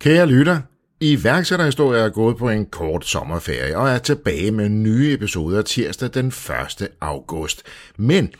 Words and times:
Kære 0.00 0.26
lytter, 0.26 0.60
iværksætterhistorie 1.00 2.00
er 2.00 2.08
gået 2.08 2.36
på 2.36 2.50
en 2.50 2.66
kort 2.66 3.06
sommerferie 3.06 3.78
og 3.78 3.88
er 3.88 3.98
tilbage 3.98 4.50
med 4.50 4.68
nye 4.68 5.12
episoder 5.12 5.62
tirsdag 5.62 6.10
den 6.14 6.26
1. 6.26 6.88
august. 7.00 7.62
Men 7.96 8.32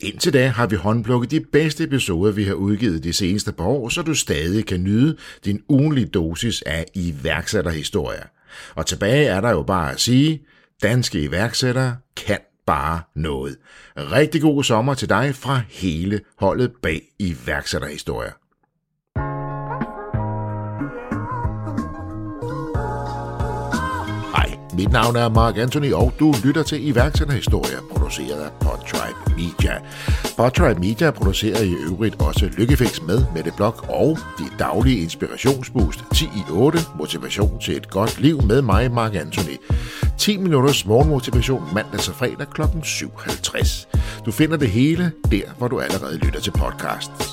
indtil 0.00 0.32
da 0.32 0.48
har 0.48 0.66
vi 0.66 0.76
håndplukket 0.76 1.30
de 1.30 1.40
bedste 1.40 1.84
episoder, 1.84 2.32
vi 2.32 2.44
har 2.44 2.54
udgivet 2.54 3.04
de 3.04 3.12
seneste 3.12 3.52
par 3.52 3.64
år, 3.64 3.88
så 3.88 4.02
du 4.02 4.14
stadig 4.14 4.66
kan 4.66 4.82
nyde 4.82 5.16
din 5.44 5.62
ugenlige 5.68 6.06
dosis 6.06 6.62
af 6.62 6.86
iværksætterhistorier. 6.94 8.24
Og 8.74 8.86
tilbage 8.86 9.26
er 9.26 9.40
der 9.40 9.50
jo 9.50 9.62
bare 9.62 9.92
at 9.92 10.00
sige, 10.00 10.42
danske 10.82 11.22
iværksættere 11.22 11.96
kan 12.16 12.38
bare 12.66 13.00
noget. 13.16 13.56
Rigtig 13.96 14.40
god 14.40 14.64
sommer 14.64 14.94
til 14.94 15.08
dig 15.08 15.34
fra 15.34 15.60
hele 15.68 16.20
holdet 16.38 16.72
bag 16.82 17.02
iværksætterhistorier. 17.18 18.41
Mit 24.74 24.92
navn 24.92 25.16
er 25.16 25.28
Mark 25.28 25.56
Anthony, 25.58 25.92
og 25.92 26.12
du 26.20 26.34
lytter 26.44 26.62
til 26.62 26.88
iværksætterhistorier, 26.88 27.78
produceret 27.90 28.40
af 28.40 28.50
Podtribe 28.60 29.36
Media. 29.36 29.78
Podtribe 30.36 30.80
Media 30.80 31.10
producerer 31.10 31.62
i 31.62 31.72
øvrigt 31.72 32.22
også 32.22 32.50
Lykkefix 32.58 33.00
med 33.02 33.24
Mette 33.34 33.52
Blok 33.56 33.86
og 33.88 34.18
de 34.38 34.44
daglige 34.58 35.02
inspirationsboost 35.02 36.04
10 36.14 36.24
i 36.24 36.42
8, 36.50 36.78
motivation 36.98 37.60
til 37.60 37.76
et 37.76 37.90
godt 37.90 38.20
liv 38.20 38.42
med 38.42 38.62
mig, 38.62 38.92
Mark 38.92 39.14
Anthony. 39.14 39.56
10 40.18 40.36
minutters 40.36 40.86
morgenmotivation 40.86 41.62
mandag 41.74 42.00
til 42.00 42.12
fredag 42.12 42.46
kl. 42.54 42.62
7.50. 42.62 44.22
Du 44.26 44.32
finder 44.32 44.56
det 44.56 44.70
hele 44.70 45.12
der, 45.30 45.44
hvor 45.58 45.68
du 45.68 45.80
allerede 45.80 46.16
lytter 46.16 46.40
til 46.40 46.50
podcasts. 46.50 47.30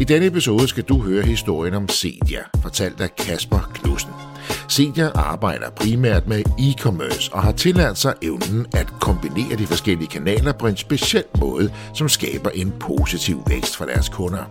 I 0.00 0.04
denne 0.04 0.26
episode 0.26 0.68
skal 0.68 0.84
du 0.84 1.02
høre 1.02 1.22
historien 1.22 1.74
om 1.74 1.88
Cedia, 1.88 2.40
fortalt 2.62 3.00
af 3.00 3.16
Kasper 3.16 3.70
Knudsen. 3.74 4.29
Senior 4.68 5.10
arbejder 5.14 5.70
primært 5.70 6.26
med 6.26 6.42
e-commerce 6.58 7.32
og 7.32 7.42
har 7.42 7.52
tillært 7.52 7.98
sig 7.98 8.14
evnen 8.22 8.66
at 8.74 8.86
kombinere 9.00 9.56
de 9.58 9.66
forskellige 9.66 10.08
kanaler 10.08 10.52
på 10.52 10.66
en 10.66 10.76
speciel 10.76 11.24
måde, 11.40 11.72
som 11.94 12.08
skaber 12.08 12.50
en 12.50 12.72
positiv 12.80 13.42
vækst 13.46 13.76
for 13.76 13.84
deres 13.84 14.08
kunder. 14.08 14.44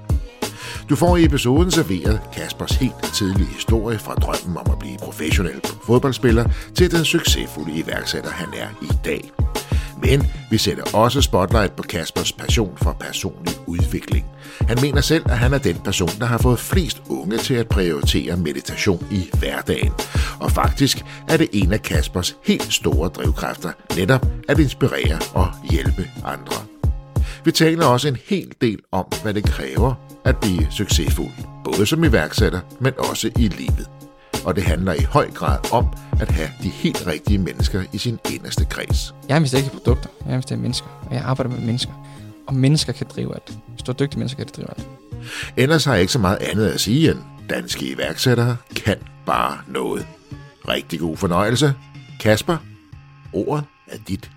Du 0.89 0.95
får 0.95 1.17
i 1.17 1.25
episoden 1.25 1.71
serveret 1.71 2.21
Kaspers 2.33 2.71
helt 2.71 3.13
tidlige 3.13 3.47
historie 3.47 3.99
fra 3.99 4.15
drømmen 4.15 4.57
om 4.57 4.71
at 4.71 4.79
blive 4.79 4.97
professionel 4.97 5.61
fodboldspiller 5.85 6.45
til 6.75 6.91
den 6.91 7.05
succesfulde 7.05 7.71
iværksætter, 7.71 8.29
han 8.29 8.47
er 8.57 8.67
i 8.81 8.89
dag. 9.05 9.31
Men 10.01 10.27
vi 10.51 10.57
sætter 10.57 10.83
også 10.93 11.21
spotlight 11.21 11.75
på 11.75 11.83
Kaspers 11.83 12.31
passion 12.31 12.77
for 12.77 12.97
personlig 12.99 13.53
udvikling. 13.67 14.25
Han 14.61 14.77
mener 14.81 15.01
selv, 15.01 15.23
at 15.29 15.37
han 15.37 15.53
er 15.53 15.57
den 15.57 15.75
person, 15.75 16.09
der 16.19 16.25
har 16.25 16.37
fået 16.37 16.59
flest 16.59 17.01
unge 17.09 17.37
til 17.37 17.53
at 17.53 17.67
prioritere 17.67 18.37
meditation 18.37 19.07
i 19.11 19.29
hverdagen. 19.39 19.91
Og 20.39 20.51
faktisk 20.51 21.05
er 21.27 21.37
det 21.37 21.47
en 21.53 21.73
af 21.73 21.81
Kaspers 21.81 22.35
helt 22.45 22.73
store 22.73 23.09
drivkræfter, 23.09 23.71
netop 23.95 24.25
at 24.47 24.59
inspirere 24.59 25.19
og 25.33 25.47
hjælpe 25.71 26.09
andre. 26.25 26.55
Vi 27.45 27.51
taler 27.51 27.85
også 27.85 28.07
en 28.07 28.17
hel 28.25 28.53
del 28.61 28.79
om, 28.91 29.05
hvad 29.23 29.33
det 29.33 29.43
kræver 29.43 29.93
at 30.25 30.37
blive 30.37 30.67
succesfuld, 30.71 31.31
både 31.65 31.85
som 31.85 32.03
iværksætter, 32.03 32.59
men 32.79 32.93
også 32.97 33.31
i 33.37 33.47
livet. 33.47 33.98
Og 34.45 34.55
det 34.55 34.63
handler 34.63 34.93
i 34.93 35.03
høj 35.03 35.31
grad 35.31 35.73
om 35.73 35.85
at 36.21 36.31
have 36.31 36.49
de 36.63 36.69
helt 36.69 37.07
rigtige 37.07 37.37
mennesker 37.37 37.83
i 37.93 37.97
sin 37.97 38.19
inderste 38.33 38.65
kreds. 38.65 39.15
Jeg 39.27 39.37
investerer 39.37 39.61
ikke 39.63 39.73
produkter, 39.73 40.09
jeg 40.29 40.51
i 40.51 40.55
mennesker, 40.55 40.87
og 41.09 41.15
jeg 41.15 41.23
arbejder 41.23 41.51
med 41.51 41.59
mennesker. 41.65 41.93
Og 42.47 42.55
mennesker 42.55 42.93
kan 42.93 43.07
drive 43.15 43.33
alt. 43.33 43.57
Hvis 43.67 43.81
du 43.81 43.91
er 43.91 43.95
dygtig 43.95 44.19
mennesker, 44.19 44.37
kan 44.37 44.47
det 44.47 44.55
drive 44.55 44.69
alt. 44.69 44.87
Ellers 45.57 45.85
har 45.85 45.93
jeg 45.93 46.01
ikke 46.01 46.13
så 46.13 46.19
meget 46.19 46.37
andet 46.37 46.67
at 46.67 46.79
sige 46.79 47.11
end, 47.11 47.19
danske 47.49 47.85
iværksættere 47.85 48.57
kan 48.75 48.97
bare 49.25 49.57
noget. 49.67 50.07
Rigtig 50.67 50.99
god 50.99 51.17
fornøjelse. 51.17 51.73
Kasper, 52.19 52.57
ordet 53.33 53.65
er 53.87 53.97
dit. 54.07 54.31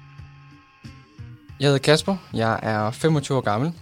Jeg 1.61 1.67
hedder 1.67 1.79
Kasper, 1.79 2.17
jeg 2.33 2.61
er 2.63 2.91
25 2.91 3.39
år 3.39 3.43
gammel. 3.43 3.73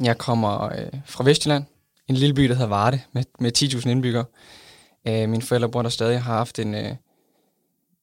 Jeg 0.00 0.18
kommer 0.18 0.64
øh, 0.64 1.00
fra 1.06 1.24
Vestjylland, 1.24 1.64
en 2.08 2.14
lille 2.14 2.34
by, 2.34 2.42
der 2.42 2.54
hedder 2.54 2.68
Varde, 2.68 3.00
med, 3.12 3.24
med 3.40 3.52
10.000 3.58 3.88
indbyggere. 3.88 4.24
Øh, 5.06 5.28
mine 5.28 5.42
forældre 5.42 5.68
bor 5.68 5.82
der 5.82 5.88
stadig, 5.88 6.22
har 6.22 6.34
haft 6.34 6.58
en, 6.58 6.74
øh, 6.74 6.94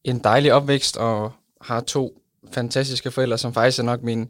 en 0.03 0.19
dejlig 0.19 0.53
opvækst, 0.53 0.97
og 0.97 1.31
har 1.61 1.81
to 1.81 2.21
fantastiske 2.51 3.11
forældre, 3.11 3.37
som 3.37 3.53
faktisk 3.53 3.79
er 3.79 3.83
nok 3.83 4.03
min, 4.03 4.29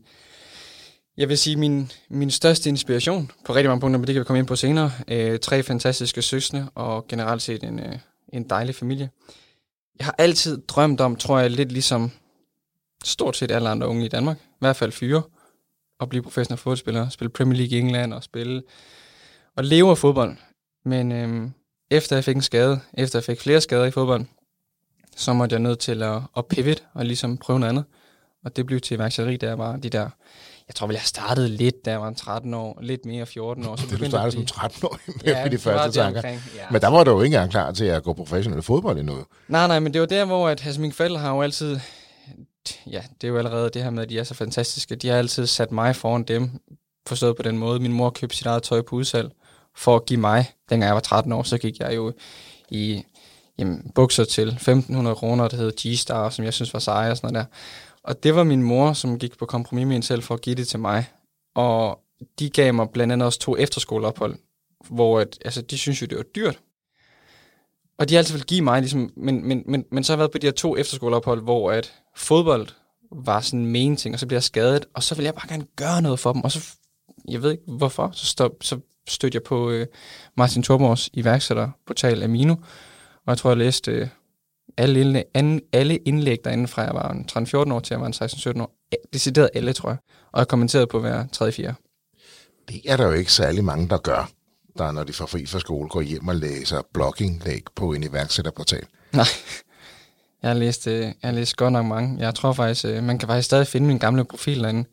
jeg 1.17 1.29
vil 1.29 1.37
sige, 1.37 1.55
min, 1.55 1.91
min 2.09 2.31
største 2.31 2.69
inspiration 2.69 3.31
på 3.45 3.55
rigtig 3.55 3.69
mange 3.69 3.81
punkter, 3.81 3.99
men 3.99 4.07
det 4.07 4.13
kan 4.13 4.19
vi 4.19 4.25
komme 4.25 4.39
ind 4.39 4.47
på 4.47 4.55
senere. 4.55 4.91
Øh, 5.07 5.39
tre 5.39 5.63
fantastiske 5.63 6.21
søstre, 6.21 6.69
og 6.75 7.07
generelt 7.07 7.41
set 7.41 7.63
en, 7.63 7.79
øh, 7.79 7.99
en 8.33 8.49
dejlig 8.49 8.75
familie. 8.75 9.09
Jeg 9.99 10.05
har 10.05 10.15
altid 10.17 10.61
drømt 10.61 11.01
om, 11.01 11.15
tror 11.15 11.39
jeg, 11.39 11.51
lidt 11.51 11.71
ligesom 11.71 12.11
stort 13.03 13.37
set 13.37 13.51
alle 13.51 13.69
andre 13.69 13.87
unge 13.87 14.05
i 14.05 14.09
Danmark, 14.09 14.37
i 14.37 14.57
hvert 14.59 14.75
fald 14.75 14.91
fyre, 14.91 15.21
at 15.99 16.09
blive 16.09 16.23
professionel 16.23 16.57
fodboldspiller, 16.57 17.09
spille 17.09 17.29
Premier 17.29 17.57
League 17.57 17.77
i 17.77 17.81
England 17.81 18.13
og 18.13 18.23
spille 18.23 18.63
og 19.55 19.63
leve 19.63 19.89
af 19.89 19.97
fodbold. 19.97 20.37
Men 20.85 21.11
øhm, 21.11 21.53
efter 21.91 22.15
jeg 22.15 22.23
fik 22.23 22.35
en 22.35 22.41
skade, 22.41 22.79
efter 22.93 23.19
jeg 23.19 23.23
fik 23.23 23.39
flere 23.41 23.61
skader 23.61 23.85
i 23.85 23.91
fodbold, 23.91 24.25
så 25.15 25.33
måtte 25.33 25.53
jeg 25.53 25.61
nødt 25.61 25.79
til 25.79 26.03
at, 26.03 26.21
at 26.37 26.45
pivot 26.45 26.83
og 26.93 27.05
ligesom 27.05 27.37
prøve 27.37 27.59
noget 27.59 27.69
andet. 27.69 27.83
Og 28.45 28.55
det 28.55 28.65
blev 28.65 28.79
til 28.81 28.95
iværksætteri, 28.95 29.37
jeg 29.41 29.57
var 29.57 29.75
de 29.75 29.89
der... 29.89 30.09
Jeg 30.67 30.75
tror 30.75 30.87
vel, 30.87 30.93
jeg 30.93 31.01
startede 31.03 31.49
lidt, 31.49 31.85
da 31.85 31.91
jeg 31.91 32.01
var 32.01 32.13
13 32.13 32.53
år, 32.53 32.79
lidt 32.81 33.05
mere 33.05 33.25
14 33.25 33.65
år. 33.65 33.75
Så 33.75 33.87
Det 33.89 33.99
du 33.99 34.05
startede 34.05 34.31
som 34.31 34.45
13 34.45 34.79
år 34.85 34.99
med 35.07 35.15
Ja, 35.25 35.47
de 35.47 35.57
første 35.57 35.99
tanker. 35.99 36.19
omkring, 36.19 36.41
ja. 36.55 36.61
Men 36.71 36.81
der 36.81 36.87
var 36.87 37.03
du 37.03 37.11
jo 37.11 37.21
ikke 37.21 37.35
engang 37.35 37.51
klar 37.51 37.71
til 37.71 37.85
at 37.85 38.03
gå 38.03 38.13
professionel 38.13 38.61
fodbold 38.61 38.99
endnu. 38.99 39.25
Nej, 39.47 39.67
nej, 39.67 39.79
men 39.79 39.93
det 39.93 40.01
var 40.01 40.07
der, 40.07 40.25
hvor 40.25 40.49
at, 40.49 40.65
altså, 40.65 40.81
mine 40.81 40.93
forældre 40.93 41.19
har 41.19 41.33
jo 41.35 41.41
altid... 41.41 41.79
Ja, 42.87 43.01
det 43.21 43.27
er 43.27 43.31
jo 43.31 43.37
allerede 43.37 43.69
det 43.73 43.83
her 43.83 43.89
med, 43.89 44.03
at 44.03 44.09
de 44.09 44.19
er 44.19 44.23
så 44.23 44.33
fantastiske. 44.33 44.95
De 44.95 45.07
har 45.07 45.17
altid 45.17 45.45
sat 45.47 45.71
mig 45.71 45.95
foran 45.95 46.23
dem, 46.23 46.49
forstået 47.07 47.35
på 47.35 47.43
den 47.43 47.57
måde. 47.57 47.79
Min 47.79 47.93
mor 47.93 48.09
købte 48.09 48.37
sit 48.37 48.45
eget 48.45 48.63
tøj 48.63 48.81
på 48.81 48.95
udsalg 48.95 49.31
for 49.77 49.95
at 49.95 50.05
give 50.05 50.19
mig, 50.19 50.51
dengang 50.69 50.87
jeg 50.87 50.95
var 50.95 51.01
13 51.01 51.31
år, 51.31 51.43
så 51.43 51.57
gik 51.57 51.79
jeg 51.79 51.95
jo 51.95 52.13
i 52.69 53.03
jamen, 53.57 53.91
bukser 53.95 54.23
til 54.23 54.49
1.500 54.49 55.13
kroner, 55.13 55.47
der 55.47 55.57
hed 55.57 55.71
G-Star, 55.79 56.29
som 56.29 56.45
jeg 56.45 56.53
synes 56.53 56.73
var 56.73 56.79
seje 56.79 57.11
og 57.11 57.17
sådan 57.17 57.33
noget 57.33 57.45
der. 57.45 57.57
Og 58.03 58.23
det 58.23 58.35
var 58.35 58.43
min 58.43 58.63
mor, 58.63 58.93
som 58.93 59.19
gik 59.19 59.37
på 59.37 59.45
kompromis 59.45 59.87
med 59.87 59.95
en 59.95 60.01
selv 60.01 60.23
for 60.23 60.33
at 60.33 60.41
give 60.41 60.55
det 60.55 60.67
til 60.67 60.79
mig. 60.79 61.09
Og 61.55 61.99
de 62.39 62.49
gav 62.49 62.73
mig 62.73 62.89
blandt 62.89 63.13
andet 63.13 63.25
også 63.25 63.39
to 63.39 63.57
efterskoleophold, 63.57 64.35
hvor 64.89 65.19
at, 65.19 65.39
altså, 65.45 65.61
de 65.61 65.77
synes 65.77 66.01
jo, 66.01 66.07
det 66.07 66.17
var 66.17 66.23
dyrt. 66.23 66.59
Og 67.99 68.09
de 68.09 68.13
har 68.13 68.19
altid 68.19 68.33
vil 68.33 68.45
give 68.45 68.61
mig, 68.61 68.81
ligesom, 68.81 69.11
men, 69.17 69.47
men, 69.47 69.63
men, 69.65 69.85
men 69.91 70.03
så 70.03 70.13
har 70.13 70.15
jeg 70.15 70.19
været 70.19 70.31
på 70.31 70.37
de 70.37 70.47
her 70.47 70.51
to 70.51 70.77
efterskoleophold, 70.77 71.41
hvor 71.41 71.71
at 71.71 71.93
fodbold 72.15 72.67
var 73.11 73.41
sådan 73.41 73.59
en 73.59 73.71
main 73.71 73.95
ting, 73.95 74.15
og 74.15 74.19
så 74.19 74.27
bliver 74.27 74.37
jeg 74.37 74.43
skadet, 74.43 74.85
og 74.93 75.03
så 75.03 75.15
vil 75.15 75.23
jeg 75.23 75.33
bare 75.33 75.47
gerne 75.47 75.65
gøre 75.75 76.01
noget 76.01 76.19
for 76.19 76.33
dem, 76.33 76.43
og 76.43 76.51
så, 76.51 76.75
jeg 77.29 77.41
ved 77.41 77.51
ikke 77.51 77.63
hvorfor, 77.67 78.09
så, 78.13 78.25
stop, 78.25 78.51
så 78.61 78.79
stødte 79.07 79.35
jeg 79.35 79.43
på 79.43 79.69
øh, 79.69 79.87
Martin 80.37 80.63
Thorborgs 80.63 81.09
iværksætterportal 81.13 82.23
Amino, 82.23 82.55
og 83.25 83.27
jeg 83.27 83.37
tror, 83.37 83.49
jeg 83.49 83.57
læste 83.57 83.91
øh, 83.91 84.07
alle, 84.77 84.99
indlæg, 85.01 85.23
an, 85.33 85.61
alle 85.73 85.97
indlæg 85.97 86.37
derinde 86.43 86.67
fra 86.67 86.81
jeg 86.81 86.93
var 86.93 87.11
en 87.11 87.25
13-14 87.31 87.73
år 87.73 87.79
til 87.79 87.93
jeg 87.93 88.01
var 88.01 88.07
en 88.07 88.13
16-17 88.57 88.61
år. 88.61 88.71
Decideret 89.13 89.49
alle, 89.53 89.73
tror 89.73 89.89
jeg. 89.89 89.97
Og 90.31 90.39
jeg 90.39 90.47
kommenterede 90.47 90.87
på 90.87 90.99
hver 90.99 91.23
3-4. 91.35 91.73
Det 92.69 92.81
er 92.85 92.97
der 92.97 93.05
jo 93.05 93.11
ikke 93.11 93.31
særlig 93.33 93.63
mange, 93.63 93.89
der 93.89 93.97
gør, 93.97 94.29
der 94.77 94.91
når 94.91 95.03
de 95.03 95.13
får 95.13 95.25
fri 95.25 95.45
fra 95.45 95.59
skole, 95.59 95.89
går 95.89 96.01
hjem 96.01 96.27
og 96.27 96.35
læser 96.35 96.81
blogginglæg 96.93 97.63
på 97.75 97.93
en 97.93 98.03
iværksætterportal. 98.03 98.83
Nej. 99.13 99.25
Jeg 100.41 100.49
har 100.49 100.59
læst, 100.59 100.87
øh, 100.87 101.01
jeg 101.01 101.13
har 101.23 101.31
læst 101.31 101.57
godt 101.57 101.73
nok 101.73 101.85
mange. 101.85 102.19
Jeg 102.19 102.35
tror 102.35 102.53
faktisk, 102.53 102.85
øh, 102.85 103.03
man 103.03 103.19
kan 103.19 103.27
faktisk 103.27 103.45
stadig 103.45 103.67
finde 103.67 103.87
min 103.87 103.97
gamle 103.97 104.25
profil 104.25 104.63
derinde. 104.63 104.89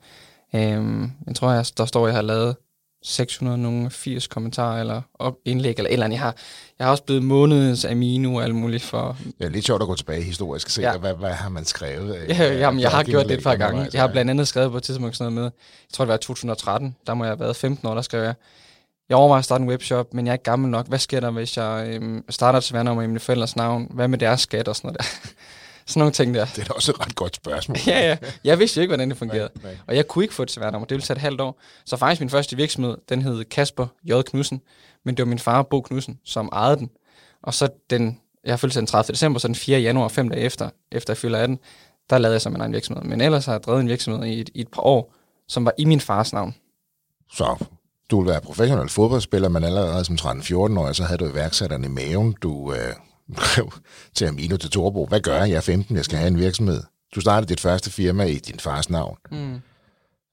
Øhm, 0.54 1.10
jeg 1.26 1.34
tror, 1.34 1.50
jeg, 1.52 1.66
der 1.76 1.84
står, 1.84 2.06
jeg 2.06 2.14
har 2.14 2.22
lavet 2.22 2.56
680 3.04 4.26
kommentarer 4.26 4.80
eller 4.80 5.02
op, 5.18 5.34
indlæg 5.44 5.74
eller 5.78 5.90
eller 5.90 6.04
andet. 6.04 6.16
Jeg 6.16 6.22
har, 6.24 6.34
jeg 6.78 6.86
har 6.86 6.90
også 6.90 7.02
blevet 7.02 7.22
månedens 7.22 7.84
Amino 7.84 8.34
og 8.34 8.44
alt 8.44 8.54
muligt 8.54 8.82
for... 8.82 9.16
Det 9.38 9.46
er 9.46 9.50
lidt 9.50 9.64
sjovt 9.66 9.82
at 9.82 9.88
gå 9.88 9.94
tilbage 9.94 10.22
historisk 10.22 10.66
og 10.66 10.70
se, 10.70 10.82
Ja. 10.82 10.92
ja. 10.92 10.98
hvad, 10.98 11.14
hvad 11.14 11.32
har 11.32 11.48
man 11.48 11.64
skrevet? 11.64 12.12
af- 12.14 12.28
Ja, 12.38 12.54
jamen, 12.58 12.80
jeg 12.80 12.90
har 12.90 13.02
gjort 13.02 13.28
det 13.28 13.38
et 13.38 13.42
par 13.44 13.56
gange. 13.56 13.88
Jeg 13.92 14.00
har 14.02 14.08
blandt 14.08 14.30
andet 14.30 14.48
skrevet 14.48 14.70
på 14.70 14.76
et 14.76 14.82
tidspunkt 14.82 15.16
sådan 15.16 15.32
noget 15.32 15.44
med, 15.44 15.50
jeg 15.88 15.92
tror 15.94 16.04
det 16.04 16.08
var 16.08 16.14
i 16.14 16.18
2013, 16.18 16.96
der 17.06 17.14
må 17.14 17.24
jeg 17.24 17.30
have 17.30 17.40
været 17.40 17.56
15 17.56 17.88
år, 17.88 17.94
der 17.94 18.02
skrev 18.02 18.22
jeg, 18.22 18.34
jeg 19.08 19.16
overvejer 19.18 19.38
at 19.38 19.44
starte 19.44 19.62
en 19.62 19.68
webshop, 19.68 20.14
men 20.14 20.26
jeg 20.26 20.30
er 20.30 20.34
ikke 20.34 20.42
gammel 20.44 20.70
nok. 20.70 20.88
Hvad 20.88 20.98
sker 20.98 21.20
der, 21.20 21.30
hvis 21.30 21.56
jeg 21.56 21.84
øhm, 21.88 22.24
starter 22.30 22.56
et 22.58 22.64
sværnummer 22.64 23.02
i 23.02 23.06
mine 23.06 23.20
forældres 23.20 23.56
navn? 23.56 23.86
Hvad 23.90 24.08
med 24.08 24.18
deres 24.18 24.40
skat 24.40 24.68
og 24.68 24.76
sådan 24.76 24.88
noget 24.88 25.00
der? 25.00 25.28
Sådan 25.86 26.00
nogle 26.00 26.12
ting 26.12 26.34
der. 26.34 26.44
Det 26.44 26.58
er 26.58 26.64
da 26.64 26.72
også 26.72 26.92
et 26.92 27.00
ret 27.00 27.14
godt 27.14 27.36
spørgsmål. 27.36 27.76
ja, 27.86 28.08
ja. 28.08 28.16
Jeg 28.44 28.58
vidste 28.58 28.78
jo 28.78 28.82
ikke, 28.82 28.90
hvordan 28.90 29.10
det 29.10 29.18
fungerede. 29.18 29.50
Nej, 29.54 29.72
nej. 29.72 29.76
Og 29.86 29.96
jeg 29.96 30.08
kunne 30.08 30.24
ikke 30.24 30.34
få 30.34 30.42
et 30.42 30.50
sværnummer. 30.50 30.86
Det 30.86 30.94
ville 30.94 31.06
tage 31.06 31.16
et 31.16 31.20
halvt 31.20 31.40
år. 31.40 31.60
Så 31.84 31.96
faktisk 31.96 32.20
min 32.20 32.30
første 32.30 32.56
virksomhed, 32.56 32.96
den 33.08 33.22
hed 33.22 33.44
Kasper 33.44 33.86
J. 34.04 34.22
Knudsen. 34.26 34.60
Men 35.04 35.16
det 35.16 35.22
var 35.22 35.28
min 35.28 35.38
far, 35.38 35.62
Bo 35.62 35.80
Knudsen, 35.80 36.18
som 36.24 36.48
ejede 36.52 36.76
den. 36.76 36.90
Og 37.42 37.54
så 37.54 37.68
den, 37.90 38.20
jeg 38.44 38.60
født 38.60 38.74
den 38.74 38.86
30. 38.86 39.12
december, 39.12 39.40
så 39.40 39.48
den 39.48 39.54
4. 39.54 39.80
januar, 39.80 40.08
fem 40.08 40.28
dage 40.28 40.42
efter, 40.42 40.70
efter 40.92 41.12
jeg 41.12 41.18
fylder 41.18 41.38
18, 41.38 41.58
der 42.10 42.18
lavede 42.18 42.34
jeg 42.34 42.40
så 42.40 42.50
min 42.50 42.60
egen 42.60 42.72
virksomhed. 42.72 43.04
Men 43.04 43.20
ellers 43.20 43.46
har 43.46 43.52
jeg 43.52 43.62
drevet 43.62 43.80
en 43.80 43.88
virksomhed 43.88 44.24
i 44.24 44.40
et, 44.40 44.50
i 44.54 44.60
et 44.60 44.68
par 44.68 44.82
år, 44.82 45.14
som 45.48 45.64
var 45.64 45.72
i 45.78 45.84
min 45.84 46.00
fars 46.00 46.32
navn. 46.32 46.54
Så 47.32 47.64
du 48.10 48.20
ville 48.20 48.30
være 48.30 48.40
professionel 48.40 48.88
fodboldspiller, 48.88 49.48
men 49.48 49.64
allerede 49.64 50.04
som 50.04 50.14
13-14-årig, 50.20 50.96
så 50.96 51.04
havde 51.04 51.18
du 51.18 51.26
iværksætteren 51.26 51.84
i 51.84 51.88
maven. 51.88 52.36
Du 52.42 52.72
øh, 52.72 52.94
til 54.14 54.24
Amino 54.24 54.56
til 54.56 54.70
Torbo. 54.70 55.06
Hvad 55.06 55.20
gør 55.20 55.36
jeg? 55.36 55.50
Jeg 55.50 55.56
er 55.56 55.60
15, 55.60 55.96
jeg 55.96 56.04
skal 56.04 56.18
have 56.18 56.28
en 56.28 56.38
virksomhed. 56.38 56.82
Du 57.14 57.20
startede 57.20 57.48
dit 57.48 57.60
første 57.60 57.90
firma 57.90 58.24
i 58.24 58.34
din 58.34 58.58
fars 58.58 58.90
navn. 58.90 59.16
Mm. 59.30 59.54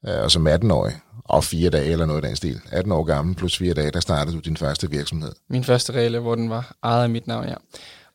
Øh, 0.07 0.23
og 0.23 0.31
som 0.31 0.47
18-årig, 0.47 0.95
og 1.23 1.43
fire 1.43 1.69
dage 1.69 1.91
eller 1.91 2.05
noget 2.05 2.23
af 2.23 2.27
den 2.27 2.35
stil. 2.35 2.61
18 2.71 2.91
år 2.91 3.03
gammel 3.03 3.35
plus 3.35 3.57
fire 3.57 3.73
dage, 3.73 3.91
der 3.91 3.99
startede 3.99 4.35
du 4.35 4.39
din 4.39 4.57
første 4.57 4.89
virksomhed. 4.89 5.31
Min 5.49 5.63
første 5.63 5.93
regel, 5.93 6.19
hvor 6.19 6.35
den 6.35 6.49
var 6.49 6.75
ejet 6.83 7.03
af 7.03 7.09
mit 7.09 7.27
navn, 7.27 7.47
ja. 7.47 7.55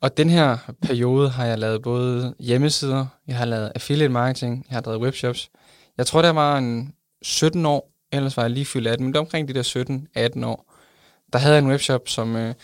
Og 0.00 0.16
den 0.16 0.30
her 0.30 0.56
periode 0.82 1.28
har 1.30 1.46
jeg 1.46 1.58
lavet 1.58 1.82
både 1.82 2.34
hjemmesider, 2.40 3.06
jeg 3.26 3.36
har 3.36 3.44
lavet 3.44 3.72
affiliate 3.74 4.12
marketing, 4.12 4.66
jeg 4.68 4.76
har 4.76 4.80
drevet 4.80 5.00
webshops. 5.00 5.50
Jeg 5.98 6.06
tror, 6.06 6.22
der 6.22 6.30
var 6.30 6.58
en 6.58 6.94
17 7.22 7.66
år, 7.66 7.90
ellers 8.12 8.36
var 8.36 8.42
jeg 8.42 8.50
lige 8.50 8.66
fyldt 8.66 8.88
18, 8.88 9.04
men 9.04 9.12
det 9.12 9.20
omkring 9.20 9.48
de 9.48 9.54
der 9.54 9.62
17-18 10.42 10.46
år. 10.46 10.74
Der 11.32 11.38
havde 11.38 11.54
jeg 11.54 11.62
en 11.62 11.70
webshop, 11.70 12.08
som 12.08 12.36
øh, 12.36 12.54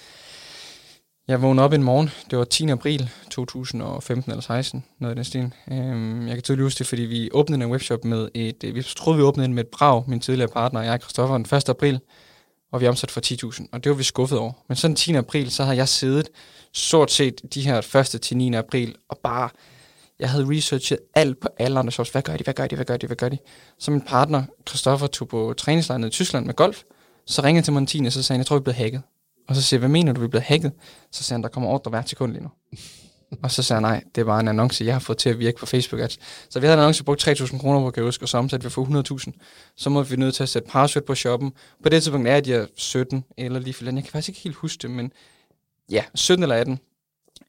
jeg 1.30 1.42
vågnede 1.42 1.64
op 1.64 1.72
en 1.72 1.82
morgen. 1.82 2.10
Det 2.30 2.38
var 2.38 2.44
10. 2.44 2.68
april 2.70 3.10
2015 3.30 4.32
eller 4.32 4.42
16, 4.42 4.84
noget 4.98 5.14
i 5.14 5.16
den 5.16 5.24
stil. 5.24 5.52
Øhm, 5.72 6.26
jeg 6.26 6.36
kan 6.36 6.42
tydeligt 6.42 6.64
huske 6.64 6.78
det, 6.78 6.86
fordi 6.86 7.02
vi 7.02 7.28
åbnede 7.32 7.64
en 7.64 7.70
webshop 7.70 8.04
med 8.04 8.28
et... 8.34 8.64
Øh, 8.64 8.74
vi 8.74 8.82
troede, 8.82 9.16
vi 9.16 9.22
åbnede 9.22 9.46
den 9.46 9.54
med 9.54 9.64
et 9.64 9.70
brag, 9.70 10.04
min 10.06 10.20
tidligere 10.20 10.48
partner 10.48 10.80
og 10.80 10.86
jeg, 10.86 11.00
Christoffer, 11.00 11.36
den 11.36 11.56
1. 11.56 11.68
april, 11.68 12.00
og 12.72 12.80
vi 12.80 12.86
omsatte 12.86 13.12
for 13.12 13.20
10.000, 13.50 13.66
og 13.72 13.84
det 13.84 13.90
var 13.90 13.96
vi 13.96 14.02
skuffet 14.02 14.38
over. 14.38 14.52
Men 14.68 14.76
sådan 14.76 14.94
10. 14.94 15.14
april, 15.14 15.50
så 15.50 15.64
havde 15.64 15.76
jeg 15.76 15.88
siddet 15.88 16.28
stort 16.72 17.10
set 17.10 17.40
de 17.54 17.62
her 17.62 17.80
første 17.80 18.18
til 18.18 18.36
9. 18.36 18.54
april, 18.54 18.94
og 19.08 19.18
bare, 19.22 19.48
jeg 20.20 20.30
havde 20.30 20.46
researchet 20.50 20.98
alt 21.14 21.40
på 21.40 21.48
alle 21.58 21.78
andre 21.78 21.92
shops. 21.92 22.10
Hvad 22.10 22.22
gør 22.22 22.36
de, 22.36 22.44
hvad 22.44 22.54
gør 22.54 22.66
de, 22.66 22.76
hvad 22.76 22.84
gør 22.84 22.96
de, 22.96 23.06
hvad 23.06 23.16
gør 23.16 23.28
de? 23.28 23.38
Så 23.78 23.90
min 23.90 24.00
partner, 24.00 24.42
Christoffer, 24.68 25.06
tog 25.06 25.28
på 25.28 25.54
træningslejr 25.56 26.06
i 26.06 26.10
Tyskland 26.10 26.46
med 26.46 26.54
golf, 26.54 26.82
så 27.26 27.42
ringede 27.42 27.66
til 27.66 27.72
mig 27.72 27.80
den 27.80 27.86
10. 27.86 28.10
så 28.10 28.22
sagde 28.22 28.36
han, 28.36 28.40
jeg 28.40 28.46
tror, 28.46 28.56
vi 28.56 28.60
er 28.60 28.62
blevet 28.62 28.76
hacket. 28.76 29.02
Og 29.50 29.56
så 29.56 29.62
siger 29.62 29.78
jeg, 29.78 29.80
hvad 29.80 29.88
mener 29.88 30.12
du, 30.12 30.20
vi 30.20 30.24
er 30.24 30.28
blevet 30.28 30.44
hacket? 30.44 30.72
Så 31.12 31.24
siger 31.24 31.34
han, 31.34 31.42
der 31.42 31.48
kommer 31.48 31.70
ordre 31.70 31.88
hvert 31.88 32.08
sekund 32.08 32.32
lige 32.32 32.42
nu. 32.42 32.50
og 33.42 33.50
så 33.50 33.62
sagde 33.62 33.86
jeg, 33.86 33.90
nej, 33.90 34.02
det 34.14 34.20
er 34.20 34.24
bare 34.24 34.40
en 34.40 34.48
annonce, 34.48 34.84
jeg 34.84 34.94
har 34.94 35.00
fået 35.00 35.18
til 35.18 35.28
at 35.28 35.38
virke 35.38 35.58
på 35.58 35.66
Facebook 35.66 36.02
Ads. 36.02 36.18
Så 36.50 36.60
vi 36.60 36.66
havde 36.66 36.74
en 36.74 36.80
annonce, 36.80 37.04
brugt 37.04 37.28
3.000 37.28 37.58
kroner 37.58 37.80
på, 37.80 37.90
kan 37.90 38.00
jeg 38.00 38.06
huske, 38.06 38.24
og 38.24 38.28
så 38.28 38.38
omsatte 38.38 38.64
vi 38.64 38.70
for 38.70 39.20
100.000. 39.24 39.32
Så 39.76 39.90
må 39.90 40.02
vi 40.02 40.16
nødt 40.16 40.34
til 40.34 40.42
at 40.42 40.48
sætte 40.48 40.68
password 40.68 41.04
på 41.04 41.14
shoppen. 41.14 41.52
På 41.82 41.88
det 41.88 42.02
tidspunkt 42.02 42.28
er 42.28 42.42
jeg 42.46 42.66
17 42.76 43.24
eller 43.38 43.60
lige 43.60 43.74
for 43.74 43.84
Jeg 43.84 43.94
kan 43.94 44.04
faktisk 44.04 44.28
ikke 44.28 44.40
helt 44.40 44.56
huske 44.56 44.82
det, 44.82 44.90
men 44.90 45.12
ja, 45.90 46.04
17 46.14 46.42
eller 46.42 46.56
18. 46.56 46.78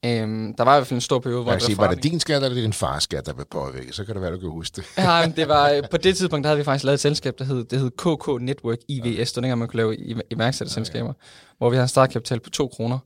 Øhm, 0.04 0.54
der 0.54 0.64
var 0.64 0.74
i 0.74 0.78
hvert 0.78 0.86
fald 0.86 0.96
en 0.96 1.00
stor 1.00 1.18
periode, 1.18 1.42
hvor 1.42 1.52
jeg 1.52 1.62
sige, 1.62 1.78
var 1.78 1.94
det 1.94 2.02
din 2.02 2.20
skat, 2.20 2.42
eller 2.42 2.60
din 2.60 2.72
fars 2.72 3.02
skat, 3.02 3.26
der 3.26 3.32
blev 3.32 3.46
påvirket? 3.50 3.94
Så 3.94 4.04
kan 4.04 4.14
det 4.14 4.22
være, 4.22 4.32
du 4.32 4.38
kan 4.38 4.50
huske 4.50 4.76
det. 4.76 4.84
ja, 4.98 5.26
men 5.26 5.36
det 5.36 5.48
var, 5.48 5.80
på 5.90 5.96
det 5.96 6.16
tidspunkt, 6.16 6.44
der 6.44 6.48
havde 6.48 6.58
vi 6.58 6.64
faktisk 6.64 6.84
lavet 6.84 6.94
et 6.94 7.00
selskab, 7.00 7.38
der 7.38 7.44
hed, 7.44 7.64
det 7.64 7.78
hed 7.78 7.90
KK 7.90 8.42
Network 8.42 8.78
IVS. 8.88 9.32
Det 9.32 9.36
var 9.36 9.40
dengang, 9.40 9.58
man 9.58 9.68
kunne 9.68 9.76
lave 9.76 9.96
iværksætterselskaber, 10.30 11.08
okay. 11.08 11.20
hvor 11.58 11.70
vi 11.70 11.76
havde 11.76 11.84
en 11.84 11.88
startkapital 11.88 12.40
på 12.40 12.50
2 12.50 12.68
kroner. 12.68 12.98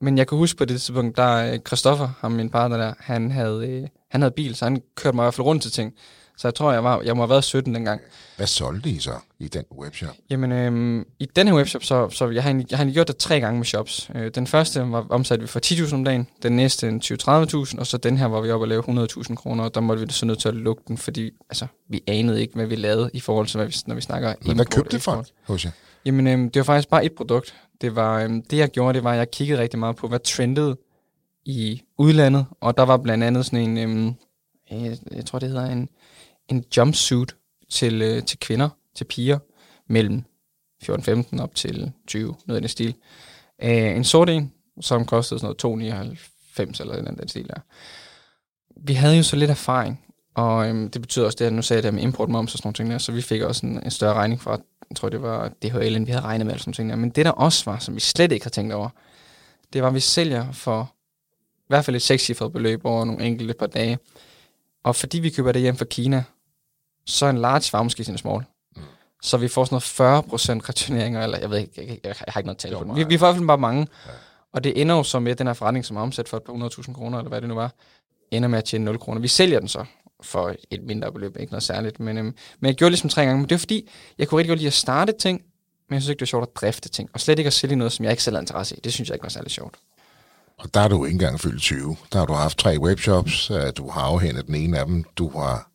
Men 0.00 0.18
jeg 0.18 0.26
kan 0.26 0.38
huske 0.38 0.58
på 0.58 0.64
det 0.64 0.80
tidspunkt, 0.80 1.16
der 1.16 1.52
øh, 1.52 1.58
Christoffer, 1.66 2.08
ham 2.20 2.32
min 2.32 2.50
partner 2.50 2.76
der, 2.76 2.94
han 2.98 3.30
havde, 3.30 3.68
øh, 3.68 3.88
han 4.10 4.22
havde 4.22 4.34
bil, 4.36 4.56
så 4.56 4.64
han 4.64 4.82
kørte 4.96 5.16
mig 5.16 5.22
i 5.22 5.24
hvert 5.24 5.34
fald 5.34 5.46
rundt 5.46 5.62
til 5.62 5.72
ting. 5.72 5.92
Så 6.36 6.48
jeg 6.48 6.54
tror, 6.54 6.72
jeg, 6.72 6.84
var, 6.84 7.00
jeg 7.00 7.16
må 7.16 7.22
have 7.22 7.30
været 7.30 7.44
17 7.44 7.74
dengang. 7.74 8.00
Hvad 8.36 8.46
solgte 8.46 8.90
I 8.90 8.98
så 8.98 9.12
i 9.38 9.48
den 9.48 9.64
webshop? 9.78 10.14
Jamen, 10.30 10.52
øhm, 10.52 11.06
i 11.18 11.26
den 11.36 11.48
her 11.48 11.54
webshop, 11.54 11.84
så, 11.84 12.08
så 12.10 12.28
jeg, 12.28 12.42
har 12.42 12.50
egentlig, 12.50 12.70
jeg 12.70 12.78
har 12.78 12.90
gjort 12.90 13.08
det 13.08 13.16
tre 13.16 13.40
gange 13.40 13.58
med 13.58 13.66
shops. 13.66 14.10
Øh, 14.14 14.30
den 14.34 14.46
første 14.46 14.80
var 14.80 15.06
omsat 15.10 15.42
vi 15.42 15.46
for 15.46 15.60
10.000 15.66 15.94
om 15.94 16.04
dagen, 16.04 16.28
den 16.42 16.52
næste 16.56 16.88
en 16.88 17.02
20-30.000, 17.04 17.78
og 17.78 17.86
så 17.86 17.98
den 18.02 18.18
her 18.18 18.26
var 18.26 18.40
vi 18.40 18.50
oppe 18.50 18.64
og 18.64 18.68
lave 18.68 18.82
100.000 18.82 19.34
kroner, 19.34 19.64
og 19.64 19.74
der 19.74 19.80
måtte 19.80 20.06
vi 20.06 20.12
så 20.12 20.26
nødt 20.26 20.38
til 20.38 20.48
at 20.48 20.54
lukke 20.54 20.82
den, 20.88 20.98
fordi 20.98 21.30
altså, 21.50 21.66
vi 21.88 22.02
anede 22.06 22.40
ikke, 22.40 22.54
hvad 22.54 22.66
vi 22.66 22.76
lavede 22.76 23.10
i 23.12 23.20
forhold 23.20 23.46
til, 23.46 23.56
hvad 23.58 23.66
vi, 23.66 23.74
når 23.86 23.94
vi 23.94 24.00
snakker 24.00 24.34
Men 24.46 24.56
hvad 24.56 24.66
købte 24.66 24.96
det 24.96 25.02
for 25.02 25.24
hos 25.46 25.64
jer? 25.64 25.70
Jamen, 26.04 26.26
øhm, 26.26 26.50
det 26.50 26.60
var 26.60 26.64
faktisk 26.64 26.88
bare 26.88 27.04
et 27.04 27.12
produkt. 27.12 27.54
Det, 27.80 27.96
var, 27.96 28.20
øhm, 28.20 28.42
det 28.42 28.56
jeg 28.56 28.68
gjorde, 28.68 28.94
det 28.94 29.04
var, 29.04 29.12
at 29.12 29.18
jeg 29.18 29.30
kiggede 29.30 29.60
rigtig 29.60 29.78
meget 29.78 29.96
på, 29.96 30.08
hvad 30.08 30.18
trendede 30.18 30.76
i 31.44 31.82
udlandet, 31.98 32.46
og 32.60 32.76
der 32.76 32.82
var 32.82 32.96
blandt 32.96 33.24
andet 33.24 33.46
sådan 33.46 33.60
en, 33.60 33.78
øhm, 33.78 34.14
jeg, 34.70 34.98
jeg 35.12 35.24
tror 35.24 35.38
det 35.38 35.48
hedder 35.48 35.66
en 35.66 35.88
en 36.48 36.64
jumpsuit 36.76 37.36
til, 37.70 38.02
øh, 38.02 38.22
til 38.22 38.38
kvinder, 38.38 38.68
til 38.94 39.04
piger, 39.04 39.38
mellem 39.88 40.24
14-15 40.84 41.40
op 41.42 41.54
til 41.54 41.92
20, 42.06 42.34
noget 42.46 42.60
i 42.60 42.62
den 42.62 42.68
stil. 42.68 42.94
Øh, 43.62 43.96
en 43.96 44.04
sort 44.04 44.30
en, 44.30 44.52
som 44.80 45.04
kostede 45.04 45.40
sådan 45.40 45.46
noget 45.46 45.58
299 45.58 46.80
eller 46.80 47.02
den 47.02 47.16
den 47.18 47.28
stil 47.28 47.48
der. 47.48 47.60
Vi 48.76 48.94
havde 48.94 49.16
jo 49.16 49.22
så 49.22 49.36
lidt 49.36 49.50
erfaring, 49.50 50.06
og 50.34 50.68
øhm, 50.68 50.90
det 50.90 51.02
betyder 51.02 51.26
også 51.26 51.36
det, 51.38 51.44
at 51.44 51.52
nu 51.52 51.62
sagde 51.62 51.78
jeg 51.78 51.82
det 51.82 51.94
med 51.94 52.02
importmoms 52.02 52.54
og 52.54 52.58
sådan 52.58 52.66
nogle 52.66 52.74
ting 52.74 52.90
der, 52.90 52.98
så 52.98 53.12
vi 53.12 53.22
fik 53.22 53.42
også 53.42 53.66
en, 53.66 53.82
en 53.84 53.90
større 53.90 54.14
regning 54.14 54.40
fra, 54.40 54.50
jeg 54.90 54.96
tror 54.96 55.08
det 55.08 55.22
var 55.22 55.48
DHL, 55.62 55.96
end 55.96 56.06
vi 56.06 56.12
havde 56.12 56.24
regnet 56.24 56.46
med, 56.46 56.54
eller 56.54 56.60
sådan 56.60 56.72
ting 56.72 56.90
der. 56.90 56.96
Men 56.96 57.10
det 57.10 57.24
der 57.24 57.30
også 57.30 57.70
var, 57.70 57.78
som 57.78 57.94
vi 57.94 58.00
slet 58.00 58.32
ikke 58.32 58.44
har 58.44 58.50
tænkt 58.50 58.72
over, 58.72 58.88
det 59.72 59.82
var, 59.82 59.88
at 59.88 59.94
vi 59.94 60.00
sælger 60.00 60.52
for 60.52 60.92
i 61.56 61.68
hvert 61.68 61.84
fald 61.84 61.96
et 61.96 62.02
sekscifret 62.02 62.52
beløb 62.52 62.80
over 62.84 63.04
nogle 63.04 63.24
enkelte 63.24 63.54
par 63.54 63.66
dage. 63.66 63.98
Og 64.84 64.96
fordi 64.96 65.18
vi 65.18 65.30
køber 65.30 65.52
det 65.52 65.62
hjem 65.62 65.76
fra 65.76 65.84
Kina, 65.84 66.24
så 67.06 67.26
en 67.26 67.38
large 67.38 67.72
var 67.72 67.82
måske 67.82 68.04
sin 68.04 68.18
small. 68.18 68.44
Mm. 68.76 68.82
Så 69.22 69.36
vi 69.36 69.48
får 69.48 69.64
sådan 69.64 69.74
noget 70.00 70.62
40% 70.62 70.68
returneringer, 70.68 71.22
eller 71.22 71.38
jeg 71.38 71.50
ved 71.50 71.58
ikke, 71.58 71.72
jeg, 71.76 71.88
jeg, 71.88 71.98
jeg 72.04 72.14
har 72.28 72.40
ikke 72.40 72.46
noget 72.46 72.58
tal 72.58 72.72
på 72.72 72.84
det. 72.84 72.96
Vi, 72.96 73.04
vi 73.04 73.18
får 73.18 73.26
i 73.26 73.28
hvert 73.28 73.36
fald 73.36 73.46
bare 73.46 73.58
mange. 73.58 73.86
Ja. 74.06 74.10
Og 74.52 74.64
det 74.64 74.80
ender 74.80 74.94
jo 74.94 75.02
så 75.02 75.18
med, 75.18 75.34
den 75.34 75.46
her 75.46 75.54
forretning, 75.54 75.84
som 75.84 75.96
er 75.96 76.00
omsat 76.00 76.28
for 76.28 76.36
et 76.36 76.42
par 76.42 76.52
100.000 76.52 76.92
kroner, 76.92 77.18
eller 77.18 77.28
hvad 77.28 77.40
det 77.40 77.48
nu 77.48 77.54
var, 77.54 77.72
ender 78.30 78.48
med 78.48 78.58
at 78.58 78.64
tjene 78.64 78.84
0 78.84 78.98
kroner. 78.98 79.20
Vi 79.20 79.28
sælger 79.28 79.58
den 79.58 79.68
så 79.68 79.84
for 80.22 80.54
et 80.70 80.82
mindre 80.82 81.12
beløb, 81.12 81.36
ikke 81.40 81.52
noget 81.52 81.62
særligt. 81.62 82.00
Men, 82.00 82.18
øhm, 82.18 82.34
men 82.60 82.68
jeg 82.68 82.74
gjorde 82.74 82.90
ligesom 82.90 83.10
tre 83.10 83.24
gange. 83.24 83.38
Men 83.38 83.48
det 83.48 83.54
er 83.54 83.58
fordi, 83.58 83.88
jeg 84.18 84.28
kunne 84.28 84.38
rigtig 84.38 84.48
godt 84.48 84.58
lide 84.58 84.66
at 84.66 84.72
starte 84.72 85.12
ting, 85.12 85.42
men 85.88 85.94
jeg 85.94 86.02
synes 86.02 86.10
ikke, 86.10 86.18
det 86.18 86.26
var 86.26 86.26
sjovt 86.26 86.48
at 86.48 86.56
drifte 86.56 86.88
ting. 86.88 87.10
Og 87.12 87.20
slet 87.20 87.38
ikke 87.38 87.46
at 87.46 87.52
sælge 87.52 87.76
noget, 87.76 87.92
som 87.92 88.04
jeg 88.04 88.10
ikke 88.10 88.22
selv 88.22 88.36
havde 88.36 88.42
interesse 88.42 88.76
i. 88.76 88.80
Det 88.80 88.92
synes 88.92 89.08
jeg 89.08 89.14
ikke 89.14 89.22
var 89.22 89.28
særlig 89.28 89.50
sjovt. 89.50 89.74
Og 90.58 90.74
der 90.74 90.80
er 90.80 90.88
du 90.88 91.04
ikke 91.04 91.14
engang 91.14 91.40
fyldt 91.40 91.62
20. 91.62 91.96
Der 92.12 92.18
har 92.18 92.26
du 92.26 92.32
haft 92.32 92.58
tre 92.58 92.78
webshops. 92.78 93.50
Øh, 93.50 93.72
du 93.76 93.90
har 93.90 94.00
afhændet 94.00 94.46
den 94.46 94.54
ene 94.54 94.78
af 94.78 94.86
dem. 94.86 95.04
Du 95.04 95.38
har 95.38 95.70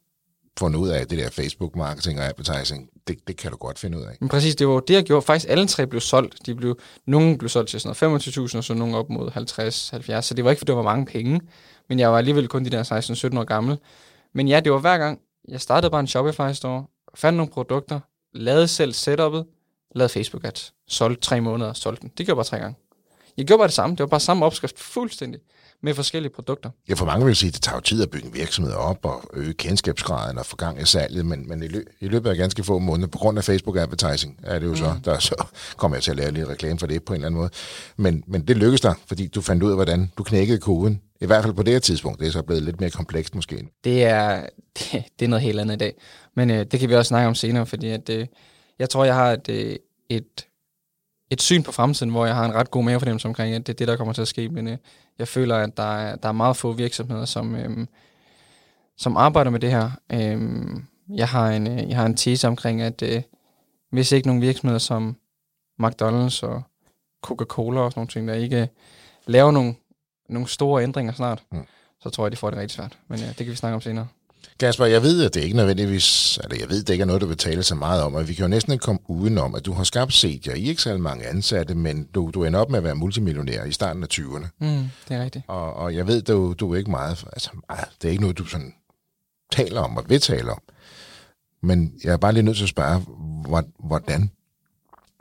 fundet 0.61 0.79
ud 0.79 0.89
af, 0.89 1.07
det 1.07 1.17
der 1.17 1.29
Facebook-marketing 1.29 2.19
og 2.19 2.25
advertising, 2.25 2.89
det, 3.07 3.27
det 3.27 3.37
kan 3.37 3.51
du 3.51 3.57
godt 3.57 3.79
finde 3.79 3.97
ud 3.97 4.03
af. 4.03 4.17
Men 4.19 4.29
præcis, 4.29 4.55
det 4.55 4.67
var 4.67 4.79
det, 4.79 4.93
jeg 4.93 5.03
gjorde. 5.03 5.21
Faktisk 5.21 5.49
alle 5.49 5.67
tre 5.67 5.87
blev 5.87 6.01
solgt. 6.01 6.45
De 6.45 6.55
blev, 6.55 6.79
nogle 7.07 7.37
blev 7.37 7.49
solgt 7.49 7.69
til 7.69 7.79
sådan 7.79 8.11
noget 8.11 8.27
25.000, 8.27 8.57
og 8.57 8.63
så 8.63 8.73
nogle 8.73 8.97
op 8.97 9.09
mod 9.09 9.31
50-70. 9.31 10.21
Så 10.21 10.33
det 10.35 10.43
var 10.43 10.51
ikke, 10.51 10.59
fordi 10.59 10.69
det 10.69 10.75
var 10.75 10.81
mange 10.83 11.05
penge. 11.05 11.41
Men 11.89 11.99
jeg 11.99 12.11
var 12.11 12.17
alligevel 12.17 12.47
kun 12.47 12.65
de 12.65 12.69
der 12.69 13.31
16-17 13.33 13.39
år 13.39 13.43
gammel. 13.43 13.77
Men 14.33 14.47
ja, 14.47 14.59
det 14.59 14.71
var 14.71 14.79
hver 14.79 14.97
gang. 14.97 15.19
Jeg 15.47 15.61
startede 15.61 15.91
bare 15.91 15.99
en 15.99 16.07
Shopify-store, 16.07 16.85
fandt 17.15 17.37
nogle 17.37 17.51
produkter, 17.51 17.99
lavede 18.33 18.67
selv 18.67 18.91
setup'et, 18.91 19.43
lavede 19.95 20.19
Facebook-ads, 20.19 20.73
solgte 20.87 21.21
tre 21.21 21.41
måneder, 21.41 21.73
solgte 21.73 22.01
den. 22.01 22.11
Det 22.17 22.25
gjorde 22.25 22.29
jeg 22.29 22.35
bare 22.35 22.57
tre 22.57 22.59
gange. 22.59 22.75
Jeg 23.37 23.45
gjorde 23.45 23.59
bare 23.59 23.67
det 23.67 23.75
samme. 23.75 23.95
Det 23.95 23.99
var 23.99 24.07
bare 24.07 24.19
samme 24.19 24.45
opskrift 24.45 24.79
fuldstændig 24.79 25.41
med 25.83 25.93
forskellige 25.93 26.31
produkter. 26.33 26.69
Ja, 26.89 26.93
for 26.93 27.05
mange 27.05 27.25
vil 27.25 27.35
sige, 27.35 27.47
at 27.47 27.53
det 27.53 27.61
tager 27.61 27.75
jo 27.75 27.81
tid 27.81 28.03
at 28.03 28.09
bygge 28.09 28.27
en 28.27 28.33
virksomhed 28.33 28.73
op 28.73 29.05
og 29.05 29.23
øge 29.33 29.53
kendskabsgraden 29.53 30.37
og 30.37 30.45
få 30.45 30.55
gang 30.55 30.81
i 30.81 30.85
salget, 30.85 31.25
men, 31.25 31.49
men 31.49 31.63
i, 31.63 31.67
lø- 31.67 31.97
i 31.99 32.07
løbet 32.07 32.29
af 32.29 32.37
ganske 32.37 32.63
få 32.63 32.79
måneder, 32.79 33.07
på 33.07 33.17
grund 33.17 33.37
af 33.37 33.43
Facebook 33.43 33.77
advertising, 33.77 34.39
er 34.43 34.59
det 34.59 34.65
jo 34.65 34.71
mm. 34.71 34.77
så, 34.77 34.93
der 35.05 35.19
så 35.19 35.45
kommer 35.77 35.97
jeg 35.97 36.03
til 36.03 36.11
at 36.11 36.17
lave 36.17 36.31
lidt 36.31 36.49
reklame 36.49 36.79
for 36.79 36.87
det 36.87 37.03
på 37.03 37.13
en 37.13 37.17
eller 37.17 37.27
anden 37.27 37.39
måde. 37.39 37.49
Men, 37.97 38.23
men 38.27 38.47
det 38.47 38.57
lykkedes 38.57 38.81
dig, 38.81 38.95
fordi 39.07 39.27
du 39.27 39.41
fandt 39.41 39.63
ud 39.63 39.69
af, 39.69 39.77
hvordan 39.77 40.11
du 40.17 40.23
knækkede 40.23 40.59
koden. 40.59 41.01
I 41.21 41.25
hvert 41.25 41.43
fald 41.43 41.53
på 41.53 41.63
det 41.63 41.73
her 41.73 41.79
tidspunkt. 41.79 42.19
Det 42.19 42.27
er 42.27 42.31
så 42.31 42.41
blevet 42.41 42.63
lidt 42.63 42.81
mere 42.81 42.89
komplekst 42.89 43.35
måske. 43.35 43.67
Det 43.83 44.03
er, 44.03 44.45
det, 44.77 45.03
det 45.19 45.25
er 45.25 45.29
noget 45.29 45.43
helt 45.43 45.59
andet 45.59 45.75
i 45.75 45.77
dag. 45.77 45.93
Men 46.35 46.49
øh, 46.49 46.65
det 46.71 46.79
kan 46.79 46.89
vi 46.89 46.95
også 46.95 47.09
snakke 47.09 47.27
om 47.27 47.35
senere, 47.35 47.65
fordi 47.65 47.89
at, 47.89 48.09
øh, 48.09 48.27
jeg 48.79 48.89
tror, 48.89 49.05
jeg 49.05 49.15
har 49.15 49.31
et, 49.31 49.49
øh, 49.49 49.75
et 50.09 50.45
et 51.31 51.41
syn 51.41 51.63
på 51.63 51.71
fremtiden, 51.71 52.11
hvor 52.11 52.25
jeg 52.25 52.35
har 52.35 52.45
en 52.45 52.53
ret 52.53 52.71
god 52.71 52.83
mavefornemmelse 52.83 53.27
omkring, 53.27 53.55
at 53.55 53.67
det 53.67 53.73
er 53.73 53.77
det, 53.77 53.87
der 53.87 53.97
kommer 53.97 54.13
til 54.13 54.21
at 54.21 54.27
ske. 54.27 54.49
Men 54.49 54.67
øh, 54.67 54.77
jeg 55.19 55.27
føler, 55.27 55.55
at 55.55 55.77
der 55.77 55.97
er, 55.97 56.15
der 56.15 56.29
er 56.29 56.33
meget 56.33 56.57
få 56.57 56.71
virksomheder, 56.71 57.25
som, 57.25 57.55
øh, 57.55 57.87
som 58.97 59.17
arbejder 59.17 59.51
med 59.51 59.59
det 59.59 59.71
her. 59.71 59.91
Øh, 60.13 60.67
jeg, 61.09 61.27
har 61.27 61.49
en, 61.49 61.67
øh, 61.67 61.89
jeg 61.89 61.97
har 61.97 62.05
en 62.05 62.17
tese 62.17 62.47
omkring, 62.47 62.81
at 62.81 63.01
øh, 63.01 63.21
hvis 63.89 64.11
ikke 64.11 64.27
nogle 64.27 64.41
virksomheder 64.41 64.79
som 64.79 65.17
McDonald's 65.83 66.43
og 66.43 66.61
Coca-Cola 67.21 67.79
og 67.79 67.91
sådan 67.91 67.99
nogle 67.99 68.09
ting, 68.09 68.27
der 68.27 68.33
ikke 68.33 68.69
laver 69.25 69.51
nogle, 69.51 69.75
nogle 70.29 70.47
store 70.47 70.83
ændringer 70.83 71.13
snart, 71.13 71.43
mm. 71.51 71.65
så 71.99 72.09
tror 72.09 72.25
jeg, 72.25 72.31
de 72.31 72.37
får 72.37 72.49
det 72.49 72.59
rigtig 72.59 72.75
svært. 72.75 72.97
Men 73.07 73.19
ja, 73.19 73.27
det 73.27 73.37
kan 73.37 73.47
vi 73.47 73.55
snakke 73.55 73.75
om 73.75 73.81
senere. 73.81 74.07
Kasper, 74.59 74.85
jeg 74.85 75.03
ved, 75.03 75.25
at 75.25 75.33
det 75.33 75.43
ikke 75.43 75.55
nødvendigvis, 75.55 76.37
eller 76.43 76.57
jeg 76.59 76.69
ved, 76.69 76.83
det 76.83 76.89
ikke 76.89 77.01
er 77.01 77.05
noget, 77.05 77.21
du 77.21 77.27
vil 77.27 77.37
tale 77.37 77.63
så 77.63 77.75
meget 77.75 78.03
om, 78.03 78.15
og 78.15 78.27
vi 78.27 78.33
kan 78.33 78.43
jo 78.43 78.49
næsten 78.49 78.73
ikke 78.73 78.83
komme 78.83 79.01
udenom, 79.07 79.55
at 79.55 79.65
du 79.65 79.73
har 79.73 79.83
skabt 79.83 80.13
Sedia. 80.13 80.53
I 80.53 80.65
er 80.65 80.69
ikke 80.69 80.81
så 80.81 80.97
mange 80.97 81.27
ansatte, 81.27 81.75
men 81.75 82.03
du, 82.15 82.31
du 82.33 82.43
ender 82.43 82.59
op 82.59 82.69
med 82.69 82.77
at 82.77 82.83
være 82.83 82.95
multimillionær 82.95 83.63
i 83.63 83.71
starten 83.71 84.03
af 84.03 84.07
20'erne. 84.13 84.47
Mm, 84.59 84.89
det 85.07 85.17
er 85.17 85.23
rigtigt. 85.23 85.45
Og, 85.47 85.73
og 85.73 85.95
jeg 85.95 86.07
ved, 86.07 86.21
du, 86.21 86.53
du 86.53 86.73
er 86.73 86.77
ikke 86.77 86.91
meget, 86.91 87.25
altså 87.33 87.49
det 88.01 88.07
er 88.07 88.11
ikke 88.11 88.21
noget, 88.21 88.37
du 88.37 88.45
sådan 88.45 88.73
taler 89.51 89.81
om 89.81 89.97
og 89.97 90.05
vil 90.07 90.21
tale 90.21 90.51
om. 90.51 90.61
Men 91.63 91.93
jeg 92.03 92.13
er 92.13 92.17
bare 92.17 92.33
lige 92.33 92.43
nødt 92.43 92.57
til 92.57 92.63
at 92.63 92.69
spørge, 92.69 93.05
hvordan 93.79 94.31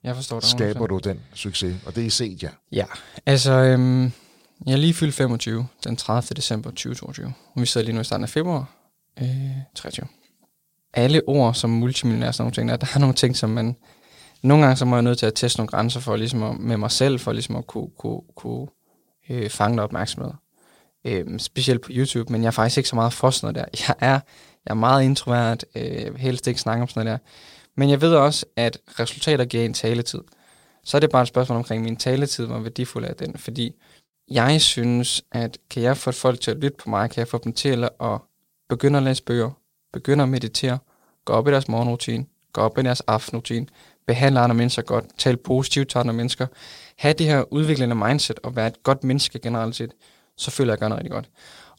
jeg 0.05 0.17
forstår 0.17 0.41
det, 0.41 0.49
skaber 0.49 0.87
du 0.87 0.99
den 0.99 1.21
succes? 1.35 1.77
Og 1.87 1.95
det 1.95 2.03
er 2.03 2.07
i 2.07 2.11
Sedia. 2.11 2.51
Ja, 2.73 2.85
altså... 3.27 3.53
Øhm, 3.53 4.13
jeg 4.67 4.73
er 4.73 4.77
lige 4.77 4.95
fyldt 4.95 5.15
25 5.15 5.67
den 5.85 5.97
30. 5.97 6.35
december 6.37 6.71
2022. 6.71 7.33
Og 7.55 7.61
vi 7.61 7.67
sidder 7.67 7.85
lige 7.85 7.95
nu 7.95 8.01
i 8.01 8.05
starten 8.05 8.25
af 8.25 8.31
februar 8.31 8.80
øh, 9.21 9.29
23. 9.75 10.07
Alle 10.95 11.23
ord 11.27 11.55
som 11.55 11.71
multimillionær, 11.71 12.31
sådan 12.31 12.43
nogle 12.43 12.55
ting, 12.55 12.69
der, 12.69 12.77
der 12.77 12.87
er 12.95 12.99
nogle 12.99 13.15
ting, 13.15 13.37
som 13.37 13.51
man 13.51 13.77
nogle 14.43 14.65
gange 14.65 14.77
så 14.77 14.85
må 14.85 14.97
jeg 14.97 15.03
nødt 15.03 15.19
til 15.19 15.27
at 15.27 15.35
teste 15.35 15.59
nogle 15.59 15.69
grænser 15.69 16.01
for 16.01 16.17
ligesom 16.17 16.43
at, 16.43 16.59
med 16.59 16.77
mig 16.77 16.91
selv, 16.91 17.21
for 17.21 17.33
ligesom 17.33 17.57
at 17.57 17.67
kunne, 17.67 17.91
kunne, 17.99 18.21
kunne 18.37 18.67
øh, 19.31 19.51
fange 19.51 19.77
noget 19.77 19.85
opmærksomhed. 19.89 20.33
Øh, 21.05 21.39
specielt 21.39 21.81
på 21.81 21.89
YouTube, 21.93 22.33
men 22.33 22.43
jeg 22.43 22.47
er 22.47 22.53
faktisk 22.53 22.79
ikke 22.79 22.89
så 22.89 22.97
meget 22.97 23.13
for 23.13 23.31
sådan 23.31 23.55
noget 23.55 23.73
der. 23.73 23.79
Jeg 23.89 24.09
er, 24.09 24.21
jeg 24.65 24.71
er 24.71 24.75
meget 24.75 25.05
introvert, 25.05 25.65
øh, 25.75 26.15
helst 26.17 26.47
ikke 26.47 26.61
snakke 26.61 26.83
om 26.83 26.89
sådan 26.89 27.07
noget 27.07 27.21
der. 27.21 27.27
Men 27.77 27.91
jeg 27.91 28.01
ved 28.01 28.15
også, 28.15 28.47
at 28.57 28.79
resultater 29.01 29.45
giver 29.45 29.65
en 29.65 29.75
taletid. 29.75 30.21
Så 30.85 30.97
er 30.97 31.01
det 31.01 31.11
bare 31.11 31.23
et 31.23 31.29
spørgsmål 31.29 31.57
omkring 31.57 31.83
min 31.83 31.97
taletid, 31.97 32.47
hvor 32.47 32.59
værdifuld 32.59 33.05
er 33.05 33.13
den. 33.13 33.39
Fordi 33.39 33.75
jeg 34.31 34.61
synes, 34.61 35.23
at 35.33 35.59
kan 35.71 35.83
jeg 35.83 35.97
få 35.97 36.13
folk 36.13 36.41
til 36.41 36.51
at 36.51 36.57
lytte 36.57 36.77
på 36.77 36.91
mig, 36.91 37.11
kan 37.11 37.19
jeg 37.21 37.29
få 37.29 37.41
dem 37.45 37.53
til 37.53 37.89
at 38.01 38.19
begynder 38.71 39.01
at 39.01 39.05
læse 39.05 39.23
bøger, 39.23 39.51
begynder 39.93 40.23
at 40.23 40.29
meditere, 40.29 40.79
gå 41.25 41.33
op 41.33 41.49
i 41.49 41.51
deres 41.51 41.69
morgenrutine, 41.69 42.27
gå 42.53 42.61
op 42.61 42.79
i 42.79 42.83
deres 42.83 43.01
aftenrutine, 43.01 43.67
behandle 44.07 44.41
andre 44.41 44.57
mennesker 44.57 44.83
godt, 44.83 45.05
tale 45.19 45.37
positivt 45.37 45.89
til 45.89 45.99
andre 45.99 46.15
mennesker, 46.15 46.47
have 46.97 47.15
det 47.15 47.27
her 47.27 47.53
udviklende 47.53 47.95
mindset 47.95 48.39
og 48.43 48.57
være 48.57 48.67
et 48.67 48.83
godt 48.83 49.05
menneske 49.05 49.39
generelt 49.39 49.77
set, 49.77 49.93
så 50.37 50.51
føler 50.51 50.73
jeg, 50.73 50.77
at 50.77 50.81
jeg 50.81 50.85
gør 50.85 50.89
noget 50.89 50.99
rigtig 50.99 51.13
godt. 51.13 51.31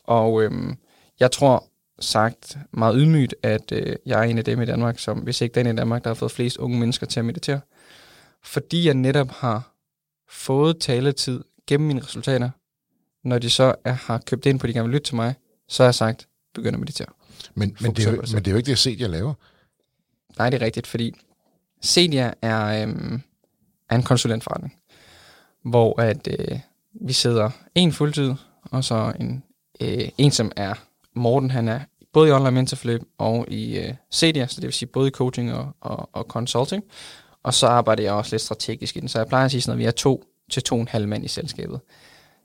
Og 0.03 0.43
øhm, 0.43 0.77
jeg 1.19 1.31
tror 1.31 1.63
sagt 1.99 2.57
meget 2.71 2.95
ydmygt, 2.97 3.35
at 3.43 3.71
øh, 3.71 3.95
jeg 4.05 4.19
er 4.19 4.23
en 4.23 4.37
af 4.37 4.43
dem 4.43 4.61
i 4.61 4.65
Danmark, 4.65 4.99
som 4.99 5.17
hvis 5.17 5.41
ikke 5.41 5.55
den 5.55 5.67
i 5.67 5.75
Danmark, 5.75 6.03
der 6.03 6.09
har 6.09 6.15
fået 6.15 6.31
flest 6.31 6.57
unge 6.57 6.79
mennesker 6.79 7.05
til 7.05 7.19
at 7.19 7.25
meditere. 7.25 7.59
Fordi 8.43 8.85
jeg 8.85 8.93
netop 8.93 9.31
har 9.31 9.71
fået 10.29 10.79
taletid 10.79 11.43
gennem 11.67 11.87
mine 11.87 12.01
resultater, 12.01 12.49
når 13.23 13.39
de 13.39 13.49
så 13.49 13.75
er, 13.85 13.91
har 13.91 14.21
købt 14.25 14.45
ind 14.45 14.59
på, 14.59 14.63
at 14.63 14.67
de 14.67 14.73
gerne 14.73 14.89
vil 14.89 14.93
lytte 14.93 15.05
til 15.05 15.15
mig, 15.15 15.35
så 15.67 15.83
har 15.83 15.87
jeg 15.87 15.95
sagt, 15.95 16.27
begynd 16.53 16.75
at 16.75 16.79
meditere. 16.79 17.07
Men, 17.55 17.77
men, 17.81 17.93
det 17.93 18.07
er 18.07 18.11
jo, 18.11 18.23
men 18.33 18.45
det 18.45 18.47
er 18.47 18.51
jo 18.51 18.57
ikke 18.57 18.71
det, 18.71 18.99
jeg 18.99 19.09
laver. 19.09 19.33
Nej, 20.37 20.49
det 20.49 20.61
er 20.61 20.65
rigtigt, 20.65 20.87
fordi 20.87 21.13
Cedia 21.81 22.33
er, 22.41 22.83
øhm, 22.83 23.21
er 23.89 23.95
en 23.95 24.03
konsulentforretning, 24.03 24.75
hvor 25.63 26.01
at 26.01 26.27
øh, 26.39 26.59
vi 26.93 27.13
sidder 27.13 27.49
en 27.75 27.91
fuldtid, 27.91 28.33
og 28.61 28.83
så 28.83 29.13
en, 29.19 29.43
øh, 29.81 30.09
en 30.17 30.31
som 30.31 30.51
er 30.55 30.73
Morten, 31.13 31.51
han 31.51 31.67
er 31.67 31.79
både 32.13 32.29
i 32.29 32.31
online 32.31 32.51
mentorforløb 32.51 33.01
og 33.17 33.45
i 33.49 33.77
øh, 33.77 33.93
Cedia, 34.11 34.47
så 34.47 34.55
det 34.55 34.67
vil 34.67 34.73
sige 34.73 34.89
både 34.89 35.07
i 35.07 35.11
coaching 35.11 35.53
og, 35.53 35.75
og, 35.81 36.09
og 36.13 36.23
consulting. 36.23 36.83
Og 37.43 37.53
så 37.53 37.67
arbejder 37.67 38.03
jeg 38.03 38.13
også 38.13 38.33
lidt 38.33 38.41
strategisk 38.41 38.97
i 38.97 38.99
den, 38.99 39.07
så 39.07 39.19
jeg 39.19 39.27
plejer 39.27 39.45
at 39.45 39.51
sige 39.51 39.61
sådan, 39.61 39.73
at 39.73 39.79
vi 39.79 39.85
er 39.85 39.91
to 39.91 40.23
til 40.51 40.63
to 40.63 40.75
og 40.75 40.81
en 40.81 40.87
halv 40.87 41.07
mand 41.07 41.25
i 41.25 41.27
selskabet. 41.27 41.79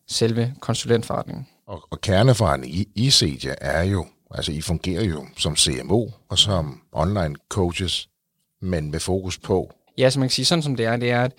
Selve 0.07 0.55
konsulentforretningen. 0.61 1.47
Og, 1.67 1.89
og 1.91 2.01
kerneforretningen 2.01 2.79
i, 2.79 3.07
i 3.07 3.11
Cedia 3.11 3.55
er 3.61 3.83
jo, 3.83 4.07
altså 4.31 4.53
I 4.53 4.61
fungerer 4.61 5.05
jo 5.05 5.27
som 5.37 5.57
CMO 5.57 6.09
og 6.29 6.39
som 6.39 6.83
online 6.93 7.37
coaches, 7.49 8.09
men 8.61 8.91
med 8.91 9.01
fokus 9.01 9.39
på? 9.39 9.73
Ja, 9.99 10.11
som 10.11 10.21
man 10.21 10.29
kan 10.29 10.33
sige, 10.33 10.45
sådan 10.45 10.63
som 10.63 10.77
det 10.77 10.87
er, 10.87 10.97
det 10.97 11.11
er, 11.11 11.23
at 11.23 11.33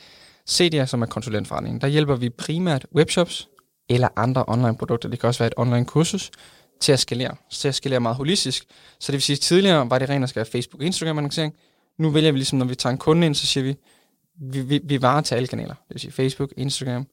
Cedia, 0.48 0.86
som 0.86 1.02
er 1.02 1.06
konsulentforretningen, 1.06 1.82
der 1.82 1.88
hjælper 1.88 2.16
vi 2.16 2.30
primært 2.30 2.86
webshops 2.96 3.50
eller 3.90 4.08
andre 4.16 4.46
online 4.48 4.78
produkter, 4.78 5.10
det 5.10 5.20
kan 5.20 5.28
også 5.28 5.40
være 5.40 5.48
et 5.48 5.54
online 5.58 5.86
kursus, 5.86 6.32
til 6.80 6.92
at 6.92 7.00
skalere. 7.00 7.36
Til 7.52 7.68
at 7.68 7.76
skalere 7.76 8.00
meget 8.00 8.18
holistisk. 8.18 8.66
Så 9.00 9.12
det 9.12 9.14
vil 9.14 9.22
sige, 9.22 9.36
at 9.36 9.40
tidligere 9.40 9.90
var 9.90 10.00
det 10.00 10.10
rent 10.10 10.24
at 10.24 10.30
skal 10.30 10.40
have 10.40 10.52
Facebook 10.52 10.82
og 10.82 10.86
Instagram 10.86 11.18
annoncering. 11.18 11.54
Nu 11.98 12.10
vælger 12.10 12.32
vi 12.32 12.38
ligesom, 12.38 12.60
når 12.60 12.66
vi 12.66 12.76
tager 12.76 12.92
en 12.92 12.98
kunde 12.98 13.26
ind, 13.26 13.36
så 13.36 13.46
siger 13.46 13.64
vi, 13.64 13.76
vi, 14.42 14.62
vi, 14.62 14.80
vi 14.84 15.02
varer 15.02 15.22
til 15.22 15.36
alle 15.36 15.48
kanaler. 15.48 15.74
Det 15.74 15.94
vil 15.94 16.00
sige 16.00 16.12
Facebook, 16.12 16.54
Instagram, 16.58 17.08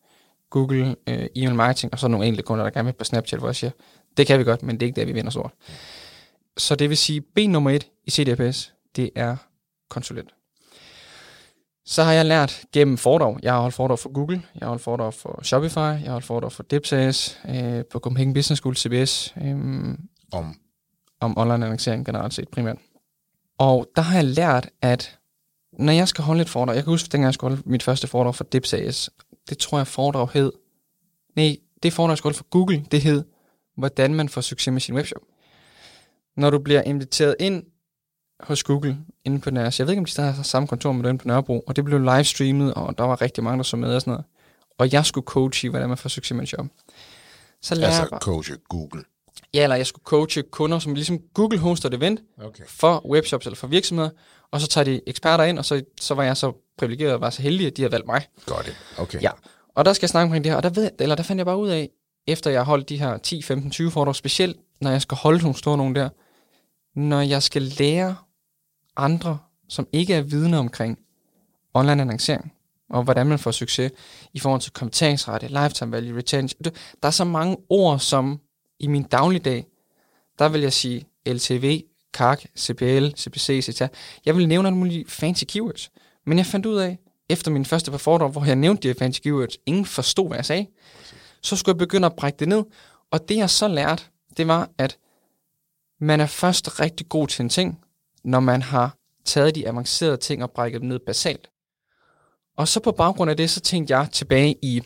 Google, 0.50 0.96
øh, 1.06 1.26
e-mail 1.36 1.54
marketing, 1.54 1.92
og 1.92 1.98
så 1.98 2.08
nogle 2.08 2.26
enkelte 2.26 2.42
kunder, 2.42 2.64
der 2.64 2.70
gerne 2.70 2.86
vil 2.86 2.92
på 2.92 3.04
Snapchat, 3.04 3.40
hvor 3.40 3.48
jeg 3.48 3.56
siger, 3.56 3.70
det 4.16 4.26
kan 4.26 4.38
vi 4.38 4.44
godt, 4.44 4.62
men 4.62 4.76
det 4.76 4.82
er 4.82 4.86
ikke 4.86 5.00
der, 5.00 5.06
vi 5.06 5.12
vinder 5.12 5.30
stort. 5.30 5.52
Så 6.56 6.74
det 6.74 6.88
vil 6.88 6.96
sige, 6.96 7.20
ben 7.20 7.50
nummer 7.50 7.70
et 7.70 7.86
i 8.04 8.10
CDPS, 8.10 8.74
det 8.96 9.10
er 9.16 9.36
konsulent. 9.90 10.34
Så 11.86 12.02
har 12.02 12.12
jeg 12.12 12.26
lært 12.26 12.64
gennem 12.72 12.96
foredrag. 12.96 13.38
Jeg 13.42 13.52
har 13.52 13.60
holdt 13.60 13.74
foredrag 13.74 13.98
for 13.98 14.12
Google, 14.12 14.42
jeg 14.54 14.60
har 14.62 14.68
holdt 14.68 14.82
foredrag 14.82 15.14
for 15.14 15.40
Shopify, 15.42 15.76
jeg 15.76 15.98
har 15.98 16.10
holdt 16.10 16.26
foredrag 16.26 16.52
for 16.52 16.62
Dipsas, 16.62 17.40
øh, 17.48 17.84
på 17.92 17.98
Copenhagen 17.98 18.34
Business 18.34 18.60
School, 18.60 18.76
CBS. 18.76 19.34
Øh, 19.42 19.56
om? 20.32 20.54
Om 21.20 21.38
online 21.38 21.64
annoncering 21.64 22.06
generelt 22.06 22.34
set 22.34 22.48
primært. 22.48 22.76
Og 23.58 23.86
der 23.96 24.02
har 24.02 24.14
jeg 24.14 24.24
lært, 24.24 24.68
at 24.82 25.18
når 25.78 25.92
jeg 25.92 26.08
skal 26.08 26.24
holde 26.24 26.42
et 26.42 26.48
foredrag, 26.48 26.76
jeg 26.76 26.84
kan 26.84 26.90
huske, 26.90 27.08
dengang 27.12 27.26
jeg 27.26 27.34
skulle 27.34 27.56
holde 27.56 27.70
mit 27.70 27.82
første 27.82 28.06
foredrag 28.06 28.34
for 28.34 28.44
Dipsas, 28.44 29.10
det 29.48 29.58
tror 29.58 29.78
jeg 29.78 29.86
foredrag 29.86 30.28
hed, 30.32 30.52
nej, 31.36 31.56
det 31.82 31.92
foredrag, 31.92 32.18
skulle 32.18 32.34
for 32.34 32.46
Google, 32.50 32.84
det 32.90 33.00
hed, 33.00 33.24
hvordan 33.76 34.14
man 34.14 34.28
får 34.28 34.40
succes 34.40 34.72
med 34.72 34.80
sin 34.80 34.94
webshop. 34.94 35.22
Når 36.36 36.50
du 36.50 36.58
bliver 36.58 36.82
inviteret 36.82 37.36
ind 37.40 37.64
hos 38.40 38.62
Google 38.62 38.98
inde 39.24 39.40
på 39.40 39.50
deres, 39.50 39.78
jeg 39.78 39.86
ved 39.86 39.92
ikke 39.92 40.00
om 40.00 40.04
de 40.04 40.10
stadig 40.10 40.34
har 40.34 40.42
samme 40.42 40.68
kontor 40.68 40.92
med 40.92 41.08
den 41.08 41.18
på 41.18 41.28
Nørrebro, 41.28 41.60
og 41.60 41.76
det 41.76 41.84
blev 41.84 41.98
livestreamet, 41.98 42.74
og 42.74 42.98
der 42.98 43.04
var 43.04 43.22
rigtig 43.22 43.44
mange, 43.44 43.56
der 43.56 43.62
så 43.62 43.76
med 43.76 43.94
og 43.94 44.00
sådan 44.00 44.10
noget. 44.10 44.24
Og 44.78 44.92
jeg 44.92 45.06
skulle 45.06 45.24
coache 45.24 45.66
i, 45.66 45.70
hvordan 45.70 45.88
man 45.88 45.98
får 45.98 46.08
succes 46.08 46.34
med 46.34 46.40
en 46.40 46.46
job. 46.46 46.66
Så 47.62 47.74
lærer 47.74 48.00
altså 48.00 48.18
coache 48.20 48.56
Google? 48.68 49.04
Ja, 49.54 49.62
eller 49.62 49.76
jeg 49.76 49.86
skulle 49.86 50.04
coache 50.04 50.42
kunder, 50.42 50.78
som 50.78 50.94
ligesom 50.94 51.18
Google 51.34 51.58
hoster 51.58 51.88
et 51.88 51.94
event 51.94 52.20
okay. 52.42 52.64
for 52.66 53.10
webshops 53.10 53.46
eller 53.46 53.56
for 53.56 53.66
virksomheder, 53.66 54.10
og 54.50 54.60
så 54.60 54.66
tager 54.66 54.84
de 54.84 55.00
eksperter 55.06 55.44
ind, 55.44 55.58
og 55.58 55.64
så, 55.64 55.82
så 56.00 56.14
var 56.14 56.22
jeg 56.22 56.36
så 56.36 56.52
privilegeret 56.78 57.14
og 57.14 57.20
var 57.20 57.30
så 57.30 57.42
heldig, 57.42 57.66
at 57.66 57.76
de 57.76 57.82
havde 57.82 57.92
valgt 57.92 58.06
mig. 58.06 58.26
Godt 58.46 58.66
det. 58.66 58.76
Okay. 58.98 59.22
Ja. 59.22 59.30
Og 59.74 59.84
der 59.84 59.92
skal 59.92 60.04
jeg 60.04 60.10
snakke 60.10 60.24
omkring 60.24 60.44
det 60.44 60.52
her, 60.52 60.56
og 60.56 60.62
der, 60.62 60.70
ved, 60.70 60.90
eller 60.98 61.14
der 61.14 61.22
fandt 61.22 61.38
jeg 61.38 61.46
bare 61.46 61.56
ud 61.56 61.68
af, 61.68 61.90
efter 62.26 62.50
jeg 62.50 62.60
har 62.60 62.64
holdt 62.64 62.88
de 62.88 62.98
her 62.98 63.18
10, 63.18 63.42
15, 63.42 63.70
20 63.70 63.90
foredrag, 63.90 64.14
specielt 64.16 64.56
når 64.80 64.90
jeg 64.90 65.02
skal 65.02 65.16
holde 65.16 65.38
nogle 65.38 65.58
store 65.58 65.76
nogle 65.76 65.94
der, 65.94 66.08
når 66.94 67.20
jeg 67.20 67.42
skal 67.42 67.62
lære 67.62 68.16
andre, 68.96 69.38
som 69.68 69.88
ikke 69.92 70.14
er 70.14 70.22
vidne 70.22 70.58
omkring 70.58 70.98
online 71.74 72.02
annoncering, 72.02 72.52
og 72.90 73.02
hvordan 73.02 73.26
man 73.26 73.38
får 73.38 73.50
succes 73.50 73.92
i 74.32 74.38
forhold 74.38 74.60
til 74.60 74.72
kommenteringsrette, 74.72 75.48
lifetime 75.48 75.92
value, 75.92 76.18
retention. 76.18 76.64
Der 77.02 77.06
er 77.08 77.10
så 77.10 77.24
mange 77.24 77.56
ord, 77.68 77.98
som 77.98 78.40
i 78.78 78.86
min 78.86 79.02
dagligdag, 79.02 79.66
der 80.38 80.48
vil 80.48 80.60
jeg 80.60 80.72
sige 80.72 81.06
LTV, 81.26 81.82
CAC, 82.12 82.44
CPL, 82.58 83.08
CPC, 83.16 83.68
etc. 83.68 83.82
Jeg 84.24 84.36
vil 84.36 84.48
nævne 84.48 84.68
alle 84.68 84.78
mulige 84.78 85.04
fancy 85.08 85.44
keywords. 85.44 85.90
Men 86.26 86.38
jeg 86.38 86.46
fandt 86.46 86.66
ud 86.66 86.76
af, 86.76 86.98
efter 87.28 87.50
min 87.50 87.64
første 87.64 87.90
par 87.90 87.98
foredrag, 87.98 88.30
hvor 88.30 88.44
jeg 88.44 88.56
nævnte 88.56 88.88
de 88.88 88.94
fancy 88.94 89.20
keywords, 89.20 89.58
ingen 89.66 89.86
forstod, 89.86 90.28
hvad 90.28 90.38
jeg 90.38 90.44
sagde, 90.44 90.66
så 91.42 91.56
skulle 91.56 91.74
jeg 91.74 91.78
begynde 91.78 92.06
at 92.06 92.16
brække 92.16 92.38
det 92.38 92.48
ned. 92.48 92.64
Og 93.10 93.28
det 93.28 93.36
jeg 93.36 93.50
så 93.50 93.68
lærte, 93.68 94.02
det 94.36 94.48
var, 94.48 94.70
at 94.78 94.98
man 96.00 96.20
er 96.20 96.26
først 96.26 96.80
rigtig 96.80 97.08
god 97.08 97.28
til 97.28 97.42
en 97.42 97.48
ting, 97.48 97.80
når 98.24 98.40
man 98.40 98.62
har 98.62 98.96
taget 99.24 99.54
de 99.54 99.68
avancerede 99.68 100.16
ting 100.16 100.42
og 100.42 100.50
brækket 100.50 100.80
dem 100.80 100.88
ned 100.88 100.98
basalt. 100.98 101.50
Og 102.56 102.68
så 102.68 102.80
på 102.80 102.92
baggrund 102.92 103.30
af 103.30 103.36
det, 103.36 103.50
så 103.50 103.60
tænkte 103.60 103.96
jeg 103.96 104.08
tilbage 104.12 104.56
i 104.62 104.82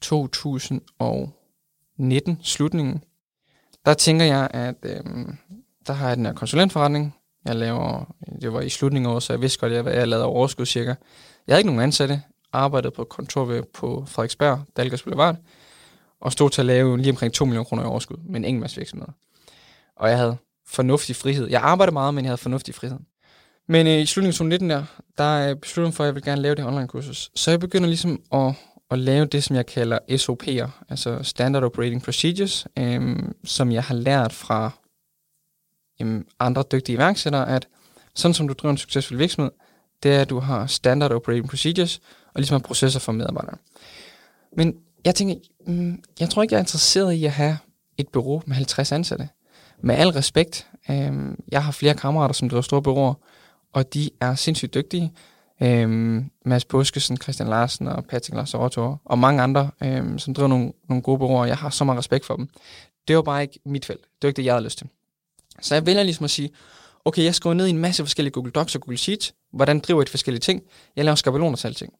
2019, 0.00 2.38
slutningen, 2.42 3.04
der 3.84 3.94
tænker 3.94 4.24
jeg, 4.24 4.48
at 4.50 4.76
øhm, 4.82 5.36
der 5.86 5.92
har 5.92 6.08
jeg 6.08 6.16
den 6.16 6.26
her 6.26 6.32
konsulentforretning. 6.32 7.14
Jeg 7.44 7.56
laver, 7.56 8.14
det 8.40 8.52
var 8.52 8.60
i 8.60 8.68
slutningen 8.68 9.10
af 9.10 9.14
året, 9.14 9.22
så 9.22 9.32
jeg 9.32 9.40
vidste 9.40 9.58
godt, 9.58 9.72
at 9.72 9.98
jeg 9.98 10.08
lavede 10.08 10.26
overskud 10.26 10.66
cirka. 10.66 10.94
Jeg 11.46 11.52
havde 11.52 11.60
ikke 11.60 11.70
nogen 11.70 11.82
ansatte, 11.82 12.22
arbejdede 12.52 12.92
på 12.92 13.04
kontor 13.04 13.62
på 13.74 14.04
Frederiksberg, 14.08 14.60
Dalgas 14.76 15.02
Boulevard, 15.02 15.36
og 16.20 16.32
stod 16.32 16.50
til 16.50 16.62
at 16.62 16.66
lave 16.66 16.98
lige 16.98 17.10
omkring 17.10 17.32
2 17.32 17.44
millioner 17.44 17.64
kroner 17.64 17.82
i 17.82 17.86
overskud 17.86 18.16
med 18.26 18.36
en 18.36 18.44
enkelt 18.44 18.76
virksomhed. 18.76 19.08
Og 19.96 20.08
jeg 20.08 20.18
havde 20.18 20.36
fornuftig 20.66 21.16
frihed. 21.16 21.48
Jeg 21.50 21.60
arbejdede 21.60 21.92
meget, 21.92 22.14
men 22.14 22.24
jeg 22.24 22.30
havde 22.30 22.38
fornuftig 22.38 22.74
frihed. 22.74 22.98
Men 23.68 23.86
øh, 23.86 23.98
i 23.98 24.06
slutningen 24.06 24.28
af 24.28 24.34
2019 24.34 24.70
der, 24.70 24.84
der 25.18 25.50
øh, 25.50 25.56
besluttede 25.56 25.88
jeg 25.88 25.94
for, 25.94 26.04
at 26.04 26.06
jeg 26.06 26.14
vil 26.14 26.22
gerne 26.22 26.42
lave 26.42 26.54
det 26.54 26.64
online 26.64 26.88
kursus. 26.88 27.30
Så 27.34 27.50
jeg 27.50 27.60
begynder 27.60 27.86
ligesom 27.88 28.22
at, 28.32 28.54
at 28.90 28.98
lave 28.98 29.26
det, 29.26 29.44
som 29.44 29.56
jeg 29.56 29.66
kalder 29.66 29.98
SOP'er, 30.10 30.68
altså 30.88 31.22
Standard 31.22 31.64
Operating 31.64 32.02
Procedures, 32.02 32.66
øh, 32.78 33.18
som 33.44 33.72
jeg 33.72 33.82
har 33.82 33.94
lært 33.94 34.32
fra 34.32 34.70
jamen, 36.00 36.24
andre 36.40 36.64
dygtige 36.72 36.96
iværksættere, 36.96 37.48
at 37.48 37.68
sådan 38.14 38.34
som 38.34 38.48
du 38.48 38.54
driver 38.54 38.70
en 38.70 38.78
succesfuld 38.78 39.18
virksomhed, 39.18 39.50
det 40.02 40.14
er, 40.14 40.20
at 40.20 40.30
du 40.30 40.38
har 40.38 40.66
Standard 40.66 41.12
Operating 41.12 41.48
Procedures, 41.48 42.00
og 42.26 42.40
ligesom 42.40 42.54
har 42.54 42.66
processer 42.66 43.00
for 43.00 43.12
medarbejdere. 43.12 43.56
Men 44.56 44.76
jeg 45.04 45.14
tænker, 45.14 45.34
mm, 45.66 46.02
jeg 46.20 46.30
tror 46.30 46.42
ikke, 46.42 46.52
jeg 46.52 46.58
er 46.58 46.62
interesseret 46.62 47.12
i 47.12 47.24
at 47.24 47.32
have 47.32 47.58
et 47.98 48.08
bureau 48.08 48.42
med 48.46 48.56
50 48.56 48.92
ansatte 48.92 49.28
med 49.84 49.94
al 49.94 50.08
respekt, 50.08 50.68
øh, 50.90 51.12
jeg 51.52 51.64
har 51.64 51.72
flere 51.72 51.94
kammerater, 51.94 52.34
som 52.34 52.48
driver 52.48 52.62
store 52.62 52.82
bureauer, 52.82 53.14
og 53.72 53.94
de 53.94 54.10
er 54.20 54.34
sindssygt 54.34 54.74
dygtige. 54.74 55.12
Øh, 55.62 56.22
Mads 56.44 56.64
Buskesen, 56.64 57.16
Christian 57.16 57.48
Larsen 57.48 57.88
og 57.88 58.04
Patrick 58.04 58.34
Lars 58.34 58.54
Rotor, 58.54 59.00
og 59.04 59.18
mange 59.18 59.42
andre, 59.42 59.70
øh, 59.82 60.18
som 60.18 60.34
driver 60.34 60.48
nogle, 60.48 60.72
nogle 60.88 61.02
gode 61.02 61.18
bureauer. 61.18 61.44
Jeg 61.44 61.56
har 61.56 61.70
så 61.70 61.84
meget 61.84 61.98
respekt 61.98 62.24
for 62.26 62.36
dem. 62.36 62.48
Det 63.08 63.16
var 63.16 63.22
bare 63.22 63.42
ikke 63.42 63.60
mit 63.66 63.84
felt. 63.84 64.00
Det 64.00 64.22
var 64.22 64.28
ikke 64.28 64.36
det, 64.36 64.44
jeg 64.44 64.54
havde 64.54 64.64
lyst 64.64 64.78
til. 64.78 64.88
Så 65.60 65.74
jeg 65.74 65.86
vælger 65.86 66.02
ligesom 66.02 66.24
at 66.24 66.30
sige, 66.30 66.50
okay, 67.04 67.24
jeg 67.24 67.34
skriver 67.34 67.54
ned 67.54 67.66
i 67.66 67.70
en 67.70 67.78
masse 67.78 68.02
forskellige 68.02 68.32
Google 68.32 68.52
Docs 68.52 68.74
og 68.74 68.80
Google 68.80 68.98
Sheets, 68.98 69.34
hvordan 69.52 69.80
driver 69.80 70.00
jeg 70.00 70.02
et 70.02 70.08
forskellige 70.08 70.40
ting. 70.40 70.62
Jeg 70.96 71.04
laver 71.04 71.14
skabeloner 71.14 71.56
til 71.56 71.66
alting. 71.66 71.92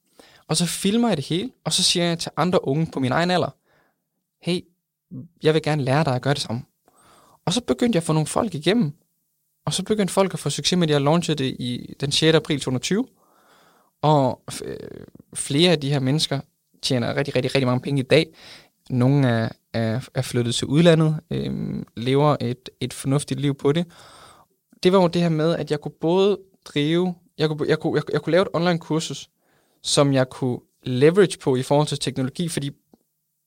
Og 0.48 0.56
så 0.56 0.66
filmer 0.66 1.08
jeg 1.08 1.16
det 1.16 1.26
hele, 1.26 1.50
og 1.64 1.72
så 1.72 1.82
siger 1.82 2.06
jeg 2.06 2.18
til 2.18 2.30
andre 2.36 2.68
unge 2.68 2.86
på 2.92 3.00
min 3.00 3.12
egen 3.12 3.30
alder, 3.30 3.50
hey, 4.42 4.60
jeg 5.42 5.54
vil 5.54 5.62
gerne 5.62 5.84
lære 5.84 6.04
dig 6.04 6.14
at 6.14 6.22
gøre 6.22 6.34
det 6.34 6.42
samme. 6.42 6.62
Og 7.46 7.52
så 7.52 7.60
begyndte 7.60 7.96
jeg 7.96 8.00
at 8.00 8.06
få 8.06 8.12
nogle 8.12 8.26
folk 8.26 8.54
igennem. 8.54 8.92
Og 9.66 9.72
så 9.72 9.82
begyndte 9.82 10.14
folk 10.14 10.34
at 10.34 10.40
få 10.40 10.50
succes 10.50 10.78
med, 10.78 10.88
at 10.88 10.92
jeg 10.92 11.00
launchede 11.00 11.44
det 11.44 11.56
i 11.58 11.94
den 12.00 12.12
6. 12.12 12.34
april 12.34 12.60
2020. 12.60 13.06
Og 14.02 14.42
øh, 14.64 14.76
flere 15.34 15.72
af 15.72 15.80
de 15.80 15.90
her 15.90 16.00
mennesker 16.00 16.40
tjener 16.82 17.16
rigtig, 17.16 17.36
rigtig, 17.36 17.54
rigtig 17.54 17.66
mange 17.66 17.80
penge 17.80 18.00
i 18.00 18.04
dag. 18.04 18.26
Nogle 18.90 19.28
er, 19.28 19.48
er, 19.72 20.08
er 20.14 20.22
flyttet 20.22 20.54
til 20.54 20.66
udlandet, 20.66 21.20
øh, 21.30 21.82
lever 21.96 22.36
et, 22.40 22.68
et 22.80 22.92
fornuftigt 22.92 23.40
liv 23.40 23.54
på 23.54 23.72
det. 23.72 23.86
Det 24.82 24.92
var 24.92 25.02
jo 25.02 25.08
det 25.08 25.22
her 25.22 25.28
med, 25.28 25.56
at 25.56 25.70
jeg 25.70 25.80
kunne 25.80 25.94
både 26.00 26.38
drive, 26.64 27.14
jeg 27.38 27.48
kunne, 27.48 27.68
jeg 27.68 27.78
kunne, 27.78 27.96
jeg, 27.96 28.02
jeg 28.12 28.22
kunne 28.22 28.30
lave 28.30 28.42
et 28.42 28.48
online 28.52 28.78
kursus, 28.78 29.30
som 29.82 30.12
jeg 30.12 30.28
kunne 30.28 30.58
leverage 30.82 31.38
på 31.38 31.56
i 31.56 31.62
forhold 31.62 31.88
til 31.88 31.98
teknologi, 31.98 32.48
fordi 32.48 32.70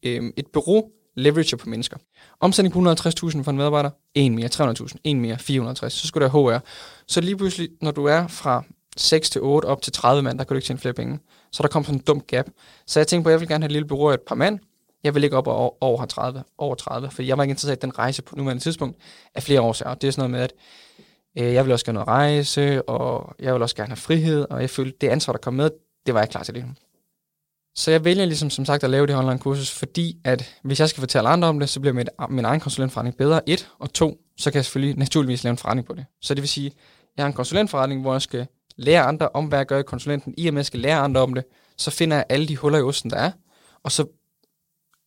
øh, 0.05 0.33
et 0.37 0.47
bureau 0.47 0.89
leverager 1.15 1.57
på 1.57 1.69
mennesker. 1.69 1.97
Omsætning 2.39 2.73
på 2.73 2.79
150.000 2.79 3.43
for 3.43 3.49
en 3.49 3.57
medarbejder, 3.57 3.89
en 4.15 4.35
mere, 4.35 4.49
300.000, 4.53 4.95
en 5.03 5.21
mere, 5.21 5.39
450, 5.39 5.93
så 5.93 6.07
skulle 6.07 6.27
der 6.27 6.31
HR. 6.31 6.59
Så 7.07 7.21
lige 7.21 7.37
pludselig, 7.37 7.69
når 7.81 7.91
du 7.91 8.05
er 8.05 8.27
fra 8.27 8.63
6 8.97 9.29
til 9.29 9.41
8 9.41 9.65
op 9.65 9.81
til 9.81 9.93
30 9.93 10.21
mand, 10.23 10.37
der 10.37 10.43
kan 10.43 10.49
du 10.49 10.57
ikke 10.57 10.65
tjene 10.65 10.79
flere 10.79 10.93
penge. 10.93 11.19
Så 11.51 11.63
der 11.63 11.69
kom 11.69 11.83
sådan 11.83 11.99
en 11.99 12.03
dum 12.07 12.21
gap. 12.21 12.45
Så 12.87 12.99
jeg 12.99 13.07
tænkte 13.07 13.23
på, 13.23 13.29
at 13.29 13.31
jeg 13.31 13.39
vil 13.39 13.47
gerne 13.47 13.63
have 13.63 13.67
et 13.67 13.71
lille 13.71 13.87
bureau 13.87 14.09
af 14.09 14.13
et 14.13 14.21
par 14.21 14.35
mand. 14.35 14.59
Jeg 15.03 15.15
vil 15.15 15.23
ikke 15.23 15.37
op 15.37 15.47
over, 15.47 15.83
over 15.83 16.05
30, 16.05 16.43
over 16.57 16.75
30, 16.75 17.11
fordi 17.11 17.27
jeg 17.27 17.37
var 17.37 17.43
ikke 17.43 17.51
interesseret 17.51 17.77
i 17.77 17.81
den 17.81 17.99
rejse 17.99 18.21
på 18.21 18.35
nuværende 18.35 18.63
tidspunkt 18.63 18.97
af 19.35 19.43
flere 19.43 19.61
år. 19.61 19.73
Det 19.73 19.83
er 19.83 20.11
sådan 20.11 20.13
noget 20.17 20.31
med, 20.31 20.39
at 20.39 20.53
øh, 21.37 21.53
jeg 21.53 21.65
vil 21.65 21.73
også 21.73 21.85
gerne 21.85 21.93
noget 21.93 22.07
rejse, 22.07 22.89
og 22.89 23.35
jeg 23.39 23.53
vil 23.53 23.61
også 23.61 23.75
gerne 23.75 23.89
have 23.89 23.97
frihed, 23.97 24.45
og 24.49 24.61
jeg 24.61 24.69
følte, 24.69 24.97
det 25.01 25.07
ansvar, 25.07 25.33
der 25.33 25.39
kom 25.39 25.53
med, 25.53 25.69
det 26.05 26.13
var 26.13 26.19
jeg 26.19 26.29
klar 26.29 26.43
til 26.43 26.55
det. 26.55 26.65
Så 27.75 27.91
jeg 27.91 28.05
vælger 28.05 28.25
ligesom 28.25 28.49
som 28.49 28.65
sagt 28.65 28.83
at 28.83 28.89
lave 28.89 29.07
det 29.07 29.15
her 29.15 29.21
online 29.21 29.39
kursus, 29.39 29.71
fordi 29.71 30.17
at 30.23 30.55
hvis 30.63 30.79
jeg 30.79 30.89
skal 30.89 31.01
fortælle 31.01 31.29
andre 31.29 31.47
om 31.47 31.59
det, 31.59 31.69
så 31.69 31.79
bliver 31.79 31.93
mit, 31.93 32.09
min 32.29 32.45
egen 32.45 32.59
konsulentforretning 32.59 33.17
bedre. 33.17 33.49
Et, 33.49 33.69
og 33.79 33.93
to, 33.93 34.17
så 34.37 34.51
kan 34.51 34.57
jeg 34.57 34.65
selvfølgelig 34.65 34.97
naturligvis 34.97 35.43
lave 35.43 35.51
en 35.51 35.57
forretning 35.57 35.87
på 35.87 35.93
det. 35.93 36.05
Så 36.21 36.33
det 36.33 36.41
vil 36.41 36.49
sige, 36.49 36.71
jeg 37.17 37.23
har 37.23 37.27
en 37.27 37.33
konsulentforretning, 37.33 38.01
hvor 38.01 38.13
jeg 38.13 38.21
skal 38.21 38.47
lære 38.77 39.03
andre 39.03 39.29
om, 39.29 39.45
hvad 39.45 39.59
jeg 39.59 39.65
gør 39.65 39.79
i 39.79 39.83
konsulenten. 39.83 40.33
I 40.37 40.47
og 40.47 40.53
med, 40.53 40.59
at 40.59 40.63
jeg 40.63 40.65
skal 40.65 40.79
lære 40.79 40.97
andre 40.97 41.21
om 41.21 41.33
det, 41.33 41.43
så 41.77 41.91
finder 41.91 42.17
jeg 42.17 42.25
alle 42.29 42.47
de 42.47 42.57
huller 42.57 42.79
i 42.79 42.81
osten, 42.81 43.11
der 43.11 43.17
er, 43.17 43.31
og 43.83 43.91
så 43.91 44.05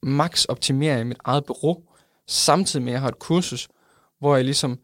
max 0.02 0.45
optimerer 0.45 0.99
i 0.99 1.04
mit 1.04 1.19
eget 1.25 1.45
bureau, 1.45 1.83
samtidig 2.26 2.85
med, 2.85 2.92
at 2.92 2.95
jeg 2.95 3.00
har 3.00 3.09
et 3.09 3.19
kursus, 3.19 3.69
hvor 4.19 4.37
jeg 4.37 4.45
ligesom 4.45 4.78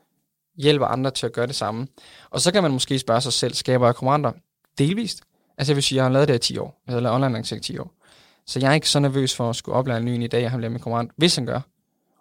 hjælper 0.56 0.86
andre 0.86 1.10
til 1.10 1.26
at 1.26 1.32
gøre 1.32 1.46
det 1.46 1.54
samme. 1.54 1.86
Og 2.30 2.40
så 2.40 2.52
kan 2.52 2.62
man 2.62 2.72
måske 2.72 2.98
spørge 2.98 3.20
sig 3.20 3.32
selv, 3.32 3.54
skaber 3.54 3.86
jeg 3.86 3.94
konkurrenter? 3.94 4.32
Delvist. 4.78 5.22
Altså 5.58 5.72
jeg 5.72 5.76
vil 5.76 5.82
sige, 5.82 5.96
jeg 5.96 6.04
har 6.04 6.10
lavet 6.10 6.28
det 6.28 6.34
i 6.34 6.38
10 6.38 6.58
år. 6.58 6.82
Jeg 6.86 6.94
har 6.94 7.00
lavet 7.00 7.14
online 7.14 7.32
lancering 7.32 7.64
i 7.64 7.72
10 7.72 7.78
år. 7.78 7.92
Så 8.46 8.60
jeg 8.60 8.70
er 8.70 8.74
ikke 8.74 8.88
så 8.88 8.98
nervøs 8.98 9.36
for 9.36 9.50
at 9.50 9.56
skulle 9.56 9.76
oplære 9.76 9.98
en 9.98 10.04
ny 10.04 10.24
i 10.24 10.26
dag, 10.26 10.42
jeg 10.42 10.52
bliver 10.56 10.70
min 10.70 10.80
konkurrent, 10.80 11.12
hvis 11.16 11.36
han 11.36 11.46
gør. 11.46 11.60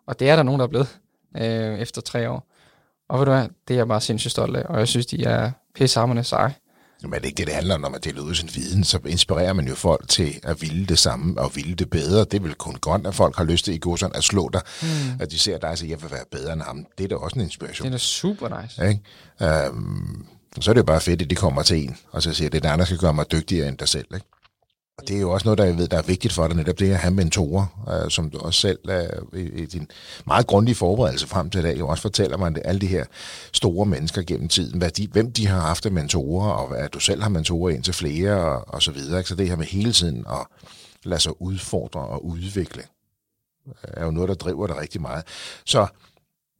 Og 0.06 0.20
det 0.20 0.30
er 0.30 0.36
der 0.36 0.44
nogen, 0.44 0.60
der 0.60 0.66
er 0.66 0.70
blevet 0.70 1.00
øh, 1.38 1.80
efter 1.80 2.02
tre 2.02 2.30
år. 2.30 2.48
Og 3.10 3.20
ved 3.20 3.25
du 3.25 3.32
hvad, 3.32 3.48
det 3.68 3.74
er 3.74 3.78
jeg 3.78 3.88
bare 3.88 4.02
sindssygt 4.02 4.32
stolt 4.32 4.58
af, 4.58 4.66
og 4.70 4.80
jeg 4.80 4.88
synes, 4.88 5.06
de 5.06 5.24
er 5.24 5.52
pissehammerende 5.75 6.24
seje. 6.24 6.56
Men 7.09 7.13
det 7.13 7.24
er 7.24 7.25
ikke 7.25 7.38
det, 7.38 7.47
det 7.47 7.55
handler 7.55 7.75
om, 7.75 7.81
når 7.81 7.89
man 7.89 8.01
deler 8.03 8.21
ud 8.21 8.35
sin 8.35 8.50
viden, 8.55 8.83
så 8.83 9.00
inspirerer 9.05 9.53
man 9.53 9.67
jo 9.67 9.75
folk 9.75 10.09
til 10.09 10.39
at 10.43 10.62
ville 10.62 10.85
det 10.85 11.00
samme 11.00 11.41
og 11.41 11.55
ville 11.55 11.75
det 11.75 11.89
bedre. 11.89 12.25
Det 12.25 12.43
vil 12.43 12.53
kun 12.55 12.75
godt, 12.75 13.07
at 13.07 13.15
folk 13.15 13.35
har 13.35 13.43
lyst 13.43 13.65
til 13.65 13.74
i 13.74 13.77
godsøjne 13.77 14.17
at 14.17 14.24
slå 14.24 14.50
dig, 14.53 14.62
mm. 14.81 14.88
at 15.19 15.31
de 15.31 15.39
ser 15.39 15.57
dig 15.57 15.69
og 15.69 15.77
siger, 15.77 15.89
jeg 15.89 16.01
vil 16.01 16.12
være 16.12 16.25
bedre 16.31 16.53
end 16.53 16.62
ham. 16.62 16.85
Det 16.97 17.03
er 17.03 17.07
da 17.07 17.15
også 17.15 17.35
en 17.35 17.41
inspiration. 17.41 17.85
Det 17.85 17.89
er 17.89 17.97
da 17.97 17.97
super 17.97 18.62
nice. 18.62 18.88
Ikke? 18.88 19.69
Um, 19.69 20.25
så 20.59 20.71
er 20.71 20.74
det 20.74 20.79
jo 20.79 20.85
bare 20.85 21.01
fedt, 21.01 21.21
at 21.21 21.29
de 21.29 21.35
kommer 21.35 21.62
til 21.62 21.83
en, 21.83 21.97
og 22.12 22.24
så 22.24 22.33
siger, 22.33 22.50
det 22.50 22.65
er 22.65 22.69
der, 22.69 22.77
der 22.77 22.85
skal 22.85 22.97
gøre 22.97 23.13
mig 23.13 23.31
dygtigere 23.31 23.67
end 23.67 23.77
dig 23.77 23.88
selv. 23.88 24.05
Ikke? 24.13 24.25
Og 24.98 25.08
det 25.08 25.16
er 25.16 25.22
jo 25.22 25.32
også 25.32 25.46
noget, 25.46 25.58
der 25.58 25.66
jeg 25.66 25.78
ved, 25.78 25.88
der 25.88 25.98
er 25.98 26.02
vigtigt 26.02 26.34
for 26.34 26.48
dig, 26.48 26.58
netop 26.58 26.80
det 26.80 26.92
at 26.92 26.98
have 26.98 27.14
mentorer, 27.14 27.66
øh, 28.04 28.12
som 28.12 28.30
du 28.30 28.38
også 28.38 28.62
selv 28.62 28.80
øh, 28.90 29.40
i, 29.42 29.62
i 29.62 29.66
din 29.66 29.88
meget 30.28 30.48
grundige 30.48 30.75
forberedelse 30.75 31.28
frem 31.28 31.50
til 31.50 31.60
i 31.60 31.64
dag, 31.64 31.80
jo 31.80 31.88
også 31.88 32.02
fortæller 32.02 32.38
mig, 32.38 32.48
at 32.48 32.62
alle 32.66 32.82
de 32.82 32.88
her 32.88 33.06
store 33.54 33.86
mennesker 33.86 34.22
gennem 34.22 34.48
tiden, 34.48 34.78
hvad 34.78 34.90
de, 34.90 35.08
hvem 35.08 35.32
de 35.32 35.48
har 35.48 35.60
haft 35.60 35.86
af 35.86 35.92
mentorer, 35.92 36.50
og 36.52 36.68
hvad 36.68 36.90
du 36.90 37.00
selv 37.00 37.22
har 37.22 37.30
mentorer 37.30 37.74
ind 37.74 37.84
til 37.84 37.94
flere, 37.94 38.36
og, 38.36 38.74
og 38.74 38.82
så 38.82 38.92
videre. 38.92 39.18
Ikke? 39.18 39.30
Så 39.30 39.36
det 39.36 39.50
her 39.50 39.56
med 39.56 39.66
hele 39.66 39.92
tiden 39.92 40.25
at 40.30 40.48
lade 41.04 41.22
sig 41.22 41.42
udfordre 41.42 42.00
og 42.00 42.25
udvikle, 42.25 42.84
øh, 43.68 43.74
er 43.84 44.06
jo 44.06 44.12
noget, 44.12 44.30
der 44.30 44.36
driver 44.36 44.68
dig 44.68 44.78
rigtig 44.78 45.02
meget. 45.02 45.24
Så 45.66 45.88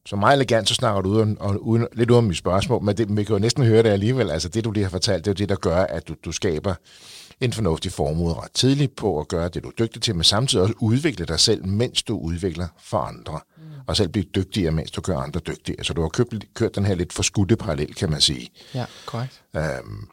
så 0.08 0.16
meget 0.16 0.36
elegant, 0.36 0.70
så 0.70 0.74
snakker 0.76 1.02
du 1.02 1.10
uden, 1.10 1.38
og 1.40 1.68
uden, 1.68 1.88
lidt 1.94 2.12
uden 2.12 2.28
mit 2.28 2.38
spørgsmål, 2.38 2.84
men 2.84 2.98
det, 2.98 3.18
vi 3.18 3.24
kan 3.24 3.34
jo 3.36 3.40
næsten 3.40 3.64
høre 3.64 3.84
det 3.84 3.90
alligevel. 3.90 4.32
Altså 4.32 4.50
det, 4.50 4.64
du 4.64 4.72
lige 4.72 4.84
har 4.84 4.90
fortalt, 4.90 5.26
det 5.26 5.32
er 5.32 5.34
jo 5.34 5.38
det, 5.38 5.50
der 5.50 5.56
gør, 5.56 5.78
at 5.78 6.08
du, 6.08 6.16
du 6.26 6.32
skaber 6.32 6.76
en 7.42 7.54
fornuftig 7.54 7.92
formue 7.92 8.34
ret 8.34 8.52
tidligt 8.52 8.96
på 8.96 9.20
at 9.20 9.28
gøre 9.28 9.50
det, 9.50 9.64
du 9.64 9.68
er 9.68 9.74
dygtig 9.80 10.02
til, 10.02 10.16
men 10.16 10.24
samtidig 10.24 10.64
også 10.64 10.74
udvikle 10.80 11.26
dig 11.26 11.40
selv, 11.40 11.68
mens 11.68 12.04
du 12.04 12.18
udvikler 12.18 12.68
for 12.84 12.98
andre. 12.98 13.40
Mm. 13.58 13.64
Og 13.88 13.98
selv 13.98 14.10
blive 14.10 14.26
dygtigere, 14.36 14.72
mens 14.72 14.92
du 14.92 15.02
gør 15.02 15.18
andre 15.18 15.40
dygtige. 15.40 15.84
Så 15.84 15.94
du 15.94 16.02
har 16.02 16.10
købt, 16.10 16.34
kørt 16.54 16.76
den 16.76 16.86
her 16.86 16.96
lidt 16.96 17.14
forskudte 17.14 17.56
parallel, 17.56 17.94
kan 17.94 18.10
man 18.10 18.22
sige. 18.22 18.50
Ja, 18.74 18.86
korrekt. 19.06 19.42
Øhm, 19.56 20.08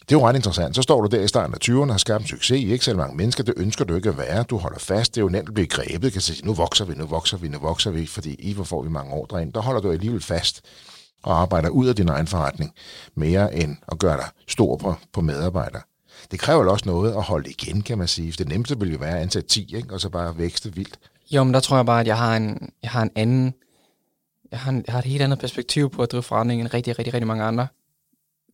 det 0.00 0.14
er 0.14 0.18
jo 0.18 0.28
ret 0.28 0.36
interessant. 0.36 0.76
Så 0.76 0.82
står 0.82 1.00
du 1.00 1.16
der 1.16 1.22
i 1.22 1.28
starten 1.28 1.54
af 1.54 1.68
20'erne 1.68 1.80
og 1.80 1.90
har 1.90 1.98
skabt 1.98 2.22
en 2.22 2.28
succes. 2.28 2.60
I 2.60 2.72
ikke 2.72 2.84
så 2.84 2.94
mange 2.94 3.16
mennesker, 3.16 3.44
det 3.44 3.54
ønsker 3.56 3.84
du 3.84 3.94
ikke 3.94 4.08
at 4.08 4.18
være. 4.18 4.42
Du 4.42 4.56
holder 4.56 4.78
fast. 4.78 5.14
Det 5.14 5.20
er 5.20 5.22
jo 5.22 5.28
nemt 5.28 5.48
at 5.48 5.54
blive 5.54 5.66
grebet. 5.66 6.12
Kan 6.12 6.20
sige, 6.20 6.46
nu 6.46 6.54
vokser 6.54 6.84
vi, 6.84 6.94
nu 6.94 7.06
vokser 7.06 7.36
vi, 7.36 7.48
nu 7.48 7.58
vokser 7.58 7.90
vi, 7.90 8.06
fordi 8.06 8.34
i 8.34 8.52
hvor 8.52 8.64
får 8.64 8.82
vi 8.82 8.88
mange 8.88 9.12
ordre 9.12 9.42
ind. 9.42 9.52
Der 9.52 9.60
holder 9.60 9.80
du 9.80 9.90
alligevel 9.90 10.20
fast 10.20 10.60
og 11.22 11.40
arbejder 11.40 11.68
ud 11.68 11.86
af 11.86 11.96
din 11.96 12.08
egen 12.08 12.26
forretning, 12.26 12.72
mere 13.14 13.54
end 13.54 13.76
at 13.92 13.98
gøre 13.98 14.16
dig 14.16 14.28
stor 14.48 14.76
på, 14.76 14.94
på 15.12 15.20
medarbejdere. 15.20 15.82
Det 16.30 16.40
kræver 16.40 16.70
også 16.70 16.84
noget 16.86 17.12
at 17.12 17.22
holde 17.22 17.50
igen, 17.50 17.82
kan 17.82 17.98
man 17.98 18.08
sige. 18.08 18.32
Det 18.32 18.48
nemmeste 18.48 18.78
vil 18.78 18.92
jo 18.92 18.98
være 18.98 19.16
at 19.16 19.22
ansætte 19.22 19.48
10, 19.48 19.76
ikke? 19.76 19.94
og 19.94 20.00
så 20.00 20.08
bare 20.08 20.38
vækste 20.38 20.74
vildt. 20.74 20.98
Jo, 21.30 21.44
men 21.44 21.54
der 21.54 21.60
tror 21.60 21.76
jeg 21.76 21.86
bare, 21.86 22.00
at 22.00 22.06
jeg 22.06 22.18
har 22.18 22.36
en, 22.36 22.72
jeg 22.82 22.90
har 22.90 23.02
en 23.02 23.10
anden, 23.14 23.54
jeg 24.50 24.58
har, 24.58 24.70
en, 24.70 24.84
jeg 24.86 24.92
har 24.92 24.98
et 24.98 25.04
helt 25.04 25.22
andet 25.22 25.38
perspektiv 25.38 25.90
på 25.90 26.02
at 26.02 26.12
drive 26.12 26.22
forretning 26.22 26.60
end 26.60 26.74
rigtig, 26.74 26.98
rigtig, 26.98 27.14
rigtig 27.14 27.26
mange 27.26 27.44
andre 27.44 27.66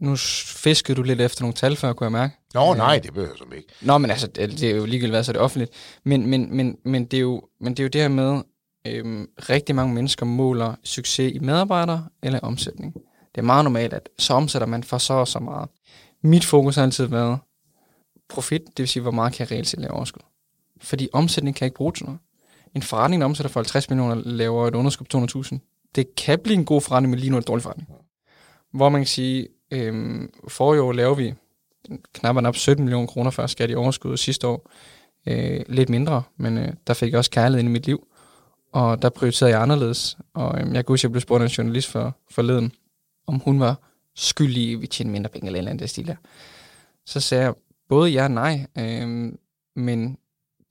nu 0.01 0.17
fiskede 0.17 0.97
du 0.97 1.03
lidt 1.03 1.21
efter 1.21 1.43
nogle 1.43 1.55
tal 1.55 1.77
før, 1.77 1.93
kunne 1.93 2.05
jeg 2.05 2.13
mærke. 2.13 2.35
Nå, 2.55 2.75
nej, 2.75 2.99
det 2.99 3.15
behøver 3.15 3.35
jeg 3.51 3.57
ikke. 3.57 3.69
Nå, 3.81 3.99
men 3.99 4.11
altså, 4.11 4.27
det 4.27 4.63
er 4.63 4.77
jo 4.77 4.85
ligegyldigt 4.85 5.13
hvad, 5.13 5.25
så 5.25 5.31
er 5.31 5.33
det 5.33 5.43
offentligt. 5.43 5.71
Men, 6.05 6.27
men, 6.27 6.57
men, 6.57 6.77
men, 6.85 7.05
det, 7.05 7.17
er 7.17 7.21
jo, 7.21 7.43
men 7.61 7.73
det 7.73 7.81
er 7.81 7.85
jo 7.85 7.89
det 7.89 8.01
her 8.01 8.09
med, 8.09 8.43
øhm, 8.87 9.29
rigtig 9.49 9.75
mange 9.75 9.95
mennesker 9.95 10.27
måler 10.27 10.75
succes 10.85 11.33
i 11.35 11.39
medarbejdere 11.39 12.05
eller 12.23 12.41
omsætning. 12.41 12.95
Det 13.35 13.39
er 13.39 13.43
meget 13.43 13.65
normalt, 13.65 13.93
at 13.93 14.09
så 14.19 14.35
omsætter 14.35 14.67
man 14.67 14.85
for 14.85 14.99
så 14.99 15.15
og 15.15 15.29
så 15.29 15.39
meget. 15.39 15.69
Mit 16.23 16.45
fokus 16.45 16.77
har 16.77 16.83
altid 16.83 17.07
været 17.07 17.39
profit, 18.31 18.63
det 18.67 18.79
vil 18.79 18.89
sige, 18.89 19.03
hvor 19.03 19.11
meget 19.11 19.33
kan 19.33 19.47
jeg 19.47 19.53
reelt 19.53 19.69
set 19.69 19.81
lave 19.81 19.93
overskud. 19.93 20.23
Fordi 20.81 21.09
omsætning 21.13 21.57
kan 21.57 21.67
ikke 21.67 21.77
bruge 21.77 21.93
til 21.93 22.05
noget. 22.05 22.21
En 22.75 22.83
forretning, 22.83 23.21
der 23.21 23.25
omsætter 23.25 23.51
for 23.51 23.61
50 23.61 23.91
millioner, 23.91 24.15
laver 24.15 24.69
et 24.69 24.75
underskud 24.75 25.07
på 25.07 25.41
200.000. 25.43 25.91
Det 25.95 26.15
kan 26.15 26.39
blive 26.39 26.57
en 26.57 26.65
god 26.65 26.81
forretning, 26.81 27.11
men 27.11 27.19
lige 27.19 27.31
nu 27.31 27.37
er 27.37 27.41
det 27.41 27.47
en 27.47 27.51
dårlig 27.51 27.63
forretning. 27.63 27.89
Hvor 28.73 28.89
man 28.89 29.01
kan 29.01 29.07
sige, 29.07 29.49
Øhm, 29.71 30.31
for 30.49 30.75
i 30.75 30.79
år 30.79 30.93
laver 30.93 31.15
vi 31.15 31.35
knap 32.15 32.37
op 32.37 32.57
17 32.57 32.85
millioner 32.85 33.07
kroner 33.07 33.31
før 33.31 33.47
skat 33.47 33.71
i 33.71 33.75
overskud 33.75 34.17
sidste 34.17 34.47
år. 34.47 34.71
Øh, 35.27 35.61
lidt 35.69 35.89
mindre, 35.89 36.23
men 36.37 36.59
øh, 36.59 36.69
der 36.87 36.95
fik 36.95 37.13
jeg 37.13 37.19
også 37.19 37.31
kærlighed 37.31 37.59
ind 37.59 37.69
i 37.69 37.73
mit 37.73 37.87
liv. 37.87 38.07
Og 38.73 39.03
der 39.03 39.09
prioriterede 39.09 39.55
jeg 39.55 39.63
anderledes. 39.63 40.19
Og 40.35 40.61
øh, 40.61 40.67
jeg 40.67 40.75
kan 40.75 40.85
huske, 40.89 41.01
at 41.01 41.03
jeg 41.05 41.13
blev 41.13 41.21
spurgt 41.21 41.43
af 41.43 41.47
en 41.47 41.51
journalist 41.51 41.89
for, 41.89 42.17
forleden, 42.31 42.73
om 43.27 43.39
hun 43.39 43.61
var 43.61 43.77
skyldig 44.15 44.63
i, 44.63 44.75
at 44.75 44.81
vi 44.81 44.87
tjente 44.87 45.13
mindre 45.13 45.31
penge 45.31 45.47
eller 45.47 45.61
en 45.61 45.77
eller 45.77 45.87
stil 45.87 46.07
der. 46.07 46.17
Så 47.07 47.21
sagde 47.21 47.45
jeg 47.45 47.55
både 47.91 48.11
ja 48.11 48.25
og 48.25 48.31
nej, 48.31 48.67
øh, 48.79 49.33
men 49.77 50.19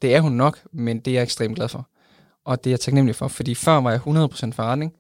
det 0.01 0.15
er 0.15 0.21
hun 0.21 0.31
nok, 0.31 0.59
men 0.71 0.99
det 0.99 1.11
er 1.11 1.15
jeg 1.15 1.23
ekstremt 1.23 1.55
glad 1.55 1.69
for. 1.69 1.89
Og 2.45 2.63
det 2.63 2.69
er 2.69 2.71
jeg 2.71 2.79
taknemmelig 2.79 3.15
for, 3.15 3.27
fordi 3.27 3.55
før 3.55 3.81
var 3.81 3.91
jeg 3.91 3.99
100% 3.99 4.51
forretning, 4.51 4.93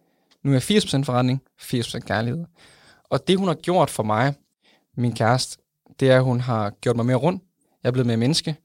nu 0.43 0.51
er 0.51 0.53
jeg 0.53 0.61
80% 0.61 1.03
forretning, 1.03 1.41
80% 1.61 1.99
kærlighed. 1.99 2.45
Og 3.09 3.27
det, 3.27 3.37
hun 3.37 3.47
har 3.47 3.55
gjort 3.55 3.89
for 3.89 4.03
mig, 4.03 4.33
min 4.97 5.15
kæreste, 5.15 5.57
det 5.99 6.09
er, 6.11 6.17
at 6.17 6.23
hun 6.23 6.39
har 6.39 6.69
gjort 6.69 6.95
mig 6.95 7.05
mere 7.05 7.15
rund. 7.15 7.39
Jeg 7.83 7.89
er 7.89 7.91
blevet 7.91 8.07
mere 8.07 8.17
menneske. 8.17 8.55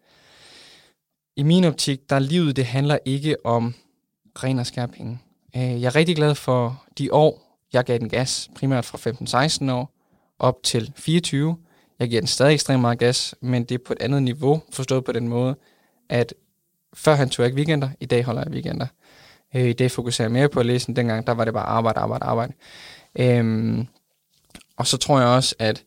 I 1.37 1.43
min 1.43 1.65
optik, 1.65 2.11
der 2.11 2.17
er 2.17 2.21
livet, 2.21 2.57
det 2.57 2.67
handler 2.67 2.99
ikke 3.05 3.47
om 3.47 3.75
ren 4.43 4.59
og 4.59 4.67
skær 4.67 4.87
penge. 4.87 5.19
Øh, 5.57 5.63
jeg 5.63 5.87
er 5.87 5.97
rigtig 5.97 6.17
glad 6.17 6.35
for 6.35 6.85
de 6.99 7.13
år, 7.13 7.59
jeg 7.73 7.85
gav 7.85 7.99
den 7.99 8.09
gas, 8.09 8.51
primært 8.57 8.85
fra 8.85 9.69
15-16 9.69 9.73
år 9.73 9.95
op 10.39 10.63
til 10.63 10.93
24. 10.97 11.57
Jeg 11.99 12.09
giver 12.09 12.21
den 12.21 12.29
stadig 12.29 12.55
ekstremt 12.55 12.81
meget 12.81 12.99
gas, 12.99 13.35
men 13.41 13.65
det 13.65 13.75
er 13.75 13.85
på 13.87 13.93
et 13.93 14.03
andet 14.03 14.23
niveau, 14.23 14.63
forstået 14.73 15.05
på 15.05 15.13
den 15.13 15.29
måde, 15.29 15.57
at 16.09 16.35
før 16.95 17.15
han 17.15 17.31
tog 17.31 17.43
jeg 17.43 17.47
ikke 17.49 17.57
weekender, 17.57 17.89
i 18.01 18.07
dag 18.07 18.25
holder 18.25 18.43
jeg 18.43 18.53
weekender. 18.53 18.87
Øh, 19.55 19.65
I 19.65 19.73
dag 19.73 19.91
fokuserer 19.91 20.25
jeg 20.25 20.33
mere 20.33 20.49
på 20.49 20.61
at 20.61 20.67
læse, 20.67 20.89
end 20.89 20.97
dengang 20.97 21.27
der 21.27 21.33
var 21.33 21.45
det 21.45 21.55
bare 21.55 21.67
arbejde, 21.67 21.99
arbejde, 22.01 22.25
arbejde. 22.25 22.53
Øhm, 23.19 23.87
og 24.77 24.87
så 24.87 24.97
tror 24.97 25.19
jeg 25.19 25.29
også, 25.29 25.55
at 25.59 25.85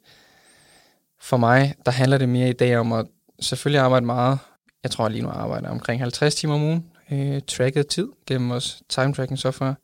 for 1.20 1.38
mig, 1.38 1.76
der 1.86 1.92
handler 1.92 2.18
det 2.18 2.30
mere 2.30 2.50
i 2.50 2.54
dag 2.54 2.78
om 2.78 2.94
at 2.94 3.06
selvfølgelig 3.40 3.82
arbejde 3.82 4.06
meget. 4.06 4.40
Jeg 4.84 4.92
tror 4.92 5.10
lige 5.10 5.22
nu, 5.22 5.28
jeg 5.30 5.38
arbejder 5.38 5.70
omkring 5.70 6.02
50 6.02 6.36
timer 6.36 6.54
om 6.54 6.64
ugen. 6.64 6.86
Øh, 7.12 7.42
tracket 7.48 7.88
tid 7.88 8.08
gennem 8.28 8.50
vores 8.50 8.82
time 8.90 9.14
tracking 9.14 9.40
software. 9.40 9.76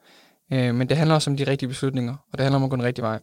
Øh, 0.53 0.75
men 0.75 0.89
det 0.89 0.97
handler 0.97 1.15
også 1.15 1.29
om 1.29 1.37
de 1.37 1.43
rigtige 1.43 1.69
beslutninger, 1.69 2.13
og 2.31 2.37
det 2.37 2.39
handler 2.39 2.55
om 2.55 2.63
at 2.63 2.69
gå 2.69 2.75
den 2.75 2.83
rigtige 2.83 3.03
vej. 3.03 3.19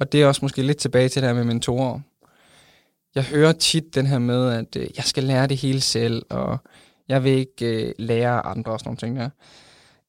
Og 0.00 0.12
det 0.12 0.22
er 0.22 0.26
også 0.26 0.40
måske 0.42 0.62
lidt 0.62 0.78
tilbage 0.78 1.08
til 1.08 1.22
det 1.22 1.28
her 1.28 1.34
med 1.34 1.44
mentorer. 1.44 2.00
Jeg 3.14 3.24
hører 3.24 3.52
tit 3.52 3.94
den 3.94 4.06
her 4.06 4.18
med, 4.18 4.52
at 4.52 4.76
øh, 4.76 4.88
jeg 4.96 5.04
skal 5.04 5.24
lære 5.24 5.46
det 5.46 5.56
hele 5.56 5.80
selv, 5.80 6.22
og 6.30 6.58
jeg 7.08 7.24
vil 7.24 7.32
ikke 7.32 7.86
øh, 7.86 7.94
lære 7.98 8.46
andre 8.46 8.72
og 8.72 8.80
sådan 8.80 8.88
nogle 8.88 8.98
ting 8.98 9.16
der. 9.16 9.30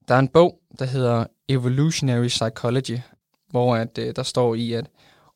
Der 0.08 0.16
er 0.16 0.20
en 0.20 0.28
bog, 0.28 0.60
der 0.80 0.86
hedder 0.86 1.26
Evolutionary 1.50 2.28
Psychology, 2.28 3.00
hvor 3.50 3.76
at, 3.76 3.98
øh, 3.98 4.16
der 4.16 4.24
står 4.24 4.56
i, 4.56 4.74
at 4.74 4.90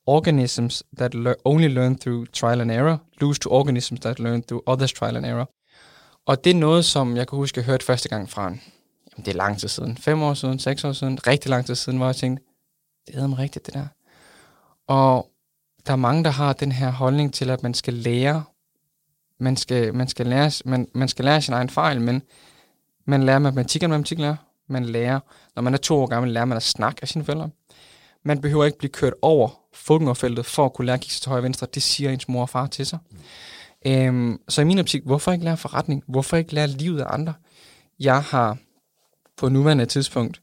organisms 0.06 0.84
that 0.98 1.14
le- 1.14 1.36
only 1.46 1.68
learn 1.68 1.98
through 1.98 2.28
trial 2.34 2.62
and 2.62 2.72
error, 2.72 2.98
lose 3.22 3.40
to 3.40 3.50
organisms 3.50 4.00
that 4.00 4.20
learn 4.20 4.44
through 4.44 4.64
others' 4.70 4.94
trial 4.94 5.16
and 5.16 5.26
error. 5.26 5.50
Og 6.26 6.44
det 6.44 6.50
er 6.50 6.56
noget, 6.56 6.86
som 6.86 7.18
jeg 7.18 7.28
kan 7.28 7.38
huske, 7.38 7.58
jeg 7.60 7.66
hørte 7.66 7.86
første 7.86 8.10
gang 8.10 8.30
fra 8.30 8.48
en, 8.48 8.62
jamen 9.12 9.26
det 9.26 9.32
er 9.32 9.38
lang 9.38 9.60
tid 9.60 9.68
siden, 9.68 9.98
fem 9.98 10.22
år 10.22 10.34
siden, 10.34 10.60
seks 10.60 10.84
år 10.84 10.92
siden, 10.92 11.28
rigtig 11.28 11.50
lang 11.50 11.66
tid 11.66 11.76
siden, 11.76 11.98
hvor 11.98 12.06
jeg 12.06 12.16
tænkte, 12.16 12.44
det 13.08 13.16
er 13.16 13.40
rigtigt 13.40 13.66
det 13.66 13.74
der. 13.74 13.88
Og 14.88 15.30
der 15.88 15.92
er 15.92 15.98
mange, 15.98 16.24
der 16.24 16.30
har 16.30 16.54
den 16.54 16.72
her 16.72 16.92
holdning 16.92 17.34
til, 17.34 17.50
at 17.50 17.64
man 17.64 17.74
skal 17.74 17.94
lære, 17.94 18.44
man 19.40 19.58
skal, 19.58 19.96
man 19.96 20.08
skal 20.08 20.28
lære, 20.28 20.52
man, 20.66 20.88
man 20.94 21.08
skal 21.08 21.26
lære 21.26 21.42
sin 21.42 21.54
egen 21.54 21.70
fejl, 21.70 22.02
men 22.02 22.22
man 23.06 23.24
lærer 23.24 23.40
matematik, 23.40 23.84
og 23.84 23.90
matematik 23.90 24.20
lærer. 24.20 24.36
Man 24.68 24.86
lærer, 24.86 25.20
når 25.56 25.62
man 25.62 25.74
er 25.74 25.78
to 25.78 25.96
år 25.96 26.08
gammel, 26.08 26.32
lærer 26.32 26.46
man 26.46 26.56
at 26.56 26.64
snakke 26.64 27.00
af 27.02 27.08
sine 27.08 27.26
forældre. 27.26 27.50
Man 28.24 28.42
behøver 28.42 28.66
ikke 28.66 28.78
blive 28.78 28.92
kørt 28.92 29.14
over 29.22 29.50
fodgængerfeltet 29.74 30.46
for 30.46 30.66
at 30.66 30.74
kunne 30.74 30.86
lære 30.86 30.94
at 30.94 31.02
kigge 31.02 31.14
til 31.14 31.30
højre 31.30 31.40
og 31.40 31.44
venstre. 31.44 31.68
Det 31.74 31.84
siger 31.84 32.12
ens 32.12 32.28
mor 32.28 32.42
og 32.42 32.50
far 32.50 32.68
til 32.68 32.86
sig. 32.86 33.00
Mm. 33.12 33.92
Øhm, 33.92 34.40
så 34.50 34.62
i 34.62 34.64
min 34.64 34.80
optik, 34.80 35.04
hvorfor 35.04 35.32
ikke 35.32 35.46
lære 35.46 35.58
forretning? 35.58 36.04
Hvorfor 36.08 36.38
ikke 36.38 36.54
lære 36.54 36.68
livet 36.68 37.02
af 37.02 37.14
andre? 37.14 37.34
Jeg 38.00 38.24
har 38.24 38.58
på 39.38 39.50
nuværende 39.50 39.86
tidspunkt 39.86 40.42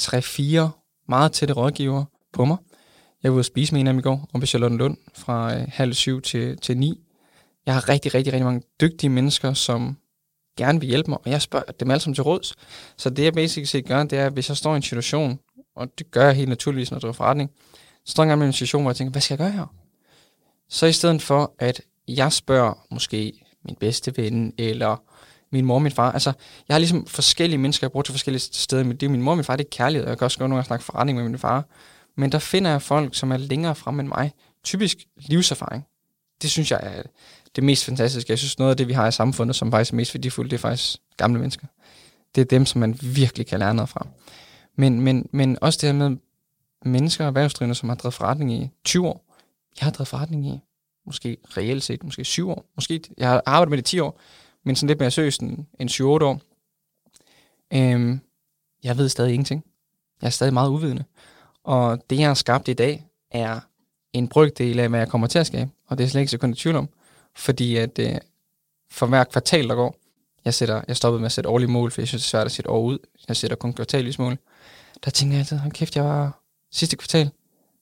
3-4 0.00 1.04
meget 1.08 1.32
tætte 1.32 1.54
rådgiver 1.54 2.04
på 2.32 2.44
mig. 2.44 2.56
Jeg 3.26 3.32
var 3.32 3.34
ude 3.34 3.40
at 3.40 3.46
spise 3.46 3.74
med 3.74 3.80
en 3.80 3.86
af 3.86 3.92
dem 3.92 3.98
i 3.98 4.02
går, 4.02 4.28
om 4.32 4.40
ved 4.40 4.78
Lund, 4.78 4.96
fra 5.14 5.56
øh, 5.56 5.66
halv 5.68 5.94
syv 5.94 6.22
til, 6.22 6.58
til 6.58 6.76
ni. 6.76 7.00
Jeg 7.66 7.74
har 7.74 7.88
rigtig, 7.88 8.14
rigtig, 8.14 8.32
rigtig 8.32 8.44
mange 8.44 8.62
dygtige 8.80 9.10
mennesker, 9.10 9.54
som 9.54 9.96
gerne 10.58 10.80
vil 10.80 10.88
hjælpe 10.88 11.10
mig, 11.10 11.18
og 11.24 11.30
jeg 11.30 11.42
spørger 11.42 11.72
dem 11.80 11.90
alle 11.90 12.00
sammen 12.00 12.14
til 12.14 12.24
råds. 12.24 12.54
Så 12.96 13.10
det, 13.10 13.24
jeg 13.24 13.32
basic 13.32 13.70
set 13.70 13.86
gør, 13.86 14.04
det 14.04 14.18
er, 14.18 14.26
at 14.26 14.32
hvis 14.32 14.48
jeg 14.48 14.56
står 14.56 14.72
i 14.72 14.76
en 14.76 14.82
situation, 14.82 15.38
og 15.76 15.88
det 15.98 16.10
gør 16.10 16.24
jeg 16.24 16.34
helt 16.34 16.48
naturligvis, 16.48 16.90
når 16.90 16.96
jeg 16.96 17.02
driver 17.02 17.12
forretning, 17.12 17.50
så 18.04 18.10
står 18.10 18.24
jeg 18.24 18.38
i 18.38 18.44
en 18.44 18.52
situation, 18.52 18.82
hvor 18.82 18.90
jeg 18.90 18.96
tænker, 18.96 19.12
hvad 19.12 19.22
skal 19.22 19.34
jeg 19.34 19.38
gøre 19.38 19.50
her? 19.50 19.74
Så 20.68 20.86
i 20.86 20.92
stedet 20.92 21.22
for, 21.22 21.54
at 21.58 21.80
jeg 22.08 22.32
spørger 22.32 22.86
måske 22.90 23.32
min 23.64 23.76
bedste 23.80 24.16
ven, 24.16 24.52
eller 24.58 25.02
min 25.52 25.64
mor 25.64 25.74
og 25.74 25.82
min 25.82 25.92
far. 25.92 26.12
Altså, 26.12 26.32
jeg 26.68 26.74
har 26.74 26.78
ligesom 26.78 27.06
forskellige 27.06 27.58
mennesker, 27.58 27.86
jeg 27.86 27.92
bruger 27.92 28.02
til 28.02 28.12
forskellige 28.12 28.40
steder. 28.40 28.82
Det 28.82 29.02
er 29.02 29.08
min 29.10 29.22
mor 29.22 29.30
og 29.30 29.36
min 29.36 29.44
far, 29.44 29.56
det 29.56 29.64
er 29.64 29.70
kærlighed, 29.70 30.04
og 30.04 30.10
jeg 30.10 30.18
kan 30.18 30.24
også 30.24 30.38
godt 30.38 30.48
nogle 30.50 30.58
gange 30.58 30.66
snakke 30.66 30.84
forretning 30.84 31.18
med 31.18 31.28
min 31.28 31.38
far. 31.38 31.64
Men 32.16 32.32
der 32.32 32.38
finder 32.38 32.70
jeg 32.70 32.82
folk, 32.82 33.14
som 33.14 33.32
er 33.32 33.36
længere 33.36 33.74
frem 33.74 34.00
end 34.00 34.08
mig. 34.08 34.32
Typisk 34.64 34.98
livserfaring. 35.16 35.86
Det 36.42 36.50
synes 36.50 36.70
jeg 36.70 36.80
er 36.82 37.02
det 37.56 37.64
mest 37.64 37.84
fantastiske. 37.84 38.30
Jeg 38.30 38.38
synes, 38.38 38.58
noget 38.58 38.70
af 38.70 38.76
det, 38.76 38.88
vi 38.88 38.92
har 38.92 39.08
i 39.08 39.12
samfundet, 39.12 39.56
som 39.56 39.70
faktisk 39.70 39.92
er 39.92 39.96
mest 39.96 40.14
værdifuldt, 40.14 40.50
det 40.50 40.56
er 40.56 40.60
faktisk 40.60 40.98
gamle 41.16 41.38
mennesker. 41.40 41.66
Det 42.34 42.40
er 42.40 42.44
dem, 42.44 42.66
som 42.66 42.80
man 42.80 42.98
virkelig 43.02 43.46
kan 43.46 43.58
lære 43.58 43.74
noget 43.74 43.88
fra. 43.88 44.06
Men, 44.76 45.00
men, 45.00 45.28
men 45.32 45.58
også 45.60 45.78
det 45.82 45.88
her 45.88 46.08
med 46.08 46.16
mennesker 46.84 47.24
og 47.24 47.28
erhvervsdrivende, 47.28 47.74
som 47.74 47.88
har 47.88 47.96
drevet 47.96 48.14
forretning 48.14 48.52
i 48.52 48.70
20 48.84 49.06
år. 49.08 49.34
Jeg 49.80 49.86
har 49.86 49.90
drevet 49.90 50.08
forretning 50.08 50.46
i 50.46 50.60
måske 51.06 51.36
reelt 51.56 51.82
set, 51.82 52.04
måske 52.04 52.24
7 52.24 52.50
år. 52.50 52.64
Måske, 52.74 53.02
jeg 53.18 53.28
har 53.28 53.42
arbejdet 53.46 53.70
med 53.70 53.78
det 53.78 53.84
10 53.84 53.98
år, 53.98 54.20
men 54.64 54.76
sådan 54.76 54.88
lidt 54.88 55.00
mere 55.00 55.10
seriøst 55.10 55.40
end, 55.40 55.66
en 55.80 55.88
7-8 55.88 56.02
år. 56.02 56.40
Øhm, 57.72 58.20
jeg 58.82 58.98
ved 58.98 59.08
stadig 59.08 59.32
ingenting. 59.32 59.64
Jeg 60.20 60.26
er 60.26 60.30
stadig 60.30 60.54
meget 60.54 60.68
uvidende. 60.68 61.04
Og 61.66 62.10
det, 62.10 62.18
jeg 62.18 62.26
har 62.26 62.34
skabt 62.34 62.68
i 62.68 62.72
dag, 62.72 63.06
er 63.30 63.60
en 64.12 64.28
brygdel 64.28 64.80
af, 64.80 64.88
hvad 64.88 65.00
jeg 65.00 65.08
kommer 65.08 65.26
til 65.26 65.38
at 65.38 65.46
skabe. 65.46 65.70
Og 65.86 65.98
det 65.98 66.04
er 66.04 66.08
slet 66.08 66.20
ikke 66.20 66.30
så 66.30 66.38
kun 66.38 66.50
i 66.50 66.54
tvivl 66.54 66.76
om. 66.76 66.88
Fordi 67.36 67.76
at 67.76 67.98
øh, 67.98 68.14
for 68.90 69.06
hver 69.06 69.24
kvartal, 69.24 69.68
der 69.68 69.74
går, 69.74 69.96
jeg, 70.44 70.54
sætter, 70.54 70.82
jeg 70.88 70.96
stoppede 70.96 71.20
med 71.20 71.26
at 71.26 71.32
sætte 71.32 71.50
årlige 71.50 71.70
mål, 71.70 71.90
for 71.90 72.00
jeg 72.00 72.08
synes, 72.08 72.22
det 72.22 72.26
er 72.26 72.30
svært 72.30 72.46
at 72.46 72.52
sætte 72.52 72.70
år 72.70 72.82
ud. 72.82 72.98
Jeg 73.28 73.36
sætter 73.36 73.56
kun 73.56 73.72
kvartalvis 73.72 74.18
mål. 74.18 74.38
Der 75.04 75.10
tænker 75.10 75.36
jeg 75.36 75.40
altid, 75.40 75.70
kæft, 75.70 75.96
jeg 75.96 76.04
var 76.04 76.40
sidste 76.72 76.96
kvartal, 76.96 77.30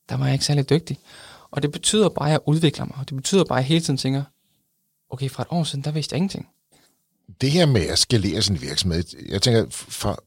der 0.09 0.17
var 0.17 0.25
jeg 0.25 0.33
ikke 0.33 0.45
særlig 0.45 0.71
dygtig. 0.71 0.99
Og 1.51 1.63
det 1.63 1.73
betyder 1.73 2.09
bare, 2.09 2.29
at 2.29 2.33
jeg 2.33 2.41
udvikler 2.47 2.85
mig. 2.85 2.97
Og 2.99 3.09
det 3.09 3.17
betyder 3.17 3.45
bare, 3.45 3.59
at 3.59 3.63
jeg 3.63 3.69
hele 3.69 3.81
tiden 3.81 3.97
tænker, 3.97 4.23
okay, 5.11 5.31
fra 5.31 5.43
et 5.43 5.49
år 5.51 5.65
siden, 5.65 5.85
der 5.85 5.91
vidste 5.91 6.15
jeg 6.15 6.17
ingenting. 6.17 6.49
Det 7.41 7.51
her 7.51 7.67
med 7.67 7.87
at 7.87 7.99
skalere 7.99 8.43
sin 8.43 8.61
virksomhed, 8.61 9.05
jeg 9.29 9.43
tænker, 9.43 9.67
for 9.71 10.25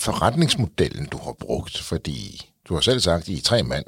forretningsmodellen, 0.00 1.06
du 1.06 1.18
har 1.18 1.32
brugt, 1.32 1.78
fordi 1.78 2.51
du 2.72 2.76
har 2.76 2.80
selv 2.80 3.00
sagt, 3.00 3.28
I 3.28 3.36
er 3.36 3.42
tre 3.42 3.62
mand, 3.62 3.84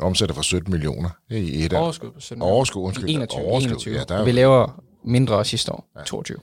omsætter 0.00 0.34
for 0.34 0.42
17 0.42 0.72
millioner 0.72 1.10
i 1.30 1.64
et 1.64 1.72
Overskud 1.72 2.10
på 2.10 2.20
17 2.20 2.42
Overskud, 2.42 2.82
undskyld. 2.82 3.08
21, 3.08 3.40
overskud, 3.40 3.70
21. 3.70 3.94
Ja, 3.94 4.04
der 4.04 4.16
er... 4.16 4.24
Vi 4.24 4.32
laver 4.32 4.82
mindre 5.04 5.44
sidste 5.44 5.72
år, 5.72 5.88
ja. 5.98 6.04
22. 6.04 6.38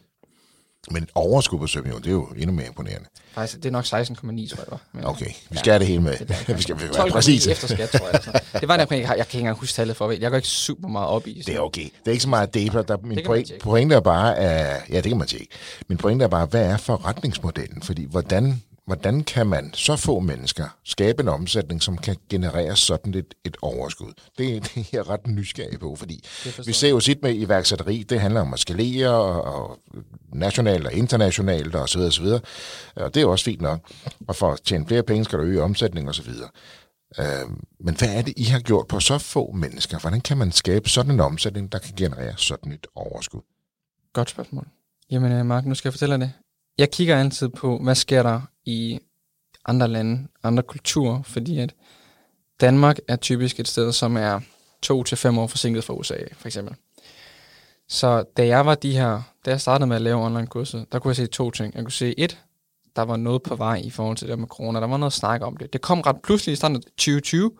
Men 0.91 1.07
overskud 1.15 1.59
på 1.59 1.67
7 1.67 1.79
millioner, 1.79 2.01
det 2.01 2.09
er 2.09 2.13
jo 2.13 2.25
endnu 2.25 2.55
mere 2.55 2.67
imponerende. 2.67 3.07
Faktisk, 3.33 3.57
det 3.57 3.65
er 3.65 3.71
nok 3.71 3.85
16,9, 3.85 3.89
tror 3.89 4.63
jeg. 4.71 4.79
Men, 4.93 5.05
okay, 5.05 5.25
vi 5.49 5.57
skal 5.57 5.71
ja, 5.71 5.79
det 5.79 5.87
hele 5.87 6.01
med. 6.01 6.17
Det 6.17 6.57
vi 6.57 6.61
skal 6.61 6.79
være 6.79 7.09
præcis. 7.11 7.47
efter 7.47 7.67
skat, 7.67 7.89
tror 7.89 8.05
jeg. 8.05 8.13
Altså. 8.13 8.39
Det 8.59 8.67
var 8.67 8.77
der, 8.77 8.85
jeg, 8.89 8.99
jeg 8.99 9.07
kan 9.07 9.19
ikke 9.19 9.37
engang 9.37 9.57
huske 9.57 9.75
tallet 9.75 9.97
for. 9.97 10.11
Jeg 10.11 10.29
går 10.29 10.37
ikke 10.37 10.47
super 10.47 10.87
meget 10.87 11.07
op 11.07 11.27
i. 11.27 11.41
Så. 11.41 11.51
Det 11.51 11.55
er 11.55 11.59
okay. 11.59 11.83
Det 11.83 12.07
er 12.07 12.11
ikke 12.11 12.23
så 12.23 12.29
meget 12.29 12.53
data. 12.53 12.81
Der, 12.81 12.97
min 13.03 13.19
point, 13.25 13.51
pointe 13.59 13.95
er 13.95 13.99
bare, 13.99 14.37
at, 14.37 14.81
ja, 14.89 14.95
det 14.95 15.03
kan 15.03 15.17
man 15.17 15.27
tjekke. 15.27 15.47
Min 15.87 15.97
pointe 15.97 16.23
er 16.25 16.29
bare, 16.29 16.45
hvad 16.45 16.65
er 16.65 16.77
forretningsmodellen? 16.77 17.81
Fordi 17.81 18.05
hvordan 18.05 18.61
hvordan 18.85 19.23
kan 19.23 19.47
man 19.47 19.73
så 19.73 19.95
få 19.95 20.19
mennesker 20.19 20.65
skabe 20.83 21.23
en 21.23 21.27
omsætning, 21.27 21.83
som 21.83 21.97
kan 21.97 22.15
generere 22.29 22.75
sådan 22.75 23.13
et, 23.13 23.33
et 23.45 23.57
overskud? 23.61 24.13
Det, 24.37 24.63
det 24.75 24.77
er 24.77 24.83
jeg 24.93 25.09
ret 25.09 25.27
nysgerrig 25.27 25.79
på, 25.79 25.95
fordi 25.95 26.23
vi 26.65 26.73
ser 26.73 26.89
jo 26.89 26.99
sit 26.99 27.21
med 27.21 27.35
iværksætteri, 27.35 28.03
det 28.03 28.19
handler 28.19 28.41
om 28.41 28.53
at 28.53 28.59
skalere 28.59 29.09
og, 29.09 29.41
og 29.43 29.79
nationalt 30.33 30.87
og 30.87 30.93
internationalt 30.93 31.75
og 31.75 31.89
så 31.89 31.97
videre, 31.97 32.09
og 32.09 32.13
så 32.13 32.21
videre. 32.21 32.41
Og 32.95 33.13
det 33.13 33.21
er 33.21 33.25
også 33.25 33.45
fint 33.45 33.61
nok. 33.61 33.79
Og 34.27 34.35
for 34.35 34.51
at 34.51 34.61
tjene 34.61 34.87
flere 34.87 35.03
penge, 35.03 35.23
skal 35.23 35.39
du 35.39 35.43
øge 35.43 35.61
omsætning 35.61 36.07
og 36.07 36.15
så 36.15 36.23
videre. 36.23 36.49
Øh, 37.19 37.49
men 37.79 37.95
hvad 37.95 38.09
er 38.09 38.21
det, 38.21 38.33
I 38.37 38.43
har 38.43 38.59
gjort 38.59 38.87
på 38.87 38.99
så 38.99 39.17
få 39.17 39.51
mennesker? 39.51 39.99
Hvordan 39.99 40.21
kan 40.21 40.37
man 40.37 40.51
skabe 40.51 40.89
sådan 40.89 41.11
en 41.11 41.19
omsætning, 41.19 41.71
der 41.71 41.79
kan 41.79 41.93
generere 41.97 42.33
sådan 42.37 42.71
et 42.71 42.87
overskud? 42.95 43.41
Godt 44.13 44.29
spørgsmål. 44.29 44.67
Jamen, 45.11 45.31
øh, 45.31 45.45
Mark, 45.45 45.65
nu 45.65 45.75
skal 45.75 45.89
jeg 45.89 45.93
fortælle 45.93 46.13
dig 46.13 46.21
det. 46.21 46.31
Jeg 46.77 46.91
kigger 46.91 47.19
altid 47.19 47.49
på, 47.49 47.77
hvad 47.83 47.95
sker 47.95 48.23
der 48.23 48.41
i 48.65 48.99
andre 49.65 49.87
lande, 49.87 50.27
andre 50.43 50.63
kulturer, 50.63 51.23
fordi 51.23 51.59
at 51.59 51.73
Danmark 52.61 52.97
er 53.07 53.15
typisk 53.15 53.59
et 53.59 53.67
sted, 53.67 53.91
som 53.91 54.17
er 54.17 54.39
to 54.81 55.03
til 55.03 55.17
fem 55.17 55.37
år 55.37 55.47
forsinket 55.47 55.83
fra 55.83 55.93
USA, 55.93 56.17
for 56.33 56.47
eksempel. 56.47 56.75
Så 57.87 58.23
da 58.37 58.47
jeg 58.47 58.65
var 58.65 58.75
de 58.75 58.91
her, 58.91 59.21
da 59.45 59.51
jeg 59.51 59.61
startede 59.61 59.87
med 59.87 59.95
at 59.95 60.01
lave 60.01 60.25
online 60.25 60.47
kurser, 60.47 60.85
der 60.91 60.99
kunne 60.99 61.09
jeg 61.09 61.15
se 61.15 61.27
to 61.27 61.51
ting. 61.51 61.75
Jeg 61.75 61.83
kunne 61.83 61.91
se 61.91 62.19
et, 62.19 62.41
der 62.95 63.01
var 63.01 63.17
noget 63.17 63.43
på 63.43 63.55
vej 63.55 63.81
i 63.83 63.89
forhold 63.89 64.17
til 64.17 64.27
det 64.27 64.39
med 64.39 64.47
corona. 64.47 64.79
Der 64.79 64.87
var 64.87 64.97
noget 64.97 65.11
at 65.11 65.15
snakke 65.15 65.45
om 65.45 65.57
det. 65.57 65.73
Det 65.73 65.81
kom 65.81 66.01
ret 66.01 66.21
pludselig 66.23 66.53
i 66.53 66.55
starten 66.55 66.75
af 66.75 66.81
2020, 66.81 67.51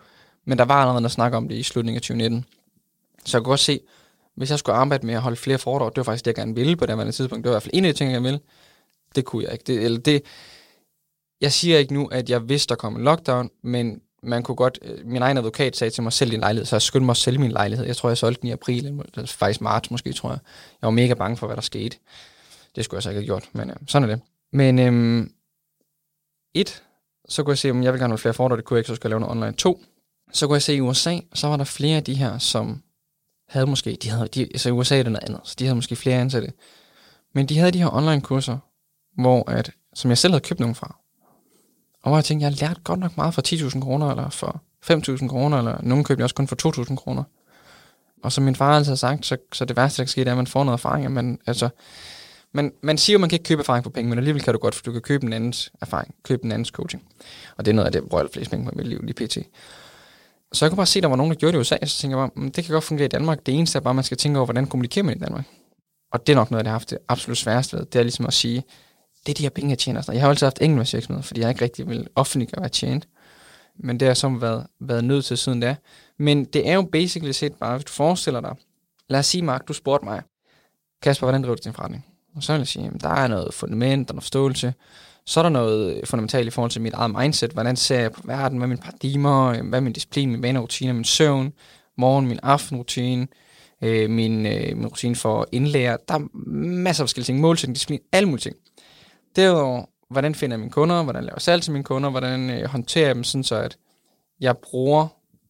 men 0.45 0.57
der 0.57 0.65
var 0.65 0.75
allerede 0.75 1.01
noget 1.01 1.05
at 1.05 1.11
snakke 1.11 1.37
om 1.37 1.47
det 1.47 1.55
i 1.55 1.63
slutningen 1.63 1.97
af 1.97 2.01
2019. 2.01 2.45
Så 3.25 3.37
jeg 3.37 3.43
kunne 3.43 3.51
godt 3.51 3.59
se, 3.59 3.79
hvis 4.35 4.49
jeg 4.49 4.59
skulle 4.59 4.75
arbejde 4.75 5.05
med 5.05 5.15
at 5.15 5.21
holde 5.21 5.37
flere 5.37 5.57
foredrag, 5.57 5.89
det 5.89 5.97
var 5.97 6.03
faktisk 6.03 6.25
det, 6.25 6.29
jeg 6.29 6.35
gerne 6.35 6.55
ville 6.55 6.75
på 6.75 6.85
det 6.85 7.15
tidspunkt. 7.15 7.43
Det 7.43 7.49
var 7.49 7.53
i 7.53 7.55
hvert 7.55 7.63
fald 7.63 7.73
en 7.73 7.85
af 7.85 7.93
de 7.93 7.97
ting, 7.97 8.11
jeg 8.11 8.23
ville. 8.23 8.39
Det 9.15 9.25
kunne 9.25 9.43
jeg 9.43 9.51
ikke. 9.51 9.63
Det, 9.67 9.85
eller 9.85 9.99
det, 9.99 10.23
jeg 11.43 11.51
siger 11.51 11.77
ikke 11.77 11.93
nu, 11.93 12.06
at 12.06 12.29
jeg 12.29 12.49
vidste, 12.49 12.69
der 12.69 12.75
kom 12.75 12.95
en 12.95 13.03
lockdown, 13.03 13.49
men 13.63 14.01
man 14.23 14.43
kunne 14.43 14.56
godt, 14.56 14.79
øh, 14.82 15.06
min 15.06 15.21
egen 15.21 15.38
advokat 15.38 15.75
sagde 15.75 15.91
til 15.91 16.03
mig, 16.03 16.13
selv 16.13 16.32
din 16.32 16.39
lejlighed, 16.39 16.65
så 16.65 16.75
jeg 16.75 16.82
skyndte 16.82 17.06
mig 17.06 17.13
at 17.13 17.17
sælge 17.17 17.39
min 17.39 17.51
lejlighed. 17.51 17.86
Jeg 17.86 17.95
tror, 17.95 18.10
jeg 18.10 18.17
solgte 18.17 18.41
den 18.41 18.49
i 18.49 18.51
april, 18.51 18.86
eller 18.86 19.25
faktisk 19.25 19.62
marts 19.62 19.91
måske, 19.91 20.13
tror 20.13 20.29
jeg. 20.29 20.39
Jeg 20.82 20.88
var 20.88 20.91
mega 20.91 21.13
bange 21.13 21.38
for, 21.38 21.47
hvad 21.47 21.56
der 21.56 21.62
skete. 21.62 21.97
Det 22.75 22.86
skulle 22.86 22.97
jeg 22.97 23.03
så 23.03 23.10
ikke 23.10 23.19
have 23.19 23.25
gjort, 23.25 23.49
men 23.53 23.69
øh, 23.69 23.75
sådan 23.88 24.10
er 24.10 24.15
det. 24.15 24.23
Men 24.53 24.79
øhm, 24.79 25.32
et, 26.53 26.84
så 27.29 27.43
kunne 27.43 27.51
jeg 27.51 27.58
se, 27.58 27.71
om 27.71 27.84
jeg 27.84 27.93
vil 27.93 27.99
gerne 27.99 28.12
have 28.12 28.17
flere 28.17 28.34
foredrag, 28.34 28.58
det 28.58 28.65
kunne 28.65 28.75
jeg 28.75 28.79
ikke, 28.79 28.88
så 28.88 28.95
skulle 28.95 29.10
jeg 29.10 29.19
lave 29.19 29.19
noget 29.19 29.38
online. 29.38 29.58
To, 29.58 29.82
så 30.32 30.47
kunne 30.47 30.56
jeg 30.56 30.62
se 30.62 30.75
i 30.75 30.82
USA, 30.82 31.17
så 31.34 31.47
var 31.47 31.58
der 31.58 31.63
flere 31.63 31.97
af 31.97 32.03
de 32.03 32.13
her, 32.13 32.38
som 32.38 32.84
havde 33.47 33.65
måske, 33.65 33.97
de 34.03 34.10
havde, 34.10 34.27
de, 34.27 34.41
altså 34.41 34.69
i 34.69 34.71
USA 34.71 34.99
er 34.99 35.03
det 35.03 35.12
noget 35.12 35.29
andet, 35.29 35.41
så 35.43 35.56
de 35.60 35.63
havde 35.63 35.75
måske 35.75 35.95
flere 35.95 36.21
ansatte. 36.21 36.53
Men 37.34 37.45
de 37.45 37.58
havde 37.58 37.71
de 37.71 37.79
her 37.79 37.95
online 37.95 38.21
kurser, 38.21 38.58
hvor 39.21 39.51
at, 39.51 39.71
som 39.93 40.10
jeg 40.10 40.17
selv 40.17 40.34
havde 40.34 40.43
købt 40.43 40.60
nogle 40.60 40.75
fra. 40.75 41.02
Og 42.03 42.09
hvor 42.09 42.17
jeg 42.17 42.25
tænkte, 42.25 42.45
jeg 42.45 42.53
lærte 42.61 42.81
godt 42.83 42.99
nok 42.99 43.17
meget 43.17 43.33
for 43.33 43.41
10.000 43.47 43.81
kroner, 43.81 44.09
eller 44.09 44.29
for 44.29 44.61
5.000 44.91 45.27
kroner, 45.27 45.57
eller 45.57 45.77
nogen 45.81 46.03
købte 46.03 46.21
jeg 46.21 46.23
også 46.23 46.35
kun 46.35 46.47
for 46.47 46.83
2.000 46.83 46.95
kroner. 46.95 47.23
Og 48.23 48.31
som 48.31 48.43
min 48.43 48.55
far 48.55 48.75
altid 48.75 48.91
har 48.91 48.95
sagt, 48.95 49.25
så, 49.25 49.37
så 49.53 49.65
det 49.65 49.77
værste, 49.77 49.97
der 49.97 50.03
kan 50.03 50.09
ske, 50.09 50.19
det 50.19 50.27
er, 50.27 50.31
at 50.31 50.37
man 50.37 50.47
får 50.47 50.63
noget 50.63 50.77
erfaring. 50.77 51.11
Men, 51.11 51.39
altså, 51.47 51.69
man, 52.53 52.71
man 52.81 52.97
siger 52.97 53.13
jo, 53.13 53.17
at 53.17 53.21
man 53.21 53.29
kan 53.29 53.35
ikke 53.35 53.47
købe 53.47 53.59
erfaring 53.59 53.83
for 53.83 53.91
penge, 53.91 54.09
men 54.09 54.17
alligevel 54.17 54.41
kan 54.41 54.53
du 54.53 54.59
godt, 54.59 54.75
for 54.75 54.83
du 54.83 54.91
kan 54.91 55.01
købe 55.01 55.25
en 55.25 55.33
andens 55.33 55.71
erfaring, 55.81 56.15
købe 56.23 56.45
en 56.45 56.51
andens 56.51 56.67
coaching. 56.67 57.03
Og 57.57 57.65
det 57.65 57.71
er 57.71 57.75
noget 57.75 57.85
af 57.85 57.91
det, 57.91 58.03
jeg 58.11 58.27
flest 58.33 58.51
penge 58.51 58.65
på 58.65 58.71
mit 58.75 58.87
liv, 58.87 59.01
lige 59.03 59.27
pt. 59.27 59.37
Så 60.53 60.65
jeg 60.65 60.71
kunne 60.71 60.77
bare 60.77 60.85
se, 60.85 60.99
at 60.99 61.03
der 61.03 61.09
var 61.09 61.15
nogen, 61.15 61.31
der 61.31 61.37
gjorde 61.37 61.51
det 61.51 61.57
i 61.57 61.61
USA, 61.61 61.85
så 61.85 61.97
tænkte 61.97 62.17
jeg 62.17 62.29
bare, 62.29 62.43
mm, 62.43 62.51
det 62.51 62.63
kan 62.63 62.73
godt 62.73 62.83
fungere 62.83 63.05
i 63.05 63.09
Danmark. 63.09 63.45
Det 63.45 63.53
eneste 63.53 63.77
er 63.77 63.81
bare, 63.81 63.91
at 63.91 63.95
man 63.95 64.03
skal 64.03 64.17
tænke 64.17 64.39
over, 64.39 64.45
hvordan 64.45 64.67
kommunikerer 64.67 65.05
man 65.05 65.17
i 65.17 65.19
Danmark. 65.19 65.45
Og 66.11 66.27
det 66.27 66.33
er 66.33 66.37
nok 66.37 66.51
noget, 66.51 66.63
jeg 66.63 66.71
har 66.71 66.79
haft 66.79 66.89
det 66.89 66.97
absolut 67.07 67.37
sværeste 67.37 67.77
ved. 67.77 67.85
Det 67.85 67.99
er 67.99 68.03
ligesom 68.03 68.25
at 68.25 68.33
sige, 68.33 68.63
det 69.25 69.31
er 69.31 69.33
de 69.33 69.43
her 69.43 69.49
penge, 69.49 69.69
jeg 69.69 69.77
tjener. 69.77 70.03
Jeg 70.12 70.21
har 70.21 70.29
altid 70.29 70.45
haft 70.45 70.62
enkeltmandsvirksomhed, 70.62 71.23
fordi 71.23 71.41
jeg 71.41 71.49
ikke 71.49 71.62
rigtig 71.62 71.89
vil 71.89 72.07
offentliggøre, 72.15 72.59
hvad 72.59 72.65
jeg 72.65 72.71
tjent. 72.71 73.07
Men 73.79 73.99
det 73.99 74.07
har 74.07 74.15
så 74.15 74.29
været, 74.29 74.67
været 74.79 75.03
nødt 75.03 75.25
til 75.25 75.38
siden 75.38 75.59
da. 75.59 75.75
Men 76.19 76.45
det 76.45 76.69
er 76.69 76.73
jo 76.73 76.81
basically 76.81 77.31
set 77.31 77.53
bare, 77.53 77.75
hvis 77.75 77.86
du 77.86 77.91
forestiller 77.91 78.41
dig, 78.41 78.55
lad 79.09 79.19
os 79.19 79.25
sige, 79.25 79.41
Mark, 79.41 79.67
du 79.67 79.73
spurgte 79.73 80.05
mig, 80.05 80.21
Kasper, 81.01 81.25
hvordan 81.25 81.41
driver 81.43 81.55
du 81.55 81.62
din 81.63 81.73
forretning? 81.73 82.05
Og 82.36 82.43
så 82.43 82.53
vil 82.53 82.59
jeg 82.59 82.67
sige, 82.67 82.83
jamen, 82.86 82.99
der 82.99 83.09
er 83.09 83.27
noget 83.27 83.53
fundament, 83.53 84.07
der 84.07 84.12
er 84.12 84.15
noget 84.15 84.23
forståelse. 84.23 84.73
Så 85.25 85.39
er 85.39 85.43
der 85.43 85.49
noget 85.49 86.07
fundamentalt 86.07 86.47
i 86.47 86.49
forhold 86.49 86.71
til 86.71 86.81
mit 86.81 86.93
eget 86.93 87.15
mindset. 87.19 87.51
Hvordan 87.51 87.75
ser 87.75 87.99
jeg 87.99 88.12
på 88.12 88.21
verden? 88.25 88.57
Hvad 88.57 88.65
er 88.65 88.69
mine 88.69 88.81
paradigmer? 88.81 89.63
Hvad 89.63 89.79
er 89.79 89.83
min 89.83 89.93
disciplin, 89.93 90.31
min 90.31 90.41
vanerutine, 90.41 90.93
min 90.93 91.03
søvn? 91.03 91.53
Morgen, 91.97 92.27
min 92.27 92.39
aftenrutine? 92.43 93.27
Øh, 93.81 94.09
min, 94.09 94.45
øh, 94.45 94.77
min 94.77 94.88
rutine 94.88 95.15
for 95.15 95.41
at 95.41 95.45
indlære. 95.51 95.97
Der 96.07 96.13
er 96.13 96.27
masser 96.49 97.03
af 97.03 97.07
forskellige 97.07 97.25
ting. 97.25 97.39
Målsætning, 97.39 97.75
disciplin, 97.75 97.99
alle 98.12 98.29
mulige 98.29 98.41
ting. 98.41 98.55
Derudover, 99.35 99.85
hvordan 100.09 100.35
finder 100.35 100.53
jeg 100.53 100.59
mine 100.59 100.71
kunder? 100.71 101.03
Hvordan 101.03 101.23
laver 101.23 101.35
jeg 101.35 101.41
salg 101.41 101.63
til 101.63 101.71
mine 101.71 101.83
kunder? 101.83 102.09
Hvordan 102.09 102.49
øh, 102.49 102.69
håndterer 102.69 103.05
jeg 103.05 103.15
dem, 103.15 103.23
sådan 103.23 103.43
så 103.43 103.55
at 103.55 103.77
jeg 104.39 104.57
bruger 104.57 105.07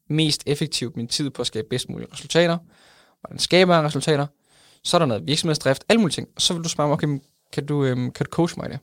mest 0.10 0.44
effektivt 0.46 0.98
min 0.98 1.08
tid 1.08 1.30
på 1.30 1.42
at 1.42 1.48
skabe 1.48 1.68
bedst 1.70 1.90
mulige 1.90 2.08
resultater? 2.14 2.58
Hvordan 3.22 3.40
skaber 3.40 3.76
jeg 3.76 3.84
resultater? 3.84 4.28
Så 4.84 4.98
er 4.98 5.00
der 5.00 5.06
noget 5.06 5.28
virksomhedsdrift, 5.28 5.84
alle 5.90 6.00
mulige 6.02 6.14
ting. 6.14 6.28
Og 6.36 6.42
så 6.42 6.54
vil 6.54 6.64
du 6.64 6.70
spørge 6.70 6.88
mig, 6.88 6.94
okay, 6.94 7.22
kan 7.54 7.66
du, 7.66 7.86
øhm, 7.86 8.12
kan 8.12 8.26
du 8.26 8.30
coach 8.30 8.54
mig 8.58 8.70
i 8.70 8.72
det? 8.72 8.80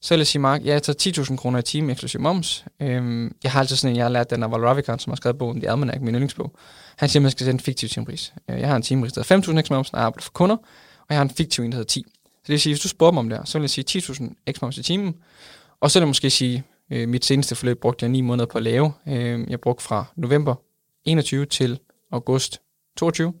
Så 0.00 0.14
vil 0.14 0.18
jeg 0.18 0.26
sige, 0.26 0.42
Mark, 0.42 0.64
ja, 0.64 0.72
jeg 0.72 0.82
tager 0.82 1.22
10.000 1.24 1.36
kroner 1.36 1.58
i 1.58 1.62
timen 1.62 1.90
eksklusiv 1.90 2.20
moms. 2.20 2.64
Øhm, 2.80 3.36
jeg 3.42 3.52
har 3.52 3.60
altid 3.60 3.76
sådan 3.76 3.92
en, 3.92 3.96
jeg 3.96 4.04
har 4.04 4.10
lært 4.10 4.30
den 4.30 4.42
af 4.42 4.50
Val 4.50 4.60
Ravikant, 4.60 5.02
som 5.02 5.10
har 5.10 5.16
skrevet 5.16 5.38
bogen 5.38 5.60
The 5.60 5.70
Almanac, 5.70 6.00
min 6.00 6.14
yndlingsbog. 6.14 6.52
Han 6.96 7.08
siger, 7.08 7.20
at 7.20 7.22
man 7.22 7.30
skal 7.30 7.44
sætte 7.44 7.56
en 7.56 7.60
fiktiv 7.60 7.88
timepris. 7.88 8.34
Øh, 8.50 8.60
jeg 8.60 8.68
har 8.68 8.76
en 8.76 8.82
timepris, 8.82 9.12
der 9.12 9.24
hedder 9.28 9.36
5.000 9.36 9.58
eksklusiv 9.58 9.76
moms, 9.76 9.92
når 9.92 9.98
jeg 9.98 10.06
arbejder 10.06 10.22
for 10.22 10.32
kunder, 10.32 10.56
og 10.98 11.06
jeg 11.08 11.18
har 11.18 11.22
en 11.22 11.30
fiktiv 11.30 11.64
en, 11.64 11.72
der 11.72 11.76
hedder 11.76 11.88
10. 11.88 12.04
Så 12.46 12.48
det 12.48 12.52
vil 12.52 12.60
sige, 12.60 12.72
hvis 12.72 12.82
du 12.82 12.88
spørger 12.88 13.12
mig 13.12 13.20
om 13.20 13.28
det 13.28 13.40
så 13.44 13.58
vil 13.58 13.62
jeg 13.62 13.70
sige 13.70 14.00
10.000 14.00 14.52
x 14.52 14.60
moms 14.62 14.78
i 14.78 14.82
timen, 14.82 15.14
og 15.80 15.90
så 15.90 15.98
vil 15.98 16.02
jeg 16.02 16.08
måske 16.08 16.30
sige, 16.30 16.64
øh, 16.90 17.08
mit 17.08 17.24
seneste 17.24 17.54
forløb 17.54 17.80
brugte 17.80 18.04
jeg 18.04 18.10
9 18.10 18.20
måneder 18.20 18.46
på 18.46 18.58
at 18.58 18.64
lave. 18.64 18.92
Øh, 19.08 19.50
jeg 19.50 19.60
brugte 19.60 19.84
fra 19.84 20.04
november 20.16 20.54
21 21.04 21.46
til 21.46 21.80
august 22.12 22.60
22. 22.96 23.34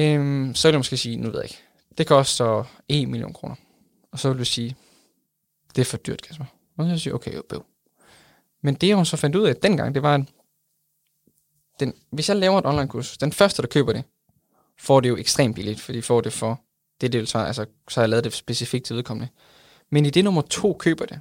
Øh, 0.00 0.54
så 0.54 0.68
vil 0.68 0.72
jeg 0.72 0.78
måske 0.78 0.96
sige, 0.96 1.16
nu 1.16 1.30
ved 1.30 1.34
jeg 1.34 1.44
ikke, 1.44 1.58
det 1.98 2.06
koster 2.06 2.64
1 2.88 3.08
million 3.08 3.32
kroner. 3.32 3.54
Og 4.12 4.18
så 4.18 4.28
vil 4.28 4.38
du 4.38 4.44
sige, 4.44 4.76
det 5.76 5.80
er 5.80 5.84
for 5.84 5.96
dyrt, 5.96 6.22
Kasper. 6.22 6.44
Og 6.44 6.76
så 6.78 6.82
vil 6.82 6.90
jeg 6.90 7.00
sige, 7.00 7.14
okay, 7.14 7.34
jo, 7.34 7.42
bøv. 7.48 7.64
Men 8.62 8.74
det, 8.74 8.88
jeg 8.88 8.98
jo 8.98 9.04
så 9.04 9.16
fandt 9.16 9.36
ud 9.36 9.46
af 9.46 9.56
dengang, 9.56 9.94
det 9.94 10.02
var, 10.02 10.14
at 10.14 10.20
den, 11.80 11.94
hvis 12.12 12.28
jeg 12.28 12.36
laver 12.36 12.58
et 12.58 12.66
online-kursus, 12.66 13.18
den 13.18 13.32
første, 13.32 13.62
der 13.62 13.68
køber 13.68 13.92
det, 13.92 14.04
får 14.78 15.00
det 15.00 15.08
jo 15.08 15.16
ekstremt 15.16 15.54
billigt, 15.54 15.80
fordi 15.80 15.98
de 15.98 16.02
får 16.02 16.20
det 16.20 16.32
for, 16.32 16.60
det 17.00 17.12
det 17.12 17.20
vil 17.20 17.36
altså, 17.36 17.66
så 17.88 18.00
har 18.00 18.02
jeg 18.02 18.08
lavet 18.08 18.24
det 18.24 18.32
specifikt 18.32 18.86
til 18.86 18.96
vedkommende. 18.96 19.28
Men 19.90 20.06
i 20.06 20.10
det 20.10 20.24
nummer 20.24 20.42
to 20.42 20.76
køber 20.78 21.06
det, 21.06 21.20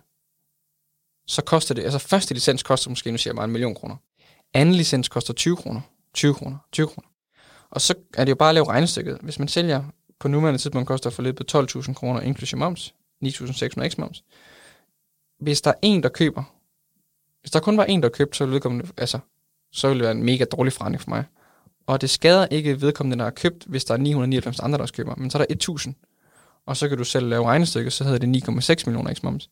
så 1.27 1.41
koster 1.41 1.75
det, 1.75 1.83
altså 1.83 1.99
første 1.99 2.33
licens 2.33 2.63
koster 2.63 2.89
måske, 2.89 3.11
nu 3.11 3.17
siger 3.17 3.31
jeg 3.31 3.35
bare 3.35 3.45
en 3.45 3.51
million 3.51 3.75
kroner. 3.75 3.95
Anden 4.53 4.75
licens 4.75 5.09
koster 5.09 5.33
20 5.33 5.55
kroner, 5.55 5.81
20 6.13 6.33
kroner, 6.33 6.57
20 6.71 6.87
kroner. 6.87 7.07
Og 7.69 7.81
så 7.81 7.93
er 8.17 8.25
det 8.25 8.29
jo 8.29 8.35
bare 8.35 8.49
at 8.49 8.55
lave 8.55 8.67
regnestykket. 8.67 9.17
Hvis 9.21 9.39
man 9.39 9.47
sælger 9.47 9.83
på 10.19 10.27
nuværende 10.27 10.59
tidspunkt 10.59 10.87
koster 10.87 11.09
forløbet 11.09 11.55
12.000 11.55 11.93
kroner 11.93 12.21
inklusive 12.21 12.59
moms, 12.59 12.93
9.600 13.25 13.83
eks 13.83 13.97
moms. 13.97 14.23
Hvis 15.39 15.61
der 15.61 15.71
er 15.71 15.79
en, 15.81 16.03
der 16.03 16.09
køber, 16.09 16.43
hvis 17.41 17.51
der 17.51 17.59
kun 17.59 17.77
var 17.77 17.85
en, 17.85 18.03
der 18.03 18.09
købte, 18.09 18.37
så 18.37 18.45
ville 18.45 18.59
det, 18.59 18.91
altså, 18.97 19.19
så 19.71 19.87
ville 19.87 19.99
det 19.99 20.03
være 20.03 20.17
en 20.17 20.23
mega 20.23 20.45
dårlig 20.45 20.73
forretning 20.73 21.01
for 21.01 21.09
mig. 21.09 21.23
Og 21.89 22.01
det 22.01 22.09
skader 22.09 22.47
ikke 22.51 22.81
vedkommende, 22.81 23.17
der 23.17 23.23
har 23.23 23.31
købt, 23.31 23.63
hvis 23.67 23.85
der 23.85 23.93
er 23.93 23.97
999 23.97 24.59
andre, 24.59 24.77
der 24.77 24.87
køber. 24.93 25.15
Men 25.15 25.29
så 25.29 25.37
er 25.37 25.45
der 25.45 25.73
1.000. 25.77 26.63
Og 26.65 26.77
så 26.77 26.89
kan 26.89 26.97
du 26.97 27.03
selv 27.03 27.27
lave 27.27 27.45
regnestykket, 27.45 27.93
så 27.93 28.03
hedder 28.03 28.19
det 28.19 28.49
9,6 28.49 28.83
millioner 28.85 29.11
ekstra 29.11 29.29
moms 29.29 29.49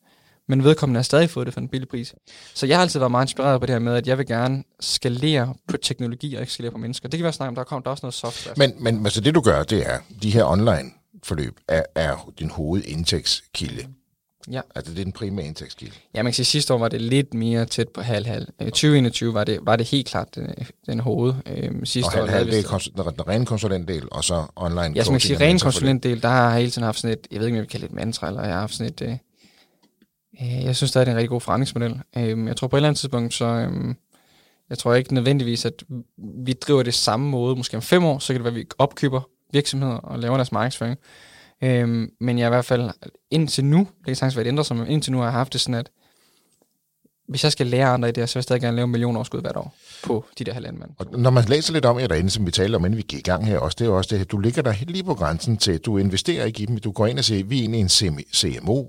men 0.48 0.64
vedkommende 0.64 0.98
har 0.98 1.02
stadig 1.02 1.30
fået 1.30 1.46
det 1.46 1.54
for 1.54 1.60
en 1.60 1.68
billig 1.68 1.88
pris. 1.88 2.14
Så 2.54 2.66
jeg 2.66 2.76
har 2.76 2.82
altid 2.82 3.00
været 3.00 3.10
meget 3.10 3.24
inspireret 3.24 3.60
på 3.60 3.66
det 3.66 3.74
her 3.74 3.78
med, 3.78 3.94
at 3.94 4.06
jeg 4.06 4.18
vil 4.18 4.26
gerne 4.26 4.64
skalere 4.80 5.54
på 5.68 5.76
teknologi 5.76 6.34
og 6.34 6.40
ikke 6.40 6.52
skalere 6.52 6.72
på 6.72 6.78
mennesker. 6.78 7.08
Det 7.08 7.18
kan 7.18 7.24
være 7.24 7.32
snart, 7.32 7.48
om 7.48 7.54
der 7.54 7.64
kommer 7.64 7.82
der 7.82 7.88
er 7.88 7.92
også 7.92 8.06
noget 8.06 8.14
software. 8.14 8.54
Men, 8.56 8.84
men 8.84 9.06
altså 9.06 9.20
det 9.20 9.34
du 9.34 9.40
gør, 9.40 9.62
det 9.62 9.90
er, 9.90 9.98
de 10.22 10.30
her 10.30 10.44
online 10.44 10.90
forløb 11.24 11.60
er, 11.68 11.82
er 11.94 12.32
din 12.38 12.50
hovedindtægtskilde. 12.50 13.86
Ja. 14.52 14.60
Altså 14.74 14.92
det 14.94 15.00
er 15.00 15.04
den 15.04 15.12
primære 15.12 15.46
indtægtskilde. 15.46 15.94
Ja, 16.14 16.22
man 16.22 16.32
kan 16.32 16.34
sige, 16.34 16.46
sidste 16.46 16.74
år 16.74 16.78
var 16.78 16.88
det 16.88 17.00
lidt 17.00 17.34
mere 17.34 17.64
tæt 17.66 17.88
på 17.88 18.00
halv-halv. 18.00 18.46
2021 18.58 19.34
var 19.34 19.44
det, 19.44 19.58
var 19.62 19.76
det 19.76 19.86
helt 19.86 20.06
klart 20.06 20.34
den, 20.34 20.54
den 20.86 21.00
hoved. 21.00 21.34
Øhm, 21.46 21.84
sidste 21.84 22.06
og 22.08 22.12
halv, 22.12 22.28
halv, 22.30 22.50
det 22.50 22.58
er 22.58 22.62
kons- 22.62 23.12
den 23.12 23.28
rene 23.28 23.46
konsulentdel, 23.46 24.08
og 24.10 24.24
så 24.24 24.46
online 24.56 24.92
Ja, 24.96 25.04
som 25.04 25.12
man 25.12 25.20
kan 25.20 25.26
sige, 25.26 25.40
ren 25.40 25.58
konsulentdel, 25.58 26.22
der 26.22 26.28
har 26.28 26.50
jeg 26.50 26.58
hele 26.58 26.70
tiden 26.70 26.84
haft 26.84 27.00
sådan 27.00 27.18
et, 27.18 27.26
jeg 27.30 27.40
ved 27.40 27.46
ikke, 27.46 27.54
om 27.54 27.56
jeg 27.56 27.62
vil 27.62 27.70
kalde 27.70 27.86
det 27.86 27.92
et 27.92 27.96
mantra, 27.96 28.26
eller 28.28 28.42
jeg 28.42 28.52
har 28.52 28.60
haft 28.60 28.74
sådan 28.74 28.92
et, 28.92 29.02
øh, 29.02 29.16
Øh, 30.42 30.64
jeg 30.64 30.76
synes, 30.76 30.92
det 30.92 31.02
er 31.02 31.10
en 31.10 31.16
rigtig 31.16 31.28
god 31.28 31.40
forretningsmodel. 31.40 32.00
Øh, 32.16 32.46
jeg 32.46 32.56
tror 32.56 32.68
på 32.68 32.76
et 32.76 32.78
eller 32.78 32.88
andet 32.88 33.00
tidspunkt, 33.00 33.34
så 33.34 33.44
øh, 33.44 33.94
jeg 34.70 34.78
tror 34.78 34.94
ikke 34.94 35.14
nødvendigvis, 35.14 35.64
at 35.64 35.84
vi 36.44 36.52
driver 36.52 36.82
det 36.82 36.94
samme 36.94 37.28
måde. 37.30 37.56
Måske 37.56 37.76
om 37.76 37.82
fem 37.82 38.04
år, 38.04 38.18
så 38.18 38.26
kan 38.26 38.34
det 38.34 38.44
være, 38.44 38.52
at 38.52 38.56
vi 38.56 38.66
opkøber 38.78 39.20
virksomheder 39.52 39.94
og 39.94 40.18
laver 40.18 40.36
deres 40.36 40.52
markedsføring. 40.52 40.98
Øhm, 41.62 42.10
men 42.20 42.38
jeg 42.38 42.46
i 42.46 42.48
hvert 42.48 42.64
fald 42.64 42.90
indtil 43.30 43.64
nu, 43.64 43.78
det 43.78 44.06
kan 44.06 44.16
sagtens 44.16 44.36
være, 44.36 44.44
det 44.44 44.48
ændrer 44.48 44.64
sig, 44.64 44.76
men 44.76 44.86
indtil 44.86 45.12
nu 45.12 45.18
har 45.18 45.24
jeg 45.24 45.32
haft 45.32 45.52
det 45.52 45.60
sådan, 45.60 45.74
at 45.74 45.90
hvis 47.28 47.44
jeg 47.44 47.52
skal 47.52 47.66
lære 47.66 47.88
andre 47.88 48.08
i 48.08 48.12
det, 48.12 48.28
så 48.28 48.34
vil 48.34 48.38
jeg 48.38 48.44
stadig 48.44 48.62
gerne 48.62 48.76
lave 48.76 48.84
en 48.84 48.90
million 48.90 49.16
overskud 49.16 49.40
hvert 49.40 49.56
år 49.56 49.74
på 50.02 50.24
de 50.38 50.44
der 50.44 50.52
halvanden 50.52 50.80
mand. 50.80 50.90
Og 50.98 51.20
når 51.20 51.30
man 51.30 51.44
læser 51.44 51.72
lidt 51.72 51.84
om 51.84 51.98
jer 51.98 52.06
derinde, 52.06 52.30
som 52.30 52.46
vi 52.46 52.50
taler 52.50 52.78
om, 52.78 52.84
inden 52.84 52.96
vi 52.96 53.02
gik 53.02 53.18
i 53.18 53.22
gang 53.22 53.46
her 53.46 53.58
også, 53.58 53.76
det 53.78 53.86
er 53.86 53.90
også 53.90 54.16
det, 54.16 54.30
du 54.30 54.38
ligger 54.38 54.62
der 54.62 54.74
lige 54.86 55.04
på 55.04 55.14
grænsen 55.14 55.56
til, 55.56 55.78
du 55.78 55.98
investerer 55.98 56.44
ikke 56.44 56.62
i 56.62 56.66
dem, 56.66 56.78
du 56.78 56.90
går 56.90 57.06
ind 57.06 57.18
og 57.18 57.24
siger, 57.24 57.44
vi 57.44 57.58
er 57.58 57.60
egentlig 57.60 57.80
en 57.80 57.88
CMO, 58.34 58.84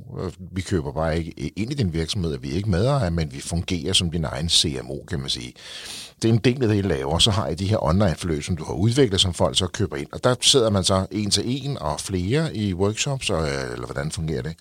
vi 0.52 0.62
køber 0.62 0.92
bare 0.92 1.18
ikke 1.18 1.32
ind 1.56 1.72
i 1.72 1.76
din 1.76 1.94
virksomhed, 1.94 2.38
vi 2.38 2.52
er 2.52 2.56
ikke 2.56 2.70
med 2.70 3.10
men 3.10 3.34
vi 3.34 3.42
fungerer 3.42 3.94
som 3.94 4.12
din 4.12 4.26
egen 4.26 4.50
CMO, 4.50 4.98
kan 5.08 5.20
man 5.20 5.30
sige. 5.30 5.54
Det 6.22 6.30
er 6.30 6.34
en 6.34 6.40
del 6.40 6.64
af 6.64 6.68
det, 6.68 6.76
I 6.76 6.82
laver, 6.82 7.20
så 7.20 7.32
har 7.32 7.48
I 7.48 7.56
de 7.56 7.68
her 7.68 7.84
online-forløb, 7.84 8.44
som 8.44 8.58
du 8.58 8.64
har 8.64 8.74
udviklet, 8.74 9.22
som 9.22 9.34
folk 9.34 9.58
så 9.58 9.68
køber 9.68 9.96
ind. 9.96 10.08
Og 10.12 10.24
der 10.24 10.36
sidder 10.42 10.70
man 10.70 10.84
så 10.84 11.06
en 11.12 11.32
til 11.32 11.44
en 11.46 11.78
og 11.78 12.00
flere 12.00 12.56
i 12.56 12.74
workshops, 12.74 13.30
øh, 13.30 13.38
eller 13.74 13.86
hvordan 13.86 14.12
fungerer 14.12 14.42
det? 14.42 14.56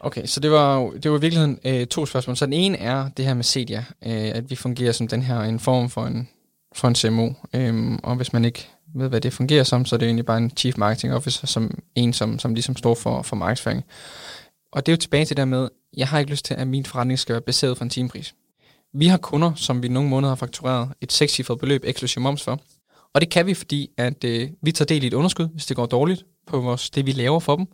Okay, 0.00 0.26
så 0.26 0.40
det 0.40 0.50
var, 0.50 0.90
det 0.90 1.10
var 1.10 1.18
i 1.18 1.20
virkeligheden 1.20 1.58
øh, 1.64 1.86
to 1.86 2.06
spørgsmål. 2.06 2.36
Så 2.36 2.46
den 2.46 2.52
ene 2.52 2.78
er 2.78 3.08
det 3.08 3.24
her 3.24 3.34
med 3.34 3.44
Cedia, 3.44 3.84
øh, 4.06 4.30
at 4.34 4.50
vi 4.50 4.56
fungerer 4.56 4.92
som 4.92 5.08
den 5.08 5.22
her 5.22 5.40
en 5.40 5.60
form 5.60 5.90
for 5.90 6.06
en, 6.06 6.28
for 6.74 6.88
en 6.88 6.94
CMO. 6.94 7.30
Øh, 7.54 7.98
og 8.02 8.16
hvis 8.16 8.32
man 8.32 8.44
ikke 8.44 8.68
ved, 8.94 9.08
hvad 9.08 9.20
det 9.20 9.32
fungerer 9.32 9.64
som, 9.64 9.84
så 9.84 9.96
er 9.96 9.98
det 9.98 10.06
egentlig 10.06 10.26
bare 10.26 10.38
en 10.38 10.52
Chief 10.56 10.76
Marketing 10.76 11.14
Officer, 11.14 11.46
som 11.46 11.78
en, 11.94 12.12
som, 12.12 12.38
som 12.38 12.54
ligesom 12.54 12.76
står 12.76 12.94
for, 12.94 13.22
for 13.22 13.36
markedsføring. 13.36 13.84
Og 14.72 14.86
det 14.86 14.92
er 14.92 14.96
jo 14.96 15.00
tilbage 15.00 15.24
til 15.24 15.36
det 15.36 15.40
der 15.40 15.44
med, 15.44 15.68
jeg 15.96 16.08
har 16.08 16.18
ikke 16.18 16.30
lyst 16.30 16.44
til, 16.44 16.54
at 16.54 16.66
min 16.66 16.86
forretning 16.86 17.18
skal 17.18 17.32
være 17.32 17.42
baseret 17.42 17.78
på 17.78 17.84
en 17.84 17.90
timepris. 17.90 18.34
Vi 18.94 19.06
har 19.06 19.18
kunder, 19.18 19.52
som 19.54 19.82
vi 19.82 19.88
nogle 19.88 20.08
måneder 20.08 20.30
har 20.30 20.36
faktureret 20.36 20.88
et 21.00 21.12
sekscifret 21.12 21.58
beløb 21.58 21.82
eksklusiv 21.84 22.22
moms 22.22 22.42
for. 22.42 22.60
Og 23.14 23.20
det 23.20 23.30
kan 23.30 23.46
vi, 23.46 23.54
fordi 23.54 23.90
at 23.96 24.24
øh, 24.24 24.48
vi 24.62 24.72
tager 24.72 24.86
del 24.86 25.04
i 25.04 25.06
et 25.06 25.14
underskud, 25.14 25.48
hvis 25.48 25.66
det 25.66 25.76
går 25.76 25.86
dårligt 25.86 26.24
på 26.46 26.60
vores, 26.60 26.90
det, 26.90 27.06
vi 27.06 27.12
laver 27.12 27.40
for 27.40 27.56
dem. 27.56 27.66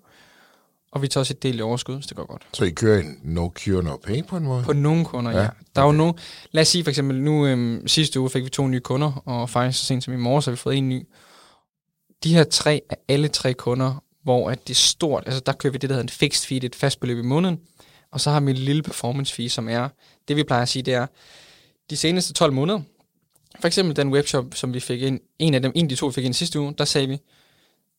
Og 0.96 1.02
vi 1.02 1.08
tager 1.08 1.22
også 1.22 1.32
et 1.32 1.42
del 1.42 1.58
i 1.58 1.62
overskud, 1.62 1.94
hvis 1.94 2.06
det 2.06 2.16
går 2.16 2.26
godt. 2.26 2.46
Så 2.52 2.64
I 2.64 2.70
kører 2.70 3.00
en 3.00 3.18
no 3.22 3.48
cure, 3.48 3.82
no 3.82 3.96
pay 3.96 4.24
på 4.24 4.36
en 4.36 4.44
måde? 4.44 4.62
På 4.64 4.72
nogle 4.72 5.04
kunder, 5.04 5.30
ja. 5.30 5.42
ja. 5.42 5.48
Der 5.76 5.82
er 5.82 5.86
jo 5.86 5.92
nogle, 5.92 6.14
lad 6.52 6.62
os 6.62 6.68
sige 6.68 6.84
for 6.84 6.90
eksempel, 6.90 7.22
nu 7.22 7.46
øhm, 7.46 7.88
sidste 7.88 8.20
uge 8.20 8.30
fik 8.30 8.44
vi 8.44 8.48
to 8.48 8.66
nye 8.66 8.80
kunder, 8.80 9.22
og 9.26 9.50
faktisk 9.50 9.78
så 9.78 9.84
sent 9.84 10.04
som 10.04 10.14
i 10.14 10.16
morgen, 10.16 10.42
så 10.42 10.50
har 10.50 10.52
vi 10.52 10.56
fået 10.56 10.76
en 10.76 10.88
ny. 10.88 11.06
De 12.24 12.34
her 12.34 12.44
tre 12.44 12.82
er 12.90 12.94
alle 13.08 13.28
tre 13.28 13.54
kunder, 13.54 14.02
hvor 14.22 14.50
at 14.50 14.68
det 14.68 14.74
er 14.74 14.78
stort, 14.78 15.22
altså 15.26 15.42
der 15.46 15.52
kører 15.52 15.72
vi 15.72 15.78
det, 15.78 15.90
der 15.90 15.94
hedder 15.94 16.02
en 16.02 16.08
fixed 16.08 16.48
fee, 16.48 16.56
det 16.56 16.64
er 16.64 16.68
et 16.68 16.74
fast 16.74 17.00
beløb 17.00 17.18
i 17.18 17.22
måneden, 17.22 17.60
og 18.12 18.20
så 18.20 18.30
har 18.30 18.40
vi 18.40 18.50
en 18.50 18.56
lille 18.56 18.82
performance 18.82 19.34
fee, 19.34 19.48
som 19.48 19.68
er, 19.68 19.88
det 20.28 20.36
vi 20.36 20.42
plejer 20.42 20.62
at 20.62 20.68
sige, 20.68 20.82
det 20.82 20.94
er, 20.94 21.06
de 21.90 21.96
seneste 21.96 22.32
12 22.32 22.52
måneder, 22.52 22.80
for 23.60 23.66
eksempel 23.66 23.96
den 23.96 24.12
webshop, 24.12 24.44
som 24.54 24.74
vi 24.74 24.80
fik 24.80 25.02
ind, 25.02 25.20
en 25.38 25.54
af 25.54 25.62
dem, 25.62 25.72
en 25.74 25.84
af 25.84 25.88
de 25.88 25.96
to, 25.96 26.06
vi 26.06 26.12
fik 26.12 26.24
ind 26.24 26.34
sidste 26.34 26.60
uge, 26.60 26.74
der 26.78 26.84
sagde 26.84 27.08
vi, 27.08 27.18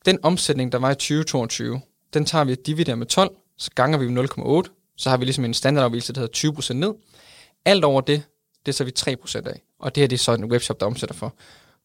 den 0.05 0.19
omsætning, 0.23 0.71
der 0.71 0.77
var 0.77 0.91
i 0.91 0.95
2022, 0.95 1.81
den 2.13 2.25
tager 2.25 2.43
vi 2.43 2.51
og 2.51 2.57
dividerer 2.65 2.95
med 2.95 3.05
12, 3.05 3.35
så 3.57 3.71
ganger 3.75 3.97
vi 3.97 4.07
med 4.07 4.23
0,8, 4.67 4.93
så 4.97 5.09
har 5.09 5.17
vi 5.17 5.25
ligesom 5.25 5.45
en 5.45 5.53
standardafvielse, 5.53 6.13
der 6.13 6.19
hedder 6.21 6.51
20% 6.61 6.73
ned. 6.73 6.93
Alt 7.65 7.83
over 7.83 8.01
det, 8.01 8.23
det 8.65 8.75
så 8.75 8.83
vi 8.83 8.91
3% 8.99 9.47
af. 9.49 9.61
Og 9.79 9.95
det 9.95 10.01
her 10.01 10.07
det 10.07 10.15
er 10.15 10.19
så 10.19 10.33
en 10.33 10.45
webshop, 10.45 10.79
der 10.79 10.85
omsætter 10.85 11.15
for 11.15 11.35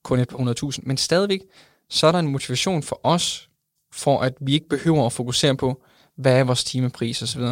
kun 0.02 0.18
et 0.18 0.28
par 0.28 0.38
100.000. 0.38 0.78
Men 0.82 0.96
stadigvæk, 0.96 1.40
så 1.88 2.06
er 2.06 2.12
der 2.12 2.18
en 2.18 2.28
motivation 2.28 2.82
for 2.82 3.00
os, 3.02 3.48
for 3.92 4.20
at 4.20 4.34
vi 4.40 4.54
ikke 4.54 4.68
behøver 4.68 5.06
at 5.06 5.12
fokusere 5.12 5.56
på, 5.56 5.82
hvad 6.16 6.38
er 6.38 6.44
vores 6.44 6.64
timepris 6.64 7.22
osv. 7.22 7.42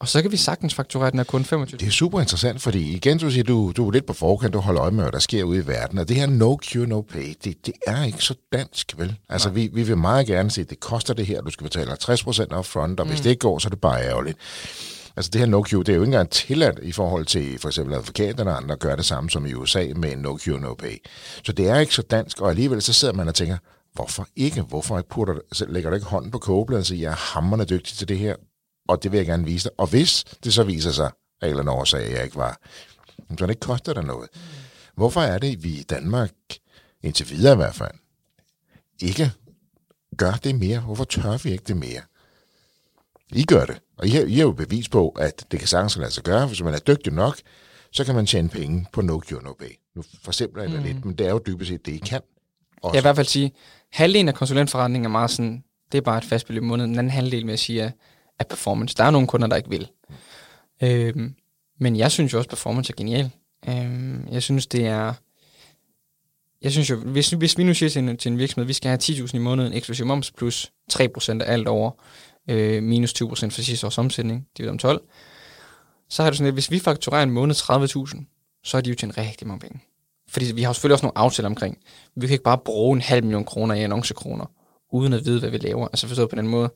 Og 0.00 0.08
så 0.08 0.22
kan 0.22 0.32
vi 0.32 0.36
sagtens 0.36 0.74
fakturere 0.74 1.10
den 1.10 1.18
af 1.18 1.26
kun 1.26 1.44
25. 1.44 1.78
Det 1.78 1.86
er 1.86 1.90
super 1.90 2.20
interessant, 2.20 2.62
fordi 2.62 2.92
igen, 2.92 3.18
du 3.18 3.30
siger, 3.30 3.44
du, 3.44 3.72
du 3.76 3.88
er 3.88 3.92
lidt 3.92 4.06
på 4.06 4.12
forkant, 4.12 4.52
du 4.54 4.58
holder 4.58 4.82
øje 4.82 4.90
med, 4.90 5.04
hvad 5.04 5.12
der 5.12 5.18
sker 5.18 5.44
ude 5.44 5.58
i 5.58 5.66
verden, 5.66 5.98
og 5.98 6.08
det 6.08 6.16
her 6.16 6.26
no 6.26 6.56
cure, 6.56 6.86
no 6.86 7.00
pay, 7.00 7.34
det, 7.44 7.66
det 7.66 7.74
er 7.86 8.04
ikke 8.04 8.24
så 8.24 8.34
dansk, 8.52 8.94
vel? 8.98 9.16
Altså, 9.28 9.50
vi, 9.50 9.70
vi 9.72 9.82
vil 9.82 9.96
meget 9.96 10.26
gerne 10.26 10.50
se, 10.50 10.60
at 10.60 10.70
det 10.70 10.80
koster 10.80 11.14
det 11.14 11.26
her, 11.26 11.40
du 11.40 11.50
skal 11.50 11.64
betale 11.64 11.90
50% 11.90 11.94
front, 12.60 13.00
og 13.00 13.06
hvis 13.06 13.18
mm. 13.18 13.22
det 13.22 13.30
ikke 13.30 13.40
går, 13.40 13.58
så 13.58 13.68
er 13.68 13.70
det 13.70 13.80
bare 13.80 14.04
ærgerligt. 14.04 14.38
Altså 15.16 15.30
det 15.30 15.38
her 15.38 15.46
no 15.46 15.62
cure, 15.62 15.84
det 15.84 15.92
er 15.92 15.96
jo 15.96 16.02
ikke 16.02 16.08
engang 16.08 16.30
tilladt 16.30 16.78
i 16.82 16.92
forhold 16.92 17.26
til 17.26 17.58
for 17.58 17.68
eksempel 17.68 17.94
advokaterne 17.94 18.50
og 18.50 18.56
andre 18.56 18.76
gør 18.76 18.96
det 18.96 19.04
samme 19.04 19.30
som 19.30 19.46
i 19.46 19.54
USA 19.54 19.86
med 19.96 20.16
no 20.16 20.38
cure, 20.38 20.60
no 20.60 20.74
pay. 20.74 20.96
Så 21.44 21.52
det 21.52 21.68
er 21.68 21.78
ikke 21.78 21.94
så 21.94 22.02
dansk, 22.02 22.40
og 22.40 22.50
alligevel 22.50 22.82
så 22.82 22.92
sidder 22.92 23.14
man 23.14 23.28
og 23.28 23.34
tænker, 23.34 23.56
hvorfor 23.94 24.26
ikke? 24.36 24.62
Hvorfor 24.62 24.98
ikke 24.98 25.10
putter, 25.10 25.34
lægger 25.68 25.90
du 25.90 25.94
ikke 25.94 26.06
hånden 26.06 26.30
på 26.30 26.38
kogebladet 26.38 26.80
og 26.80 26.86
siger, 26.86 27.00
jeg 27.00 27.10
er 27.10 27.34
hammerne 27.34 27.64
dygtig 27.64 27.98
til 27.98 28.08
det 28.08 28.18
her, 28.18 28.34
og 28.88 29.02
det 29.02 29.12
vil 29.12 29.18
jeg 29.18 29.26
gerne 29.26 29.44
vise 29.44 29.64
dig. 29.68 29.72
Og 29.78 29.86
hvis 29.86 30.24
det 30.44 30.54
så 30.54 30.62
viser 30.62 30.90
sig, 30.90 31.10
af 31.40 31.46
en 31.46 31.50
eller 31.50 31.60
anden 31.60 31.74
årsag, 31.74 32.04
at 32.04 32.12
jeg 32.12 32.24
ikke 32.24 32.36
var, 32.36 32.60
så 33.38 33.46
det 33.46 33.50
ikke 33.50 33.60
koster 33.60 33.92
dig 33.92 34.04
noget. 34.04 34.28
Hvorfor 34.94 35.20
er 35.20 35.38
det, 35.38 35.56
at 35.56 35.64
vi 35.64 35.68
i 35.68 35.82
Danmark, 35.82 36.30
indtil 37.02 37.30
videre 37.30 37.52
i 37.52 37.56
hvert 37.56 37.74
fald, 37.74 37.94
ikke 39.02 39.32
gør 40.16 40.32
det 40.32 40.54
mere? 40.54 40.80
Hvorfor 40.80 41.04
tør 41.04 41.42
vi 41.42 41.50
ikke 41.50 41.64
det 41.64 41.76
mere? 41.76 42.00
I 43.32 43.44
gør 43.44 43.64
det, 43.64 43.78
og 43.98 44.06
I 44.06 44.10
har, 44.10 44.22
I 44.22 44.34
har 44.34 44.42
jo 44.42 44.52
bevis 44.52 44.88
på, 44.88 45.08
at 45.08 45.46
det 45.50 45.58
kan 45.58 45.68
sagtens 45.68 45.96
lade 45.96 46.10
sig 46.10 46.24
gøre. 46.24 46.46
Hvis 46.46 46.62
man 46.62 46.74
er 46.74 46.78
dygtig 46.78 47.12
nok, 47.12 47.36
så 47.92 48.04
kan 48.04 48.14
man 48.14 48.26
tjene 48.26 48.48
penge 48.48 48.86
på 48.92 49.00
no 49.00 49.20
cure, 49.20 49.42
no 49.42 49.52
pay. 49.52 49.78
Nu 49.96 50.02
forsimpler 50.22 50.62
jeg 50.62 50.72
det 50.72 50.80
mm. 50.80 50.86
lidt, 50.86 51.04
men 51.04 51.14
det 51.14 51.26
er 51.26 51.30
jo 51.30 51.40
dybest 51.46 51.68
set 51.68 51.86
det, 51.86 51.92
I 51.92 51.98
kan. 51.98 52.20
Også. 52.82 52.88
Jeg 52.88 52.92
vil 52.92 52.98
i 52.98 53.02
hvert 53.02 53.16
fald 53.16 53.26
sige, 53.26 53.52
halvdelen 53.92 54.28
af 54.28 54.34
konsulentforretningen 54.34 55.04
er 55.04 55.10
meget 55.10 55.30
sådan, 55.30 55.64
det 55.92 55.98
er 55.98 56.02
bare 56.02 56.18
et 56.18 56.24
fast 56.24 56.46
beløb 56.46 56.62
i 56.62 56.66
måneden. 56.66 56.90
Den 56.90 56.98
anden 56.98 57.10
halvdel 57.10 57.46
med 57.46 57.52
at 57.52 57.58
sige, 57.58 57.80
er, 57.80 57.90
af 58.38 58.46
performance. 58.46 58.94
Der 58.96 59.04
er 59.04 59.10
nogle 59.10 59.28
kunder, 59.28 59.46
der 59.46 59.56
ikke 59.56 59.70
vil. 59.70 59.88
Øhm, 60.82 61.34
men 61.80 61.96
jeg 61.96 62.12
synes 62.12 62.32
jo 62.32 62.38
også, 62.38 62.46
at 62.46 62.50
performance 62.50 62.92
er 62.92 62.96
genial. 62.96 63.30
Øhm, 63.68 64.28
jeg 64.30 64.42
synes, 64.42 64.66
det 64.66 64.86
er... 64.86 65.14
Jeg 66.62 66.72
synes 66.72 66.90
jo, 66.90 66.96
hvis, 66.96 67.30
hvis 67.30 67.58
vi 67.58 67.64
nu 67.64 67.74
siger 67.74 67.90
til 67.90 68.08
en, 68.08 68.16
til 68.16 68.32
en 68.32 68.38
virksomhed, 68.38 68.64
at 68.64 68.68
vi 68.68 68.72
skal 68.72 68.88
have 68.88 68.98
10.000 69.02 69.36
i 69.36 69.38
måneden 69.38 69.72
eksklusiv 69.72 70.06
moms 70.06 70.30
plus 70.30 70.72
3% 70.92 71.42
af 71.42 71.52
alt 71.52 71.68
over, 71.68 71.90
øh, 72.50 72.82
minus 72.82 73.22
20% 73.22 73.24
for 73.24 73.62
sidste 73.62 73.86
års 73.86 73.98
omsætning, 73.98 74.46
det 74.56 74.66
er 74.66 74.70
om 74.70 74.78
12, 74.78 75.02
så 76.08 76.22
har 76.22 76.30
du 76.30 76.36
sådan, 76.36 76.48
at 76.48 76.52
hvis 76.54 76.70
vi 76.70 76.78
fakturerer 76.78 77.22
en 77.22 77.30
måned 77.30 77.54
30.000, 77.54 78.60
så 78.64 78.76
er 78.76 78.80
de 78.80 78.90
jo 78.90 78.96
tjent 78.96 79.18
rigtig 79.18 79.46
mange 79.46 79.60
penge. 79.60 79.80
Fordi 80.28 80.52
vi 80.52 80.62
har 80.62 80.72
selvfølgelig 80.72 80.94
også 80.94 81.06
nogle 81.06 81.18
aftaler 81.18 81.48
omkring. 81.48 81.78
Vi 82.16 82.26
kan 82.26 82.34
ikke 82.34 82.44
bare 82.44 82.58
bruge 82.58 82.96
en 82.96 83.00
halv 83.00 83.24
million 83.24 83.44
kroner 83.44 83.74
i 83.74 83.82
annoncekroner, 83.82 84.46
uden 84.92 85.12
at 85.12 85.24
vide, 85.24 85.40
hvad 85.40 85.50
vi 85.50 85.58
laver. 85.58 85.88
Altså 85.88 86.08
forstået 86.08 86.30
på 86.30 86.36
den 86.36 86.48
måde, 86.48 86.70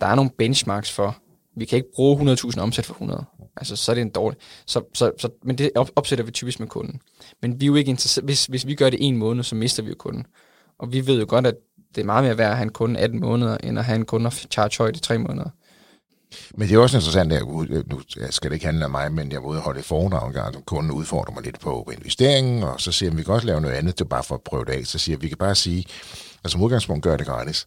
der 0.00 0.06
er 0.06 0.14
nogle 0.14 0.30
benchmarks 0.38 0.92
for, 0.92 1.16
vi 1.56 1.64
kan 1.64 1.76
ikke 1.76 1.88
bruge 1.94 2.34
100.000 2.34 2.60
omsæt 2.60 2.86
for 2.86 2.94
100. 2.94 3.24
Altså, 3.56 3.76
så 3.76 3.92
er 3.92 3.94
det 3.94 4.02
en 4.02 4.10
dårlig. 4.10 4.38
Så, 4.66 4.82
så, 4.94 5.12
så, 5.18 5.28
men 5.42 5.58
det 5.58 5.70
opsætter 5.96 6.24
vi 6.24 6.30
typisk 6.30 6.60
med 6.60 6.68
kunden. 6.68 7.00
Men 7.42 7.60
vi 7.60 7.64
er 7.64 7.68
jo 7.68 7.74
ikke 7.74 7.90
interesseret. 7.90 8.24
Hvis, 8.24 8.46
hvis 8.46 8.66
vi 8.66 8.74
gør 8.74 8.90
det 8.90 8.98
en 9.02 9.16
måned, 9.16 9.44
så 9.44 9.54
mister 9.54 9.82
vi 9.82 9.88
jo 9.88 9.94
kunden. 9.98 10.26
Og 10.78 10.92
vi 10.92 11.06
ved 11.06 11.20
jo 11.20 11.26
godt, 11.28 11.46
at 11.46 11.54
det 11.94 12.00
er 12.00 12.04
meget 12.04 12.24
mere 12.24 12.38
værd 12.38 12.50
at 12.50 12.56
have 12.56 12.62
en 12.62 12.72
kunde 12.72 13.00
18 13.00 13.20
måneder, 13.20 13.56
end 13.56 13.78
at 13.78 13.84
have 13.84 13.96
en 13.96 14.04
kunde 14.04 14.26
og 14.26 14.32
charge 14.32 14.78
højt 14.78 14.96
i 14.96 15.00
3 15.00 15.18
måneder. 15.18 15.50
Men 16.54 16.68
det 16.68 16.74
er 16.74 16.78
også 16.78 16.96
interessant, 16.96 17.32
at 17.32 17.38
jeg, 17.38 17.82
nu 17.86 18.00
skal 18.30 18.50
det 18.50 18.54
ikke 18.54 18.66
handle 18.66 18.84
om 18.84 18.90
mig, 18.90 19.12
men 19.12 19.32
jeg 19.32 19.42
var 19.42 19.48
ude 19.48 19.58
og 19.58 19.62
holde 19.62 19.80
et 19.80 19.86
foredrag 19.86 20.26
en 20.26 20.32
gang, 20.32 20.54
som 20.54 20.62
kunden 20.62 20.92
udfordrer 20.92 21.34
mig 21.34 21.42
lidt 21.42 21.60
på 21.60 21.92
investeringen, 21.98 22.62
og 22.62 22.80
så 22.80 22.92
siger 22.92 23.14
vi 23.14 23.22
kan 23.22 23.34
også 23.34 23.46
lave 23.46 23.60
noget 23.60 23.74
andet, 23.74 23.98
det 23.98 24.04
er 24.04 24.08
bare 24.08 24.24
for 24.24 24.34
at 24.34 24.42
prøve 24.42 24.64
det 24.64 24.72
af. 24.72 24.86
Så 24.86 24.98
siger 24.98 25.18
vi 25.18 25.28
kan 25.28 25.38
bare 25.38 25.54
sige, 25.54 25.84
at 26.44 26.50
som 26.50 26.62
udgangspunkt 26.62 27.02
gør 27.02 27.16
det 27.16 27.26
gratis. 27.26 27.66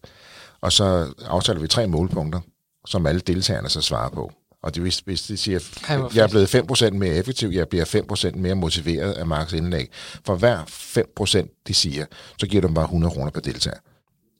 Og 0.67 0.73
så 0.73 1.13
aftaler 1.25 1.59
vi 1.61 1.67
tre 1.67 1.87
målpunkter, 1.87 2.39
som 2.87 3.05
alle 3.05 3.21
deltagerne 3.21 3.69
så 3.69 3.81
svarer 3.81 4.09
på. 4.09 4.31
Og 4.63 4.75
det, 4.75 4.81
hvis, 4.81 4.99
hvis 4.99 5.21
de 5.21 5.37
siger, 5.37 5.59
at 5.87 6.15
jeg 6.15 6.23
er 6.23 6.27
blevet 6.27 6.55
5% 6.55 6.89
mere 6.89 7.15
effektiv, 7.15 7.49
jeg 7.49 7.67
bliver 7.67 7.85
5% 8.33 8.37
mere 8.37 8.55
motiveret 8.55 9.13
af 9.13 9.27
Marks 9.27 9.53
indlæg. 9.53 9.91
For 10.25 10.35
hver 10.35 10.63
5% 10.63 11.63
de 11.67 11.73
siger, 11.73 12.05
så 12.39 12.47
giver 12.47 12.67
de 12.67 12.73
bare 12.73 12.85
100 12.85 13.13
kroner 13.13 13.31
per 13.31 13.41
deltager. 13.41 13.77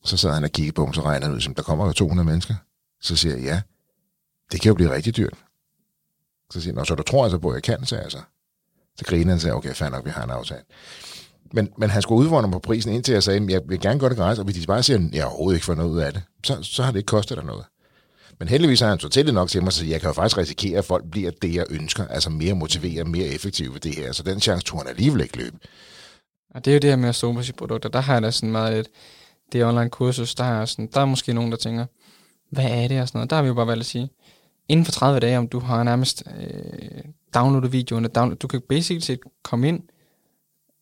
Så 0.04 0.18
sad 0.18 0.32
han 0.32 0.44
og 0.44 0.50
kiggede 0.50 0.74
på 0.74 0.86
dem, 0.86 0.94
så 0.94 1.02
regnede 1.02 1.26
han 1.26 1.36
ud, 1.36 1.42
som 1.42 1.56
der 1.56 1.64
kommer 1.64 1.86
jo 1.86 1.92
200 1.92 2.26
mennesker. 2.26 2.56
Så 3.02 3.16
siger 3.16 3.36
jeg, 3.36 3.44
ja, 3.44 3.62
det 4.52 4.62
kan 4.62 4.70
jo 4.70 4.76
blive 4.76 4.94
rigtig 4.94 5.18
dyrt. 5.18 5.34
Så 6.52 6.62
siger 6.62 6.76
han, 6.76 6.86
så 6.86 6.96
du 6.96 7.04
tror 7.04 7.24
altså 7.24 7.38
på, 7.38 7.50
at 7.50 7.56
jeg 7.56 7.64
kan, 7.64 7.86
sagde 7.86 8.04
jeg 8.04 8.12
så. 8.12 8.22
Så 8.98 9.06
griner 9.06 9.26
han 9.26 9.36
og 9.36 9.42
sagde, 9.42 9.56
okay, 9.56 9.74
fair 9.74 9.90
nok, 9.90 10.06
vi 10.06 10.10
har 10.10 10.24
en 10.24 10.30
aftale. 10.30 10.64
Men, 11.54 11.70
men 11.78 11.90
han 11.90 12.02
skulle 12.02 12.20
udfordre 12.20 12.48
mig 12.48 12.52
på 12.52 12.60
prisen, 12.60 12.94
indtil 12.94 13.14
jeg 13.14 13.24
sagde, 13.24 13.46
jeg 13.50 13.62
vil 13.68 13.80
gerne 13.80 14.00
gøre 14.00 14.10
det 14.10 14.18
gratis, 14.18 14.40
og 14.40 14.46
hvis 14.46 14.56
de 14.56 14.68
bare 14.68 14.84
siger, 14.84 15.00
at 15.00 15.16
jeg 15.16 15.26
overhovedet 15.26 15.58
ikke 15.58 15.66
får 15.66 15.76
noget 15.76 15.90
ud 15.90 16.00
af 16.00 16.14
det, 16.14 16.22
så, 16.44 16.58
så 16.64 16.84
har 16.84 16.92
det 16.92 17.00
ikke 17.00 17.08
kostet 17.08 17.38
dig 17.38 17.46
noget. 17.46 17.66
Men 18.40 18.48
heldigvis 18.48 18.80
har 18.80 18.90
han 18.90 19.00
så 19.00 19.10
til 19.10 19.34
nok 19.34 19.50
til 19.50 19.64
mig, 19.64 19.74
så 19.74 19.86
jeg 19.86 20.02
kan 20.02 20.10
jo 20.10 20.14
faktisk 20.14 20.38
risikere, 20.38 20.78
at 20.78 20.86
folk 20.86 21.04
bliver 21.12 21.32
det, 21.42 21.56
jeg 21.56 21.66
ønsker, 21.70 22.08
altså 22.08 22.30
mere 22.30 22.54
motiveret, 22.54 23.08
mere 23.08 23.28
effektive 23.28 23.74
ved 23.74 23.80
det 23.80 23.96
her. 23.96 24.12
Så 24.12 24.24
den 24.24 24.40
chance 24.40 24.66
tror 24.66 24.78
han 24.78 24.88
alligevel 24.88 25.22
ikke 25.22 25.38
løbe. 25.38 25.58
Og 26.56 26.66
det 26.66 26.72
er 26.72 26.76
jo 26.76 26.80
det 26.80 26.90
her 26.90 26.98
med 26.98 27.10
at 27.10 27.16
stå 27.16 27.34
på 27.34 27.44
sine 27.44 27.58
produkter. 27.58 27.90
Der 27.90 28.00
har 28.00 28.14
jeg 28.14 28.22
da 28.22 28.32
sådan 28.32 28.52
meget 28.52 28.80
et, 28.80 28.88
det 29.52 29.66
online 29.66 29.90
kursus, 29.90 30.36
der 30.36 30.44
er, 30.44 30.66
sådan, 30.66 30.90
der 30.94 31.02
er 31.02 31.06
måske 31.06 31.34
nogen, 31.34 31.52
der 31.52 31.58
tænker, 31.58 31.86
hvad 32.52 32.66
er 32.66 32.88
det 32.88 33.02
og 33.02 33.08
sådan 33.08 33.20
noget. 33.20 33.30
Der 33.30 33.36
har 33.36 33.44
vi 33.44 33.48
jo 33.48 33.54
bare 33.54 33.68
valgt 33.68 33.80
at 33.80 33.86
sige, 33.86 34.10
inden 34.70 34.86
for 34.86 34.92
30 34.92 35.20
dage, 35.20 35.38
om 35.38 35.48
du 35.48 35.60
har 35.60 35.84
nærmest 35.84 36.24
øh, 36.40 37.02
downloadet 37.34 37.72
videoerne, 37.72 38.08
download, 38.08 38.38
du 38.38 38.48
kan 38.48 38.62
basically 38.70 39.00
set 39.00 39.20
komme 39.44 39.68
ind 39.68 39.84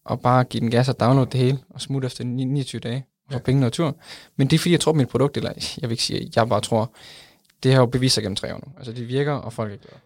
og 0.06 0.22
bare 0.22 0.44
give 0.44 0.62
den 0.62 0.72
gas 0.72 0.90
og 0.90 1.00
downloade 1.00 1.32
det 1.32 1.40
hele, 1.40 1.60
og 1.70 1.82
smutte 1.82 2.06
efter 2.06 2.24
29 2.24 2.80
dage, 2.80 3.06
og 3.28 3.34
ja. 3.34 3.40
penge 3.40 3.66
og 3.66 3.74
tur. 3.74 3.98
Men 4.36 4.48
det 4.48 4.56
er 4.56 4.60
fordi, 4.60 4.72
jeg 4.72 4.80
tror 4.80 4.92
på 4.92 4.98
mit 4.98 5.10
produkt, 5.10 5.38
eller 5.38 5.52
jeg 5.56 5.90
vil 5.90 5.92
ikke 5.92 6.04
sige, 6.04 6.32
jeg 6.36 6.50
bare 6.50 6.62
tror, 6.62 6.94
det 7.64 7.74
har 7.74 7.80
jo 7.80 7.86
bevist 7.86 8.16
sig 8.16 8.24
gennem 8.24 8.36
tre 8.36 8.54
år 8.54 8.58
nu. 8.66 8.74
Altså 8.78 8.92
det 8.92 9.08
virker, 9.08 9.34
og 9.34 9.54
folk 9.54 9.74
er 9.74 9.78
glade. 9.78 10.00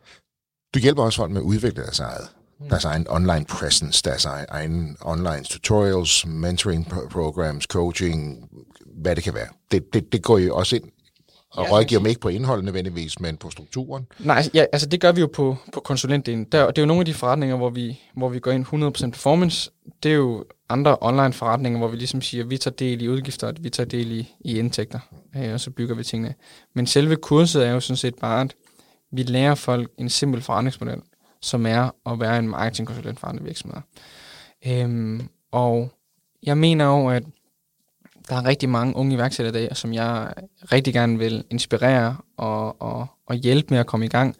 Du 0.73 0.79
hjælper 0.79 1.03
også 1.03 1.17
folk 1.17 1.31
med 1.31 1.41
at 1.41 1.45
udvikle 1.45 1.83
deres 1.83 1.99
eget. 1.99 2.27
Mm. 2.59 2.69
Deres 2.69 2.85
egen 2.85 3.05
online 3.09 3.45
presence, 3.45 4.03
deres 4.03 4.25
egen 4.25 4.97
online 5.01 5.43
tutorials, 5.43 6.25
mentoring 6.25 6.87
programs, 7.09 7.63
coaching, 7.63 8.49
hvad 8.85 9.15
det 9.15 9.23
kan 9.23 9.33
være. 9.33 9.47
Det, 9.71 9.93
det, 9.93 10.11
det 10.11 10.23
går 10.23 10.37
jo 10.37 10.55
også 10.55 10.75
ind 10.75 10.83
og 11.51 11.65
ja, 11.65 11.71
rådgiver 11.71 11.99
dem 11.99 12.07
ikke 12.07 12.21
på 12.21 12.29
indholdet 12.29 12.65
nødvendigvis, 12.65 13.19
men 13.19 13.37
på 13.37 13.49
strukturen? 13.49 14.07
Nej, 14.19 14.43
ja, 14.53 14.65
altså 14.73 14.87
det 14.87 15.01
gør 15.01 15.11
vi 15.11 15.21
jo 15.21 15.27
på, 15.33 15.57
på 15.73 15.79
konsulentdelen. 15.79 16.43
Der, 16.43 16.67
det 16.67 16.77
er 16.77 16.81
jo 16.81 16.85
nogle 16.85 17.01
af 17.01 17.05
de 17.05 17.13
forretninger, 17.13 17.55
hvor 17.55 17.69
vi, 17.69 17.99
hvor 18.15 18.29
vi 18.29 18.39
går 18.39 18.51
ind 18.51 18.65
100% 19.07 19.09
performance. 19.09 19.71
Det 20.03 20.11
er 20.11 20.15
jo 20.15 20.45
andre 20.69 20.97
online 21.01 21.33
forretninger, 21.33 21.79
hvor 21.79 21.87
vi 21.87 21.97
ligesom 21.97 22.21
siger, 22.21 22.43
at 22.43 22.49
vi 22.49 22.57
tager 22.57 22.75
del 22.75 23.01
i 23.01 23.07
udgifter, 23.07 23.47
at 23.47 23.63
vi 23.63 23.69
tager 23.69 23.87
del 23.87 24.11
i, 24.11 24.35
i 24.39 24.59
indtægter, 24.59 24.99
øh, 25.35 25.53
og 25.53 25.59
så 25.59 25.71
bygger 25.71 25.95
vi 25.95 26.03
tingene. 26.03 26.35
Men 26.75 26.87
selve 26.87 27.15
kurset 27.15 27.67
er 27.67 27.71
jo 27.71 27.79
sådan 27.79 27.97
set 27.97 28.15
bare, 28.15 28.41
at 28.41 28.55
vi 29.11 29.23
lærer 29.23 29.55
folk 29.55 29.91
en 29.97 30.09
simpel 30.09 30.41
forretningsmodel, 30.41 31.01
som 31.41 31.65
er 31.65 31.95
at 32.05 32.19
være 32.19 32.39
en 32.39 32.49
marketingkonsulent 32.49 33.19
for 33.19 33.27
andre 33.27 33.43
virksomheder. 33.43 33.81
Øhm, 34.67 35.29
og 35.51 35.91
jeg 36.43 36.57
mener 36.57 36.85
jo, 36.85 37.09
at 37.09 37.23
der 38.29 38.35
er 38.35 38.45
rigtig 38.45 38.69
mange 38.69 38.95
unge 38.95 39.15
iværksættere 39.15 39.63
i 39.63 39.67
dag, 39.67 39.77
som 39.77 39.93
jeg 39.93 40.33
rigtig 40.71 40.93
gerne 40.93 41.17
vil 41.17 41.43
inspirere 41.49 42.17
og, 42.37 42.81
og, 42.81 43.07
og 43.25 43.35
hjælpe 43.35 43.67
med 43.69 43.79
at 43.79 43.87
komme 43.87 44.05
i 44.05 44.09
gang. 44.09 44.35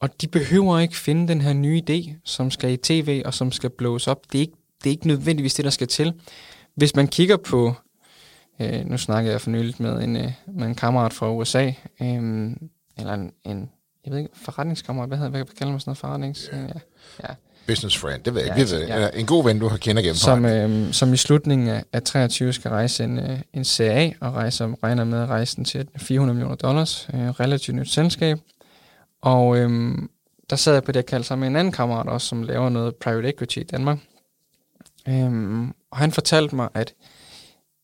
Og 0.00 0.20
de 0.20 0.28
behøver 0.28 0.78
ikke 0.78 0.96
finde 0.96 1.28
den 1.28 1.40
her 1.40 1.52
nye 1.52 1.82
idé, 1.90 2.14
som 2.24 2.50
skal 2.50 2.72
i 2.72 2.76
tv 2.76 3.22
og 3.24 3.34
som 3.34 3.52
skal 3.52 3.70
blås 3.70 4.08
op. 4.08 4.32
Det 4.32 4.38
er 4.38 4.40
ikke, 4.40 4.56
det 4.84 4.86
er 4.86 4.90
ikke 4.90 5.06
nødvendigvis 5.06 5.54
det, 5.54 5.64
der 5.64 5.70
skal 5.70 5.88
til. 5.88 6.12
Hvis 6.74 6.96
man 6.96 7.08
kigger 7.08 7.36
på, 7.36 7.74
øh, 8.60 8.86
nu 8.86 8.98
snakker 8.98 9.30
jeg 9.30 9.40
for 9.40 9.50
nyligt 9.50 9.80
med 9.80 10.02
en, 10.02 10.16
øh, 10.16 10.32
med 10.46 10.66
en 10.66 10.74
kammerat 10.74 11.12
fra 11.12 11.32
USA, 11.32 11.66
øh, 12.00 12.50
eller 12.98 13.14
en, 13.14 13.32
en, 13.44 13.70
jeg 14.04 14.12
ved 14.12 14.18
ikke, 14.18 14.30
forretningskammerat, 14.34 15.08
hvad, 15.08 15.18
hedder, 15.18 15.30
hvad 15.30 15.44
kalder 15.44 15.72
man 15.72 15.80
sådan 15.80 15.90
noget 15.90 15.98
forretnings? 15.98 16.50
Yeah. 16.54 16.68
Ja, 16.68 16.80
ja 17.28 17.34
business 17.66 17.98
friend, 17.98 18.22
det 18.22 18.34
ved 18.34 18.40
jeg 18.40 18.48
ja, 18.48 18.54
ikke. 18.54 18.74
Altså, 18.74 18.94
ja. 18.94 19.08
En 19.20 19.26
god 19.26 19.44
ven, 19.44 19.58
du 19.58 19.68
har 19.68 19.76
kender 19.76 20.02
gennem 20.02 20.16
som, 20.16 20.44
øh, 20.44 20.92
som 20.92 21.14
i 21.14 21.16
slutningen 21.16 21.68
af, 21.68 21.84
af 21.92 22.02
23 22.02 22.52
skal 22.52 22.68
rejse 22.68 23.04
en, 23.04 23.18
øh, 23.18 23.38
en 23.52 23.64
CA, 23.64 24.10
og 24.20 24.34
rejser, 24.34 24.74
regner 24.82 25.04
med 25.04 25.22
at 25.22 25.28
rejse 25.28 25.56
den 25.56 25.64
til 25.64 25.88
400 25.96 26.34
millioner 26.34 26.56
dollars. 26.56 27.08
Øh, 27.14 27.20
relativt 27.20 27.76
nyt 27.76 27.90
selskab. 27.90 28.38
Og 29.22 29.56
øh, 29.56 29.92
der 30.50 30.56
sad 30.56 30.72
jeg 30.72 30.84
på 30.84 30.92
det, 30.92 30.96
jeg 30.96 31.06
kaldte 31.06 31.28
sammen 31.28 31.40
med 31.40 31.48
en 31.48 31.56
anden 31.56 31.72
kammerat 31.72 32.08
også, 32.08 32.26
som 32.26 32.42
laver 32.42 32.68
noget 32.68 32.94
private 32.94 33.28
equity 33.28 33.58
i 33.58 33.62
Danmark. 33.62 33.98
Øh, 35.08 35.62
og 35.90 35.98
han 35.98 36.12
fortalte 36.12 36.56
mig, 36.56 36.68
at 36.74 36.94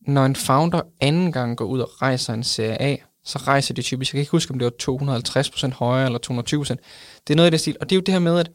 når 0.06 0.24
en 0.26 0.36
founder 0.36 0.80
anden 1.00 1.32
gang 1.32 1.56
går 1.56 1.64
ud 1.64 1.80
og 1.80 2.02
rejser 2.02 2.34
en 2.34 2.44
CA, 2.44 2.96
så 3.24 3.38
rejser 3.38 3.74
de 3.74 3.82
typisk, 3.82 4.12
jeg 4.12 4.18
kan 4.18 4.20
ikke 4.20 4.30
huske, 4.30 4.52
om 4.52 4.58
det 4.58 4.64
var 4.64 5.70
250% 5.70 5.74
højere 5.74 6.06
eller 6.06 6.18
220%. 6.18 6.76
Det 7.26 7.32
er 7.32 7.36
noget 7.36 7.50
i 7.50 7.52
det 7.52 7.60
stil. 7.60 7.76
Og 7.80 7.90
det 7.90 7.96
er 7.96 7.98
jo 7.98 8.02
det 8.06 8.14
her 8.14 8.18
med, 8.18 8.38
at 8.38 8.50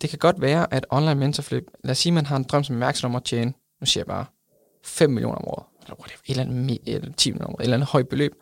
det 0.00 0.10
kan 0.10 0.18
godt 0.18 0.40
være, 0.40 0.74
at 0.74 0.86
online 0.90 1.14
mentorflip, 1.14 1.64
lad 1.84 1.90
os 1.90 1.98
sige, 1.98 2.10
at 2.10 2.14
man 2.14 2.26
har 2.26 2.36
en 2.36 2.42
drøm 2.42 2.64
som 2.64 2.76
mærksom 2.76 3.10
om 3.10 3.16
at 3.16 3.24
tjene, 3.24 3.52
nu 3.80 3.86
siger 3.86 4.00
jeg 4.00 4.06
bare, 4.06 4.24
5 4.84 5.10
millioner 5.10 5.36
om 5.36 5.48
året, 5.48 5.64
eller 5.82 5.96
whatever, 6.00 6.20
et 6.26 6.30
eller 6.30 6.44
andet, 6.44 6.78
eller 6.86 7.12
10 7.12 7.30
millioner 7.30 7.46
om 7.46 7.54
året, 7.54 7.60
et 7.60 7.64
eller 7.64 7.76
andet 7.76 7.88
højt 7.88 8.08
beløb. 8.08 8.32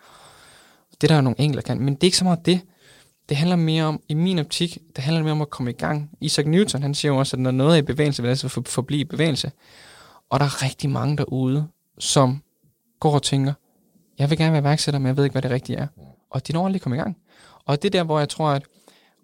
Det 1.00 1.08
der 1.08 1.14
er 1.14 1.20
nogle 1.20 1.40
enkelte, 1.40 1.66
kan, 1.66 1.80
men 1.80 1.94
det 1.94 2.02
er 2.02 2.06
ikke 2.06 2.16
så 2.16 2.24
meget 2.24 2.46
det. 2.46 2.60
Det 3.28 3.36
handler 3.36 3.56
mere 3.56 3.84
om, 3.84 4.02
i 4.08 4.14
min 4.14 4.38
optik, 4.38 4.78
det 4.96 5.04
handler 5.04 5.22
mere 5.22 5.32
om 5.32 5.42
at 5.42 5.50
komme 5.50 5.70
i 5.70 5.74
gang. 5.74 6.10
Isaac 6.20 6.46
Newton, 6.46 6.82
han 6.82 6.94
siger 6.94 7.12
jo 7.12 7.18
også, 7.18 7.36
at 7.36 7.40
når 7.40 7.50
noget 7.50 7.72
er 7.72 7.78
i 7.78 7.82
bevægelse, 7.82 8.22
vil 8.22 8.28
det 8.28 8.44
altså 8.44 8.62
forblive 8.66 9.00
i 9.00 9.04
bevægelse. 9.04 9.52
Og 10.30 10.40
der 10.40 10.46
er 10.46 10.62
rigtig 10.62 10.90
mange 10.90 11.16
derude, 11.16 11.68
som 11.98 12.42
går 13.00 13.14
og 13.14 13.22
tænker, 13.22 13.52
jeg 14.18 14.30
vil 14.30 14.38
gerne 14.38 14.52
være 14.52 14.60
iværksætter, 14.60 14.98
men 14.98 15.06
jeg 15.06 15.16
ved 15.16 15.24
ikke, 15.24 15.34
hvad 15.34 15.42
det 15.42 15.50
rigtige 15.50 15.78
er. 15.78 15.86
Og 16.30 16.46
det 16.46 16.54
når 16.54 16.66
aldrig 16.66 16.82
komme 16.82 16.96
i 16.96 17.00
gang. 17.00 17.16
Og 17.66 17.82
det 17.82 17.88
er 17.88 17.98
der, 17.98 18.04
hvor 18.04 18.18
jeg 18.18 18.28
tror, 18.28 18.50
at 18.50 18.62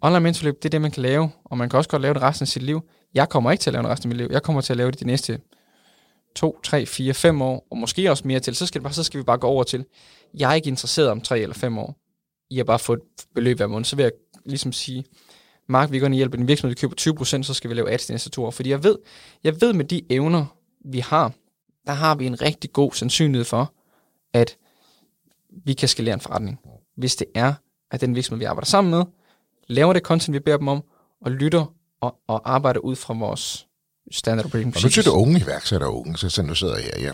Online 0.06 0.20
mentorløb, 0.20 0.56
det 0.56 0.64
er 0.64 0.70
det, 0.70 0.80
man 0.80 0.90
kan 0.90 1.02
lave, 1.02 1.30
og 1.44 1.58
man 1.58 1.68
kan 1.68 1.76
også 1.76 1.90
godt 1.90 2.02
lave 2.02 2.14
det 2.14 2.22
resten 2.22 2.44
af 2.44 2.48
sit 2.48 2.62
liv. 2.62 2.80
Jeg 3.14 3.28
kommer 3.28 3.50
ikke 3.50 3.62
til 3.62 3.70
at 3.70 3.72
lave 3.72 3.82
det 3.82 3.90
resten 3.90 4.06
af 4.06 4.08
mit 4.08 4.16
liv. 4.16 4.28
Jeg 4.30 4.42
kommer 4.42 4.60
til 4.62 4.72
at 4.72 4.76
lave 4.76 4.90
det 4.90 5.00
de 5.00 5.06
næste 5.06 5.40
2, 6.36 6.60
3, 6.62 6.86
4, 6.86 7.14
5 7.14 7.42
år, 7.42 7.66
og 7.70 7.78
måske 7.78 8.10
også 8.10 8.28
mere 8.28 8.40
til. 8.40 8.56
Så 8.56 8.66
skal, 8.66 8.78
det 8.78 8.82
bare, 8.82 8.92
så 8.92 9.04
skal 9.04 9.18
vi 9.18 9.24
bare 9.24 9.38
gå 9.38 9.46
over 9.46 9.64
til, 9.64 9.84
jeg 10.34 10.50
er 10.50 10.54
ikke 10.54 10.68
interesseret 10.68 11.08
om 11.08 11.20
3 11.20 11.40
eller 11.40 11.54
5 11.54 11.78
år. 11.78 11.96
I 12.50 12.56
har 12.56 12.64
bare 12.64 12.78
få 12.78 12.92
et 12.92 13.00
beløb 13.34 13.56
hver 13.56 13.66
måned. 13.66 13.84
Så 13.84 13.96
vil 13.96 14.02
jeg 14.02 14.12
ligesom 14.44 14.72
sige, 14.72 15.04
Mark, 15.68 15.92
vi 15.92 15.98
går 15.98 16.06
ind 16.06 16.14
og 16.14 16.16
hjælper 16.16 16.36
din 16.36 16.48
virksomhed, 16.48 16.76
vi 16.76 16.80
køber 16.80 17.24
20%, 17.24 17.42
så 17.42 17.54
skal 17.54 17.70
vi 17.70 17.74
lave 17.74 17.90
ads 17.90 18.06
de 18.06 18.12
næste 18.12 18.30
to 18.30 18.44
år. 18.44 18.50
Fordi 18.50 18.70
jeg 18.70 18.84
ved, 18.84 18.98
jeg 19.44 19.60
ved 19.60 19.72
med 19.72 19.84
de 19.84 20.02
evner, 20.10 20.56
vi 20.84 20.98
har, 20.98 21.32
der 21.86 21.92
har 21.92 22.14
vi 22.14 22.26
en 22.26 22.42
rigtig 22.42 22.72
god 22.72 22.92
sandsynlighed 22.92 23.44
for, 23.44 23.72
at 24.32 24.56
vi 25.64 25.72
kan 25.72 25.88
skalere 25.88 26.14
en 26.14 26.20
forretning. 26.20 26.60
Hvis 26.96 27.16
det 27.16 27.26
er, 27.34 27.54
at 27.90 28.00
den 28.00 28.14
virksomhed, 28.14 28.38
vi 28.38 28.44
arbejder 28.44 28.66
sammen 28.66 28.90
med, 28.90 29.04
laver 29.68 29.92
det 29.92 30.02
content, 30.02 30.34
vi 30.34 30.38
beder 30.38 30.56
dem 30.56 30.68
om, 30.68 30.82
og 31.24 31.30
lytter 31.30 31.74
og, 32.00 32.14
og 32.28 32.54
arbejder 32.54 32.80
ud 32.80 32.96
fra 32.96 33.14
vores 33.14 33.66
standard 34.12 34.46
operating 34.46 34.72
procedures. 34.72 34.98
Og 34.98 35.00
nu 35.00 35.02
siger 35.02 35.14
du 35.14 35.20
unge 35.20 35.40
iværksætter 35.40 35.86
unge, 35.86 36.16
så, 36.16 36.28
så 36.30 36.42
nu 36.42 36.54
sidder 36.54 36.76
jeg, 36.76 36.92
ja. 36.98 37.12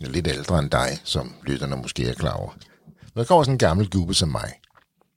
lidt 0.00 0.28
ældre 0.28 0.58
end 0.58 0.70
dig, 0.70 0.88
som 1.04 1.34
lytterne 1.46 1.76
måske 1.76 2.08
er 2.08 2.14
klar 2.14 2.36
over. 2.36 2.50
Der 3.14 3.24
kommer 3.24 3.44
sådan 3.44 3.54
en 3.54 3.58
gammel 3.58 3.90
gubbe 3.90 4.14
som 4.14 4.28
mig. 4.28 4.52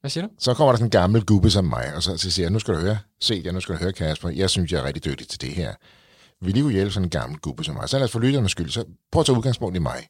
Hvad 0.02 0.10
siger 0.10 0.28
du? 0.28 0.34
Så 0.40 0.54
kommer 0.54 0.72
der 0.72 0.78
sådan 0.78 0.88
en 0.88 0.92
gammel 0.92 1.26
gubbe 1.26 1.50
som 1.50 1.66
mig, 1.66 1.96
og 1.96 2.04
så, 2.04 2.18
så 2.18 2.32
siger 2.32 2.46
jeg, 2.46 2.52
nu 2.52 2.60
skal 2.60 2.74
du 2.74 2.80
høre, 2.80 2.98
se 3.22 3.42
jeg, 3.44 3.54
nu 3.54 3.60
skal 3.60 3.76
du 3.76 3.80
høre 3.80 3.94
Kasper, 3.94 4.30
jeg 4.30 4.50
synes, 4.50 4.72
jeg 4.72 4.80
er 4.80 4.84
rigtig 4.84 5.06
dygtig 5.06 5.28
til 5.28 5.42
det 5.42 5.50
her. 5.50 5.74
Vi 6.42 6.52
lige 6.52 6.64
kunne 6.64 6.74
hjælpe 6.74 6.92
sådan 6.92 7.06
en 7.06 7.10
gammel 7.10 7.40
gubbe 7.40 7.64
som 7.64 7.76
mig. 7.76 7.90
Så 7.90 7.98
lad 7.98 8.06
os 8.06 8.12
for 8.12 8.20
lytternes 8.20 8.52
skyld, 8.52 8.70
så 8.70 8.86
prøv 9.12 9.20
at 9.20 9.26
tage 9.26 9.38
udgangspunkt 9.38 9.76
i 9.76 9.80
mig. 9.80 10.08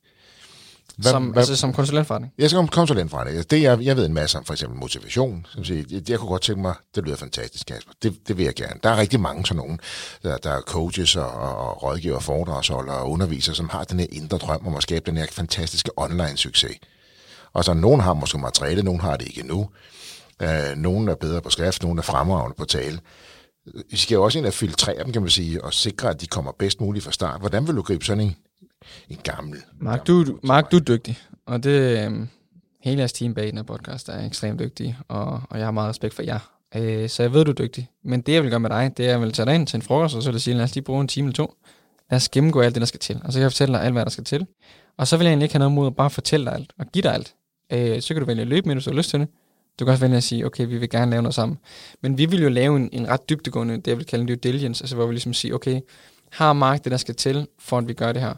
Hvad, 1.01 1.11
som, 1.11 1.25
hvad, 1.25 1.41
altså 1.41 1.55
som 1.55 1.73
konsulentforretning? 1.73 2.33
Jeg 2.37 2.49
skal 2.49 2.67
konsulentforretning. 2.67 3.49
Det, 3.49 3.61
jeg, 3.61 3.81
jeg 3.81 3.97
ved 3.97 4.05
en 4.05 4.13
masse 4.13 4.37
om, 4.37 4.45
for 4.45 4.53
eksempel 4.53 4.79
motivation. 4.79 5.45
Som 5.49 5.63
siger, 5.63 5.83
jeg, 5.89 6.09
jeg 6.09 6.19
kunne 6.19 6.29
godt 6.29 6.41
tænke 6.41 6.61
mig, 6.61 6.75
det 6.95 7.03
lyder 7.03 7.17
fantastisk, 7.17 7.65
Kasper. 7.65 7.91
Det, 8.03 8.27
det 8.27 8.37
vil 8.37 8.45
jeg 8.45 8.53
gerne. 8.53 8.79
Der 8.83 8.89
er 8.89 8.97
rigtig 8.97 9.19
mange 9.19 9.45
sådan 9.45 9.57
nogen, 9.57 9.79
der, 10.23 10.37
der 10.37 10.51
er 10.51 10.61
coaches 10.61 11.15
og, 11.15 11.31
og 11.31 11.83
rådgiver, 11.83 12.19
foredragsholdere 12.19 12.97
og 12.97 13.11
undervisere, 13.11 13.55
som 13.55 13.69
har 13.69 13.83
den 13.83 13.99
her 13.99 14.07
indre 14.11 14.37
drøm 14.37 14.67
om 14.67 14.75
at 14.75 14.83
skabe 14.83 15.05
den 15.05 15.17
her 15.17 15.25
fantastiske 15.31 15.91
online-succes. 15.97 16.79
Og 17.53 17.63
så 17.63 17.73
nogen 17.73 18.01
har 18.01 18.13
måske 18.13 18.37
materiale, 18.37 18.83
nogen 18.83 19.01
har 19.01 19.17
det 19.17 19.27
ikke 19.27 19.41
endnu. 19.41 19.69
Uh, 20.43 20.77
nogen 20.77 21.09
er 21.09 21.15
bedre 21.15 21.41
på 21.41 21.49
skrift, 21.49 21.83
nogen 21.83 21.97
er 21.97 22.03
fremragende 22.03 22.55
på 22.57 22.65
tale. 22.65 22.99
Vi 23.91 23.97
skal 23.97 24.15
jo 24.15 24.23
også 24.23 24.39
ind 24.39 24.45
og 24.45 24.53
filtrere 24.53 25.03
dem, 25.03 25.11
kan 25.11 25.21
man 25.21 25.31
sige, 25.31 25.63
og 25.63 25.73
sikre, 25.73 26.09
at 26.09 26.21
de 26.21 26.27
kommer 26.27 26.51
bedst 26.59 26.81
muligt 26.81 27.05
fra 27.05 27.11
start. 27.11 27.39
Hvordan 27.39 27.67
vil 27.67 27.75
du 27.75 27.81
gribe 27.81 28.05
sådan 28.05 28.23
en 28.23 28.35
en 29.09 29.17
gammel... 29.23 29.57
Mark, 29.79 30.07
du, 30.07 30.39
Mark, 30.43 30.71
du 30.71 30.77
er 30.77 30.81
dygtig, 30.81 31.17
og 31.45 31.63
det, 31.63 32.05
øh, 32.05 32.27
hele 32.81 32.97
jeres 32.97 33.13
team 33.13 33.33
bag 33.33 33.47
den 33.47 33.57
her 33.57 33.63
podcast 33.63 34.09
er 34.09 34.25
ekstremt 34.25 34.59
dygtig, 34.59 34.97
og, 35.07 35.41
og 35.49 35.57
jeg 35.57 35.65
har 35.65 35.71
meget 35.71 35.89
respekt 35.89 36.13
for 36.13 36.23
jer. 36.23 36.39
Øh, 36.75 37.09
så 37.09 37.23
jeg 37.23 37.33
ved, 37.33 37.45
du 37.45 37.51
er 37.51 37.55
dygtig. 37.55 37.89
Men 38.03 38.21
det, 38.21 38.33
jeg 38.33 38.43
vil 38.43 38.49
gøre 38.49 38.59
med 38.59 38.69
dig, 38.69 38.91
det 38.97 39.05
er, 39.05 39.09
at 39.09 39.11
jeg 39.11 39.21
vil 39.21 39.31
tage 39.31 39.45
dig 39.45 39.55
ind 39.55 39.67
til 39.67 39.77
en 39.77 39.81
frokost, 39.81 40.15
og 40.15 40.23
så 40.23 40.29
vil 40.29 40.35
jeg 40.35 40.41
sige, 40.41 40.55
lad 40.55 40.63
os 40.63 40.75
lige 40.75 40.83
bruge 40.83 41.01
en 41.01 41.07
time 41.07 41.25
eller 41.27 41.35
to. 41.35 41.53
Lad 42.11 42.15
os 42.15 42.29
gennemgå 42.29 42.61
alt 42.61 42.75
det, 42.75 42.81
der 42.81 42.85
skal 42.85 42.99
til. 42.99 43.21
Og 43.23 43.33
så 43.33 43.39
kan 43.39 43.41
jeg 43.41 43.51
fortælle 43.51 43.73
dig 43.73 43.83
alt, 43.83 43.93
hvad 43.93 44.05
der 44.05 44.11
skal 44.11 44.23
til. 44.23 44.45
Og 44.97 45.07
så 45.07 45.17
vil 45.17 45.25
jeg 45.25 45.31
egentlig 45.31 45.45
ikke 45.45 45.53
have 45.53 45.59
noget 45.59 45.71
mod 45.71 45.87
at 45.87 45.95
bare 45.95 46.09
fortælle 46.09 46.45
dig 46.45 46.53
alt, 46.53 46.73
og 46.79 46.85
give 46.85 47.01
dig 47.01 47.13
alt. 47.13 47.35
Øh, 47.73 48.01
så 48.01 48.13
kan 48.13 48.21
du 48.21 48.25
vælge 48.25 48.41
at 48.41 48.47
løbe 48.47 48.67
med, 48.67 48.75
hvis 48.75 48.83
du 48.83 48.89
har 48.89 48.97
lyst 48.97 49.09
til 49.09 49.19
det. 49.19 49.27
Du 49.79 49.85
kan 49.85 49.91
også 49.91 50.01
vælge 50.01 50.17
at 50.17 50.23
sige, 50.23 50.45
okay, 50.45 50.67
vi 50.67 50.77
vil 50.77 50.89
gerne 50.89 51.11
lave 51.11 51.21
noget 51.21 51.35
sammen. 51.35 51.57
Men 52.01 52.17
vi 52.17 52.25
vil 52.25 52.41
jo 52.43 52.49
lave 52.49 52.75
en, 52.75 52.89
en 52.91 53.09
ret 53.09 53.29
dybtegående, 53.29 53.75
det 53.75 53.87
jeg 53.87 53.97
vil 53.97 54.05
kalde 54.05 54.21
en 54.21 54.27
due 54.27 54.35
diligence, 54.35 54.83
altså 54.83 54.95
hvor 54.95 55.05
vi 55.05 55.13
ligesom 55.13 55.33
siger, 55.33 55.55
okay, 55.55 55.81
har 56.31 56.53
Mark 56.53 56.83
det, 56.83 56.91
der 56.91 56.97
skal 56.97 57.15
til, 57.15 57.47
for 57.59 57.77
at 57.77 57.87
vi 57.87 57.93
gør 57.93 58.11
det 58.11 58.21
her? 58.21 58.33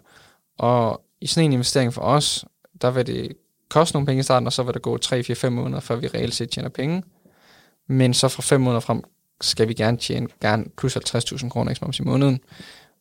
Og 0.62 1.02
i 1.22 1.28
sådan 1.28 1.46
en 1.46 1.54
investering 1.54 1.94
for 1.94 2.02
os, 2.02 2.46
der 2.82 2.92
vil 2.92 3.08
det 3.08 3.34
koste 3.70 3.96
nogle 3.96 4.06
penge 4.06 4.20
i 4.20 4.24
starten, 4.24 4.48
og 4.48 4.54
så 4.54 4.64
vil 4.64 4.74
der 4.74 4.80
gå 4.80 4.98
3, 4.98 5.24
4, 5.24 5.36
5 5.36 5.54
måneder, 5.54 5.80
før 5.80 5.96
vi 5.96 6.08
reelt 6.08 6.36
set 6.36 6.50
tjener 6.50 6.70
penge. 6.70 7.04
Men 7.88 8.14
så 8.14 8.28
fra 8.28 8.42
5 8.42 8.62
måneder 8.62 8.80
frem 8.80 9.04
skal 9.42 9.68
vi 9.68 9.74
gerne 9.74 9.98
tjene 9.98 10.28
gerne 10.42 10.66
plus 10.78 10.98
50.000 10.98 11.50
kroner 11.50 11.72
ekstra 11.72 11.92
i 12.00 12.04
måneden. 12.04 12.40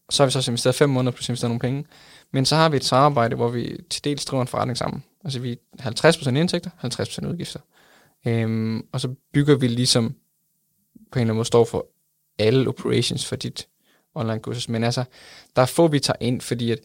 Og 0.07 0.13
så 0.13 0.23
har 0.23 0.27
vi 0.27 0.33
så 0.33 0.51
investeret 0.51 0.75
5 0.75 0.91
måneder 0.91 1.13
plus 1.13 1.29
investeret 1.29 1.51
nogle 1.51 1.61
penge. 1.61 1.85
Men 2.33 2.45
så 2.45 2.57
har 2.57 2.69
vi 2.69 2.77
et 2.77 2.85
samarbejde, 2.85 3.37
hvor 3.37 3.49
vi 3.49 3.77
til 3.91 4.05
dels 4.05 4.25
driver 4.25 4.43
en 4.43 4.49
forretning 4.49 4.79
sammen. 4.79 5.05
Altså 5.25 5.39
vi 5.39 5.59
er 5.79 6.13
50% 6.13 6.29
indtægter, 6.29 6.71
50% 7.25 7.29
udgifter. 7.29 7.61
Øhm, 8.27 8.87
og 8.93 9.01
så 9.01 9.15
bygger 9.33 9.57
vi 9.57 9.69
ligesom 9.69 10.15
på 11.13 11.19
en 11.19 11.21
eller 11.21 11.31
anden 11.31 11.37
måde 11.37 11.47
står 11.47 11.65
for 11.65 11.87
alle 12.39 12.69
operations 12.69 13.27
for 13.27 13.37
dit 13.37 13.69
online 14.15 14.41
kursus. 14.41 14.69
Men 14.69 14.85
altså, 14.85 15.05
der 15.57 15.63
er 15.63 15.67
få, 15.67 15.89
vi 15.89 16.01
tager 16.01 16.17
ind, 16.21 16.41
fordi 16.41 16.71
at 16.71 16.79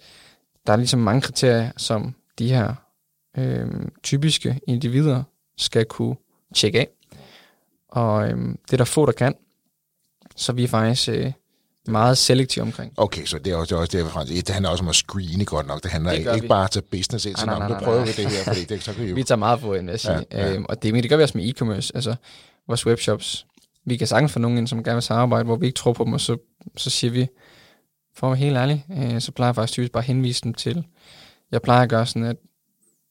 der 0.67 0.73
er 0.73 0.77
ligesom 0.77 0.99
mange 0.99 1.21
kriterier, 1.21 1.71
som 1.77 2.15
de 2.39 2.49
her 2.49 2.73
øh, 3.37 3.67
typiske 4.03 4.59
individer 4.67 5.23
skal 5.57 5.85
kunne 5.85 6.15
tjekke 6.55 6.79
af. 6.79 6.87
Og 7.89 8.27
øh, 8.29 8.37
det 8.37 8.73
er 8.73 8.77
der 8.77 8.83
få, 8.83 9.05
der 9.05 9.11
kan. 9.11 9.35
Så 10.35 10.53
vi 10.53 10.63
er 10.63 10.67
faktisk 10.67 11.09
øh, 11.09 11.31
meget 11.87 12.17
selektive 12.17 12.63
omkring. 12.63 12.93
Okay, 12.97 13.25
så 13.25 13.37
det 13.37 13.53
er 13.53 13.55
også, 13.55 13.75
det, 13.75 13.77
er 13.77 13.81
også 13.81 13.97
derfor, 13.97 14.19
det 14.23 14.49
handler 14.49 14.69
også 14.69 14.83
om 14.83 14.89
at 14.89 14.95
screene 14.95 15.45
godt 15.45 15.67
nok. 15.67 15.83
Det 15.83 15.91
handler 15.91 16.11
det 16.11 16.19
ikke, 16.19 16.35
ikke 16.35 16.47
bare 16.47 16.63
at 16.63 16.71
tage 16.71 16.83
business 16.91 17.25
ind, 17.25 17.35
så 17.35 17.45
nej, 17.45 17.59
nej, 17.59 17.67
nej, 17.67 17.79
nu 17.79 17.85
prøver 17.85 18.05
vi 18.05 18.11
det 18.11 18.31
her, 18.31 18.43
fordi 18.43 18.63
det, 18.63 18.83
så 18.83 18.93
kan 18.93 19.03
vi 19.03 19.09
jo... 19.09 19.15
Vi 19.21 19.23
tager 19.23 19.39
meget 19.39 19.59
på 19.59 19.73
sige. 19.97 20.13
Ja, 20.13 20.21
ja. 20.31 20.53
Øhm, 20.53 20.65
og 20.69 20.83
det, 20.83 20.93
men 20.93 21.03
det 21.03 21.09
gør 21.09 21.17
vi 21.17 21.23
også 21.23 21.37
med 21.37 21.53
e-commerce, 21.53 21.91
altså 21.95 22.15
vores 22.67 22.85
webshops. 22.85 23.45
Vi 23.85 23.97
kan 23.97 24.07
sagtens 24.07 24.31
få 24.31 24.39
nogen 24.39 24.57
ind, 24.57 24.67
som 24.67 24.83
gerne 24.83 24.95
vil 24.95 25.03
samarbejde, 25.03 25.45
hvor 25.45 25.55
vi 25.55 25.65
ikke 25.65 25.77
tror 25.77 25.93
på 25.93 26.03
dem, 26.03 26.13
og 26.13 26.21
så, 26.21 26.37
så 26.77 26.89
siger 26.89 27.11
vi, 27.11 27.27
for 28.15 28.27
at 28.27 28.31
være 28.31 28.45
helt 28.45 28.57
ærlig, 28.57 28.85
øh, 28.91 29.21
så 29.21 29.31
plejer 29.31 29.47
jeg 29.47 29.55
faktisk 29.55 29.73
typisk 29.73 29.91
bare 29.91 30.03
at 30.03 30.07
henvise 30.07 30.41
dem 30.43 30.53
til. 30.53 30.85
Jeg 31.51 31.61
plejer 31.61 31.81
at 31.81 31.89
gøre 31.89 32.05
sådan, 32.05 32.23
at 32.23 32.37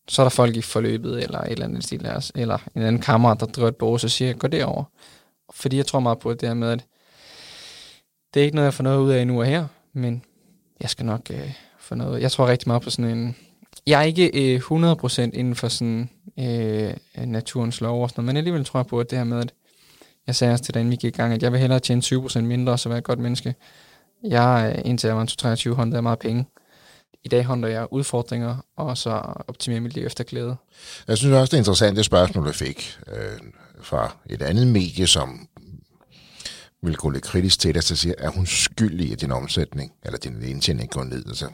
så 0.09 0.23
er 0.23 0.25
der 0.25 0.31
folk 0.31 0.57
i 0.57 0.63
forløbet, 0.63 1.23
eller 1.23 1.41
et 1.41 1.51
eller 1.51 1.65
andet 1.65 1.85
stil, 1.85 2.11
eller 2.35 2.59
en 2.75 2.83
anden 2.83 3.03
kammerat, 3.03 3.41
der 3.41 3.47
driver 3.47 3.69
et 3.69 3.77
bog, 3.77 4.01
så 4.01 4.09
siger 4.09 4.29
jeg, 4.29 4.39
gå 4.39 4.47
derover. 4.47 4.85
Fordi 5.55 5.77
jeg 5.77 5.87
tror 5.87 6.01
meget 6.01 6.19
på 6.19 6.35
det 6.35 6.49
her 6.49 6.55
med, 6.55 6.71
at 6.71 6.85
det 8.35 8.41
er 8.41 8.45
ikke 8.45 8.55
noget, 8.55 8.67
jeg 8.67 8.75
får 8.75 8.85
noget 8.85 8.99
ud 8.99 9.11
af 9.11 9.27
nu 9.27 9.41
og 9.41 9.47
her, 9.47 9.67
men 9.93 10.23
jeg 10.81 10.91
skal 10.91 11.07
nok 11.07 11.21
øh, 11.31 11.53
få 11.79 11.95
noget. 11.95 12.23
Jeg 12.23 12.33
tror 12.33 12.47
rigtig 12.47 12.69
meget 12.69 12.83
på 12.83 12.91
sådan 12.91 13.19
en... 13.19 13.37
Jeg 13.87 14.01
er 14.01 14.05
ikke 14.05 14.55
øh, 14.55 14.61
100% 14.61 15.21
inden 15.21 15.55
for 15.55 15.69
sådan 15.69 16.11
øh, 16.39 16.95
naturens 17.27 17.81
lov 17.81 18.03
og 18.03 18.11
sådan 18.11 18.23
noget, 18.23 18.27
men 18.27 18.37
alligevel 18.37 18.65
tror 18.65 18.81
jeg 18.81 18.87
på, 18.87 19.01
at 19.01 19.11
det 19.11 19.19
her 19.19 19.25
med, 19.25 19.39
at 19.39 19.55
jeg 20.27 20.35
sagde 20.35 20.53
også 20.53 20.65
til 20.65 20.75
dig, 20.75 20.91
vi 20.91 20.97
gik 20.97 21.15
i 21.15 21.17
gang, 21.17 21.33
at 21.33 21.43
jeg 21.43 21.53
vil 21.53 21.61
hellere 21.61 21.81
tjene 21.81 22.03
20% 22.05 22.41
mindre, 22.41 22.73
og 22.73 22.81
så 22.81 22.89
være 22.89 22.99
et 22.99 23.05
godt 23.05 23.19
menneske, 23.19 23.55
jeg, 24.25 24.83
indtil 24.85 25.09
jeg 25.09 25.17
var 25.17 25.25
23, 25.25 25.75
håndtede 25.75 25.97
jeg 25.97 26.03
meget 26.03 26.19
penge. 26.19 26.47
I 27.25 27.29
dag 27.29 27.45
håndter 27.45 27.69
jeg 27.69 27.87
udfordringer, 27.91 28.57
og 28.77 28.99
så 28.99 29.11
optimerer 29.49 29.81
mit 29.81 29.95
liv 29.95 30.07
efter 30.07 30.25
glæde. 30.25 30.57
Jeg 31.09 31.19
synes 31.19 31.35
også, 31.35 31.51
det 31.51 31.57
er 31.57 31.61
interessant 31.61 31.97
det 31.97 32.05
spørgsmål, 32.05 32.47
du 32.47 32.53
fik 32.53 32.99
øh, 33.13 33.39
fra 33.81 34.17
et 34.31 34.43
andet 34.43 34.67
medie, 34.67 35.07
som 35.07 35.49
vil 36.83 36.97
gå 36.97 37.11
lidt 37.11 37.25
kritisk 37.25 37.61
til 37.61 37.75
dig, 37.75 37.83
så 37.83 37.97
siger, 37.97 38.15
er 38.19 38.31
hun 38.31 38.47
skyldig 38.47 39.09
i, 39.09 39.13
at 39.13 39.21
din 39.21 39.33
omsætning, 39.33 39.93
eller 40.03 40.19
din 40.19 40.43
indtjening 40.43 40.91
går 40.91 41.05
ned? 41.05 41.25
Altså, 41.27 41.49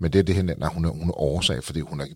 men 0.00 0.12
det 0.12 0.18
er 0.18 0.22
det 0.22 0.34
her, 0.34 0.42
når 0.42 0.68
hun 0.68 0.84
er, 0.84 0.90
hun 0.90 1.08
er 1.08 1.20
årsag, 1.20 1.64
fordi 1.64 1.80
hun 1.80 2.00
har, 2.00 2.08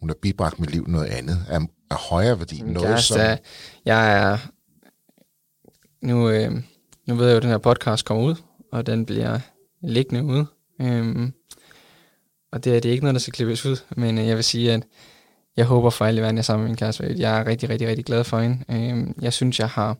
hun 0.00 0.08
har 0.08 0.16
bibragt 0.22 0.60
mit 0.60 0.70
liv 0.70 0.84
noget 0.86 1.06
andet, 1.06 1.44
er, 1.48 1.60
er 1.90 2.08
højere 2.10 2.38
værdi. 2.38 2.60
Noget, 2.60 2.88
Kæreste, 2.88 3.14
som... 3.14 3.38
jeg 3.84 4.18
er... 4.18 4.38
Nu, 6.02 6.30
øh, 6.30 6.62
nu 7.06 7.14
ved 7.14 7.26
jeg 7.26 7.32
jo, 7.32 7.36
at 7.36 7.42
den 7.42 7.50
her 7.50 7.58
podcast 7.58 8.04
kommer 8.04 8.24
ud, 8.24 8.34
og 8.72 8.86
den 8.86 9.06
bliver 9.06 9.38
liggende 9.80 10.24
ude. 10.24 10.46
Øhm, 10.80 11.32
og 12.52 12.64
det 12.64 12.76
er, 12.76 12.80
det 12.80 12.88
er 12.88 12.92
ikke 12.92 13.04
noget, 13.04 13.14
der 13.14 13.20
skal 13.20 13.32
klippes 13.32 13.66
ud, 13.66 13.76
men 13.96 14.18
øh, 14.18 14.26
jeg 14.26 14.36
vil 14.36 14.44
sige, 14.44 14.72
at 14.72 14.82
jeg 15.56 15.66
håber 15.66 15.90
for 15.90 16.04
alle 16.04 16.20
verden, 16.20 16.36
jeg 16.36 16.44
sammen 16.44 16.62
med 16.62 16.70
min 16.70 16.76
kæreste. 16.76 17.14
Jeg 17.18 17.40
er 17.40 17.46
rigtig, 17.46 17.68
rigtig, 17.68 17.88
rigtig 17.88 18.04
glad 18.04 18.24
for 18.24 18.38
hende. 18.40 18.64
Øhm, 18.70 19.14
jeg 19.20 19.32
synes, 19.32 19.60
jeg 19.60 19.68
har... 19.68 19.96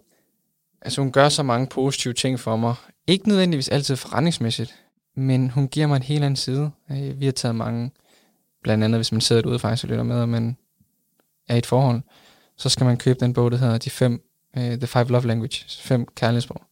Altså, 0.82 1.00
hun 1.00 1.12
gør 1.12 1.28
så 1.28 1.42
mange 1.42 1.66
positive 1.66 2.14
ting 2.14 2.40
for 2.40 2.56
mig. 2.56 2.74
Ikke 3.06 3.28
nødvendigvis 3.28 3.68
altid 3.68 3.96
forretningsmæssigt, 3.96 4.74
men 5.16 5.50
hun 5.50 5.68
giver 5.68 5.86
mig 5.86 5.96
en 5.96 6.02
helt 6.02 6.24
anden 6.24 6.36
side. 6.36 6.70
Øh, 6.90 7.20
vi 7.20 7.24
har 7.24 7.32
taget 7.32 7.54
mange... 7.54 7.90
Blandt 8.62 8.84
andet, 8.84 8.98
hvis 8.98 9.12
man 9.12 9.20
sidder 9.20 9.42
derude 9.42 9.58
faktisk 9.58 9.84
og 9.84 9.90
lytter 9.90 10.04
med, 10.04 10.20
og 10.20 10.28
man 10.28 10.56
er 11.48 11.54
i 11.54 11.58
et 11.58 11.66
forhold, 11.66 12.00
så 12.56 12.68
skal 12.68 12.86
man 12.86 12.96
købe 12.96 13.20
den 13.20 13.32
bog, 13.32 13.50
der 13.50 13.56
hedder 13.56 13.78
De 13.78 13.90
fem, 13.90 14.22
uh, 14.56 14.62
The 14.62 14.86
Five 14.86 15.04
Love 15.04 15.26
Languages, 15.26 15.80
fem 15.82 16.06
kærlighedssprog. 16.16 16.62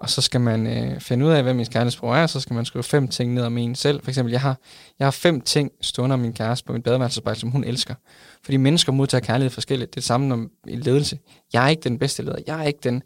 Og 0.00 0.10
så 0.10 0.20
skal 0.20 0.40
man 0.40 0.66
øh, 0.66 1.00
finde 1.00 1.26
ud 1.26 1.30
af, 1.30 1.42
hvad 1.42 1.54
min 1.54 1.66
kærlighedssprog 1.66 2.16
er, 2.16 2.22
og 2.22 2.30
så 2.30 2.40
skal 2.40 2.54
man 2.54 2.64
skrive 2.64 2.82
fem 2.82 3.08
ting 3.08 3.34
ned 3.34 3.42
om 3.42 3.58
en 3.58 3.74
selv. 3.74 4.02
For 4.02 4.10
eksempel, 4.10 4.32
jeg 4.32 4.40
har, 4.40 4.58
jeg 4.98 5.06
har 5.06 5.10
fem 5.10 5.40
ting 5.40 5.70
stående 5.80 6.14
om 6.14 6.20
min 6.20 6.32
kæreste 6.32 6.66
på 6.66 6.72
mit 6.72 6.82
badeværelsespejl, 6.82 7.36
som 7.36 7.50
hun 7.50 7.64
elsker. 7.64 7.94
Fordi 8.44 8.56
mennesker 8.56 8.92
modtager 8.92 9.22
kærlighed 9.24 9.50
forskelligt. 9.50 9.90
Det 9.90 9.96
er 9.96 10.00
det 10.00 10.06
samme 10.06 10.34
om 10.34 10.50
i 10.66 10.76
ledelse. 10.76 11.18
Jeg 11.52 11.64
er 11.64 11.68
ikke 11.68 11.82
den 11.82 11.98
bedste 11.98 12.22
leder. 12.22 12.38
Jeg 12.46 12.60
er 12.60 12.64
ikke 12.64 12.78
den 12.82 13.02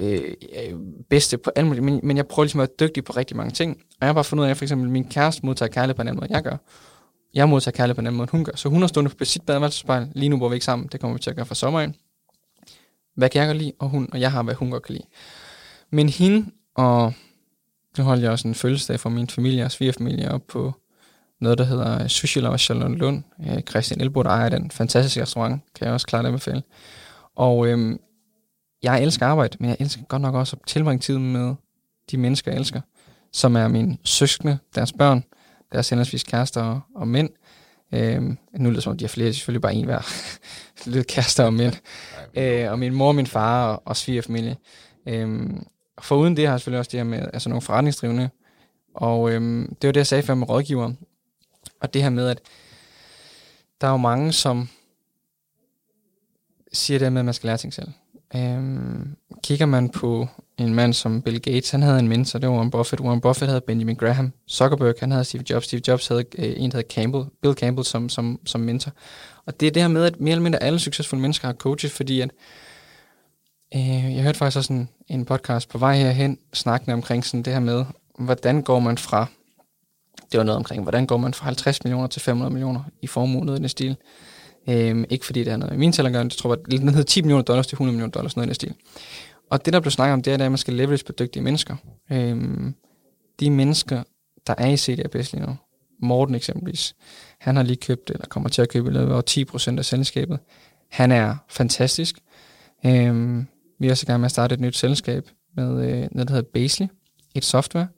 øh, 0.00 0.20
øh 0.66 0.78
bedste 1.10 1.38
på 1.38 1.50
alle 1.56 1.68
mulige, 1.68 1.84
men, 1.84 2.00
men 2.02 2.16
jeg 2.16 2.26
prøver 2.26 2.44
ligesom 2.44 2.60
at 2.60 2.68
være 2.68 2.88
dygtig 2.88 3.04
på 3.04 3.12
rigtig 3.12 3.36
mange 3.36 3.52
ting. 3.52 3.76
Og 3.76 3.96
jeg 4.00 4.08
har 4.08 4.14
bare 4.14 4.24
fundet 4.24 4.42
ud 4.42 4.46
af, 4.46 4.50
at 4.50 4.56
for 4.56 4.64
eksempel 4.64 4.90
min 4.90 5.04
kæreste 5.04 5.46
modtager 5.46 5.72
kærlighed 5.72 5.94
på 5.94 6.02
en 6.02 6.08
anden 6.08 6.20
måde, 6.20 6.34
jeg 6.34 6.42
gør. 6.42 6.56
Jeg 7.34 7.48
modtager 7.48 7.76
kærlighed 7.76 7.94
på 7.94 8.00
en 8.00 8.06
anden 8.06 8.16
måde, 8.16 8.28
hun 8.32 8.44
gør. 8.44 8.52
Så 8.54 8.68
hun 8.68 8.80
har 8.80 8.88
stående 8.88 9.10
på 9.10 9.24
sit 9.24 9.42
badeværelsespejl. 9.42 10.08
Lige 10.14 10.28
nu 10.28 10.38
bor 10.38 10.48
vi 10.48 10.54
ikke 10.54 10.64
sammen. 10.64 10.88
Det 10.92 11.00
kommer 11.00 11.16
vi 11.16 11.22
til 11.22 11.30
at 11.30 11.36
gøre 11.36 11.46
fra 11.46 11.54
sommeren. 11.54 11.94
Hvad 13.16 13.28
kan 13.28 13.40
jeg 13.40 13.48
godt 13.48 13.58
lide, 13.58 13.72
og, 13.78 13.88
hun, 13.88 14.08
og 14.12 14.20
jeg 14.20 14.32
har, 14.32 14.42
hvad 14.42 14.54
hun 14.54 14.70
godt 14.70 14.82
kan 14.82 14.92
lide. 14.92 15.06
Men 15.92 16.08
hende, 16.08 16.50
og 16.74 17.14
nu 17.98 18.04
holder 18.04 18.22
jeg 18.22 18.30
også 18.30 18.48
en 18.48 18.54
fødselsdag 18.54 19.00
for 19.00 19.10
min 19.10 19.28
familie 19.28 19.64
og 19.64 19.72
svigerfamilie 19.72 20.30
op 20.30 20.46
på 20.48 20.74
noget, 21.40 21.58
der 21.58 21.64
hedder 21.64 22.08
Sushi 22.08 22.40
Lover 22.40 22.56
Charlotte 22.56 22.96
Lund. 22.96 23.22
Christian 23.68 24.00
Elbo, 24.00 24.22
der 24.22 24.30
ejer 24.30 24.48
den 24.48 24.70
fantastiske 24.70 25.22
restaurant, 25.22 25.62
kan 25.74 25.84
jeg 25.84 25.94
også 25.94 26.06
klart 26.06 26.26
anbefale. 26.26 26.62
Og 27.36 27.66
øhm, 27.66 28.00
jeg 28.82 29.02
elsker 29.02 29.26
arbejde, 29.26 29.56
men 29.60 29.70
jeg 29.70 29.76
elsker 29.80 30.02
godt 30.02 30.22
nok 30.22 30.34
også 30.34 30.56
at 30.56 30.66
tilbringe 30.66 31.00
tid 31.00 31.18
med 31.18 31.54
de 32.10 32.16
mennesker, 32.16 32.50
jeg 32.52 32.58
elsker, 32.58 32.80
som 33.32 33.56
er 33.56 33.68
mine 33.68 33.98
søskende, 34.04 34.58
deres 34.74 34.92
børn, 34.92 35.24
deres 35.72 35.88
henholdsvis 35.88 36.22
kærester 36.22 36.62
og, 36.62 36.80
og 36.94 37.08
mænd. 37.08 37.30
Øhm, 37.94 38.38
nu 38.56 38.64
lyder 38.64 38.74
det 38.74 38.82
som, 38.82 38.96
de 38.96 39.04
har 39.04 39.08
flere, 39.08 39.32
selvfølgelig 39.32 39.62
bare 39.62 39.74
en 39.74 39.84
hver. 39.84 40.00
Lidt 40.92 41.06
kærester 41.06 41.44
og 41.44 41.54
mænd. 41.54 41.74
Øh, 42.34 42.70
og 42.70 42.78
min 42.78 42.94
mor, 42.94 43.12
min 43.12 43.26
far 43.26 43.72
og, 43.72 43.82
og 43.84 43.96
svigerfamilie. 43.96 44.56
Øhm, 45.08 45.66
for 46.00 46.16
uden 46.16 46.36
det 46.36 46.46
har 46.46 46.52
jeg 46.52 46.60
selvfølgelig 46.60 46.78
også 46.78 46.90
det 46.90 47.00
her 47.00 47.04
med 47.04 47.28
altså 47.32 47.48
nogle 47.48 47.62
forretningsdrivende. 47.62 48.30
Og 48.94 49.32
øhm, 49.32 49.76
det 49.82 49.88
var 49.88 49.92
det, 49.92 50.00
jeg 50.00 50.06
sagde 50.06 50.22
før 50.22 50.34
med 50.34 50.48
rådgiver. 50.48 50.92
Og 51.80 51.94
det 51.94 52.02
her 52.02 52.10
med, 52.10 52.28
at 52.28 52.40
der 53.80 53.86
er 53.86 53.90
jo 53.90 53.96
mange, 53.96 54.32
som 54.32 54.68
siger 56.72 56.98
det 56.98 57.12
med, 57.12 57.20
at 57.20 57.24
man 57.24 57.34
skal 57.34 57.46
lære 57.46 57.56
ting 57.56 57.74
selv. 57.74 57.88
Øhm, 58.36 59.16
kigger 59.42 59.66
man 59.66 59.88
på 59.88 60.28
en 60.58 60.74
mand 60.74 60.92
som 60.92 61.22
Bill 61.22 61.40
Gates, 61.40 61.70
han 61.70 61.82
havde 61.82 61.98
en 61.98 62.08
mentor, 62.08 62.38
det 62.38 62.48
var 62.48 62.54
Warren 62.54 62.70
Buffett. 62.70 63.00
Warren 63.00 63.20
Buffett 63.20 63.48
havde 63.48 63.60
Benjamin 63.60 63.96
Graham. 63.96 64.32
Zuckerberg, 64.50 64.94
han 65.00 65.10
havde 65.10 65.24
Steve 65.24 65.44
Jobs. 65.50 65.64
Steve 65.64 65.82
Jobs 65.88 66.08
havde 66.08 66.24
øh, 66.38 66.52
en, 66.56 66.70
der 66.70 66.76
hed 66.76 66.84
Campbell, 66.90 67.24
Bill 67.42 67.54
Campbell 67.54 67.84
som, 67.86 68.08
som, 68.08 68.40
som 68.44 68.60
mentor. 68.60 68.92
Og 69.46 69.60
det 69.60 69.66
er 69.66 69.70
det 69.70 69.82
her 69.82 69.88
med, 69.88 70.04
at 70.04 70.20
mere 70.20 70.32
eller 70.32 70.42
mindre 70.42 70.62
alle 70.62 70.78
succesfulde 70.78 71.22
mennesker 71.22 71.48
har 71.48 71.54
coaches, 71.54 71.92
fordi 71.92 72.20
at, 72.20 72.30
øh, 73.76 74.14
jeg 74.14 74.22
hørte 74.22 74.38
faktisk 74.38 74.56
også 74.56 74.72
en, 74.72 74.88
en 75.08 75.24
podcast 75.24 75.68
på 75.68 75.78
vej 75.78 75.96
herhen, 75.96 76.38
snakkende 76.52 76.94
omkring 76.94 77.24
sådan 77.24 77.42
det 77.42 77.52
her 77.52 77.60
med, 77.60 77.84
hvordan 78.18 78.62
går 78.62 78.80
man 78.80 78.98
fra, 78.98 79.26
det 80.32 80.38
var 80.38 80.44
noget 80.44 80.56
omkring, 80.56 80.82
hvordan 80.82 81.06
går 81.06 81.16
man 81.16 81.34
fra 81.34 81.44
50 81.44 81.84
millioner 81.84 82.06
til 82.06 82.22
500 82.22 82.52
millioner 82.52 82.82
i 83.02 83.06
formue, 83.06 83.44
noget 83.44 83.58
i 83.58 83.60
den 83.60 83.68
stil. 83.68 83.96
Øh, 84.68 85.04
ikke 85.10 85.26
fordi 85.26 85.44
det 85.44 85.52
er 85.52 85.56
noget 85.56 85.74
i 85.74 85.76
min 85.76 85.92
tal 85.92 86.06
at 86.06 86.12
gøre, 86.12 86.24
det 86.24 86.32
tror 86.32 86.54
jeg, 86.54 86.70
det 86.70 86.80
hedder 86.80 87.02
10 87.02 87.22
millioner 87.22 87.42
dollars 87.42 87.66
til 87.66 87.76
100 87.76 87.92
millioner 87.92 88.12
dollars, 88.12 88.36
noget 88.36 88.46
i 88.46 88.48
den 88.48 88.54
stil. 88.54 88.74
Og 89.50 89.64
det, 89.64 89.72
der 89.72 89.80
blev 89.80 89.90
snakket 89.90 90.12
om, 90.12 90.22
det 90.22 90.32
er, 90.32 90.44
at 90.44 90.50
man 90.50 90.58
skal 90.58 90.74
leverage 90.74 91.04
på 91.04 91.12
dygtige 91.12 91.42
mennesker. 91.42 91.76
Øhm, 92.12 92.74
de 93.40 93.50
mennesker, 93.50 94.02
der 94.46 94.54
er 94.58 94.66
i 94.66 94.76
CDRBS 94.76 95.32
lige 95.32 95.46
nu, 95.46 95.56
Morten 96.02 96.34
eksempelvis, 96.34 96.94
han 97.40 97.56
har 97.56 97.62
lige 97.62 97.76
købt, 97.76 98.10
eller 98.10 98.26
kommer 98.26 98.48
til 98.48 98.62
at 98.62 98.68
købe 98.68 98.90
i 98.90 98.92
løbet 98.92 99.14
af 99.14 99.22
10% 99.30 99.78
af 99.78 99.84
selskabet. 99.84 100.38
Han 100.90 101.12
er 101.12 101.36
fantastisk. 101.48 102.18
Øhm, 102.86 103.46
vi 103.82 103.86
er 103.86 103.90
også 103.90 104.04
i 104.04 104.06
gang 104.06 104.20
med 104.20 104.24
at 104.24 104.30
starte 104.30 104.54
et 104.54 104.60
nyt 104.60 104.76
selskab 104.76 105.28
med 105.56 105.64
øh, 105.64 106.08
noget, 106.12 106.28
der 106.28 106.34
hedder 106.34 106.50
Basely, 106.54 106.86
et 107.34 107.44
software. 107.44 107.88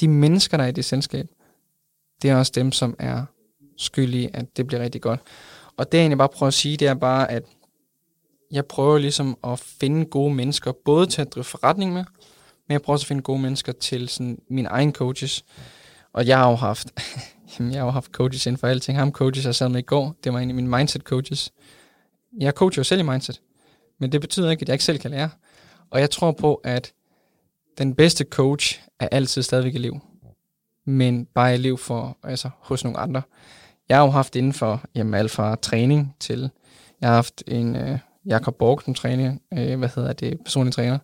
De 0.00 0.08
mennesker, 0.08 0.56
der 0.56 0.64
er 0.64 0.68
i 0.68 0.72
det 0.72 0.84
selskab, 0.84 1.26
det 2.22 2.30
er 2.30 2.36
også 2.36 2.52
dem, 2.54 2.72
som 2.72 2.96
er 2.98 3.24
skyldige, 3.78 4.36
at 4.36 4.56
det 4.56 4.66
bliver 4.66 4.82
rigtig 4.82 5.00
godt. 5.00 5.20
Og 5.76 5.92
det 5.92 5.98
jeg 5.98 6.02
egentlig 6.02 6.18
bare 6.18 6.28
prøver 6.28 6.48
at 6.48 6.54
sige, 6.54 6.76
det 6.76 6.88
er 6.88 6.94
bare, 6.94 7.30
at 7.30 7.44
jeg 8.50 8.66
prøver 8.66 8.98
ligesom 8.98 9.38
at 9.44 9.58
finde 9.58 10.04
gode 10.04 10.34
mennesker, 10.34 10.72
både 10.84 11.06
til 11.06 11.22
at 11.22 11.34
drive 11.34 11.44
forretning 11.44 11.92
med, 11.92 12.04
men 12.68 12.72
jeg 12.72 12.82
prøver 12.82 12.94
også 12.94 13.04
at 13.04 13.08
finde 13.08 13.22
gode 13.22 13.38
mennesker 13.38 13.72
til 13.72 14.08
sådan 14.08 14.38
min 14.50 14.66
egen 14.66 14.92
coaches. 14.92 15.44
Og 16.12 16.26
jeg 16.26 16.38
har 16.38 16.50
jo 16.50 16.56
haft, 16.56 16.88
jamen 17.58 17.72
jeg 17.72 17.80
har 17.80 17.86
jo 17.86 17.90
haft 17.90 18.10
coaches 18.10 18.46
inden 18.46 18.58
for 18.58 18.66
alting. 18.66 18.98
Ham 18.98 19.12
coaches, 19.12 19.46
jeg 19.46 19.54
sad 19.54 19.68
med 19.68 19.78
i 19.78 19.82
går, 19.82 20.14
det 20.24 20.32
var 20.32 20.38
en 20.38 20.48
af 20.48 20.54
mine 20.54 20.68
mindset 20.68 21.02
coaches. 21.02 21.52
Jeg 22.40 22.52
coacher 22.52 22.80
jo 22.80 22.84
selv 22.84 23.00
i 23.00 23.04
mindset, 23.04 23.40
men 23.98 24.12
det 24.12 24.20
betyder 24.20 24.50
ikke, 24.50 24.62
at 24.62 24.68
jeg 24.68 24.74
ikke 24.74 24.84
selv 24.84 24.98
kan 24.98 25.10
lære. 25.10 25.30
Og 25.90 26.00
jeg 26.00 26.10
tror 26.10 26.32
på, 26.32 26.54
at 26.54 26.92
den 27.78 27.94
bedste 27.94 28.24
coach 28.30 28.80
er 29.00 29.08
altid 29.12 29.42
stadigvæk 29.42 29.74
elev. 29.74 30.00
Men 30.86 31.26
bare 31.34 31.54
elev 31.54 31.78
for, 31.78 32.18
altså 32.22 32.50
hos 32.58 32.84
nogle 32.84 32.98
andre. 32.98 33.22
Jeg 33.88 33.96
har 33.96 34.04
jo 34.04 34.10
haft 34.10 34.36
inden 34.36 34.52
for, 34.52 34.82
jamen 34.94 35.14
alt 35.14 35.30
fra 35.30 35.56
træning 35.56 36.16
til, 36.20 36.50
jeg 37.00 37.08
har 37.08 37.14
haft 37.14 37.42
en, 37.46 37.76
øh, 37.76 37.98
Jakob 38.26 38.54
Borg 38.54 38.82
som 38.84 38.94
træner, 38.94 39.36
øh, 39.52 39.78
hvad 39.78 39.88
hedder 39.94 40.12
det, 40.12 40.38
personlig 40.44 40.74
træner. 40.74 40.98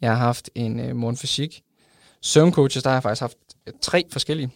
Jeg 0.00 0.10
har 0.10 0.16
haft 0.16 0.50
en 0.54 0.80
øh, 0.80 0.96
morgen 0.96 1.16
fysik. 1.16 1.62
Søvncoaches, 2.22 2.82
der 2.82 2.90
har 2.90 2.96
jeg 2.96 3.02
faktisk 3.02 3.20
haft 3.20 3.36
tre 3.80 4.04
forskellige. 4.12 4.50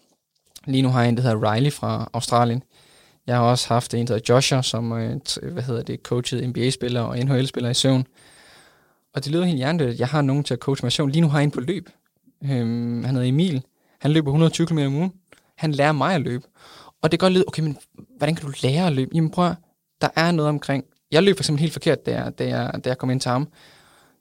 Lige 0.66 0.82
nu 0.82 0.88
har 0.88 1.00
jeg 1.00 1.08
en, 1.08 1.16
der 1.16 1.22
hedder 1.22 1.52
Riley 1.52 1.72
fra 1.72 2.10
Australien. 2.12 2.62
Jeg 3.26 3.36
har 3.36 3.42
også 3.42 3.68
haft 3.68 3.94
en, 3.94 4.06
der 4.06 4.14
hedder 4.14 4.34
Joshua, 4.34 4.62
som 4.62 4.88
hvad 4.88 5.62
hedder 5.62 5.82
det, 5.82 6.00
coachet 6.02 6.48
NBA-spillere 6.48 7.04
og 7.04 7.18
NHL-spillere 7.18 7.70
i 7.70 7.74
søvn. 7.74 8.06
Og 9.14 9.24
det 9.24 9.32
lyder 9.32 9.44
helt 9.44 9.58
hjernedødt. 9.58 10.00
Jeg 10.00 10.08
har 10.08 10.22
nogen 10.22 10.44
til 10.44 10.54
at 10.54 10.60
coache 10.60 10.84
mig 10.84 10.88
i 10.88 10.90
søvn. 10.90 11.10
Lige 11.10 11.22
nu 11.22 11.28
har 11.28 11.38
jeg 11.38 11.44
en 11.44 11.50
på 11.50 11.60
løb. 11.60 11.88
Øhm, 12.44 13.04
han 13.04 13.14
hedder 13.14 13.28
Emil. 13.28 13.62
Han 14.00 14.10
løber 14.10 14.30
120 14.30 14.66
km 14.66 14.78
om 14.78 14.94
ugen. 14.94 15.12
Han 15.56 15.72
lærer 15.72 15.92
mig 15.92 16.14
at 16.14 16.20
løbe. 16.20 16.44
Og 17.02 17.12
det 17.12 17.20
kan 17.20 17.26
godt 17.26 17.32
lyde, 17.32 17.44
okay, 17.48 17.62
men 17.62 17.78
hvordan 18.16 18.34
kan 18.34 18.46
du 18.46 18.52
lære 18.62 18.86
at 18.86 18.92
løbe? 18.92 19.10
Jamen 19.14 19.30
prøv 19.30 19.54
der 20.00 20.08
er 20.16 20.32
noget 20.32 20.48
omkring 20.48 20.84
jeg 21.14 21.22
løb 21.22 21.36
for 21.36 21.42
eksempel 21.42 21.60
helt 21.60 21.72
forkert, 21.72 22.06
da 22.06 22.10
jeg, 22.10 22.38
da 22.38 22.48
jeg, 22.48 22.84
da 22.84 22.88
jeg 22.88 22.98
kom 22.98 23.10
ind 23.10 23.20
til 23.20 23.30
ham. 23.30 23.48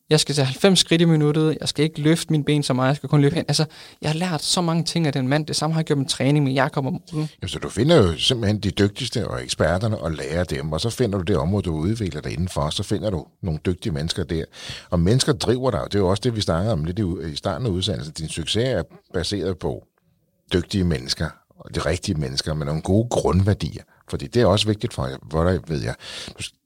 Jeg 0.10 0.20
skal 0.20 0.36
tage 0.36 0.46
90 0.46 0.80
skridt 0.80 1.02
i 1.02 1.06
minuttet, 1.06 1.58
jeg 1.62 1.70
skal 1.70 1.84
ikke 1.84 2.02
løfte 2.02 2.32
mine 2.32 2.44
ben 2.44 2.64
så 2.64 2.74
meget, 2.74 2.88
jeg 2.88 2.96
skal 2.96 3.10
kun 3.10 3.22
løbe 3.22 3.36
hen. 3.36 3.46
Altså, 3.48 3.66
jeg 4.02 4.10
har 4.10 4.18
lært 4.18 4.42
så 4.42 4.62
mange 4.62 4.84
ting 4.84 5.08
af 5.08 5.14
den 5.14 5.28
mand. 5.28 5.46
Det 5.46 5.56
samme 5.56 5.74
har 5.74 5.80
jeg 5.80 5.86
gjort 5.86 5.98
med 5.98 6.08
træning 6.08 6.46
med 6.46 6.54
Jakob 6.54 6.86
om 6.86 6.94
Morten. 6.94 7.18
Jamen, 7.18 7.50
så 7.50 7.60
du 7.60 7.70
finder 7.70 7.96
jo 7.96 8.18
simpelthen 8.18 8.60
de 8.60 8.72
dygtigste 8.72 9.28
og 9.28 9.44
eksperterne 9.44 9.98
og 9.98 10.12
lærer 10.12 10.44
dem, 10.44 10.72
og 10.72 10.82
så 10.82 10.90
finder 10.90 11.18
du 11.18 11.24
det 11.24 11.38
område, 11.38 11.64
du 11.64 11.76
udvikler 11.76 12.22
dig 12.22 12.32
indenfor, 12.32 12.62
og 12.62 12.74
så 12.74 12.84
finder 12.84 13.10
du 13.10 13.26
nogle 13.42 13.60
dygtige 13.66 13.94
mennesker 13.94 14.24
der. 14.24 14.46
Og 14.90 15.00
mennesker 15.00 15.34
driver 15.34 15.72
dig, 15.72 15.82
det 15.86 15.96
er 15.96 16.00
jo 16.00 16.10
også 16.10 16.22
det, 16.22 16.36
vi 16.36 16.42
snakkede 16.42 16.74
om 16.74 16.86
lidt 16.86 17.00
i 17.34 17.36
starten 17.36 17.68
af 17.68 17.72
udsendelsen. 17.72 18.14
Din 18.14 18.30
succes 18.30 18.64
er 18.64 18.84
baseret 19.14 19.60
på 19.60 19.84
dygtige 20.54 20.84
mennesker, 20.84 21.30
og 21.60 21.76
de 21.76 21.80
rigtige 21.80 22.16
mennesker 22.16 22.54
med 22.54 22.66
nogle 22.66 22.82
gode 22.82 23.08
grundværdier. 23.10 23.84
Fordi 24.10 24.28
det 24.28 24.42
er 24.42 24.46
også 24.46 24.68
vigtigt 24.68 24.94
for 24.94 25.08
dig, 25.32 25.60
ved 25.68 25.82
jeg. 25.82 25.96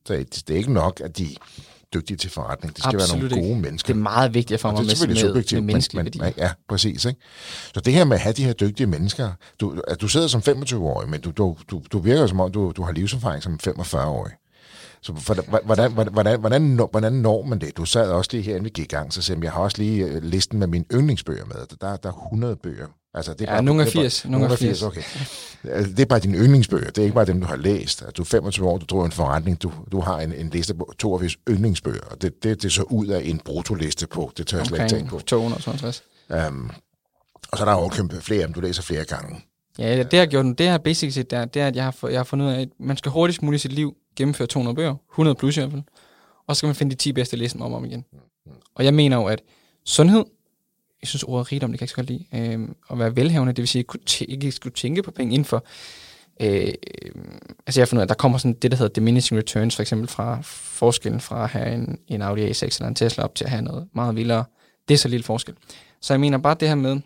Det 0.07 0.49
er 0.49 0.55
ikke 0.55 0.73
nok, 0.73 1.01
at 1.03 1.17
de 1.17 1.35
dygtige 1.93 2.17
til 2.17 2.29
forretning. 2.29 2.75
Det 2.75 2.83
skal 2.83 2.95
Absolut 2.95 3.21
være 3.21 3.29
nogle 3.29 3.41
gode 3.41 3.49
ikke. 3.49 3.61
mennesker. 3.61 3.93
Det 3.93 3.99
er 3.99 4.03
meget 4.03 4.33
vigtigt 4.33 4.61
for 4.61 4.71
mig 4.71 4.85
med, 4.85 5.07
med, 5.07 5.53
med 5.53 5.61
menneskelige 5.61 6.03
værdier. 6.03 6.31
Ja, 6.37 6.51
præcis. 6.69 7.05
Ikke? 7.05 7.19
Så 7.73 7.79
det 7.79 7.93
her 7.93 8.05
med 8.05 8.15
at 8.15 8.21
have 8.21 8.33
de 8.33 8.43
her 8.43 8.53
dygtige 8.53 8.87
mennesker, 8.87 9.31
du, 9.59 9.81
at 9.87 10.01
du 10.01 10.07
sidder 10.07 10.27
som 10.27 10.41
25-årig, 10.47 11.09
men 11.09 11.21
du, 11.21 11.31
du, 11.31 11.57
du, 11.71 11.81
du 11.91 11.99
virker 11.99 12.27
som 12.27 12.39
om, 12.39 12.51
du, 12.51 12.73
du 12.75 12.83
har 12.83 12.91
livserfaring 12.91 13.43
som 13.43 13.59
45-årig. 13.67 14.31
Så 15.01 15.11
hvordan, 15.11 15.43
hvordan, 15.65 15.91
hvordan, 15.91 16.39
hvordan, 16.39 16.87
hvordan 16.91 17.13
når 17.13 17.43
man 17.43 17.59
det? 17.59 17.77
Du 17.77 17.85
sad 17.85 18.11
også 18.11 18.29
lige 18.33 18.43
her, 18.43 18.51
inden 18.51 18.65
vi 18.65 18.69
gik 18.69 18.85
i 18.85 18.95
gang, 18.95 19.13
så 19.13 19.21
sagde 19.21 19.39
jeg, 19.39 19.43
jeg 19.43 19.51
har 19.51 19.61
også 19.61 19.77
lige 19.77 20.05
øh, 20.05 20.23
listen 20.23 20.59
med 20.59 20.67
mine 20.67 20.85
yndlingsbøger 20.93 21.45
med. 21.45 21.77
Der, 21.81 21.95
der 21.95 22.09
er 22.09 22.13
100 22.13 22.55
bøger 22.55 22.87
Altså, 23.17 23.33
det 23.33 23.41
er 23.41 23.45
ja, 23.45 23.55
bare, 23.55 23.63
nogle 23.63 23.81
af 23.81 23.87
80. 23.87 24.25
Nogle 24.25 24.51
af 24.51 24.57
80, 24.57 24.83
okay. 24.83 25.01
Altså, 25.63 25.91
det 25.91 25.99
er 25.99 26.05
bare 26.05 26.19
dine 26.19 26.37
yndlingsbøger, 26.37 26.85
det 26.85 26.97
er 26.97 27.03
ikke 27.03 27.15
bare 27.15 27.25
dem, 27.25 27.41
du 27.41 27.47
har 27.47 27.55
læst. 27.55 28.01
Altså, 28.01 28.11
du 28.11 28.21
er 28.21 28.25
25 28.25 28.67
år, 28.67 28.77
du 28.77 28.85
driver 28.85 29.05
en 29.05 29.11
forretning, 29.11 29.63
du, 29.63 29.71
du 29.91 29.99
har 29.99 30.19
en, 30.19 30.33
en 30.33 30.49
liste 30.49 30.73
på 30.73 30.93
82 30.99 31.37
yndlingsbøger, 31.49 32.03
og 32.11 32.21
det, 32.21 32.43
det, 32.43 32.61
det 32.61 32.65
er 32.65 32.71
så 32.71 32.83
ud 32.83 33.07
af 33.07 33.21
en 33.25 33.39
brutoliste 33.45 34.07
på, 34.07 34.31
det 34.37 34.47
tør 34.47 34.57
jeg 34.57 34.67
slet 34.67 34.79
ikke 34.79 34.89
tænke 34.89 35.09
på. 35.09 35.19
260. 35.19 36.03
Um, 36.29 36.71
og 37.51 37.57
så 37.57 37.63
er 37.63 37.69
der 37.69 37.81
jo 37.81 37.87
kæmpe 37.87 38.21
flere, 38.21 38.45
om 38.45 38.53
du 38.53 38.61
læser 38.61 38.83
flere 38.83 39.05
gange. 39.05 39.45
Ja, 39.79 40.03
det 40.03 40.19
har 40.19 40.25
gjort, 40.25 40.45
det 40.57 40.67
har 40.67 40.77
basic 40.77 41.13
set, 41.13 41.31
det 41.31 41.39
er, 41.39 41.45
det 41.45 41.61
er, 41.61 41.67
at 41.67 41.75
jeg 41.75 41.83
har, 41.83 42.07
jeg 42.07 42.19
har 42.19 42.23
fundet 42.23 42.45
ud 42.45 42.51
af, 42.51 42.61
at 42.61 42.69
man 42.79 42.97
skal 42.97 43.11
hurtigst 43.11 43.41
muligt 43.41 43.59
i 43.59 43.61
sit 43.61 43.73
liv 43.73 43.95
gennemføre 44.15 44.47
200 44.47 44.75
bøger, 44.75 44.95
100 45.11 45.35
plus 45.35 45.57
i 45.57 45.59
hvert 45.59 45.71
fald, 45.71 45.83
og 46.47 46.55
så 46.55 46.57
skal 46.57 46.67
man 46.67 46.75
finde 46.75 46.91
de 46.91 46.95
10 46.95 47.13
bedste 47.13 47.37
listen 47.37 47.61
om 47.61 47.71
og 47.71 47.77
om 47.77 47.85
igen. 47.85 48.05
Og 48.75 48.85
jeg 48.85 48.93
mener 48.93 49.17
jo, 49.17 49.25
at 49.25 49.41
sundhed, 49.85 50.25
jeg 51.01 51.07
synes 51.07 51.23
ordet 51.23 51.51
rigdom, 51.51 51.71
det 51.71 51.79
kan 51.79 51.83
jeg 51.83 51.85
ikke 51.85 51.91
så 51.91 51.95
godt 51.95 52.33
lide, 52.33 52.59
øh, 52.59 52.69
at 52.91 52.99
være 52.99 53.15
velhavende, 53.15 53.53
det 53.53 53.61
vil 53.61 53.67
sige, 53.67 53.85
at 53.89 54.21
ikke 54.21 54.51
skulle 54.51 54.73
tænke 54.73 55.03
på 55.03 55.11
penge 55.11 55.33
inden 55.33 55.45
for, 55.45 55.65
øh, 56.41 56.73
altså 57.67 57.79
jeg 57.79 57.81
har 57.81 57.85
fundet 57.85 57.99
ud 57.99 58.01
af, 58.01 58.05
at 58.05 58.09
der 58.09 58.15
kommer 58.15 58.37
sådan 58.37 58.53
det, 58.53 58.71
der 58.71 58.77
hedder 58.77 58.93
diminishing 58.93 59.39
returns, 59.39 59.75
for 59.75 59.81
eksempel 59.81 60.07
fra 60.07 60.39
forskellen 60.43 61.21
fra 61.21 61.43
at 61.43 61.49
have 61.49 61.73
en, 61.73 61.99
en 62.07 62.21
Audi 62.21 62.49
A6 62.49 62.63
eller 62.63 62.87
en 62.87 62.95
Tesla 62.95 63.23
op 63.23 63.35
til 63.35 63.43
at 63.43 63.49
have 63.49 63.61
noget 63.61 63.87
meget 63.93 64.15
vildere. 64.15 64.45
Det 64.87 64.93
er 64.93 64.97
så 64.97 65.07
lille 65.07 65.23
forskel. 65.23 65.55
Så 66.01 66.13
jeg 66.13 66.19
mener 66.19 66.37
bare 66.37 66.55
det 66.59 66.67
her 66.67 66.75
med, 66.75 66.91
at 66.91 67.01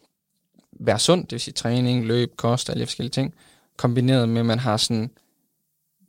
være 0.80 1.00
sund, 1.00 1.22
det 1.22 1.32
vil 1.32 1.39
sige 1.39 1.54
træning, 1.54 2.06
løb, 2.06 2.36
kost, 2.36 2.70
alle 2.70 2.82
de 2.82 2.86
forskellige 2.86 3.12
ting, 3.12 3.34
kombineret 3.78 4.30
med, 4.30 4.39
at 4.39 4.46
man 4.46 4.60
har 4.60 4.78
sådan 4.78 5.12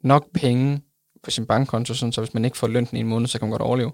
nok 0.02 0.26
penge 0.34 0.80
på 1.22 1.30
sin 1.30 1.46
bankkonto, 1.46 1.94
sådan, 1.94 2.12
så 2.12 2.20
hvis 2.20 2.34
man 2.34 2.44
ikke 2.44 2.58
får 2.58 2.66
løn 2.66 2.88
i 2.92 2.98
en 2.98 3.06
måned, 3.06 3.28
så 3.28 3.38
kan 3.38 3.46
man 3.46 3.50
godt 3.50 3.62
overleve 3.62 3.92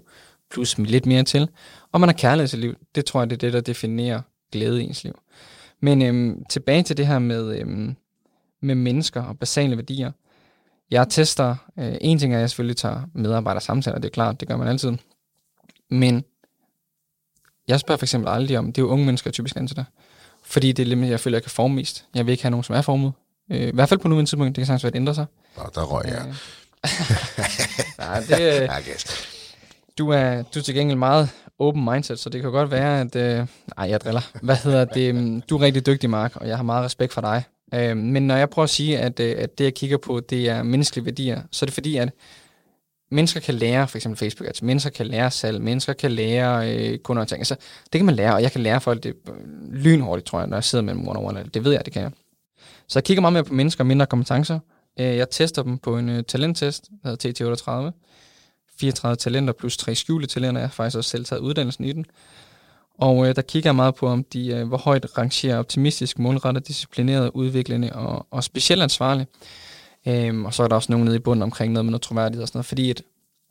plus 0.51 0.77
lidt 0.77 1.05
mere 1.05 1.23
til. 1.23 1.49
Og 1.91 1.99
man 1.99 2.09
har 2.09 2.13
kærlighed 2.13 2.47
til 2.47 2.59
liv. 2.59 2.75
Det 2.95 3.05
tror 3.05 3.21
jeg, 3.21 3.29
det 3.29 3.35
er 3.35 3.39
det, 3.39 3.53
der 3.53 3.61
definerer 3.61 4.21
glæde 4.51 4.81
i 4.81 4.85
ens 4.85 5.03
liv. 5.03 5.19
Men 5.81 6.01
øhm, 6.01 6.43
tilbage 6.49 6.83
til 6.83 6.97
det 6.97 7.07
her 7.07 7.19
med, 7.19 7.59
øhm, 7.59 7.95
med 8.61 8.75
mennesker 8.75 9.23
og 9.23 9.39
basale 9.39 9.75
værdier. 9.77 10.11
Jeg 10.91 11.09
tester, 11.09 11.55
øh, 11.79 11.95
en 12.01 12.19
ting 12.19 12.33
er, 12.33 12.37
at 12.37 12.41
jeg 12.41 12.49
selvfølgelig 12.49 12.77
tager 12.77 13.01
medarbejdersamtaler, 13.13 13.99
det 13.99 14.07
er 14.07 14.13
klart, 14.13 14.39
det 14.39 14.47
gør 14.47 14.57
man 14.57 14.67
altid. 14.67 14.91
Men 15.89 16.23
jeg 17.67 17.79
spørger 17.79 17.97
for 17.97 18.05
eksempel 18.05 18.29
aldrig 18.29 18.57
om, 18.57 18.65
det 18.65 18.81
er 18.81 18.85
jo 18.85 18.89
unge 18.89 19.05
mennesker 19.05 19.31
typisk 19.31 19.55
til 19.55 19.75
dig. 19.75 19.85
Fordi 20.43 20.71
det 20.71 20.83
er 20.83 20.95
lidt, 20.95 21.09
jeg 21.09 21.19
føler, 21.19 21.37
jeg 21.37 21.43
kan 21.43 21.51
forme 21.51 21.75
mest. 21.75 22.05
Jeg 22.15 22.25
vil 22.25 22.31
ikke 22.31 22.43
have 22.43 22.51
nogen, 22.51 22.63
som 22.63 22.75
er 22.75 22.81
formet. 22.81 23.11
Øh, 23.51 23.67
I 23.67 23.71
hvert 23.73 23.89
fald 23.89 23.99
på 23.99 24.07
nuværende 24.07 24.29
tidspunkt, 24.29 24.55
det 24.55 24.61
kan 24.61 24.65
sagtens 24.65 24.83
være, 24.83 24.89
at 24.89 24.93
det 24.93 24.99
ændrer 24.99 25.13
sig. 25.13 25.25
Nå, 25.57 25.63
der 25.75 25.83
røg 25.83 26.05
jeg. 26.05 26.27
Øh, 26.27 26.35
nej, 28.05 28.19
det, 28.19 28.61
øh, 28.63 28.69
du 29.99 30.09
er, 30.09 30.41
du 30.41 30.59
er 30.59 30.63
til 30.63 30.75
gengæld 30.75 30.97
meget 30.97 31.29
open 31.59 31.85
mindset, 31.85 32.19
så 32.19 32.29
det 32.29 32.41
kan 32.41 32.51
godt 32.51 32.71
være, 32.71 33.01
at... 33.01 33.15
Øh, 33.15 33.47
nej, 33.77 33.89
jeg 33.89 34.01
driller. 34.01 34.21
Hvad 34.41 34.55
hedder 34.55 34.85
det? 34.85 35.09
Øhm, 35.09 35.41
du 35.41 35.57
er 35.57 35.61
rigtig 35.61 35.85
dygtig, 35.85 36.09
Mark, 36.09 36.35
og 36.35 36.47
jeg 36.47 36.57
har 36.57 36.63
meget 36.63 36.85
respekt 36.85 37.13
for 37.13 37.21
dig. 37.21 37.43
Øh, 37.73 37.97
men 37.97 38.27
når 38.27 38.35
jeg 38.35 38.49
prøver 38.49 38.63
at 38.63 38.69
sige, 38.69 38.99
at, 38.99 39.19
øh, 39.19 39.35
at 39.37 39.57
det, 39.57 39.63
jeg 39.63 39.73
kigger 39.73 39.97
på, 39.97 40.19
det 40.19 40.49
er 40.49 40.63
menneskelige 40.63 41.05
værdier, 41.05 41.41
så 41.51 41.65
er 41.65 41.67
det 41.67 41.73
fordi, 41.73 41.97
at 41.97 42.09
mennesker 43.11 43.39
kan 43.39 43.55
lære, 43.55 43.87
for 43.87 43.97
eksempel 43.97 44.17
Facebook, 44.17 44.47
altså 44.47 44.65
mennesker 44.65 44.89
kan 44.89 45.07
lære 45.07 45.31
salg, 45.31 45.61
mennesker 45.61 45.93
kan 45.93 46.11
lære 46.11 46.75
øh, 46.75 46.99
ting. 47.27 47.39
Altså, 47.39 47.55
det 47.93 47.99
kan 47.99 48.05
man 48.05 48.15
lære, 48.15 48.33
og 48.33 48.41
jeg 48.41 48.51
kan 48.51 48.61
lære 48.61 48.81
folk 48.81 49.03
det 49.03 49.13
øh, 49.27 49.73
lynhurtigt, 49.73 50.27
tror 50.27 50.39
jeg, 50.39 50.47
når 50.47 50.57
jeg 50.57 50.63
sidder 50.63 50.83
med 50.83 50.93
dem 50.93 51.07
one 51.07 51.19
on 51.19 51.25
one. 51.25 51.45
Det 51.53 51.63
ved 51.63 51.71
jeg, 51.71 51.85
det 51.85 51.93
kan 51.93 52.01
jeg. 52.01 52.11
Så 52.87 52.99
jeg 52.99 53.03
kigger 53.03 53.21
meget 53.21 53.33
mere 53.33 53.43
på 53.43 53.53
mennesker 53.53 53.83
og 53.83 53.87
mindre 53.87 54.05
kompetencer. 54.05 54.59
Øh, 54.99 55.17
jeg 55.17 55.29
tester 55.29 55.63
dem 55.63 55.77
på 55.77 55.97
en 55.97 56.09
øh, 56.09 56.23
talenttest, 56.23 56.89
der 57.03 57.09
hedder 57.09 57.55
TT38. 57.55 57.91
34 58.79 59.15
talenter 59.15 59.53
plus 59.53 59.77
tre 59.77 59.95
skjulte 59.95 60.27
talenter. 60.27 60.61
Jeg 60.61 60.69
har 60.69 60.73
faktisk 60.73 60.97
også 60.97 61.09
selv 61.09 61.25
taget 61.25 61.41
uddannelsen 61.41 61.85
i 61.85 61.91
den. 61.91 62.05
Og 62.97 63.27
øh, 63.27 63.35
der 63.35 63.41
kigger 63.41 63.69
jeg 63.69 63.75
meget 63.75 63.95
på, 63.95 64.07
om 64.07 64.23
de, 64.23 64.47
øh, 64.47 64.67
hvor 64.67 64.77
højt 64.77 65.17
rangerer 65.17 65.59
optimistisk, 65.59 66.19
målrettet, 66.19 66.67
disciplineret, 66.67 67.31
udviklende 67.33 67.93
og, 67.93 68.27
og 68.31 68.43
specielt 68.43 68.81
ansvarlig. 68.81 69.27
Øhm, 70.07 70.45
og 70.45 70.53
så 70.53 70.63
er 70.63 70.67
der 70.67 70.75
også 70.75 70.91
nogen 70.91 71.05
nede 71.05 71.15
i 71.15 71.19
bunden 71.19 71.43
omkring 71.43 71.73
noget 71.73 71.85
med 71.85 71.91
noget 71.91 72.01
troværdighed 72.01 72.41
og 72.41 72.47
sådan 72.47 72.57
noget. 72.57 72.65
Fordi 72.65 72.89
at 72.89 73.03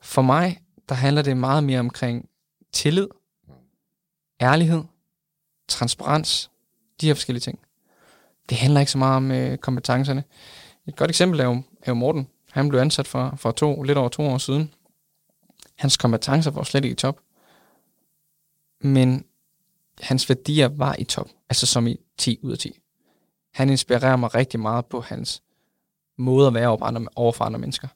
for 0.03 0.23
mig, 0.23 0.59
der 0.89 0.95
handler 0.95 1.23
det 1.23 1.37
meget 1.37 1.65
mere 1.65 1.81
omkring 1.81 2.29
tillid, 2.73 3.07
ærlighed, 4.41 4.83
transparens, 5.69 6.51
de 7.01 7.07
her 7.07 7.15
forskellige 7.15 7.41
ting. 7.41 7.59
Det 8.49 8.59
handler 8.59 8.81
ikke 8.81 8.93
så 8.93 8.99
meget 8.99 9.17
om 9.17 9.31
øh, 9.31 9.59
kompetencerne. 9.59 10.25
Et 10.87 10.97
godt 10.97 11.11
eksempel 11.11 11.41
er 11.41 11.45
jo, 11.45 11.53
er 11.83 11.89
jo 11.89 11.95
Morten. 11.95 12.29
Han 12.51 12.69
blev 12.69 12.81
ansat 12.81 13.07
for, 13.07 13.35
for 13.37 13.51
to, 13.51 13.83
lidt 13.83 13.99
over 13.99 14.09
to 14.09 14.23
år 14.23 14.39
siden. 14.39 14.73
Hans 15.79 15.97
kompetencer 15.97 16.51
var 16.51 16.63
slet 16.63 16.85
ikke 16.85 16.93
i 16.93 16.97
top. 16.97 17.21
Men 18.81 19.25
hans 20.01 20.29
værdier 20.29 20.69
var 20.69 20.97
i 20.99 21.05
top. 21.05 21.29
Altså 21.49 21.67
som 21.67 21.87
i 21.87 21.97
10 22.19 22.39
ud 22.43 22.53
af 22.53 22.59
10. 22.59 22.79
Han 23.55 23.71
inspirerer 23.71 24.17
mig 24.17 24.35
rigtig 24.35 24.61
meget 24.61 24.87
på 24.87 25.01
hans 25.01 25.43
måde 26.19 26.47
at 26.47 26.55
være 26.55 26.69
over 26.69 26.79
for 26.79 26.85
andre, 26.85 27.07
over 27.17 27.33
for 27.33 27.45
andre 27.45 27.59
mennesker. 27.59 27.89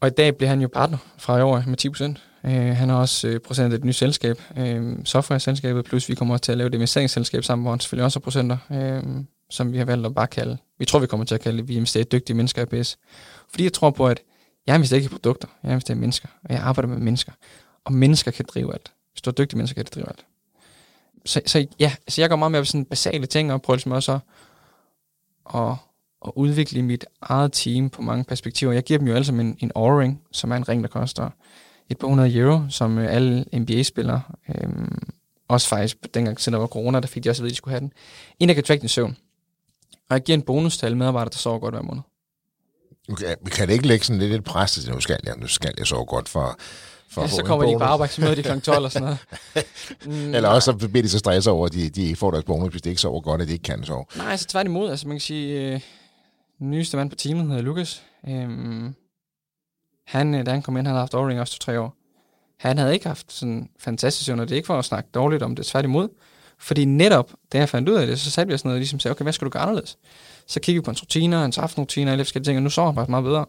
Og 0.00 0.08
i 0.08 0.10
dag 0.10 0.36
bliver 0.36 0.50
han 0.50 0.60
jo 0.60 0.68
partner 0.68 0.98
fra 1.18 1.38
i 1.38 1.42
år 1.42 1.62
med 1.66 1.76
10 1.76 1.88
procent. 1.88 2.22
Øh, 2.44 2.52
han 2.52 2.88
har 2.88 2.96
også 2.96 3.28
øh, 3.28 3.40
procent 3.40 3.72
af 3.72 3.76
et 3.76 3.84
nyt 3.84 3.94
selskab, 3.94 4.42
øh, 4.56 4.96
software-selskabet, 5.04 5.84
plus 5.84 6.08
vi 6.08 6.14
kommer 6.14 6.36
til 6.36 6.52
at 6.52 6.58
lave 6.58 6.70
det 6.70 6.74
investeringsselskab 6.74 7.44
sammen, 7.44 7.62
hvor 7.62 7.72
han 7.72 7.80
selvfølgelig 7.80 8.04
også 8.04 8.18
har 8.18 8.22
procenter, 8.22 8.58
øh, 8.70 9.02
som 9.50 9.72
vi 9.72 9.78
har 9.78 9.84
valgt 9.84 10.06
at 10.06 10.14
bare 10.14 10.26
kalde, 10.26 10.58
vi 10.78 10.84
tror 10.84 10.98
vi 10.98 11.06
kommer 11.06 11.26
til 11.26 11.34
at 11.34 11.40
kalde 11.40 11.58
det, 11.58 11.68
vi 11.68 11.74
investerer 11.74 12.04
dygtige 12.04 12.36
mennesker 12.36 12.62
i 12.62 12.78
APS. 12.78 12.98
Fordi 13.50 13.64
jeg 13.64 13.72
tror 13.72 13.90
på, 13.90 14.06
at 14.06 14.20
jeg 14.66 14.74
investerer 14.74 14.96
ikke 14.96 15.06
i 15.06 15.16
produkter, 15.16 15.48
jeg 15.62 15.70
investerer 15.70 15.96
i 15.96 16.00
mennesker, 16.00 16.28
og 16.44 16.54
jeg 16.54 16.62
arbejder 16.62 16.88
med 16.88 16.98
mennesker. 16.98 17.32
Og 17.84 17.92
mennesker 17.92 18.30
kan 18.30 18.44
drive 18.48 18.72
alt. 18.72 18.92
Hvis 19.12 19.22
du 19.22 19.30
er 19.30 19.34
dygtige 19.34 19.56
mennesker, 19.56 19.74
kan 19.74 19.84
det 19.84 19.94
drive 19.94 20.08
alt. 20.08 20.26
Så, 21.24 21.40
så 21.46 21.66
ja, 21.78 21.92
så 22.08 22.20
jeg 22.20 22.28
går 22.28 22.36
meget 22.36 22.52
mere 22.52 22.62
på 22.62 22.66
sådan 22.66 22.84
basale 22.84 23.26
ting, 23.26 23.52
og 23.52 23.62
prøver 23.62 23.76
ligesom 23.76 23.92
også 23.92 24.12
at, 24.12 24.20
at, 25.60 25.76
at 26.26 26.32
udvikle 26.36 26.82
mit 26.82 27.06
eget 27.22 27.52
team 27.52 27.90
på 27.90 28.02
mange 28.02 28.24
perspektiver. 28.24 28.72
Jeg 28.72 28.82
giver 28.82 28.98
dem 28.98 29.08
jo 29.08 29.14
alle 29.14 29.24
sammen 29.24 29.46
en, 29.46 29.56
en 29.60 29.72
O-ring, 29.74 30.22
som 30.32 30.52
er 30.52 30.56
en 30.56 30.68
ring, 30.68 30.82
der 30.82 30.88
koster 30.88 31.30
et 31.90 31.98
par 31.98 32.06
hundrede 32.06 32.36
euro, 32.36 32.60
som 32.68 32.98
øh, 32.98 33.14
alle 33.14 33.44
NBA-spillere, 33.52 34.22
øhm, 34.48 34.98
også 35.48 35.68
faktisk 35.68 36.14
dengang, 36.14 36.40
siden 36.40 36.54
der 36.54 36.60
var 36.60 36.66
corona, 36.66 37.00
der 37.00 37.06
fik 37.06 37.24
de 37.24 37.30
også 37.30 37.42
at 37.42 37.44
vide, 37.44 37.50
at 37.50 37.54
de 37.54 37.56
skulle 37.56 37.72
have 37.72 37.80
den. 37.80 37.92
En, 38.38 38.48
der 38.48 38.54
kan 38.54 38.64
track 38.64 38.80
din 38.80 38.88
søvn. 38.88 39.16
Og 39.92 40.14
jeg 40.14 40.22
giver 40.22 40.38
en 40.38 40.42
bonus 40.42 40.78
til 40.78 40.86
alle 40.86 40.98
medarbejdere, 40.98 41.30
der 41.30 41.36
sover 41.38 41.58
godt 41.58 41.74
hver 41.74 41.82
måned. 41.82 42.02
Okay, 43.12 43.34
vi 43.44 43.50
kan 43.50 43.68
det 43.68 43.74
ikke 43.74 43.86
lægge 43.86 44.04
sådan 44.04 44.20
lidt 44.20 44.32
et 44.32 44.44
pres 44.44 44.72
til, 44.72 44.90
nu 44.90 45.00
skal 45.00 45.18
jeg, 45.24 45.34
nu 45.36 45.46
skal 45.46 45.74
jeg 45.78 45.86
sove 45.86 46.04
godt 46.04 46.28
for, 46.28 46.58
for 47.10 47.22
ja, 47.22 47.28
så 47.28 47.42
kommer 47.44 47.64
de 47.64 47.70
ikke 47.70 47.78
på 47.78 47.84
arbejde, 47.84 48.12
så 48.12 48.20
møder 48.20 48.34
de 48.34 48.42
kl. 48.42 48.60
12 48.60 48.84
og 48.84 48.92
sådan 48.92 49.16
noget. 49.54 49.66
Mm, 50.04 50.34
Eller 50.34 50.48
også 50.48 50.76
så 50.80 50.88
bliver 50.88 51.02
de 51.02 51.08
så 51.08 51.18
stresset 51.18 51.52
over, 51.52 51.66
at 51.66 51.72
de, 51.72 51.90
de 51.90 52.16
får 52.16 52.30
deres 52.30 52.44
bonus, 52.44 52.70
hvis 52.70 52.82
de 52.82 52.88
ikke 52.88 53.00
sover 53.00 53.20
godt, 53.20 53.42
at 53.42 53.48
de 53.48 53.52
ikke 53.52 53.62
kan 53.62 53.84
sove. 53.84 54.04
Nej, 54.16 54.36
så 54.36 54.46
tværtimod. 54.46 54.90
Altså 54.90 55.08
man 55.08 55.14
kan 55.16 55.20
sige, 55.20 55.74
øh, 55.74 55.80
den 56.58 56.70
nyeste 56.70 56.96
mand 56.96 57.10
på 57.10 57.16
teamet 57.16 57.46
hedder 57.46 57.62
Lukas. 57.62 58.02
Øhm, 58.28 58.94
han, 60.06 60.34
øh, 60.34 60.46
da 60.46 60.50
han 60.50 60.62
kom 60.62 60.76
ind, 60.76 60.86
han 60.86 60.94
havde 60.94 61.02
haft 61.02 61.14
overring 61.14 61.40
også 61.40 61.52
to-tre 61.52 61.80
år. 61.80 61.96
Han 62.58 62.78
havde 62.78 62.94
ikke 62.94 63.06
haft 63.06 63.32
sådan 63.32 63.68
fantastisk 63.78 64.26
søvn, 64.26 64.40
og 64.40 64.48
det 64.48 64.54
er 64.54 64.56
ikke 64.56 64.66
for 64.66 64.78
at 64.78 64.84
snakke 64.84 65.10
dårligt 65.14 65.42
om 65.42 65.56
det, 65.56 65.66
tværtimod. 65.66 66.08
Fordi 66.58 66.84
netop, 66.84 67.30
da 67.52 67.58
jeg 67.58 67.68
fandt 67.68 67.88
ud 67.88 67.94
af 67.94 68.06
det, 68.06 68.20
så 68.20 68.30
satte 68.30 68.48
vi 68.48 68.54
os 68.54 68.60
sådan 68.60 68.68
noget, 68.68 68.76
og 68.76 68.80
ligesom 68.80 69.00
sagde, 69.00 69.12
okay, 69.12 69.22
hvad 69.22 69.32
skal 69.32 69.44
du 69.44 69.50
gøre 69.50 69.62
anderledes? 69.62 69.98
Så 70.46 70.60
kiggede 70.60 70.82
vi 70.82 70.84
på 70.84 70.90
hans 70.90 71.02
rutiner, 71.02 71.40
hans 71.40 71.58
aftenrutiner, 71.58 72.12
alle 72.12 72.24
forskellige 72.24 72.48
ting, 72.48 72.58
og 72.58 72.62
nu 72.62 72.70
sover 72.70 72.88
han 72.88 72.94
faktisk 72.94 73.10
meget 73.10 73.24
bedre. 73.24 73.44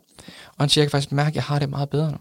Og 0.48 0.60
han 0.60 0.70
siger, 0.70 0.84
jeg 0.84 0.92
kan 0.92 0.98
faktisk 0.98 1.12
mærke, 1.12 1.28
at 1.28 1.36
jeg 1.36 1.44
har 1.44 1.60
det 1.60 1.70
meget 1.70 1.90
bedre 1.90 2.12
nu. 2.12 2.18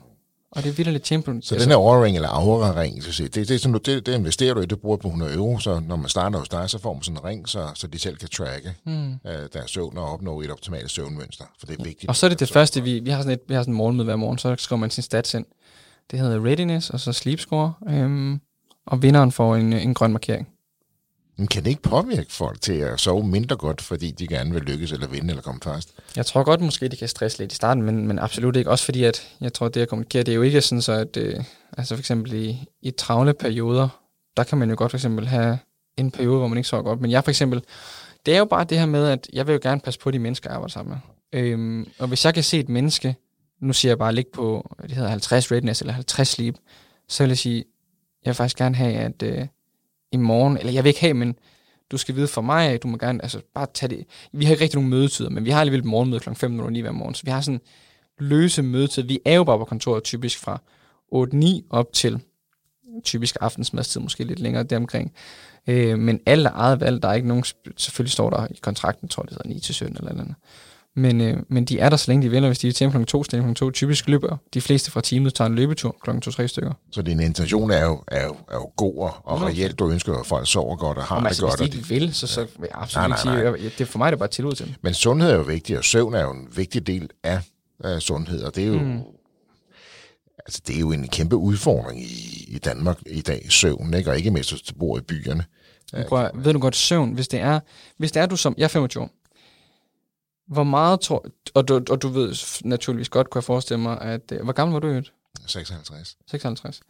Og 0.55 0.63
det 0.63 0.69
er 0.69 0.73
vildt 0.73 0.93
lidt 0.93 1.07
champion. 1.07 1.43
Så 1.43 1.55
altså, 1.55 1.65
den 1.65 1.71
her 1.71 1.77
overring 1.77 2.17
eller 2.17 2.29
aura-ring, 2.29 3.03
så 3.03 3.23
det, 3.23 3.35
det, 3.35 3.49
det, 3.49 3.87
det, 3.87 4.07
det, 4.07 4.15
investerer 4.15 4.55
du 4.55 4.61
i, 4.61 4.67
det 4.67 4.81
bruger 4.81 4.97
på 4.97 5.09
100 5.09 5.35
euro, 5.35 5.59
så 5.59 5.81
når 5.81 5.97
man 5.97 6.09
starter 6.09 6.39
hos 6.39 6.49
dig, 6.49 6.71
så 6.71 6.79
får 6.79 6.93
man 6.93 7.03
sådan 7.03 7.19
en 7.19 7.25
ring, 7.25 7.49
så, 7.49 7.69
så 7.75 7.87
de 7.87 7.99
selv 7.99 8.17
kan 8.17 8.29
tracke 8.29 8.75
mm. 8.87 9.13
uh, 9.13 9.31
deres 9.53 9.71
søvn 9.71 9.99
og 9.99 10.13
opnå 10.13 10.41
et 10.41 10.51
optimalt 10.51 10.91
søvnmønster, 10.91 11.45
for 11.59 11.67
det 11.67 11.81
er 11.81 11.85
vigtigt. 11.85 12.09
Og 12.09 12.17
så 12.17 12.27
er 12.27 12.29
det 12.29 12.41
det 12.41 12.51
første, 12.51 12.83
vi, 12.83 13.01
vi 13.01 13.11
har 13.11 13.19
sådan 13.19 13.33
et, 13.33 13.41
vi 13.49 13.55
har 13.55 13.63
sådan 13.63 13.75
en 13.75 13.79
morgenmøde 13.79 14.05
hver 14.05 14.17
morgen, 14.17 14.39
så 14.39 14.57
skriver 14.59 14.81
man 14.81 14.91
sin 14.91 15.03
stats 15.03 15.35
ind. 15.35 15.47
Det 16.11 16.19
hedder 16.19 16.45
readiness, 16.45 16.91
og 16.91 17.01
så 17.01 17.13
sleep 17.13 17.41
score, 17.41 17.73
øhm, 17.89 18.41
og 18.87 19.03
vinderen 19.03 19.33
får 19.33 19.57
en, 19.57 19.73
en 19.73 19.95
grøn 19.95 20.13
markering. 20.13 20.49
Men 21.37 21.47
kan 21.47 21.65
det 21.65 21.71
ikke 21.71 21.83
påvirke 21.83 22.33
folk 22.33 22.61
til 22.61 22.73
at 22.73 23.01
sove 23.01 23.27
mindre 23.27 23.57
godt, 23.57 23.83
fordi 23.83 24.11
de 24.11 24.27
gerne 24.27 24.53
vil 24.53 24.63
lykkes 24.63 24.93
eller 24.93 25.07
vinde 25.07 25.29
eller 25.29 25.43
komme 25.43 25.61
først? 25.65 25.95
Jeg 26.17 26.27
tror 26.27 26.43
godt, 26.45 26.61
måske 26.61 26.89
de 26.89 26.97
kan 26.97 27.09
stresse 27.09 27.39
lidt 27.39 27.53
i 27.53 27.55
starten, 27.55 27.83
men, 27.83 28.07
men 28.07 28.19
absolut 28.19 28.57
ikke. 28.57 28.71
Også 28.71 28.85
fordi, 28.85 29.05
at 29.05 29.29
jeg 29.41 29.53
tror, 29.53 29.69
det 29.69 29.81
at 29.81 29.89
kommunikere, 29.89 30.23
det 30.23 30.33
er 30.33 30.37
jo 30.37 30.43
ikke 30.43 30.61
sådan 30.61 30.83
så, 30.83 30.93
at 30.93 31.17
øh, 31.17 31.45
altså 31.79 31.95
for 31.95 32.01
eksempel 32.01 32.33
i, 32.33 32.59
i 32.83 32.91
travle 32.91 33.35
perioder, 33.35 33.89
der 34.37 34.45
kan 34.45 34.59
man 34.59 34.71
jo 34.71 34.77
godt 34.79 34.91
for 34.91 34.97
eksempel 34.97 35.27
have 35.27 35.59
en 35.97 36.11
periode, 36.11 36.39
hvor 36.39 36.49
man 36.49 36.59
ikke 36.59 36.69
sover 36.69 36.83
godt. 36.83 37.01
Men 37.01 37.11
jeg 37.11 37.25
for 37.25 37.31
eksempel, 37.31 37.63
det 38.27 38.35
er 38.35 38.39
jo 38.39 38.45
bare 38.45 38.65
det 38.65 38.79
her 38.79 38.87
med, 38.87 39.09
at 39.09 39.29
jeg 39.33 39.47
vil 39.47 39.53
jo 39.53 39.59
gerne 39.63 39.81
passe 39.81 40.01
på 40.01 40.11
de 40.11 40.19
mennesker, 40.19 40.51
jeg 40.51 40.55
arbejder 40.55 40.73
sammen 40.73 40.95
med. 41.33 41.41
Øhm, 41.41 41.89
og 41.99 42.09
hvis 42.09 42.25
jeg 42.25 42.35
kan 42.35 42.43
se 42.43 42.59
et 42.59 42.69
menneske, 42.69 43.17
nu 43.61 43.73
siger 43.73 43.91
jeg 43.91 43.99
bare, 43.99 44.15
ligge 44.15 44.31
på, 44.35 44.77
det 44.83 44.93
hedder 44.93 45.11
50 45.11 45.53
readiness 45.53 45.81
eller 45.81 45.93
50 45.93 46.29
sleep, 46.29 46.55
så 47.09 47.23
vil 47.23 47.29
jeg 47.29 47.39
sige, 47.39 47.65
jeg 48.25 48.31
vil 48.31 48.35
faktisk 48.35 48.57
gerne 48.57 48.75
have, 48.75 48.95
at 48.95 49.23
øh, 49.23 49.47
i 50.15 50.17
morgen, 50.17 50.57
eller 50.57 50.73
jeg 50.73 50.85
vil 50.85 50.89
ikke 50.89 51.01
have, 51.01 51.15
men 51.15 51.35
du 51.91 51.97
skal 51.97 52.17
vide 52.17 52.27
for 52.27 52.41
mig, 52.41 52.83
du 52.83 52.89
må 52.89 52.97
gerne, 52.97 53.23
altså 53.23 53.41
bare 53.55 53.67
tage 53.75 53.97
det. 53.97 54.07
Vi 54.33 54.45
har 54.45 54.53
ikke 54.53 54.63
rigtig 54.63 54.77
nogen 54.77 54.91
mødetider, 54.91 55.31
men 55.31 55.45
vi 55.45 55.51
har 55.51 55.61
alligevel 55.61 55.81
et 55.81 55.87
morgenmøde 55.87 56.21
kl. 56.21 56.29
5.09 56.29 56.81
hver 56.81 56.93
morgen, 56.93 57.15
så 57.15 57.23
vi 57.25 57.31
har 57.31 57.41
sådan 57.41 57.61
løse 58.19 58.63
mødetider. 58.63 59.07
Vi 59.07 59.21
er 59.25 59.35
jo 59.35 59.45
bare 59.45 59.59
på 59.59 59.65
kontoret 59.65 60.03
typisk 60.03 60.39
fra 60.39 60.61
8-9 61.15 61.67
op 61.71 61.93
til 61.93 62.21
typisk 63.05 63.37
aftensmadstid, 63.41 64.01
måske 64.01 64.25
lidt 64.25 64.41
længere 64.41 64.63
deromkring. 64.63 65.13
Øh, 65.67 65.99
men 65.99 66.21
alle 66.27 66.49
er 66.49 66.53
eget 66.55 66.81
valg, 66.81 67.03
der 67.03 67.09
er 67.09 67.13
ikke 67.13 67.29
nogen, 67.29 67.45
selvfølgelig 67.77 68.13
står 68.13 68.31
der 68.31 68.47
i 68.47 68.59
kontrakten, 68.63 69.09
tror 69.09 69.23
jeg 69.23 69.29
det 69.29 69.37
hedder 69.37 69.49
9 69.49 69.61
til 69.61 69.75
17 69.75 69.97
eller 69.97 70.11
andet. 70.11 70.35
Men, 70.97 71.21
øh, 71.21 71.37
men 71.49 71.65
de 71.65 71.79
er 71.79 71.89
der, 71.89 71.97
så 71.97 72.11
længe 72.11 72.23
de 72.23 72.31
vil, 72.31 72.45
og 72.45 72.49
hvis 72.49 72.59
de 72.59 72.69
er 72.69 72.73
til 72.73 72.91
kl. 72.91 73.05
2, 73.05 73.25
så 73.25 73.43
kl. 73.43 73.55
2. 73.55 73.71
Typisk 73.71 74.09
løber 74.09 74.37
de 74.55 74.61
fleste 74.61 74.91
fra 74.91 75.01
teamet 75.01 75.35
tager 75.35 75.49
en 75.49 75.55
løbetur 75.55 75.97
kl. 76.03 76.11
2-3 76.11 76.47
stykker. 76.47 76.73
Så 76.93 77.03
din 77.03 77.21
intention 77.21 77.71
er 77.71 77.85
jo, 77.85 78.03
er 78.09 78.25
jo, 78.25 78.37
er 78.51 78.55
jo 78.55 78.71
god, 78.77 78.99
og, 78.99 79.13
og 79.25 79.43
reelt 79.43 79.79
du 79.79 79.91
ønsker, 79.91 80.15
at 80.15 80.27
folk 80.27 80.49
sover 80.49 80.77
godt 80.77 80.99
og 80.99 81.05
har 81.05 81.17
Jamen, 81.17 81.25
det 81.25 81.29
altså, 81.29 81.47
godt. 81.47 81.61
Hvis 81.61 81.71
de 81.71 81.77
ikke 81.77 81.89
vil, 81.89 82.15
så, 82.15 82.27
så 82.27 82.41
vil 82.41 82.49
jeg 82.61 82.69
absolut 82.73 83.09
nej, 83.09 83.19
nej, 83.25 83.45
nej. 83.45 83.59
sige, 83.59 83.73
det, 83.79 83.89
for 83.89 83.99
mig 83.99 84.07
er 84.07 84.11
det 84.11 84.19
bare 84.19 84.29
tillid 84.29 84.53
til 84.53 84.67
dem. 84.67 84.75
Men 84.83 84.95
sundhed 84.95 85.31
er 85.31 85.37
jo 85.37 85.43
vigtigt, 85.43 85.79
og 85.79 85.85
søvn 85.85 86.15
er 86.15 86.23
jo 86.23 86.31
en 86.31 86.49
vigtig 86.57 86.87
del 86.87 87.11
af, 87.23 87.41
af 87.85 88.03
sundhed, 88.03 88.43
og 88.43 88.57
det 88.57 88.65
er 88.65 88.69
jo... 88.69 88.79
Mm. 88.79 89.01
Altså, 90.47 90.61
det 90.67 90.77
er 90.77 90.81
jo 90.81 90.93
en 90.93 91.09
kæmpe 91.09 91.37
udfordring 91.37 92.01
i, 92.01 92.45
i 92.49 92.59
Danmark 92.59 92.99
i 93.07 93.21
dag, 93.21 93.47
søvn, 93.49 93.95
ikke? 93.95 94.11
og 94.11 94.17
ikke 94.17 94.31
mindst, 94.31 94.53
hvis 94.53 94.63
du 94.63 94.75
bor 94.75 94.99
i 94.99 95.01
byerne. 95.01 95.45
Prøv, 96.09 96.29
ved 96.35 96.53
du 96.53 96.59
godt, 96.59 96.77
søvn, 96.77 97.13
hvis 97.13 97.29
det 97.29 97.41
er, 97.41 97.61
hvis 97.99 98.13
det 98.13 98.23
er 98.23 98.27
du 98.27 98.37
som, 98.37 98.55
jeg 98.59 98.65
er 98.65 98.69
25 98.69 99.09
hvor 100.47 100.65
meget 100.65 101.01
tror 101.01 101.27
og 101.55 101.69
du, 101.69 101.81
og 101.91 102.03
du 102.03 102.09
ved 102.09 102.35
naturligvis 102.65 103.09
godt, 103.09 103.31
kunne 103.31 103.39
jeg 103.39 103.45
forestille 103.45 103.81
mig, 103.81 104.01
at, 104.01 104.33
øh, 104.33 104.43
hvor 104.43 104.53
gammel 104.53 104.73
var 104.73 104.81
du 104.81 104.89
i 104.89 105.03
56. 105.47 106.17
56. 106.27 106.81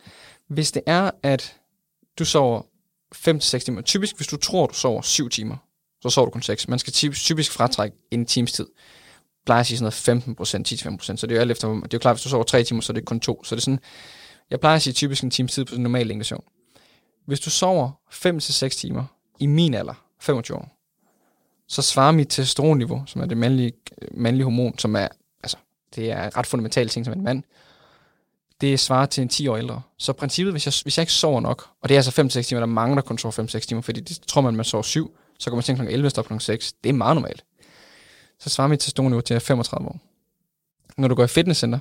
Hvis 0.49 0.73
det 0.73 0.83
er, 0.87 1.11
at 1.23 1.57
du 2.19 2.25
sover 2.25 2.63
5-6 3.15 3.59
timer, 3.59 3.81
typisk 3.81 4.17
hvis 4.17 4.27
du 4.27 4.37
tror, 4.37 4.67
du 4.67 4.75
sover 4.75 5.03
7 5.03 5.29
timer, 5.29 5.57
så 6.03 6.11
sover 6.11 6.27
du 6.27 6.31
kun 6.31 6.43
6. 6.43 6.69
Man 6.69 6.79
skal 6.79 6.93
typisk 6.93 7.53
fratrække 7.53 7.97
en 8.11 8.27
times 8.27 8.53
tid. 8.53 8.67
Plejer 9.47 9.61
at 9.61 9.67
sige 9.67 9.79
sådan 9.79 9.85
noget 9.85 9.95
15 9.95 10.35
procent, 10.35 10.73
10-15 10.73 10.97
procent, 10.97 11.21
så 11.21 11.27
det 11.27 11.33
er 11.33 11.37
jo 11.37 11.41
alt 11.41 11.51
efter, 11.51 11.69
det 11.69 11.83
er 11.83 11.89
jo 11.93 11.99
klart, 11.99 12.17
hvis 12.17 12.23
du 12.23 12.29
sover 12.29 12.45
3 12.45 12.65
timer, 12.65 12.81
så 12.81 12.93
er 12.93 12.95
det 12.95 13.05
kun 13.05 13.21
2. 13.21 13.45
Så 13.45 13.55
det 13.55 13.61
er 13.61 13.65
sådan, 13.65 13.81
jeg 14.51 14.61
plejer 14.61 14.77
at 14.77 14.83
sige 14.83 14.95
typisk 14.95 15.23
en 15.23 15.31
times 15.31 15.53
tid 15.53 15.65
på 15.65 15.75
en 15.75 15.83
normal 15.83 16.07
længde 16.07 16.25
søvn. 16.25 16.45
Hvis 17.27 17.41
du 17.41 17.51
sover 17.51 17.91
5-6 18.11 18.69
timer 18.69 19.05
i 19.41 19.47
min 19.47 19.75
alder, 19.75 19.95
25 20.21 20.59
år, 20.59 20.74
så 21.69 21.83
svarer 21.83 22.13
mit 22.13 22.29
testosteronniveau, 22.29 23.03
som 23.07 23.21
er 23.21 23.27
det 23.27 23.37
mandlige, 23.37 23.73
mandlige 24.13 24.45
hormon, 24.45 24.79
som 24.79 24.97
er, 24.97 25.09
altså, 25.43 25.57
det 25.95 26.11
er 26.11 26.37
ret 26.37 26.47
fundamentalt 26.47 26.93
ting 26.93 27.05
som 27.05 27.15
en 27.15 27.25
mand, 27.25 27.43
det 28.61 28.81
svarer 28.81 29.07
til 29.07 29.23
en 29.23 29.29
10 29.29 29.49
år 29.49 29.57
ældre. 29.57 29.83
Så 29.99 30.13
princippet, 30.13 30.53
hvis 30.53 30.67
jeg, 30.67 30.75
hvis 30.83 30.99
jeg 30.99 31.03
ikke 31.03 31.13
sover 31.13 31.41
nok, 31.41 31.69
og 31.81 31.89
det 31.89 31.95
er 31.95 31.99
altså 31.99 32.39
5-6 32.41 32.43
timer, 32.43 32.61
der 32.61 32.67
mangler 32.67 33.03
kun 33.03 33.19
sover 33.19 33.57
5-6 33.57 33.59
timer, 33.59 33.83
fordi 33.83 34.01
det 34.01 34.21
tror 34.27 34.41
man, 34.41 34.57
man 34.57 34.65
sover 34.65 34.83
7, 34.83 35.17
så 35.39 35.51
går 35.51 35.57
man 35.57 35.63
til 35.63 35.77
kl. 35.77 35.83
11 35.83 36.11
og 36.17 36.25
kl. 36.25 36.39
6. 36.39 36.73
Det 36.73 36.89
er 36.89 36.93
meget 36.93 37.17
normalt. 37.17 37.45
Så 38.39 38.51
svarer 38.51 38.69
mit 38.69 38.79
testosteronniveau 38.79 39.21
til 39.21 39.41
35 39.41 39.89
år. 39.89 39.99
Når 40.97 41.09
du 41.09 41.15
går 41.15 41.25
i 41.25 41.29
fitnesscenter, 41.29 41.79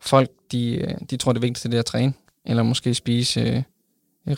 folk, 0.00 0.30
de, 0.52 0.74
øh, 0.74 0.94
de 1.10 1.16
tror, 1.16 1.32
det 1.32 1.42
vigtigste 1.42 1.68
det 1.68 1.74
er 1.74 1.78
at 1.78 1.86
træne, 1.86 2.12
eller 2.44 2.62
måske 2.62 2.94
spise 2.94 3.40
øh, 3.40 3.62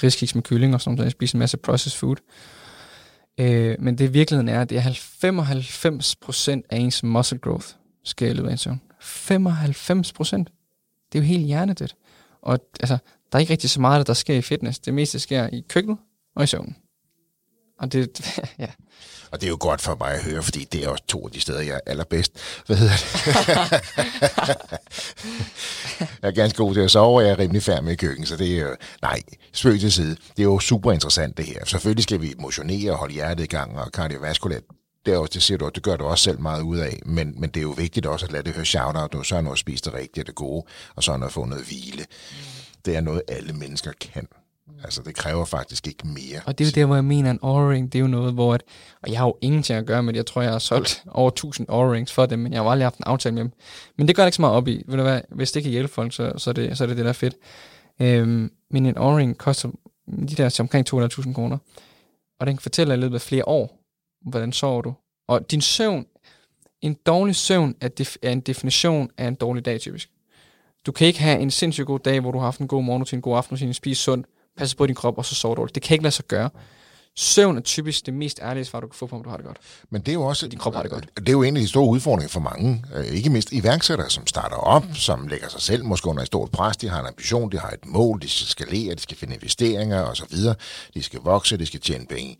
riskiks 0.02 0.34
med 0.34 0.42
kylling 0.42 0.74
og 0.74 0.80
sådan 0.80 0.96
noget, 0.96 1.12
spise 1.12 1.34
en 1.34 1.38
masse 1.38 1.56
processed 1.56 1.98
food. 1.98 2.16
Øh, 3.40 3.76
men 3.78 3.98
det 3.98 4.14
virkeligheden 4.14 4.48
er, 4.48 4.60
at 4.60 4.70
det 4.70 4.78
er 4.78 4.82
95% 6.60 6.66
af 6.70 6.78
ens 6.78 7.02
muscle 7.02 7.38
growth 7.38 7.66
skal 8.04 8.30
i 8.30 8.32
løbet 8.32 8.48
af 8.48 8.52
en 8.52 8.58
søvn. 8.58 8.80
95%. 9.00 10.36
Det 11.12 11.18
er 11.18 11.22
jo 11.22 11.26
helt 11.26 11.46
hjernedødt. 11.46 11.96
Og 12.42 12.58
altså, 12.80 12.98
der 13.32 13.38
er 13.38 13.40
ikke 13.40 13.52
rigtig 13.52 13.70
så 13.70 13.80
meget, 13.80 14.06
der 14.06 14.12
sker 14.12 14.34
i 14.34 14.42
fitness. 14.42 14.78
Det 14.78 14.94
meste 14.94 15.18
sker 15.18 15.48
i 15.52 15.64
køkkenet 15.68 15.98
og 16.36 16.44
i 16.44 16.46
søvnen. 16.46 16.76
Og 17.78 17.92
det, 17.92 18.20
ja. 18.58 18.68
Og 19.30 19.40
det 19.40 19.46
er 19.46 19.50
jo 19.50 19.56
godt 19.60 19.80
for 19.80 19.96
mig 20.00 20.12
at 20.12 20.22
høre, 20.22 20.42
fordi 20.42 20.64
det 20.64 20.84
er 20.84 20.88
også 20.88 21.04
to 21.08 21.26
af 21.26 21.32
de 21.32 21.40
steder, 21.40 21.60
jeg 21.60 21.74
er 21.74 21.80
allerbedst. 21.90 22.32
Hvad 22.66 22.76
hedder 22.76 22.92
det? 22.96 23.12
jeg 26.22 26.28
er 26.28 26.30
ganske 26.30 26.56
god 26.56 26.74
til 26.74 26.80
at 26.80 26.90
sove, 26.90 27.18
og 27.18 27.22
jeg 27.22 27.30
er 27.30 27.38
rimelig 27.38 27.62
færdig 27.62 27.84
med 27.84 27.96
køkken, 27.96 28.26
så 28.26 28.36
det 28.36 28.58
er 28.58 28.60
jo, 28.60 28.76
nej, 29.02 29.20
spøg 29.52 29.80
til 29.80 29.92
side. 29.92 30.16
Det 30.16 30.38
er 30.38 30.44
jo 30.44 30.58
super 30.58 30.92
interessant 30.92 31.36
det 31.36 31.46
her. 31.46 31.64
Selvfølgelig 31.64 32.02
skal 32.02 32.22
vi 32.22 32.34
motionere 32.38 32.92
og 32.92 32.98
holde 32.98 33.14
hjertet 33.14 33.44
i 33.44 33.46
gang, 33.46 33.78
og 33.78 33.92
kardiovaskulært 33.92 34.62
det, 35.06 35.14
er 35.14 35.18
også, 35.18 35.30
det 35.34 35.42
siger 35.42 35.58
du, 35.58 35.68
det 35.68 35.82
gør 35.82 35.96
du 35.96 36.04
også 36.04 36.24
selv 36.24 36.40
meget 36.40 36.62
ud 36.62 36.78
af, 36.78 37.00
men, 37.06 37.34
men 37.40 37.50
det 37.50 37.56
er 37.56 37.62
jo 37.62 37.74
vigtigt 37.76 38.06
også 38.06 38.26
at 38.26 38.32
lade 38.32 38.42
det 38.42 38.54
høre 38.54 38.64
shout-out, 38.64 39.12
du 39.12 39.22
så 39.22 39.36
er 39.36 39.40
noget 39.40 39.58
spist 39.58 39.84
det 39.84 39.94
rigtige 39.94 40.22
og 40.22 40.26
det 40.26 40.34
gode, 40.34 40.66
og 40.96 41.02
så 41.02 41.12
er 41.12 41.16
noget 41.16 41.32
få 41.32 41.44
noget 41.44 41.64
hvile. 41.64 42.06
Det 42.84 42.96
er 42.96 43.00
noget, 43.00 43.22
alle 43.28 43.52
mennesker 43.52 43.92
kan. 44.00 44.28
Altså, 44.84 45.02
det 45.02 45.14
kræver 45.14 45.44
faktisk 45.44 45.86
ikke 45.86 46.06
mere. 46.06 46.40
Og 46.46 46.58
det 46.58 46.64
er 46.64 46.68
jo 46.68 46.72
der, 46.80 46.86
hvor 46.86 46.94
jeg 46.94 47.04
mener, 47.04 47.30
en 47.30 47.38
aura-ring, 47.42 47.92
det 47.92 47.98
er 47.98 48.00
jo 48.00 48.06
noget, 48.06 48.32
hvor... 48.32 48.54
At, 48.54 48.62
og 49.02 49.10
jeg 49.10 49.18
har 49.18 49.26
jo 49.26 49.36
ingenting 49.40 49.78
at 49.78 49.86
gøre 49.86 50.02
med 50.02 50.12
det. 50.12 50.16
Jeg 50.16 50.26
tror, 50.26 50.42
jeg 50.42 50.50
har 50.50 50.58
solgt 50.58 51.04
over 51.10 51.28
1000 51.30 51.70
aura-rings 51.70 52.12
for 52.12 52.26
dem, 52.26 52.38
men 52.38 52.52
jeg 52.52 52.58
har 52.58 52.64
jo 52.64 52.70
aldrig 52.70 52.84
haft 52.84 52.98
en 52.98 53.04
aftale 53.06 53.34
med 53.34 53.42
dem. 53.42 53.52
Men 53.98 54.08
det 54.08 54.16
gør 54.16 54.22
det 54.22 54.28
ikke 54.28 54.36
så 54.36 54.42
meget 54.42 54.56
op 54.56 54.68
i. 54.68 54.82
Ved 54.86 54.96
du 54.96 55.02
hvad? 55.02 55.20
Hvis 55.28 55.52
det 55.52 55.62
kan 55.62 55.72
hjælpe 55.72 55.92
folk, 55.92 56.12
så, 56.12 56.32
så, 56.36 56.50
er, 56.50 56.54
det, 56.54 56.78
så 56.78 56.84
er 56.84 56.88
det 56.88 56.96
det, 56.96 57.04
der 57.04 57.08
er 57.08 57.14
fedt. 57.14 57.34
Øhm, 58.00 58.52
men 58.70 58.86
en 58.86 58.96
aura-ring 58.96 59.38
koster 59.38 59.68
de 60.28 60.34
der 60.36 60.48
til 60.48 60.62
omkring 60.62 60.94
200.000 60.94 61.32
kroner. 61.32 61.58
Og 62.40 62.46
den 62.46 62.56
kan 62.56 62.62
fortælle 62.62 62.90
dig 62.90 62.98
i 62.98 63.00
løbet 63.00 63.14
af 63.14 63.20
flere 63.20 63.48
år, 63.48 63.80
hvordan 64.30 64.52
sover 64.52 64.82
du. 64.82 64.94
Og 65.28 65.50
din 65.50 65.60
søvn, 65.60 66.06
en 66.82 66.96
dårlig 67.06 67.36
søvn 67.36 67.74
er, 67.80 67.88
def, 67.88 68.16
er 68.22 68.30
en 68.30 68.40
definition 68.40 69.10
af 69.18 69.28
en 69.28 69.34
dårlig 69.34 69.64
dag 69.64 69.80
typisk. 69.80 70.10
Du 70.86 70.92
kan 70.92 71.06
ikke 71.06 71.20
have 71.20 71.40
en 71.40 71.50
sindssygt 71.50 71.86
god 71.86 71.98
dag, 71.98 72.20
hvor 72.20 72.32
du 72.32 72.38
har 72.38 72.44
haft 72.44 72.60
en 72.60 72.68
god 72.68 72.82
morgen, 72.82 73.06
en 73.12 73.22
god 73.22 73.36
aften, 73.36 73.74
spise 73.74 74.02
sundt, 74.02 74.26
passe 74.58 74.76
på 74.76 74.86
din 74.86 74.94
krop, 74.94 75.18
og 75.18 75.24
så 75.24 75.34
sover 75.34 75.54
dårligt. 75.54 75.74
Det 75.74 75.82
kan 75.82 75.94
ikke 75.94 76.02
lade 76.02 76.14
sig 76.14 76.24
gøre. 76.24 76.50
Søvn 77.16 77.56
er 77.56 77.60
typisk 77.60 78.06
det 78.06 78.14
mest 78.14 78.40
ærlige 78.42 78.64
svar, 78.64 78.80
du 78.80 78.86
kan 78.86 78.94
få 78.94 79.06
på, 79.06 79.16
om 79.16 79.22
du 79.22 79.30
har 79.30 79.36
det 79.36 79.46
godt. 79.46 79.56
Men 79.90 80.00
det 80.00 80.08
er 80.08 80.12
jo 80.12 80.22
også... 80.22 80.48
Din 80.48 80.58
krop 80.58 80.74
har 80.74 80.82
det 80.82 80.90
godt. 80.90 81.08
Det 81.16 81.28
er 81.28 81.32
jo 81.32 81.42
en 81.42 81.56
af 81.56 81.62
de 81.62 81.68
store 81.68 81.88
udfordringer 81.88 82.28
for 82.28 82.40
mange. 82.40 82.84
Øh, 82.94 83.06
ikke 83.06 83.30
mindst 83.30 83.52
iværksættere, 83.52 84.10
som 84.10 84.26
starter 84.26 84.56
op, 84.56 84.84
som 84.94 85.28
lægger 85.28 85.48
sig 85.48 85.60
selv 85.60 85.84
måske 85.84 86.08
under 86.08 86.22
et 86.22 86.26
stort 86.26 86.50
pres. 86.50 86.76
De 86.76 86.88
har 86.88 87.00
en 87.00 87.06
ambition, 87.06 87.52
de 87.52 87.58
har 87.58 87.70
et 87.70 87.86
mål, 87.86 88.22
de 88.22 88.28
skal 88.28 88.46
skalere, 88.46 88.94
de 88.94 89.00
skal 89.00 89.16
finde 89.16 89.34
investeringer 89.34 90.02
osv. 90.02 90.36
De 90.94 91.02
skal 91.02 91.20
vokse, 91.20 91.56
de 91.56 91.66
skal 91.66 91.80
tjene 91.80 92.06
penge. 92.06 92.36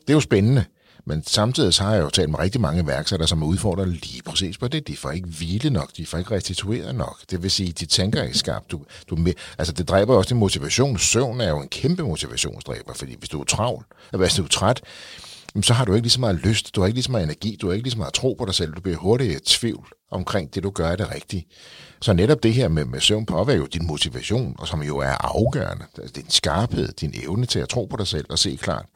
Det 0.00 0.08
er 0.08 0.14
jo 0.14 0.20
spændende. 0.20 0.64
Men 1.08 1.22
samtidig 1.26 1.74
så 1.74 1.82
har 1.82 1.94
jeg 1.94 2.02
jo 2.02 2.10
talt 2.10 2.30
med 2.30 2.38
rigtig 2.38 2.60
mange 2.60 2.86
værksætter, 2.86 3.26
som 3.26 3.42
udfordrer 3.42 3.84
lige 3.84 4.22
præcis 4.22 4.58
på 4.58 4.68
det. 4.68 4.88
De 4.88 4.96
får 4.96 5.10
ikke 5.10 5.28
hvile 5.28 5.70
nok, 5.70 5.90
de 5.96 6.06
får 6.06 6.18
ikke 6.18 6.30
restitueret 6.30 6.94
nok. 6.94 7.18
Det 7.30 7.42
vil 7.42 7.50
sige, 7.50 7.72
de 7.72 7.86
tænker 7.86 8.22
ikke 8.22 8.38
skarpt. 8.38 8.70
Du, 8.70 8.80
du, 9.10 9.18
altså 9.58 9.72
det 9.72 9.88
dræber 9.88 10.16
også 10.16 10.28
din 10.28 10.38
motivation. 10.38 10.98
Søvn 10.98 11.40
er 11.40 11.48
jo 11.48 11.60
en 11.60 11.68
kæmpe 11.68 12.02
motivationsdræber, 12.02 12.94
fordi 12.94 13.16
hvis 13.18 13.28
du 13.28 13.40
er 13.40 13.44
travl, 13.44 13.84
eller 14.12 14.26
hvis 14.26 14.34
du 14.34 14.42
er 14.42 14.48
træt, 14.48 14.82
så 15.62 15.74
har 15.74 15.84
du 15.84 15.94
ikke 15.94 16.04
lige 16.04 16.12
så 16.12 16.20
meget 16.20 16.36
lyst, 16.36 16.74
du 16.74 16.80
har 16.80 16.86
ikke 16.86 16.96
lige 16.96 17.04
så 17.04 17.10
meget 17.10 17.24
energi, 17.24 17.58
du 17.60 17.66
har 17.66 17.74
ikke 17.74 17.84
lige 17.84 17.92
så 17.92 17.98
meget 17.98 18.14
tro 18.14 18.34
på 18.38 18.44
dig 18.44 18.54
selv, 18.54 18.72
du 18.72 18.80
bliver 18.80 18.98
hurtigt 18.98 19.32
i 19.32 19.56
tvivl 19.56 19.88
omkring 20.10 20.54
det, 20.54 20.62
du 20.62 20.70
gør 20.70 20.88
er 20.88 20.96
det 20.96 21.14
rigtige. 21.14 21.46
Så 22.00 22.12
netop 22.12 22.42
det 22.42 22.54
her 22.54 22.68
med, 22.68 22.84
med 22.84 23.00
søvn 23.00 23.26
påvirker 23.26 23.60
jo 23.60 23.66
din 23.66 23.86
motivation, 23.86 24.54
og 24.58 24.68
som 24.68 24.82
jo 24.82 24.98
er 24.98 25.36
afgørende. 25.36 25.84
Altså, 25.98 26.12
din 26.12 26.30
skarphed, 26.30 26.88
din 26.88 27.14
evne 27.22 27.46
til 27.46 27.58
at 27.58 27.68
tro 27.68 27.86
på 27.86 27.96
dig 27.96 28.06
selv 28.06 28.26
og 28.30 28.38
se 28.38 28.58
klart. 28.62 28.86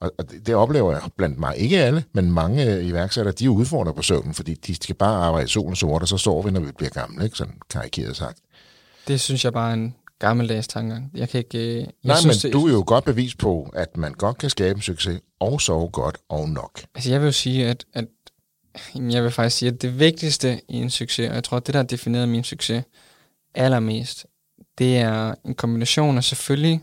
Og, 0.00 0.12
og 0.18 0.30
det, 0.30 0.46
det 0.46 0.54
oplever 0.54 0.92
jeg 0.92 1.00
blandt 1.16 1.38
mig. 1.38 1.56
Ikke 1.56 1.78
alle, 1.78 2.04
men 2.12 2.32
mange 2.32 2.82
iværksættere, 2.82 3.34
de 3.34 3.44
er 3.44 3.48
udfordret 3.48 3.94
på 3.94 4.02
søvnen, 4.02 4.34
fordi 4.34 4.54
de 4.54 4.74
skal 4.74 4.94
bare 4.94 5.24
arbejde 5.24 5.44
i 5.44 5.48
solen 5.48 5.76
sort, 5.76 6.02
og 6.02 6.08
så 6.08 6.18
sover 6.18 6.42
vi, 6.42 6.50
når 6.50 6.60
vi 6.60 6.72
bliver 6.72 6.90
gamle, 6.90 7.24
ikke? 7.24 7.36
sådan 7.36 7.60
karikeret 7.70 8.16
sagt. 8.16 8.38
Det 9.08 9.20
synes 9.20 9.44
jeg 9.44 9.52
bare 9.52 9.70
er 9.70 9.74
en 9.74 9.94
gammeldags 10.18 10.68
tanke. 10.68 11.02
Jeg 11.14 11.28
kan 11.28 11.38
ikke... 11.38 11.78
Jeg 11.78 11.88
Nej, 12.02 12.16
synes, 12.16 12.44
men 12.44 12.52
det, 12.52 12.60
du 12.60 12.66
er 12.66 12.72
jo 12.72 12.84
godt 12.86 13.04
bevis 13.04 13.34
på, 13.34 13.70
at 13.74 13.96
man 13.96 14.12
godt 14.12 14.38
kan 14.38 14.50
skabe 14.50 14.76
en 14.76 14.82
succes 14.82 15.20
og 15.40 15.60
sove 15.60 15.88
godt 15.90 16.18
og 16.28 16.48
nok. 16.48 16.80
Altså 16.94 17.10
jeg 17.10 17.20
vil 17.20 17.26
jo 17.26 17.32
sige, 17.32 17.66
at, 17.66 17.84
at 17.92 18.06
jeg 18.94 19.22
vil 19.22 19.30
faktisk 19.30 19.56
sige, 19.56 19.70
at 19.72 19.82
det 19.82 19.98
vigtigste 19.98 20.60
i 20.68 20.76
en 20.76 20.90
succes, 20.90 21.28
og 21.28 21.34
jeg 21.34 21.44
tror, 21.44 21.56
at 21.56 21.66
det, 21.66 21.74
der 21.74 21.80
har 21.80 21.86
defineret 21.86 22.28
min 22.28 22.44
succes 22.44 22.84
allermest, 23.54 24.26
det 24.78 24.98
er 24.98 25.34
en 25.44 25.54
kombination 25.54 26.16
af 26.16 26.24
selvfølgelig 26.24 26.80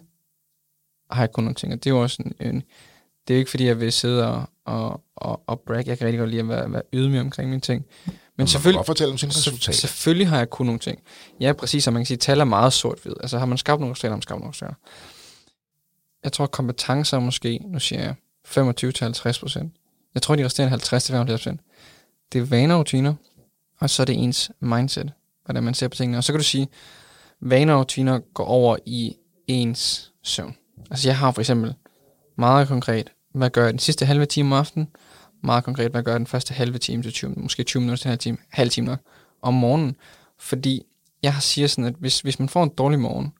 har 1.11 1.21
jeg 1.21 1.31
kun 1.31 1.43
nogle 1.43 1.55
ting, 1.55 1.73
og 1.73 1.83
det 1.83 1.89
er 1.89 1.93
jo 1.95 2.01
også 2.01 2.23
en, 2.25 2.47
en 2.47 2.63
det 3.27 3.33
er 3.33 3.37
jo 3.37 3.39
ikke, 3.39 3.51
fordi 3.51 3.65
jeg 3.65 3.79
vil 3.79 3.91
sidde 3.91 4.27
og, 4.27 4.43
og, 4.65 5.01
og, 5.15 5.41
og 5.47 5.59
brag. 5.59 5.87
Jeg 5.87 5.97
kan 5.97 6.05
rigtig 6.07 6.19
godt 6.19 6.29
lide 6.29 6.41
at 6.41 6.49
være, 6.49 6.71
være 6.71 6.81
ydmyg 6.93 7.19
omkring 7.19 7.49
mine 7.49 7.61
ting. 7.61 7.85
Men, 8.05 8.13
Men 8.37 8.47
selvfølgelig, 8.47 8.85
fortælle 8.85 9.11
om 9.11 9.17
sine 9.17 9.29
resultater. 9.29 9.71
Selvfølgelig 9.73 10.27
har 10.27 10.37
jeg 10.37 10.49
kun 10.49 10.65
nogle 10.65 10.79
ting. 10.79 10.99
Ja, 11.39 11.53
præcis, 11.53 11.83
som 11.83 11.93
man 11.93 12.01
kan 12.01 12.05
sige, 12.05 12.17
tal 12.17 12.39
er 12.39 12.43
meget 12.43 12.73
sort-hvid. 12.73 13.13
Altså 13.19 13.37
har 13.37 13.45
man 13.45 13.57
skabt 13.57 13.79
nogle 13.79 13.91
resultater, 13.91 14.11
har 14.11 14.17
man 14.17 14.21
skabt 14.21 14.39
nogle 14.39 14.49
resultater. 14.49 14.75
Jeg 16.23 16.33
tror, 16.33 16.45
kompetencer 16.45 17.19
måske, 17.19 17.59
nu 17.65 17.79
siger 17.79 18.01
jeg, 18.01 18.15
25-50 18.47 19.39
procent. 19.39 19.73
Jeg 20.13 20.21
tror, 20.21 20.35
de 20.35 20.45
resterende 20.45 20.75
50-55 20.75 21.31
procent. 21.31 21.61
Det 22.33 22.41
er 22.41 22.45
vaner 22.45 22.75
og 22.75 22.79
rutiner, 22.79 23.13
og 23.79 23.89
så 23.89 24.03
er 24.03 24.05
det 24.05 24.23
ens 24.23 24.51
mindset, 24.59 25.11
hvordan 25.45 25.63
man 25.63 25.73
ser 25.73 25.87
på 25.87 25.95
tingene. 25.95 26.17
Og 26.17 26.23
så 26.23 26.33
kan 26.33 26.39
du 26.39 26.43
sige, 26.43 26.67
vaner 27.41 27.73
og 27.73 27.79
rutiner 27.79 28.19
går 28.19 28.45
over 28.45 28.77
i 28.85 29.15
ens 29.47 30.11
søvn. 30.23 30.55
Altså 30.91 31.09
jeg 31.09 31.17
har 31.17 31.31
for 31.31 31.41
eksempel 31.41 31.73
meget 32.37 32.67
konkret, 32.67 33.11
hvad 33.35 33.49
gør 33.49 33.63
jeg 33.63 33.73
den 33.73 33.79
sidste 33.79 34.05
halve 34.05 34.25
time 34.25 34.55
om 34.55 34.59
aftenen? 34.59 34.87
Meget 35.43 35.63
konkret, 35.63 35.91
hvad 35.91 36.03
gør 36.03 36.11
jeg 36.11 36.19
den 36.19 36.27
første 36.27 36.53
halve 36.53 36.77
time 36.77 37.03
til 37.03 37.13
20, 37.13 37.33
måske 37.37 37.63
20 37.63 37.81
minutter 37.81 38.01
til 38.01 38.07
en 38.07 38.11
halv 38.11 38.19
time, 38.19 38.37
halv 38.49 38.69
time 38.69 38.87
nok, 38.87 38.99
om 39.41 39.53
morgenen. 39.53 39.95
Fordi 40.39 40.83
jeg 41.23 41.35
siger 41.39 41.67
sådan, 41.67 41.85
at 41.85 41.95
hvis, 41.99 42.19
hvis 42.19 42.39
man 42.39 42.49
får 42.49 42.63
en 42.63 42.69
dårlig 42.69 42.99
morgen, 42.99 43.33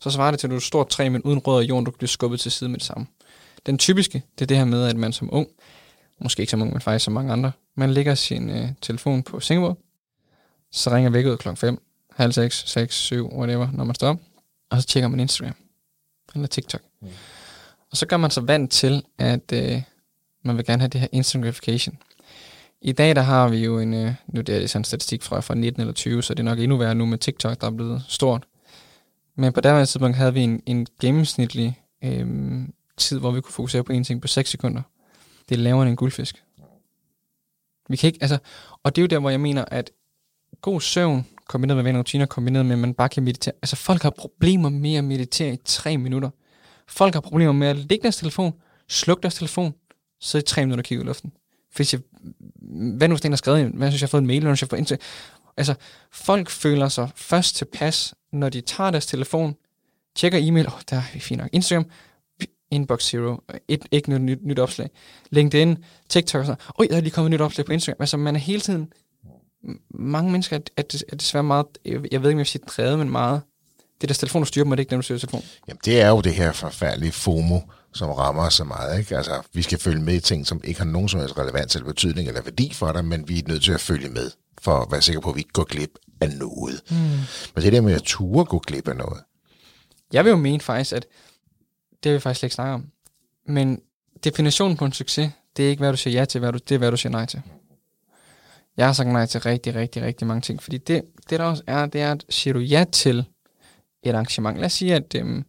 så 0.00 0.10
svarer 0.10 0.30
det 0.30 0.40
til, 0.40 0.46
at 0.46 0.50
du 0.50 0.56
er 0.56 0.60
stort 0.60 0.88
træ, 0.88 1.08
men 1.08 1.22
uden 1.22 1.38
rød 1.38 1.56
og 1.56 1.64
jorden, 1.64 1.84
du 1.84 1.90
bliver 1.90 2.08
skubbet 2.08 2.40
til 2.40 2.52
side 2.52 2.70
med 2.70 2.78
det 2.78 2.86
samme. 2.86 3.06
Den 3.66 3.78
typiske, 3.78 4.22
det 4.38 4.42
er 4.42 4.46
det 4.46 4.56
her 4.56 4.64
med, 4.64 4.86
at 4.86 4.96
man 4.96 5.12
som 5.12 5.28
ung, 5.32 5.48
måske 6.20 6.40
ikke 6.40 6.50
som 6.50 6.62
ung, 6.62 6.72
men 6.72 6.80
faktisk 6.80 7.04
som 7.04 7.14
mange 7.14 7.32
andre, 7.32 7.52
man 7.76 7.90
lægger 7.90 8.14
sin 8.14 8.50
øh, 8.50 8.68
telefon 8.80 9.22
på 9.22 9.40
sengebordet, 9.40 9.76
så 10.72 10.90
ringer 10.90 11.10
vækket 11.10 11.38
klokken 11.38 11.56
5, 11.56 11.82
halv 12.12 12.32
6, 12.32 12.70
6, 12.70 12.94
7, 12.94 13.36
whatever, 13.36 13.68
når 13.72 13.84
man 13.84 13.94
står 13.94 14.08
op, 14.08 14.18
og 14.70 14.82
så 14.82 14.88
tjekker 14.88 15.08
man 15.08 15.20
Instagram 15.20 15.54
eller 16.34 16.46
TikTok. 16.46 16.80
Mm. 17.02 17.08
Og 17.90 17.96
så 17.96 18.06
gør 18.06 18.16
man 18.16 18.30
sig 18.30 18.48
vant 18.48 18.72
til, 18.72 19.04
at 19.18 19.52
øh, 19.52 19.82
man 20.42 20.56
vil 20.56 20.64
gerne 20.64 20.80
have 20.80 20.88
det 20.88 21.00
her 21.00 21.08
instant 21.12 21.44
gratification. 21.44 21.98
I 22.82 22.92
dag 22.92 23.16
der 23.16 23.22
har 23.22 23.48
vi 23.48 23.56
jo 23.56 23.78
en, 23.78 23.94
øh, 23.94 24.14
nu 24.26 24.40
det 24.40 24.62
er 24.62 24.66
sådan 24.66 24.80
en 24.80 24.84
statistik 24.84 25.22
fra, 25.22 25.40
fra 25.40 25.54
19 25.54 25.80
eller 25.80 25.94
20, 25.94 26.22
så 26.22 26.34
det 26.34 26.40
er 26.40 26.44
nok 26.44 26.58
endnu 26.58 26.76
værre 26.76 26.94
nu 26.94 27.06
med 27.06 27.18
TikTok, 27.18 27.60
der 27.60 27.66
er 27.66 27.70
blevet 27.70 28.02
stort. 28.08 28.46
Men 29.36 29.52
på 29.52 29.60
daværende 29.60 29.86
tidspunkt 29.86 30.16
havde 30.16 30.34
vi 30.34 30.40
en, 30.40 30.62
en 30.66 30.86
gennemsnitlig 31.00 31.80
øh, 32.04 32.26
tid, 32.96 33.18
hvor 33.18 33.30
vi 33.30 33.40
kunne 33.40 33.52
fokusere 33.52 33.84
på 33.84 33.92
en 33.92 34.04
ting 34.04 34.22
på 34.22 34.28
6 34.28 34.50
sekunder. 34.50 34.82
Det 35.48 35.54
er 35.54 35.58
lavere 35.58 35.82
end 35.82 35.90
en 35.90 35.96
guldfisk. 35.96 36.44
Vi 37.88 37.96
kan 37.96 38.06
ikke, 38.06 38.18
altså, 38.20 38.38
og 38.82 38.96
det 38.96 39.02
er 39.02 39.04
jo 39.04 39.06
der, 39.06 39.18
hvor 39.18 39.30
jeg 39.30 39.40
mener, 39.40 39.64
at 39.64 39.90
god 40.60 40.80
søvn, 40.80 41.26
kombineret 41.48 41.76
med 41.76 41.84
venner 41.84 42.00
rutiner, 42.00 42.26
kombineret 42.26 42.66
med, 42.66 42.72
at 42.72 42.78
man 42.78 42.94
bare 42.94 43.08
kan 43.08 43.22
meditere. 43.22 43.54
Altså 43.62 43.76
folk 43.76 44.02
har 44.02 44.10
problemer 44.10 44.68
med 44.68 44.94
at 44.94 45.04
meditere 45.04 45.54
i 45.54 45.58
tre 45.64 45.96
minutter. 45.96 46.30
Folk 46.90 47.14
har 47.14 47.20
problemer 47.20 47.52
med 47.52 47.68
at 47.68 47.76
lægge 47.76 48.02
deres 48.02 48.16
telefon, 48.16 48.52
slukke 48.88 49.22
deres 49.22 49.34
telefon, 49.34 49.74
så 50.20 50.38
i 50.38 50.42
tre 50.42 50.66
minutter 50.66 50.82
kigge 50.82 51.04
i 51.04 51.06
luften. 51.06 51.32
Hvis 51.76 51.92
jeg, 51.92 52.00
hvad 52.96 53.08
nu 53.08 53.14
hvis 53.14 53.20
den 53.20 53.32
har 53.32 53.36
skrevet, 53.36 53.66
hvad 53.66 53.90
synes 53.90 54.02
jeg 54.02 54.06
har 54.06 54.10
fået 54.10 54.20
en 54.20 54.26
mail, 54.26 54.42
hvad 54.42 54.56
synes 54.56 54.72
jeg 54.72 54.78
har 54.78 54.84
fået 54.86 55.00
Altså, 55.56 55.74
folk 56.12 56.50
føler 56.50 56.88
sig 56.88 57.10
først 57.16 57.56
tilpas, 57.56 58.14
når 58.32 58.48
de 58.48 58.60
tager 58.60 58.90
deres 58.90 59.06
telefon, 59.06 59.56
tjekker 60.16 60.38
e-mail, 60.42 60.66
åh, 60.66 60.74
oh, 60.74 60.80
der 60.90 60.96
er 60.96 61.18
fint 61.20 61.40
nok. 61.40 61.48
Instagram, 61.52 61.90
inbox 62.70 63.02
zero, 63.02 63.42
et, 63.68 63.86
ikke 63.90 64.08
noget 64.08 64.22
nyt, 64.22 64.38
nyt 64.42 64.58
opslag. 64.58 64.90
LinkedIn, 65.30 65.84
TikTok 66.08 66.40
og 66.40 66.46
sådan, 66.46 66.60
oj, 66.78 66.86
der 66.90 66.96
er 66.96 67.00
lige 67.00 67.10
kommet 67.10 67.28
et 67.28 67.32
nyt 67.32 67.40
opslag 67.40 67.66
på 67.66 67.72
Instagram. 67.72 67.96
Altså, 68.00 68.16
man 68.16 68.34
er 68.34 68.40
hele 68.40 68.60
tiden, 68.60 68.92
mange 69.90 70.32
mennesker 70.32 70.56
er, 70.56 70.60
er, 70.76 71.02
er 71.12 71.16
desværre 71.16 71.44
meget, 71.44 71.66
jeg 71.84 72.02
ved 72.02 72.04
ikke, 72.04 72.18
om 72.18 72.24
jeg 72.24 72.36
vil 72.36 72.46
sige 72.46 72.62
drevet, 72.66 72.98
men 72.98 73.10
meget 73.10 73.42
det 74.00 74.08
der 74.08 74.14
telefon, 74.14 74.42
du 74.42 74.46
styrer 74.46 74.64
dem, 74.64 74.72
er 74.72 74.76
det 74.76 74.80
ikke 74.80 74.90
dem, 74.90 74.98
du 74.98 75.02
styrer 75.02 75.18
telefon? 75.18 75.44
Jamen, 75.68 75.80
det 75.84 76.00
er 76.00 76.08
jo 76.08 76.20
det 76.20 76.34
her 76.34 76.52
forfærdelige 76.52 77.12
FOMO, 77.12 77.60
som 77.92 78.10
rammer 78.10 78.48
så 78.48 78.64
meget. 78.64 78.98
Ikke? 78.98 79.16
Altså, 79.16 79.42
vi 79.52 79.62
skal 79.62 79.78
følge 79.78 80.02
med 80.02 80.14
i 80.14 80.20
ting, 80.20 80.46
som 80.46 80.60
ikke 80.64 80.80
har 80.80 80.86
nogen 80.86 81.08
som 81.08 81.20
helst 81.20 81.38
relevans 81.38 81.74
eller 81.74 81.86
betydning 81.86 82.28
eller 82.28 82.42
værdi 82.42 82.74
for 82.74 82.92
dig, 82.92 83.04
men 83.04 83.28
vi 83.28 83.38
er 83.38 83.42
nødt 83.48 83.62
til 83.62 83.72
at 83.72 83.80
følge 83.80 84.08
med, 84.08 84.30
for 84.60 84.76
at 84.80 84.92
være 84.92 85.02
sikker 85.02 85.20
på, 85.20 85.30
at 85.30 85.36
vi 85.36 85.40
ikke 85.40 85.52
går 85.52 85.64
glip 85.64 85.90
af 86.20 86.30
noget. 86.30 86.82
Mm. 86.90 86.96
Men 87.54 87.64
det 87.64 87.72
der 87.72 87.80
med 87.80 87.94
at 87.94 88.02
ture 88.02 88.44
gå 88.44 88.58
glip 88.58 88.88
af 88.88 88.96
noget. 88.96 89.22
Jeg 90.12 90.24
vil 90.24 90.30
jo 90.30 90.36
mene 90.36 90.60
faktisk, 90.60 90.92
at 90.92 91.06
det 92.02 92.10
vil 92.10 92.14
vi 92.14 92.20
faktisk 92.20 92.38
slet 92.38 92.46
ikke 92.46 92.54
snakke 92.54 92.74
om. 92.74 92.86
Men 93.46 93.80
definitionen 94.24 94.76
på 94.76 94.84
en 94.84 94.92
succes, 94.92 95.30
det 95.56 95.64
er 95.64 95.68
ikke, 95.70 95.80
hvad 95.80 95.90
du 95.90 95.96
siger 95.96 96.20
ja 96.20 96.24
til, 96.24 96.38
hvad 96.38 96.52
du, 96.52 96.58
det 96.68 96.74
er, 96.74 96.78
hvad 96.78 96.90
du 96.90 96.96
siger 96.96 97.10
nej 97.10 97.26
til. 97.26 97.42
Jeg 98.76 98.86
har 98.86 98.92
sagt 98.92 99.08
nej 99.08 99.26
til 99.26 99.40
rigtig, 99.40 99.74
rigtig, 99.74 100.02
rigtig 100.02 100.26
mange 100.26 100.40
ting, 100.40 100.62
fordi 100.62 100.78
det, 100.78 101.02
det 101.30 101.38
der 101.38 101.44
også 101.44 101.62
er, 101.66 101.86
det 101.86 102.00
er, 102.00 102.12
at 102.12 102.24
siger 102.28 102.54
du 102.54 102.60
ja 102.60 102.84
til 102.92 103.24
et 104.02 104.14
arrangement. 104.14 104.56
Lad 104.56 104.66
os 104.66 104.72
sige, 104.72 104.94
at 104.94 105.14
øhm, 105.14 105.44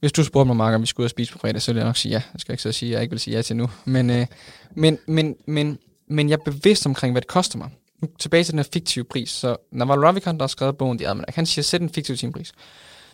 hvis 0.00 0.12
du 0.12 0.24
spurgte 0.24 0.46
mig, 0.46 0.56
Mark, 0.56 0.74
om 0.74 0.80
vi 0.80 0.86
skulle 0.86 1.04
ud 1.04 1.06
og 1.06 1.10
spise 1.10 1.32
på 1.32 1.38
fredag, 1.38 1.62
så 1.62 1.72
ville 1.72 1.80
jeg 1.80 1.88
nok 1.88 1.96
sige 1.96 2.12
ja. 2.12 2.22
Jeg 2.32 2.40
skal 2.40 2.52
ikke 2.52 2.62
så 2.62 2.72
sige, 2.72 2.90
at 2.90 2.94
jeg 2.94 3.02
ikke 3.02 3.12
vil 3.12 3.20
sige 3.20 3.36
ja 3.36 3.42
til 3.42 3.56
nu. 3.56 3.70
Men, 3.84 4.10
øh, 4.10 4.26
men, 4.74 4.98
men, 5.06 5.36
men, 5.46 5.78
men 6.08 6.28
jeg 6.28 6.34
er 6.34 6.50
bevidst 6.50 6.86
omkring, 6.86 7.12
hvad 7.12 7.22
det 7.22 7.28
koster 7.28 7.58
mig. 7.58 7.70
Nu 8.02 8.08
tilbage 8.18 8.44
til 8.44 8.52
den 8.52 8.58
her 8.58 8.68
fiktive 8.72 9.04
pris. 9.04 9.30
Så 9.30 9.56
Naval 9.72 9.98
Ravikant, 9.98 10.40
der 10.40 10.44
har 10.44 10.48
skrevet 10.48 10.76
bogen, 10.76 10.98
de 10.98 11.14
men 11.14 11.24
han 11.28 11.46
kan 11.46 11.46
sæt 11.46 11.80
en 11.80 11.90
fiktiv 11.90 12.16
timepris. 12.16 12.52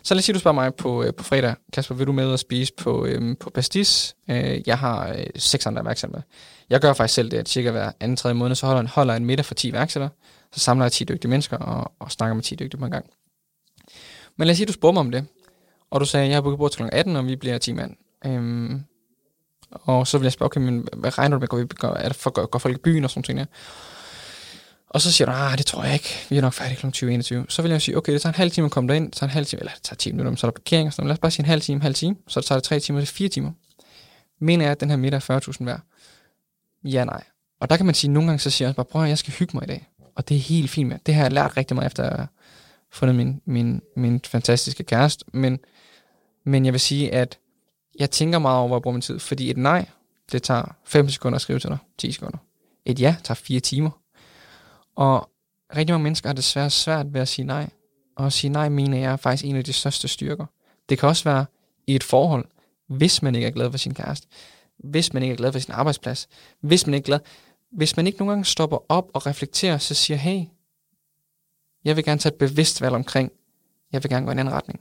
Så 0.03 0.13
lad 0.13 0.19
os 0.19 0.25
sige, 0.25 0.33
du 0.33 0.39
spørger 0.39 0.55
mig 0.55 0.75
på, 0.75 1.03
øh, 1.03 1.13
på 1.13 1.23
fredag, 1.23 1.55
Kasper, 1.73 1.95
vil 1.95 2.07
du 2.07 2.11
med 2.11 2.33
at 2.33 2.39
spise 2.39 2.73
på, 2.77 3.05
øh, 3.05 3.37
på 3.37 3.49
Pastis? 3.49 4.15
Øh, 4.29 4.67
jeg 4.67 4.77
har 4.77 5.09
øh, 5.09 5.25
seks 5.35 5.65
andre 5.65 5.81
iværksættere. 5.81 6.21
Jeg 6.69 6.81
gør 6.81 6.93
faktisk 6.93 7.15
selv 7.15 7.31
det, 7.31 7.37
at 7.37 7.49
cirka 7.49 7.71
hver 7.71 7.91
anden, 7.99 8.17
tredje 8.17 8.35
måned, 8.35 8.55
så 8.55 8.65
holder 8.65 8.81
en, 8.81 8.87
holder 8.87 9.15
en 9.15 9.25
middag 9.25 9.45
for 9.45 9.53
10 9.53 9.67
iværksættere. 9.67 10.09
Så 10.53 10.59
samler 10.59 10.85
jeg 10.85 10.91
10 10.91 11.03
dygtige 11.03 11.29
mennesker 11.29 11.57
og, 11.57 11.91
og 11.99 12.11
snakker 12.11 12.33
med 12.33 12.43
10 12.43 12.55
dygtige 12.55 12.79
på 12.79 12.85
en 12.85 12.91
gang. 12.91 13.05
Men 14.37 14.47
lad 14.47 14.51
os 14.51 14.57
sige, 14.57 14.67
du 14.67 14.73
spurgte 14.73 14.93
mig 14.93 14.99
om 14.99 15.11
det, 15.11 15.25
og 15.91 15.99
du 15.99 16.05
sagde, 16.05 16.23
at 16.23 16.29
jeg 16.29 16.35
har 16.37 16.41
booket 16.41 16.57
bord 16.57 16.71
til 16.71 16.85
kl. 16.85 16.89
18, 16.91 17.15
og 17.15 17.27
vi 17.27 17.35
bliver 17.35 17.57
10 17.57 17.73
mand. 17.73 17.95
Øhm, 18.25 18.83
og 19.71 20.07
så 20.07 20.17
vil 20.17 20.25
jeg 20.25 20.31
spørge, 20.31 20.47
okay, 20.47 20.61
men 20.61 20.87
hvad 20.93 21.17
regner 21.17 21.37
du 21.37 21.39
med, 21.39 21.47
går, 21.47 21.57
vi, 21.57 21.65
går, 21.75 21.87
er 21.87 22.07
det 22.07 22.15
for, 22.15 22.29
går, 22.29 22.45
går 22.45 22.59
folk 22.59 22.75
i 22.75 22.81
byen 22.81 23.03
og 23.03 23.09
sådan 23.09 23.23
ting 23.23 23.39
der? 23.39 23.45
Og 24.89 25.01
så 25.01 25.11
siger 25.11 25.25
du, 25.25 25.31
ah, 25.31 25.57
det 25.57 25.65
tror 25.65 25.83
jeg 25.83 25.93
ikke, 25.93 26.09
vi 26.29 26.37
er 26.37 26.41
nok 26.41 26.53
færdige 26.53 26.77
kl. 26.77 26.85
2021. 26.85 27.45
Så 27.49 27.61
vil 27.61 27.71
jeg 27.71 27.81
sige, 27.81 27.97
okay, 27.97 28.13
det 28.13 28.21
tager 28.21 28.33
en 28.33 28.37
halv 28.37 28.51
time 28.51 28.65
at 28.65 28.71
komme 28.71 28.89
derind, 28.89 29.05
det 29.05 29.13
tager 29.13 29.27
en 29.27 29.33
halv 29.33 29.45
time, 29.45 29.59
eller 29.59 29.71
det 29.73 29.83
tager 29.83 29.95
10 29.95 30.11
minutter, 30.11 30.35
så 30.35 30.47
er 30.47 30.51
der 30.51 30.55
parkering, 30.55 30.93
så 30.93 31.01
lad 31.01 31.11
os 31.11 31.19
bare 31.19 31.31
sige 31.31 31.43
en 31.43 31.49
halv 31.49 31.61
time, 31.61 31.81
halv 31.81 31.95
time, 31.95 32.15
så 32.27 32.39
det 32.39 32.47
tager 32.47 32.59
det 32.59 32.63
3 32.63 32.79
timer 32.79 32.99
til 32.99 33.07
4 33.07 33.29
timer. 33.29 33.51
Mener 34.39 34.65
jeg, 34.65 34.71
at 34.71 34.79
den 34.79 34.89
her 34.89 34.97
middag 34.97 35.17
er 35.29 35.39
40.000 35.39 35.65
værd? 35.65 35.81
Ja, 36.83 37.05
nej. 37.05 37.23
Og 37.61 37.69
der 37.69 37.77
kan 37.77 37.85
man 37.85 37.95
sige, 37.95 38.09
at 38.09 38.13
nogle 38.13 38.27
gange 38.27 38.39
så 38.39 38.49
siger 38.49 38.67
jeg 38.67 38.75
bare, 38.75 38.85
prøv 38.85 39.03
at 39.03 39.09
jeg 39.09 39.17
skal 39.17 39.33
hygge 39.33 39.57
mig 39.57 39.63
i 39.63 39.67
dag. 39.67 39.89
Og 40.15 40.29
det 40.29 40.37
er 40.37 40.41
helt 40.41 40.69
fint 40.69 40.89
med. 40.89 40.97
Det 41.05 41.13
har 41.13 41.21
jeg 41.21 41.31
lært 41.31 41.57
rigtig 41.57 41.75
meget 41.75 41.87
efter 41.87 42.27
fundet 42.95 43.15
min, 43.15 43.41
min, 43.45 43.81
min 43.95 44.21
fantastiske 44.25 44.83
kæreste. 44.83 45.25
Men, 45.33 45.59
men 46.43 46.65
jeg 46.65 46.73
vil 46.73 46.79
sige, 46.79 47.13
at 47.13 47.39
jeg 47.99 48.11
tænker 48.11 48.39
meget 48.39 48.57
over, 48.57 48.67
hvor 48.67 48.77
jeg 48.77 48.81
bruger 48.81 48.93
min 48.93 49.01
tid. 49.01 49.19
Fordi 49.19 49.49
et 49.49 49.57
nej, 49.57 49.85
det 50.31 50.43
tager 50.43 50.75
5 50.85 51.09
sekunder 51.09 51.35
at 51.35 51.41
skrive 51.41 51.59
til 51.59 51.69
dig. 51.69 51.77
10 51.97 52.11
sekunder. 52.11 52.37
Et 52.85 52.99
ja 52.99 53.15
tager 53.23 53.35
4 53.35 53.59
timer. 53.59 53.89
Og 54.95 55.29
rigtig 55.75 55.93
mange 55.93 56.03
mennesker 56.03 56.29
har 56.29 56.33
desværre 56.33 56.69
svært 56.69 57.13
ved 57.13 57.21
at 57.21 57.27
sige 57.27 57.45
nej. 57.45 57.69
Og 58.15 58.25
at 58.25 58.33
sige 58.33 58.51
nej, 58.51 58.69
mener 58.69 58.97
jeg 58.97 59.11
er 59.11 59.17
faktisk 59.17 59.45
en 59.45 59.55
af 59.55 59.63
de 59.63 59.73
største 59.73 60.07
styrker. 60.07 60.45
Det 60.89 60.99
kan 60.99 61.09
også 61.09 61.23
være 61.23 61.45
i 61.87 61.95
et 61.95 62.03
forhold, 62.03 62.45
hvis 62.87 63.21
man 63.21 63.35
ikke 63.35 63.47
er 63.47 63.51
glad 63.51 63.71
for 63.71 63.77
sin 63.77 63.93
kæreste. 63.93 64.27
Hvis 64.77 65.13
man 65.13 65.23
ikke 65.23 65.33
er 65.33 65.37
glad 65.37 65.51
for 65.51 65.59
sin 65.59 65.73
arbejdsplads. 65.73 66.27
Hvis 66.61 66.87
man 66.87 66.93
ikke 66.93 67.03
er 67.03 67.07
glad. 67.07 67.19
Hvis 67.71 67.97
man 67.97 68.07
ikke 68.07 68.19
nogle 68.19 68.31
gange 68.31 68.45
stopper 68.45 68.77
op 68.89 69.09
og 69.13 69.25
reflekterer, 69.25 69.77
så 69.77 69.93
siger, 69.93 70.17
hey, 70.17 70.43
jeg 71.85 71.95
vil 71.95 72.03
gerne 72.03 72.19
tage 72.19 72.33
et 72.33 72.39
bevidst 72.39 72.81
valg 72.81 72.95
omkring, 72.95 73.31
jeg 73.93 74.03
vil 74.03 74.09
gerne 74.09 74.25
gå 74.25 74.31
i 74.31 74.33
en 74.33 74.39
anden 74.39 74.53
retning. 74.53 74.79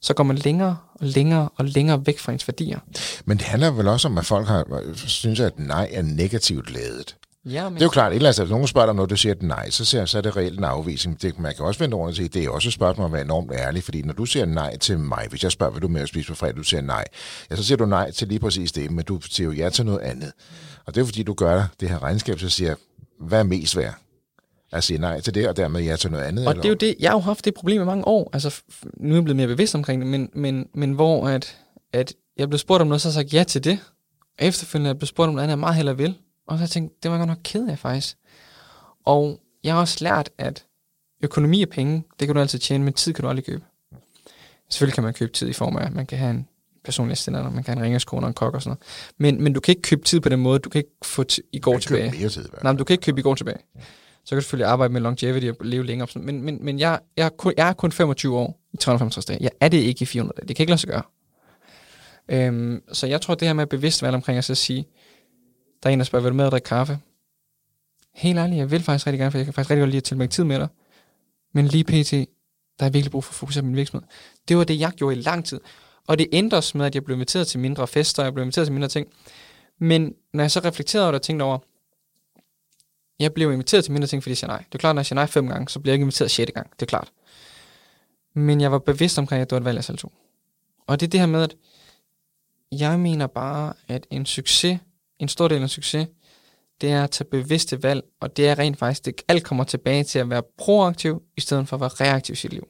Så 0.00 0.14
går 0.14 0.24
man 0.24 0.36
længere 0.36 0.76
og 0.94 1.06
længere 1.06 1.48
og 1.56 1.64
længere 1.64 2.06
væk 2.06 2.18
fra 2.18 2.32
ens 2.32 2.48
værdier. 2.48 2.78
Men 3.24 3.38
det 3.38 3.46
handler 3.46 3.70
vel 3.70 3.88
også 3.88 4.08
om, 4.08 4.18
at 4.18 4.26
folk 4.26 4.46
har, 4.46 4.82
synes, 4.94 5.40
at 5.40 5.58
nej 5.58 5.88
er 5.92 6.02
negativt 6.02 6.70
lavet. 6.70 7.16
Ja, 7.44 7.64
men 7.68 7.74
Det 7.74 7.80
er 7.80 7.86
jo 7.86 7.90
klart, 7.90 8.12
et 8.12 8.16
eller 8.16 8.28
andet, 8.28 8.40
hvis 8.40 8.50
nogen 8.50 8.66
spørger 8.66 8.86
dig, 8.86 8.94
når 8.94 9.06
du 9.06 9.16
siger 9.16 9.32
et 9.32 9.42
nej, 9.42 9.70
så, 9.70 9.84
siger, 9.84 10.04
så 10.04 10.18
er 10.18 10.22
det 10.22 10.36
reelt 10.36 10.58
en 10.58 10.64
afvisning. 10.64 11.22
Det, 11.22 11.38
man 11.38 11.54
kan 11.56 11.64
også 11.64 11.78
vende 11.78 11.94
over 11.94 12.08
og 12.08 12.14
sige, 12.14 12.28
det 12.28 12.44
er 12.44 12.50
også 12.50 12.68
et 12.68 12.72
spørgsmål 12.72 13.04
om 13.04 13.10
at 13.10 13.12
være 13.12 13.24
enormt 13.24 13.52
ærlig, 13.52 13.84
fordi 13.84 14.02
når 14.02 14.12
du 14.12 14.24
siger 14.24 14.46
nej 14.46 14.76
til 14.76 14.98
mig, 14.98 15.26
hvis 15.30 15.42
jeg 15.42 15.52
spørger, 15.52 15.72
hvad 15.72 15.80
du 15.80 15.88
med 15.88 16.00
at 16.00 16.08
spise 16.08 16.28
på 16.28 16.34
fredag, 16.34 16.56
du 16.56 16.62
siger 16.62 16.80
nej, 16.80 17.04
ja, 17.50 17.56
så 17.56 17.64
siger 17.64 17.76
du 17.76 17.86
nej 17.86 18.10
til 18.10 18.28
lige 18.28 18.38
præcis 18.38 18.72
det, 18.72 18.90
men 18.90 19.04
du 19.04 19.20
siger 19.20 19.44
jo 19.44 19.52
ja 19.52 19.70
til 19.70 19.86
noget 19.86 20.00
andet. 20.00 20.32
Og 20.86 20.94
det 20.94 21.00
er 21.00 21.04
fordi, 21.04 21.22
du 21.22 21.34
gør 21.34 21.64
det 21.80 21.88
her 21.88 22.02
regnskab, 22.02 22.38
så 22.38 22.48
siger, 22.48 22.74
hvad 23.20 23.38
er 23.38 23.42
mest 23.44 23.76
værd? 23.76 23.94
At 24.72 24.84
sige 24.84 24.98
nej 24.98 25.20
til 25.20 25.34
det, 25.34 25.48
og 25.48 25.56
dermed 25.56 25.82
ja 25.82 25.96
til 25.96 26.10
noget 26.10 26.24
andet? 26.24 26.46
Og 26.46 26.50
eller? 26.50 26.62
det 26.62 26.68
er 26.68 26.72
jo 26.72 26.92
det, 26.92 26.94
jeg 27.00 27.10
har 27.10 27.16
jo 27.16 27.20
haft 27.20 27.44
det 27.44 27.54
problem 27.54 27.82
i 27.82 27.84
mange 27.84 28.06
år. 28.08 28.30
Altså, 28.32 28.62
nu 28.96 29.10
er 29.10 29.16
jeg 29.16 29.24
blevet 29.24 29.36
mere 29.36 29.46
bevidst 29.46 29.74
omkring 29.74 30.02
det, 30.02 30.10
men, 30.10 30.30
men, 30.34 30.68
men 30.74 30.92
hvor 30.92 31.28
at, 31.28 31.58
at 31.92 32.14
jeg 32.36 32.48
blev 32.48 32.58
spurgt 32.58 32.80
om 32.80 32.86
noget, 32.86 33.00
så 33.00 33.08
har 33.08 33.10
jeg 33.10 33.14
sagt 33.14 33.34
ja 33.34 33.44
til 33.44 33.64
det. 33.64 33.78
Og 34.38 34.44
efterfølgende 34.46 34.88
er 34.88 34.92
jeg 34.92 34.98
blevet 34.98 35.08
spurgt 35.08 35.28
om 35.28 35.34
noget 35.34 35.42
andet, 35.44 35.50
jeg 35.52 35.58
meget 35.58 35.76
hellere 35.76 35.96
vil. 35.96 36.14
Og 36.46 36.52
så 36.52 36.56
har 36.56 36.62
jeg 36.62 36.70
tænkt, 36.70 37.02
det 37.02 37.10
var 37.10 37.16
jeg 37.16 37.20
godt 37.26 37.28
nok 37.28 37.38
ked 37.44 37.68
af 37.68 37.78
faktisk. 37.78 38.16
Og 39.04 39.40
jeg 39.64 39.74
har 39.74 39.80
også 39.80 40.04
lært, 40.04 40.30
at 40.38 40.64
økonomi 41.22 41.62
og 41.62 41.68
penge, 41.68 42.04
det 42.20 42.28
kan 42.28 42.34
du 42.34 42.40
altid 42.40 42.58
tjene, 42.58 42.84
men 42.84 42.92
tid 42.92 43.12
kan 43.12 43.22
du 43.22 43.28
aldrig 43.28 43.44
købe. 43.44 43.64
Selvfølgelig 44.70 44.94
kan 44.94 45.04
man 45.04 45.14
købe 45.14 45.32
tid 45.32 45.48
i 45.48 45.52
form 45.52 45.76
af, 45.76 45.86
at 45.86 45.94
man 45.94 46.06
kan 46.06 46.18
have 46.18 46.30
en 46.30 46.48
personlig 46.84 47.12
assistent, 47.12 47.36
eller 47.36 47.50
man 47.50 47.64
kan 47.64 47.74
have 47.74 47.78
en 47.80 47.84
ringeskone 47.84 48.26
og 48.26 48.28
en 48.28 48.34
kok 48.34 48.54
og 48.54 48.62
sådan 48.62 48.70
noget. 48.70 49.14
Men, 49.18 49.44
men 49.44 49.52
du 49.52 49.60
kan 49.60 49.72
ikke 49.72 49.82
købe 49.82 50.04
tid 50.04 50.20
på 50.20 50.28
den 50.28 50.40
måde, 50.40 50.58
du 50.58 50.68
kan 50.68 50.78
ikke 50.78 50.90
få 51.04 51.24
t- 51.32 51.38
i 51.52 51.58
går 51.58 51.78
tilbage. 51.78 52.10
mere 52.20 52.28
tid, 52.28 52.48
Nej, 52.62 52.72
men 52.72 52.78
du 52.78 52.84
kan 52.84 52.94
ikke 52.94 53.02
købe 53.02 53.20
i 53.20 53.22
går 53.22 53.34
tilbage. 53.34 53.58
Så 54.26 54.30
kan 54.30 54.36
du 54.36 54.42
selvfølgelig 54.42 54.68
arbejde 54.68 54.92
med 54.92 55.00
longevity 55.00 55.46
og 55.46 55.56
leve 55.60 55.86
længere. 55.86 56.08
Men, 56.14 56.42
men, 56.42 56.58
men 56.64 56.78
jeg, 56.78 57.00
jeg, 57.16 57.24
er 57.24 57.28
kun, 57.28 57.54
jeg 57.56 57.68
er 57.68 57.72
kun 57.72 57.92
25 57.92 58.36
år 58.38 58.60
i 58.72 58.76
365 58.76 59.26
dage. 59.26 59.38
Jeg 59.40 59.50
er 59.60 59.68
det 59.68 59.78
ikke 59.78 60.02
i 60.02 60.06
400 60.06 60.36
dage. 60.36 60.48
Det 60.48 60.56
kan 60.56 60.62
ikke 60.62 60.70
lade 60.70 60.80
sig 60.80 60.88
gøre. 60.88 61.02
Øhm, 62.28 62.82
så 62.92 63.06
jeg 63.06 63.20
tror, 63.20 63.34
det 63.34 63.48
her 63.48 63.52
med 63.52 63.66
bevidst 63.66 64.02
valg 64.02 64.14
omkring 64.14 64.38
at 64.38 64.44
så 64.44 64.54
sige, 64.54 64.86
der 65.82 65.88
er 65.88 65.92
en, 65.92 65.98
der 65.98 66.04
spørger, 66.04 66.22
vil 66.22 66.30
du 66.30 66.36
med 66.36 66.44
at 66.44 66.52
drikke 66.52 66.66
kaffe? 66.66 66.98
Helt 68.14 68.38
ærligt, 68.38 68.58
jeg 68.58 68.70
vil 68.70 68.82
faktisk 68.82 69.06
rigtig 69.06 69.18
gerne, 69.18 69.30
for 69.30 69.38
jeg 69.38 69.44
kan 69.44 69.54
faktisk 69.54 69.70
rigtig 69.70 69.82
godt 69.82 69.90
lide 69.90 69.96
at 69.96 70.04
tilbringe 70.04 70.32
tid 70.32 70.44
med 70.44 70.58
dig. 70.58 70.68
Men 71.54 71.66
lige 71.66 71.84
pt, 71.84 72.12
der 72.80 72.86
er 72.86 72.90
virkelig 72.90 73.10
brug 73.10 73.24
for 73.24 73.30
at 73.30 73.34
fokusere 73.34 73.62
på 73.62 73.66
min 73.66 73.76
virksomhed. 73.76 74.08
Det 74.48 74.56
var 74.56 74.64
det, 74.64 74.80
jeg 74.80 74.92
gjorde 74.96 75.16
i 75.16 75.20
lang 75.22 75.44
tid. 75.44 75.60
Og 76.06 76.18
det 76.18 76.26
ændres 76.32 76.74
med, 76.74 76.86
at 76.86 76.94
jeg 76.94 77.04
blev 77.04 77.14
inviteret 77.14 77.46
til 77.46 77.60
mindre 77.60 77.86
fester, 77.86 78.22
jeg 78.22 78.34
blev 78.34 78.42
inviteret 78.42 78.66
til 78.66 78.72
mindre 78.72 78.88
ting. 78.88 79.06
Men 79.80 80.14
når 80.34 80.42
jeg 80.42 80.50
så 80.50 80.60
reflekterede 80.60 81.04
over 81.04 81.12
det 81.12 81.18
og 81.18 81.22
tænkte 81.22 81.42
over, 81.42 81.58
jeg 83.20 83.34
blev 83.34 83.52
inviteret 83.52 83.84
til 83.84 83.92
mindre 83.92 84.06
ting, 84.08 84.22
fordi 84.22 84.30
jeg 84.30 84.36
siger 84.36 84.48
nej. 84.48 84.58
Det 84.58 84.74
er 84.74 84.78
klart, 84.78 84.94
når 84.94 85.00
jeg 85.00 85.06
siger 85.06 85.14
nej 85.14 85.26
fem 85.26 85.48
gange, 85.48 85.68
så 85.68 85.80
bliver 85.80 85.92
jeg 85.92 85.94
ikke 85.94 86.02
inviteret 86.02 86.30
sjette 86.30 86.52
gang. 86.52 86.70
Det 86.70 86.82
er 86.82 86.86
klart. 86.86 87.12
Men 88.34 88.60
jeg 88.60 88.72
var 88.72 88.78
bevidst 88.78 89.18
omkring, 89.18 89.42
at 89.42 89.50
det 89.50 89.54
var 89.54 89.60
et 89.60 89.64
valg, 89.64 89.76
jeg 89.76 89.84
selv 89.84 89.98
tog. 89.98 90.12
Og 90.86 91.00
det 91.00 91.06
er 91.06 91.10
det 91.10 91.20
her 91.20 91.26
med, 91.26 91.42
at 91.42 91.54
jeg 92.72 93.00
mener 93.00 93.26
bare, 93.26 93.72
at 93.88 94.06
en 94.10 94.26
succes, 94.26 94.78
en 95.18 95.28
stor 95.28 95.48
del 95.48 95.58
af 95.58 95.62
en 95.62 95.68
succes, 95.68 96.08
det 96.80 96.90
er 96.90 97.04
at 97.04 97.10
tage 97.10 97.28
bevidste 97.30 97.82
valg, 97.82 98.04
og 98.20 98.36
det 98.36 98.48
er 98.48 98.58
rent 98.58 98.78
faktisk, 98.78 99.04
det 99.04 99.22
alt 99.28 99.44
kommer 99.44 99.64
tilbage 99.64 100.04
til 100.04 100.18
at 100.18 100.30
være 100.30 100.42
proaktiv, 100.58 101.22
i 101.36 101.40
stedet 101.40 101.68
for 101.68 101.76
at 101.76 101.80
være 101.80 101.88
reaktiv 101.88 102.32
i 102.32 102.36
sit 102.36 102.52
liv. 102.52 102.68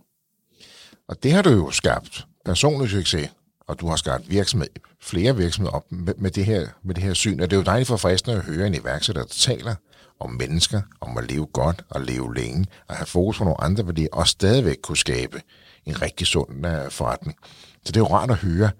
Og 1.09 1.23
det 1.23 1.33
har 1.33 1.43
du 1.43 1.51
jo 1.51 1.71
skabt 1.71 2.27
personlig 2.45 2.91
succes, 2.91 3.31
og 3.61 3.81
du 3.81 3.87
har 3.87 3.97
skabt 3.97 4.31
virksomhed, 4.31 4.69
flere 5.01 5.37
virksomheder 5.37 5.77
op 5.77 5.93
med, 5.93 6.15
med, 6.17 6.31
det 6.31 6.45
her, 6.45 6.69
med 6.83 6.95
det 6.95 7.05
her 7.05 7.15
syn. 7.15 7.41
Og 7.41 7.51
det 7.51 7.57
er 7.57 7.61
jo 7.61 7.65
dejligt 7.65 7.89
for 7.89 7.97
fristende 7.97 8.37
at 8.37 8.45
høre 8.45 8.67
en 8.67 8.75
iværksætter, 8.75 9.23
der 9.23 9.29
taler 9.29 9.75
om 10.21 10.31
mennesker, 10.31 10.81
om 11.01 11.19
at 11.19 11.31
leve 11.31 11.47
godt 11.47 11.85
og 11.91 12.01
leve 12.01 12.35
længe, 12.35 12.67
og 12.89 12.97
have 12.97 13.07
fokus 13.07 13.39
på 13.39 13.45
nogle 13.45 13.61
andre 13.61 13.87
værdier, 13.87 14.09
og 14.13 14.29
stadigvæk 14.29 14.77
kunne 14.83 14.97
skabe 14.97 15.43
en 15.87 16.03
rigtig 16.03 16.27
sund 16.27 16.67
uh, 16.67 16.91
forretning. 16.91 17.39
Så 17.85 17.93
det 17.93 17.97
er 17.97 18.01
jo 18.01 18.07
rart 18.07 18.31
at 18.31 18.37
høre, 18.37 18.71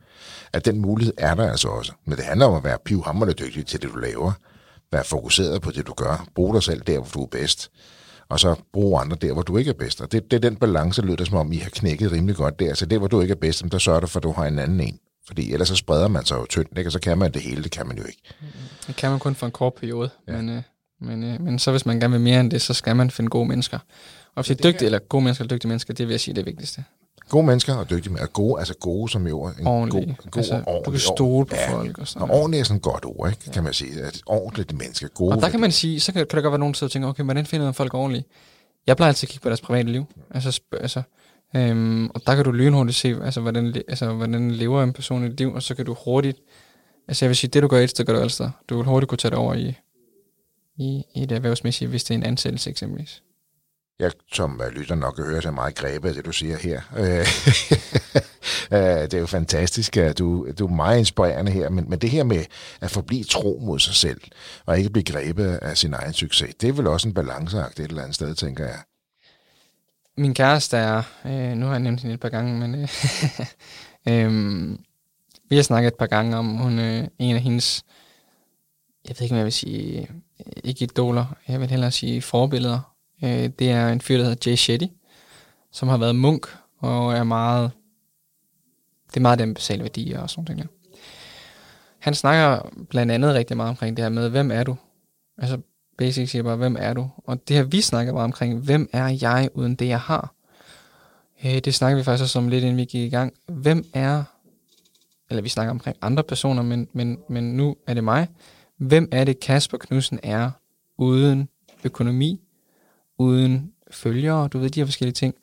at 0.53 0.65
den 0.65 0.81
mulighed 0.81 1.15
er 1.19 1.35
der 1.35 1.51
altså 1.51 1.69
også. 1.69 1.93
Men 2.05 2.17
det 2.17 2.25
handler 2.25 2.47
om 2.47 2.55
at 2.55 2.65
være 2.65 2.79
pivhammerende 2.85 3.35
dygtig 3.35 3.67
til 3.67 3.83
det, 3.83 3.91
du 3.91 3.97
laver. 3.97 4.33
Være 4.93 5.05
fokuseret 5.05 5.63
på 5.63 5.71
det, 5.71 5.87
du 5.87 5.93
gør. 5.93 6.27
Brug 6.35 6.55
dig 6.55 6.63
selv 6.63 6.81
der, 6.81 6.99
hvor 6.99 7.09
du 7.15 7.23
er 7.23 7.27
bedst. 7.27 7.71
Og 8.29 8.41
så 8.41 8.55
bruge 8.73 9.01
andre 9.01 9.17
der, 9.21 9.33
hvor 9.33 9.43
du 9.43 9.57
ikke 9.57 9.69
er 9.69 9.75
bedst. 9.75 10.01
Og 10.01 10.13
det, 10.13 10.31
det 10.31 10.37
er 10.37 10.41
den 10.41 10.57
balance, 10.57 11.03
lyder 11.03 11.17
det 11.17 11.27
som 11.27 11.37
om, 11.37 11.53
I 11.53 11.57
har 11.57 11.71
knækket 11.71 12.13
rimelig 12.13 12.37
godt 12.37 12.61
der. 12.61 12.75
Så 12.75 12.87
der, 12.87 12.99
hvor 12.99 13.09
du 13.09 13.21
ikke 13.21 13.33
er 13.33 13.39
bedst, 13.41 13.65
der 13.73 13.79
sørger 13.79 14.01
du 14.01 14.07
for, 14.07 14.19
at 14.19 14.23
du 14.23 14.33
har 14.33 14.47
en 14.47 14.59
anden 14.59 14.81
en. 14.81 14.99
Fordi 15.27 15.53
ellers 15.53 15.69
så 15.69 15.77
spreder 15.77 16.09
man 16.09 16.25
sig 16.25 16.37
jo 16.37 16.47
tyndt, 16.47 16.79
ikke? 16.79 16.89
og 16.89 16.93
så 16.93 17.01
kan 17.01 17.19
man 17.19 17.33
det 17.33 17.43
hele, 17.43 17.63
det 17.63 17.71
kan 17.71 17.87
man 17.87 17.99
jo 17.99 18.05
ikke. 18.05 18.23
Det 18.87 18.97
kan 18.97 19.11
man 19.11 19.19
kun 19.19 19.35
for 19.35 19.47
en 19.47 19.53
kort 19.53 19.75
periode, 19.75 20.11
ja. 20.29 20.33
men, 20.33 20.49
øh, 20.49 20.63
men, 21.01 21.25
øh, 21.25 21.41
men 21.41 21.59
så 21.59 21.71
hvis 21.71 21.87
man 21.87 22.01
gerne 22.01 22.13
vil 22.13 22.21
mere 22.21 22.41
end 22.41 22.51
det, 22.51 22.63
så 22.63 22.75
skal 22.75 22.97
man 22.97 23.11
finde 23.11 23.31
gode 23.31 23.49
mennesker. 23.49 23.79
Og 24.35 24.45
hvis 24.45 24.57
det 24.57 24.65
er 24.65 24.71
dygtige, 24.71 24.87
eller 24.87 24.99
gode 24.99 25.25
mennesker 25.25 25.45
eller 25.45 25.57
dygtige 25.57 25.69
mennesker, 25.69 25.95
det 25.95 26.07
vil 26.07 26.13
jeg 26.13 26.21
sige 26.21 26.35
det 26.35 26.41
er 26.41 26.45
det 26.45 26.53
vigtigste. 26.53 26.85
Gode 27.29 27.47
mennesker 27.47 27.75
og 27.75 27.91
dygtige 27.91 28.13
mennesker. 28.13 28.27
Gode, 28.33 28.59
altså 28.59 28.75
gode 28.75 29.09
som 29.13 29.27
jo 29.27 29.43
er 29.43 29.51
en 29.61 29.67
Ordentlige. 29.67 30.07
god, 30.07 30.31
god 30.31 30.39
altså, 30.39 30.55
og 30.55 30.63
ordentlig. 30.67 30.85
du 30.87 30.91
kan 30.91 31.01
stole 31.01 31.47
på 31.47 31.55
ja. 31.55 31.73
folk 31.73 31.99
og 31.99 32.09
sådan 32.09 32.23
Og 32.23 32.29
noget. 32.29 32.43
ordentligt 32.43 32.61
er 32.61 32.65
sådan 32.65 32.77
et 32.77 32.83
godt 32.83 33.05
ord, 33.05 33.29
ikke? 33.31 33.51
kan 33.53 33.65
man 33.65 33.73
sige. 33.73 34.03
At 34.03 34.21
ordentligt 34.27 34.73
mennesker, 34.79 35.09
gode 35.09 35.35
Og 35.37 35.43
der 35.43 35.49
kan 35.49 35.61
man 35.61 35.73
sige, 35.73 36.01
så 36.01 36.13
kan, 36.13 36.27
kan 36.27 36.37
der 36.37 36.43
godt 36.43 36.53
være 36.53 36.59
nogen, 36.59 36.75
der 36.75 36.87
og 36.87 36.91
tænker, 36.91 37.09
okay, 37.09 37.25
hvordan 37.25 37.47
finder 37.47 37.67
man 37.67 37.75
folk 37.75 37.95
ordentlige? 37.95 38.25
Jeg 38.87 38.97
plejer 38.97 39.09
altid 39.09 39.27
at 39.27 39.31
kigge 39.31 39.43
på 39.43 39.49
deres 39.49 39.61
private 39.61 39.93
liv. 39.93 40.05
Altså, 40.31 40.61
altså, 40.81 41.03
øhm, 41.57 42.07
og 42.07 42.21
der 42.27 42.35
kan 42.35 42.45
du 42.45 42.51
lynhurtigt 42.53 42.99
se, 42.99 43.17
altså, 43.25 43.41
hvordan, 43.41 43.75
altså, 43.89 44.13
hvordan 44.13 44.51
lever 44.51 44.83
en 44.83 44.93
person 44.93 45.23
i 45.25 45.27
et 45.27 45.39
liv, 45.39 45.55
og 45.55 45.63
så 45.63 45.75
kan 45.75 45.85
du 45.85 45.97
hurtigt, 46.05 46.39
altså 47.09 47.25
jeg 47.25 47.29
vil 47.29 47.37
sige, 47.37 47.51
det 47.51 47.63
du 47.63 47.69
gør 47.69 47.79
et 47.81 47.91
sted, 47.91 48.05
gør 48.05 48.13
du 48.13 48.19
alle 48.19 48.31
steder. 48.31 48.51
Du 48.69 48.77
vil 48.77 48.85
hurtigt 48.87 49.09
kunne 49.09 49.19
tage 49.19 49.31
det 49.31 49.39
over 49.39 49.55
i, 49.55 49.75
i, 50.79 51.05
i 51.15 51.27
det 51.27 51.33
erhvervsmæssige, 51.33 51.89
hvis 51.89 52.05
det 52.05 52.15
er 52.15 52.19
en 52.19 52.25
ansættelse 52.25 52.71
eksempelvis. 52.71 53.23
Jeg, 53.99 54.13
som 54.33 54.61
uh, 54.61 54.67
lytter 54.67 54.95
nok 54.95 55.15
kan 55.15 55.25
høre, 55.25 55.43
så 55.43 55.49
er 55.49 55.53
meget 55.53 55.75
grebet 55.75 56.09
af 56.09 56.15
det, 56.15 56.25
du 56.27 56.33
siger 56.33 56.57
her. 56.57 56.81
Øh, 56.97 57.27
øh, 58.79 59.03
det 59.03 59.15
er 59.15 59.19
jo 59.19 59.27
fantastisk, 59.27 59.97
at 59.97 60.19
du, 60.19 60.49
du 60.59 60.67
er 60.67 60.71
meget 60.71 60.99
inspirerende 60.99 61.53
her, 61.53 61.69
men, 61.69 61.91
men 61.91 61.99
det 61.99 62.11
her 62.11 62.25
med 62.25 62.45
at 62.81 62.91
forblive 62.91 63.25
tro 63.25 63.63
mod 63.63 63.79
sig 63.79 63.95
selv, 63.95 64.21
og 64.67 64.79
ikke 64.79 64.91
blive 64.91 65.05
grebet 65.05 65.59
af 65.63 65.77
sin 65.77 65.95
egen 65.95 66.13
succes, 66.13 66.55
det 66.55 66.69
er 66.69 66.73
vel 66.73 66.87
også 66.87 67.09
en 67.09 67.15
balanceagt 67.15 67.81
et 67.81 67.89
eller 67.89 68.03
andet 68.03 68.15
sted, 68.15 68.35
tænker 68.35 68.65
jeg. 68.65 68.79
Min 70.17 70.35
kæreste 70.35 70.77
er, 70.77 71.03
øh, 71.27 71.57
nu 71.57 71.67
har 71.67 71.73
jeg 71.73 71.81
nævnt 71.81 72.01
hende 72.01 72.15
et 72.15 72.21
par 72.21 72.29
gange, 72.29 72.69
men 72.69 72.75
øh, 72.75 72.89
øh, 74.09 74.79
vi 75.49 75.57
har 75.57 75.63
snakket 75.63 75.89
et 75.89 75.99
par 75.99 76.07
gange 76.07 76.37
om, 76.37 76.57
hun 76.57 76.79
øh, 76.79 77.09
en 77.19 77.37
af 77.37 77.43
hendes, 77.43 77.85
jeg 79.09 79.17
ved 79.19 79.23
ikke, 79.23 79.33
hvad 79.33 79.41
jeg 79.41 79.45
vil 79.45 79.53
sige, 79.53 80.01
øh, 80.01 80.07
Øh, 80.41 80.53
ikke 80.65 80.83
idoler, 80.83 81.37
jeg 81.49 81.61
vil 81.61 81.71
hellere 81.71 81.91
sige 81.91 82.23
forbilleder. 82.23 82.95
Øh, 83.23 83.51
det 83.59 83.71
er 83.71 83.89
en 83.89 84.01
fyr, 84.01 84.17
der 84.17 84.25
hedder 84.25 84.51
Jay 84.51 84.57
Shetty, 84.57 84.87
som 85.73 85.89
har 85.89 85.97
været 85.97 86.17
munk, 86.17 86.47
og 86.79 87.13
er 87.13 87.25
meget, 87.25 87.71
det 89.09 89.17
er 89.17 89.21
meget 89.21 89.39
den 89.39 89.55
basale 89.55 89.83
værdier 89.83 90.21
og 90.21 90.31
sådan 90.31 90.45
noget. 90.49 90.63
Der. 90.63 90.99
Han 91.99 92.15
snakker 92.15 92.71
blandt 92.91 93.13
andet 93.13 93.35
rigtig 93.35 93.57
meget 93.57 93.71
omkring 93.71 93.97
det 93.97 94.05
her 94.05 94.11
med, 94.11 94.29
hvem 94.29 94.51
er 94.51 94.63
du? 94.63 94.77
Altså 95.39 95.59
basic 95.99 96.31
siger 96.31 96.43
bare, 96.43 96.57
hvem 96.57 96.77
er 96.79 96.93
du? 96.93 97.09
Og 97.17 97.49
det 97.49 97.57
her, 97.57 97.63
vi 97.63 97.81
snakker 97.81 98.13
bare 98.13 98.25
omkring, 98.25 98.59
hvem 98.59 98.89
er 98.93 99.09
jeg 99.21 99.49
uden 99.55 99.75
det, 99.75 99.89
jeg 99.89 100.01
har? 100.01 100.35
Øh, 101.45 101.59
det 101.59 101.75
snakker 101.75 101.97
vi 101.97 102.05
faktisk 102.05 102.23
også 102.23 102.39
om 102.39 102.49
lidt, 102.49 102.65
inden 102.65 102.77
vi 102.77 102.85
gik 102.85 103.07
i 103.07 103.17
gang. 103.17 103.35
Hvem 103.49 103.85
er, 103.95 104.25
eller 105.31 105.43
vi 105.43 105.49
snakker 105.49 105.71
omkring 105.71 105.97
andre 106.03 106.23
personer, 106.23 106.63
men, 106.63 106.89
men, 106.93 107.19
men 107.29 107.57
nu 107.57 107.77
er 107.87 107.95
det 107.95 108.05
mig. 108.05 108.29
Hvem 108.77 109.09
er 109.13 109.25
det, 109.25 109.41
Kasper 109.41 109.79
Knudsen 109.79 110.21
er, 110.23 110.51
uden 110.99 111.49
økonomi, 111.85 112.41
uden 113.19 113.73
følgere, 113.91 114.49
du 114.49 114.59
ved, 114.59 114.71
de 114.71 114.81
her 114.81 114.87
forskellige 114.87 115.15
ting. 115.15 115.35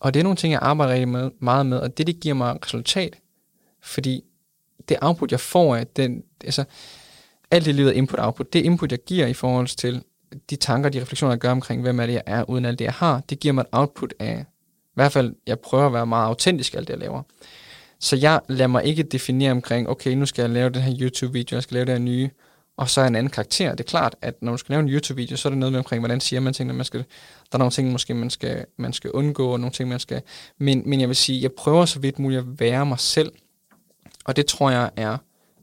Og 0.00 0.14
det 0.14 0.20
er 0.20 0.24
nogle 0.24 0.36
ting, 0.36 0.52
jeg 0.52 0.60
arbejder 0.62 0.92
rigtig 0.92 1.08
med, 1.08 1.30
meget 1.38 1.66
med, 1.66 1.78
og 1.78 1.98
det, 1.98 2.06
det 2.06 2.20
giver 2.20 2.34
mig 2.34 2.64
resultat. 2.64 3.18
Fordi 3.82 4.24
det 4.88 4.96
output, 5.00 5.32
jeg 5.32 5.40
får 5.40 5.76
af 5.76 5.86
den, 5.86 6.22
altså, 6.44 6.64
alt 7.50 7.64
det 7.64 7.74
livet 7.74 7.90
er 7.90 8.02
input-output. 8.02 8.52
Det 8.52 8.64
input, 8.64 8.92
jeg 8.92 9.04
giver 9.06 9.26
i 9.26 9.34
forhold 9.34 9.66
til 9.66 10.02
de 10.50 10.56
tanker, 10.56 10.90
de 10.90 11.00
refleksioner, 11.00 11.32
jeg 11.32 11.40
gør 11.40 11.50
omkring, 11.50 11.82
hvem 11.82 12.00
er 12.00 12.06
det, 12.06 12.12
jeg 12.12 12.22
er, 12.26 12.50
uden 12.50 12.64
alt 12.64 12.78
det, 12.78 12.84
jeg 12.84 12.92
har, 12.92 13.20
det 13.20 13.40
giver 13.40 13.52
mig 13.52 13.60
et 13.60 13.66
output 13.72 14.14
af, 14.18 14.44
i 14.86 14.94
hvert 14.94 15.12
fald, 15.12 15.34
jeg 15.46 15.60
prøver 15.60 15.86
at 15.86 15.92
være 15.92 16.06
meget 16.06 16.26
autentisk 16.26 16.74
alt 16.74 16.88
det, 16.88 16.92
jeg 16.92 17.00
laver. 17.00 17.22
Så 18.00 18.16
jeg 18.16 18.40
lader 18.48 18.66
mig 18.66 18.84
ikke 18.84 19.02
definere 19.02 19.50
omkring, 19.50 19.88
okay, 19.88 20.10
nu 20.10 20.26
skal 20.26 20.42
jeg 20.42 20.50
lave 20.50 20.70
den 20.70 20.82
her 20.82 20.96
YouTube-video, 21.00 21.56
jeg 21.56 21.62
skal 21.62 21.74
lave 21.74 21.84
det 21.84 21.92
her 21.92 21.98
nye, 21.98 22.30
og 22.76 22.90
så 22.90 23.00
en 23.00 23.16
anden 23.16 23.30
karakter. 23.30 23.70
Det 23.70 23.80
er 23.80 23.88
klart, 23.88 24.16
at 24.22 24.42
når 24.42 24.52
du 24.52 24.58
skal 24.58 24.72
lave 24.72 24.80
en 24.80 24.88
YouTube-video, 24.88 25.36
så 25.36 25.48
er 25.48 25.50
det 25.50 25.58
noget 25.58 25.72
med 25.72 25.78
omkring, 25.78 26.00
hvordan 26.00 26.20
siger 26.20 26.40
man 26.40 26.54
tingene. 26.54 26.76
Man 26.76 26.84
skal, 26.84 27.00
der 27.00 27.56
er 27.56 27.58
nogle 27.58 27.72
ting, 27.72 27.92
måske 27.92 28.14
man 28.14 28.30
skal, 28.30 28.66
man 28.76 28.92
skal 28.92 29.10
undgå, 29.10 29.52
og 29.52 29.60
nogle 29.60 29.72
ting, 29.72 29.88
man 29.88 30.00
skal... 30.00 30.22
Men, 30.58 30.82
men 30.86 31.00
jeg 31.00 31.08
vil 31.08 31.16
sige, 31.16 31.42
jeg 31.42 31.52
prøver 31.52 31.84
så 31.84 31.98
vidt 31.98 32.18
muligt 32.18 32.38
at 32.38 32.60
være 32.60 32.86
mig 32.86 33.00
selv, 33.00 33.32
og 34.24 34.36
det 34.36 34.46
tror 34.46 34.70
jeg 34.70 34.90
er 34.96 35.16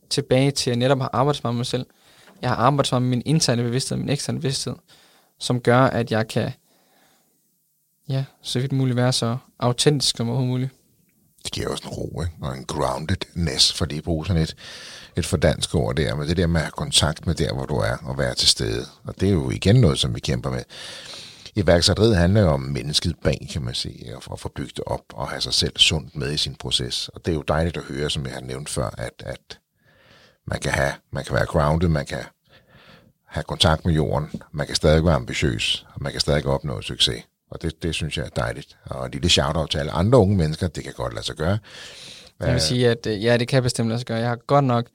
tilbage 0.10 0.52
til, 0.52 0.70
at 0.70 0.72
jeg 0.72 0.80
netop 0.80 1.00
har 1.00 1.10
arbejdet 1.14 1.44
med 1.44 1.54
mig 1.54 1.66
selv. 1.66 1.86
Jeg 2.42 2.50
har 2.50 2.58
arbejdet 2.58 3.02
med 3.02 3.10
min 3.10 3.22
interne 3.26 3.64
bevidsthed, 3.64 3.98
min 3.98 4.10
eksterne 4.10 4.40
bevidsthed, 4.40 4.76
som 5.40 5.62
gør, 5.62 5.82
at 5.82 6.12
jeg 6.12 6.28
kan, 6.28 6.52
ja, 8.10 8.26
så 8.42 8.60
vidt 8.60 8.72
muligt 8.72 8.96
være 8.96 9.14
så 9.14 9.38
autentisk 9.60 10.18
som 10.18 10.30
overhovedet 10.30 10.52
muligt. 10.52 10.72
Det 11.44 11.52
giver 11.52 11.70
også 11.70 11.84
en 11.84 11.90
ro, 11.90 12.22
ikke? 12.22 12.36
og 12.42 12.58
en 12.58 12.66
groundedness, 12.66 13.82
lige 13.82 13.98
at 13.98 14.04
bruge 14.04 14.26
sådan 14.26 14.42
et, 14.42 14.56
et 15.18 15.26
fordansk 15.26 15.76
ord 15.76 15.96
der, 15.96 16.16
men 16.16 16.28
det 16.28 16.38
der 16.38 16.48
med 16.48 16.62
at 16.62 16.66
have 16.66 16.72
kontakt 16.72 17.28
med 17.28 17.36
der, 17.36 17.54
hvor 17.54 17.66
du 17.66 17.76
er, 17.76 17.98
og 18.04 18.18
være 18.18 18.36
til 18.36 18.48
stede. 18.50 18.86
Og 19.04 19.22
det 19.22 19.30
er 19.30 19.34
jo 19.34 19.50
igen 19.50 19.76
noget, 19.76 20.00
som 20.00 20.16
vi 20.16 20.20
kæmper 20.20 20.50
med. 20.50 20.64
Iværksætteriet 21.56 22.18
handler 22.18 22.42
jo 22.42 22.48
om 22.48 22.60
mennesket 22.60 23.16
bag, 23.24 23.48
kan 23.54 23.62
man 23.62 23.74
sige, 23.74 24.16
og 24.16 24.24
for 24.24 24.34
at 24.34 24.40
få 24.40 24.50
bygget 24.56 24.78
det 24.78 24.84
op 24.86 25.04
og 25.14 25.30
have 25.30 25.42
sig 25.42 25.54
selv 25.54 25.78
sundt 25.78 26.16
med 26.16 26.34
i 26.34 26.38
sin 26.38 26.56
proces. 26.56 27.10
Og 27.10 27.26
det 27.26 27.32
er 27.32 27.36
jo 27.36 27.42
dejligt 27.42 27.78
at 27.78 27.84
høre, 27.84 28.10
som 28.10 28.26
jeg 28.26 28.34
har 28.34 28.42
nævnt 28.42 28.70
før, 28.70 28.90
at, 28.98 29.24
at 29.26 29.60
man 30.48 30.60
kan 30.60 30.72
have, 30.72 30.94
man 31.12 31.24
kan 31.24 31.36
være 31.36 31.46
grounded, 31.46 31.90
man 31.90 32.06
kan 32.06 32.24
have 33.28 33.44
kontakt 33.44 33.86
med 33.86 33.94
jorden, 33.94 34.42
man 34.52 34.68
kan 34.68 34.76
stadig 34.76 35.06
være 35.06 35.16
ambitiøs, 35.16 35.86
og 35.94 36.04
man 36.04 36.12
kan 36.12 36.22
stadig 36.22 36.46
opnå 36.46 36.82
succes. 36.82 37.24
Og 37.52 37.62
det, 37.62 37.84
det 37.84 37.96
synes 37.96 38.18
jeg 38.18 38.26
er 38.26 38.30
dejligt. 38.30 38.78
Og 38.86 39.06
en 39.06 39.12
lille 39.12 39.30
shout-out 39.30 39.70
til 39.70 39.78
alle 39.78 39.92
andre 39.92 40.20
unge 40.20 40.38
mennesker, 40.38 40.68
det 40.68 40.84
kan 40.84 40.94
godt 40.94 41.14
lade 41.14 41.26
sig 41.26 41.36
gøre. 41.36 41.58
Jeg 42.40 42.54
vil 42.54 42.62
sige, 42.62 42.90
at 42.90 43.08
øh, 43.08 43.24
ja, 43.24 43.38
det 43.38 43.48
kan 43.48 43.64
bestemt 43.64 43.90
lade 43.90 44.00
sig 44.00 44.08
gøre. 44.08 44.18
Jeg 44.18 44.30
har 44.30 44.36
godt 44.36 44.66
nok 44.66 44.86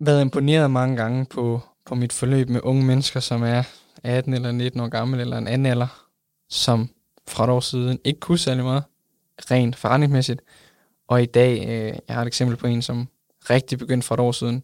været 0.00 0.20
imponeret 0.20 0.70
mange 0.70 0.96
gange 0.96 1.26
på, 1.26 1.60
på 1.86 1.94
mit 1.94 2.12
forløb 2.12 2.48
med 2.48 2.60
unge 2.64 2.84
mennesker, 2.84 3.20
som 3.20 3.42
er 3.42 3.62
18 4.04 4.34
eller 4.34 4.52
19 4.52 4.80
år 4.80 4.88
gammel, 4.88 5.20
eller 5.20 5.38
en 5.38 5.46
anden 5.46 5.66
alder, 5.66 6.06
som 6.50 6.90
fra 7.28 7.44
et 7.44 7.50
år 7.50 7.60
siden 7.60 7.98
ikke 8.04 8.20
kunne 8.20 8.38
særlig 8.38 8.64
meget, 8.64 8.82
rent 9.50 9.76
forretningsmæssigt. 9.76 10.40
Og 11.08 11.22
i 11.22 11.26
dag, 11.26 11.68
øh, 11.68 11.98
jeg 12.08 12.16
har 12.16 12.22
et 12.22 12.26
eksempel 12.26 12.56
på 12.56 12.66
en, 12.66 12.82
som 12.82 13.08
rigtig 13.50 13.78
begyndte 13.78 14.06
for 14.06 14.14
et 14.14 14.20
år 14.20 14.32
siden. 14.32 14.62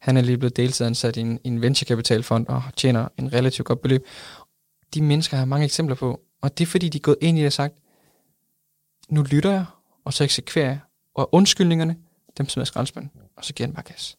Han 0.00 0.16
er 0.16 0.20
lige 0.20 0.38
blevet 0.38 0.56
deltidsansat 0.56 1.16
i 1.16 1.20
en, 1.20 1.40
i 1.44 1.48
en 1.48 1.62
venturekapitalfond 1.62 2.46
og 2.46 2.62
tjener 2.76 3.08
en 3.18 3.32
relativt 3.32 3.66
godt 3.66 3.82
beløb. 3.82 4.06
De 4.94 5.02
mennesker 5.02 5.36
har 5.36 5.44
mange 5.44 5.64
eksempler 5.64 5.96
på, 5.96 6.20
og 6.42 6.58
det 6.58 6.64
er 6.64 6.66
fordi, 6.66 6.88
de 6.88 6.98
er 6.98 7.02
gået 7.02 7.16
ind 7.20 7.38
i 7.38 7.40
det 7.40 7.46
og 7.46 7.52
sagt, 7.52 7.74
nu 9.08 9.22
lytter 9.22 9.50
jeg, 9.50 9.64
og 10.04 10.12
så 10.12 10.24
eksekverer 10.24 10.66
jeg, 10.66 10.78
og 11.14 11.34
undskyldningerne, 11.34 11.96
dem 12.38 12.48
smider 12.48 12.64
skraldespanden, 12.64 13.10
og 13.36 13.44
så 13.44 13.54
giver 13.54 13.66
den 13.66 13.74
bare 13.74 13.84
gas. 13.84 14.16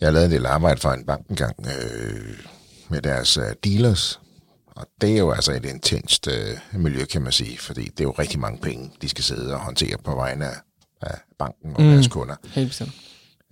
Jeg 0.00 0.12
lavet 0.12 0.26
en 0.26 0.32
del 0.32 0.46
arbejde 0.46 0.80
for 0.80 0.90
en 0.90 1.06
bank 1.06 1.26
engang 1.28 1.56
øh, 1.60 2.46
med 2.88 3.02
deres 3.02 3.36
øh, 3.36 3.54
dealers, 3.64 4.20
og 4.66 4.86
det 5.00 5.12
er 5.12 5.18
jo 5.18 5.30
altså 5.30 5.52
et 5.52 5.64
intenst 5.64 6.28
øh, 6.28 6.80
miljø, 6.80 7.04
kan 7.04 7.22
man 7.22 7.32
sige, 7.32 7.58
fordi 7.58 7.84
det 7.84 8.00
er 8.00 8.04
jo 8.04 8.14
rigtig 8.18 8.40
mange 8.40 8.60
penge, 8.60 8.92
de 9.02 9.08
skal 9.08 9.24
sidde 9.24 9.54
og 9.54 9.60
håndtere 9.60 9.98
på 9.98 10.14
vegne 10.14 10.46
af, 10.46 10.56
af 11.00 11.18
banken 11.38 11.76
og 11.76 11.82
mm, 11.82 11.88
deres 11.88 12.08
kunder. 12.08 12.36
Helt 12.44 12.68
bestemt. 12.68 12.92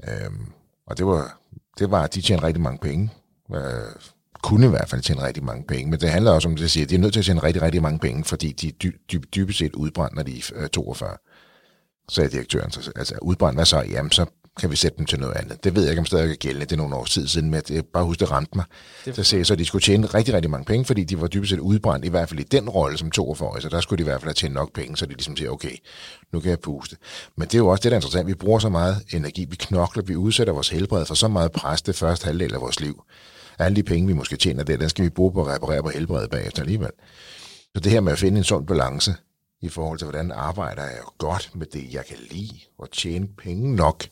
Øhm, 0.08 0.52
og 0.86 0.98
det 0.98 1.06
var, 1.06 1.40
det 1.78 1.90
var, 1.90 2.02
at 2.02 2.14
de 2.14 2.22
tjener 2.22 2.42
rigtig 2.42 2.62
mange 2.62 2.78
penge. 2.78 3.10
Øh, 3.54 3.60
kunne 4.42 4.66
i 4.66 4.70
hvert 4.70 4.88
fald 4.88 5.02
tjene 5.02 5.26
rigtig 5.26 5.44
mange 5.44 5.64
penge, 5.68 5.90
men 5.90 6.00
det 6.00 6.10
handler 6.10 6.30
også 6.30 6.48
om, 6.48 6.56
det 6.56 6.70
siger, 6.70 6.84
at 6.84 6.90
de 6.90 6.94
er 6.94 6.98
nødt 6.98 7.12
til 7.12 7.20
at 7.20 7.26
tjene 7.26 7.42
rigtig, 7.42 7.62
rigtig 7.62 7.82
mange 7.82 7.98
penge, 7.98 8.24
fordi 8.24 8.52
de 8.52 8.70
dy, 8.70 8.96
dy, 9.12 9.24
dybest 9.34 9.58
set 9.58 9.74
udbrændt, 9.74 10.16
når 10.16 10.22
de 10.22 10.42
er 10.54 10.68
42. 10.68 11.16
Så 12.08 12.22
er 12.22 12.28
direktøren, 12.28 12.70
så, 12.70 12.92
altså 12.96 13.14
udbrændt, 13.22 13.56
hvad 13.56 13.64
så? 13.64 13.84
Jamen, 13.90 14.10
så 14.10 14.26
kan 14.58 14.70
vi 14.70 14.76
sætte 14.76 14.98
dem 14.98 15.06
til 15.06 15.20
noget 15.20 15.34
andet. 15.36 15.64
Det 15.64 15.74
ved 15.74 15.82
jeg 15.82 15.90
ikke, 15.90 16.00
om 16.00 16.06
stadig 16.06 16.30
er 16.30 16.34
gældende. 16.34 16.66
Det 16.66 16.72
er 16.72 16.76
nogle 16.76 16.94
år 16.94 17.04
siden, 17.26 17.50
men 17.50 17.62
jeg 17.70 17.84
bare 17.84 18.04
husk, 18.04 18.20
det 18.20 18.30
ramte 18.30 18.52
mig. 18.54 18.64
Det 19.04 19.16
så 19.16 19.22
sagde 19.22 19.44
så 19.44 19.56
de 19.56 19.64
skulle 19.64 19.82
tjene 19.82 20.06
rigtig, 20.06 20.34
rigtig 20.34 20.50
mange 20.50 20.64
penge, 20.64 20.84
fordi 20.84 21.04
de 21.04 21.20
var 21.20 21.26
dybest 21.26 21.50
set 21.50 21.58
udbrændt, 21.58 22.04
i 22.04 22.08
hvert 22.08 22.28
fald 22.28 22.40
i 22.40 22.42
den 22.42 22.68
rolle 22.68 22.98
som 22.98 23.10
42 23.10 23.60
så 23.60 23.68
der 23.68 23.80
skulle 23.80 23.98
de 23.98 24.02
i 24.02 24.10
hvert 24.10 24.20
fald 24.20 24.28
have 24.28 24.34
tjent 24.34 24.54
nok 24.54 24.72
penge, 24.72 24.96
så 24.96 25.06
de 25.06 25.12
ligesom 25.12 25.36
siger, 25.36 25.50
okay, 25.50 25.76
nu 26.32 26.40
kan 26.40 26.50
jeg 26.50 26.60
puste. 26.60 26.96
Men 27.36 27.48
det 27.48 27.54
er 27.54 27.58
jo 27.58 27.68
også 27.68 27.82
det, 27.82 27.90
der 27.90 27.96
er 27.96 27.98
interessant. 27.98 28.26
Vi 28.26 28.34
bruger 28.34 28.58
så 28.58 28.68
meget 28.68 28.96
energi, 29.12 29.46
vi 29.50 29.56
knokler, 29.56 30.02
vi 30.02 30.16
udsætter 30.16 30.52
vores 30.52 30.68
helbred 30.68 31.06
for 31.06 31.14
så 31.14 31.28
meget 31.28 31.52
pres 31.52 31.82
det 31.82 31.96
første 31.96 32.24
halvdel 32.24 32.54
af 32.54 32.60
vores 32.60 32.80
liv. 32.80 33.02
Alle 33.58 33.76
de 33.76 33.82
penge, 33.82 34.06
vi 34.06 34.12
måske 34.12 34.36
tjener 34.36 34.64
der, 34.64 34.76
den 34.76 34.88
skal 34.88 35.04
vi 35.04 35.10
bruge 35.10 35.32
på 35.32 35.44
at 35.44 35.54
reparere 35.54 35.82
på 35.82 35.88
helbredet 35.88 36.30
bagefter 36.30 36.62
alligevel. 36.62 36.90
Så 37.74 37.80
det 37.80 37.92
her 37.92 38.00
med 38.00 38.12
at 38.12 38.18
finde 38.18 38.38
en 38.38 38.44
sund 38.44 38.66
balance 38.66 39.14
i 39.62 39.68
forhold 39.68 39.98
til, 39.98 40.04
hvordan 40.04 40.32
arbejder 40.32 40.82
jeg 40.82 41.00
godt 41.18 41.50
med 41.54 41.66
det, 41.66 41.94
jeg 41.94 42.06
kan 42.06 42.16
lide, 42.30 42.54
og 42.78 42.90
tjene 42.90 43.28
penge 43.28 43.76
nok, 43.76 44.04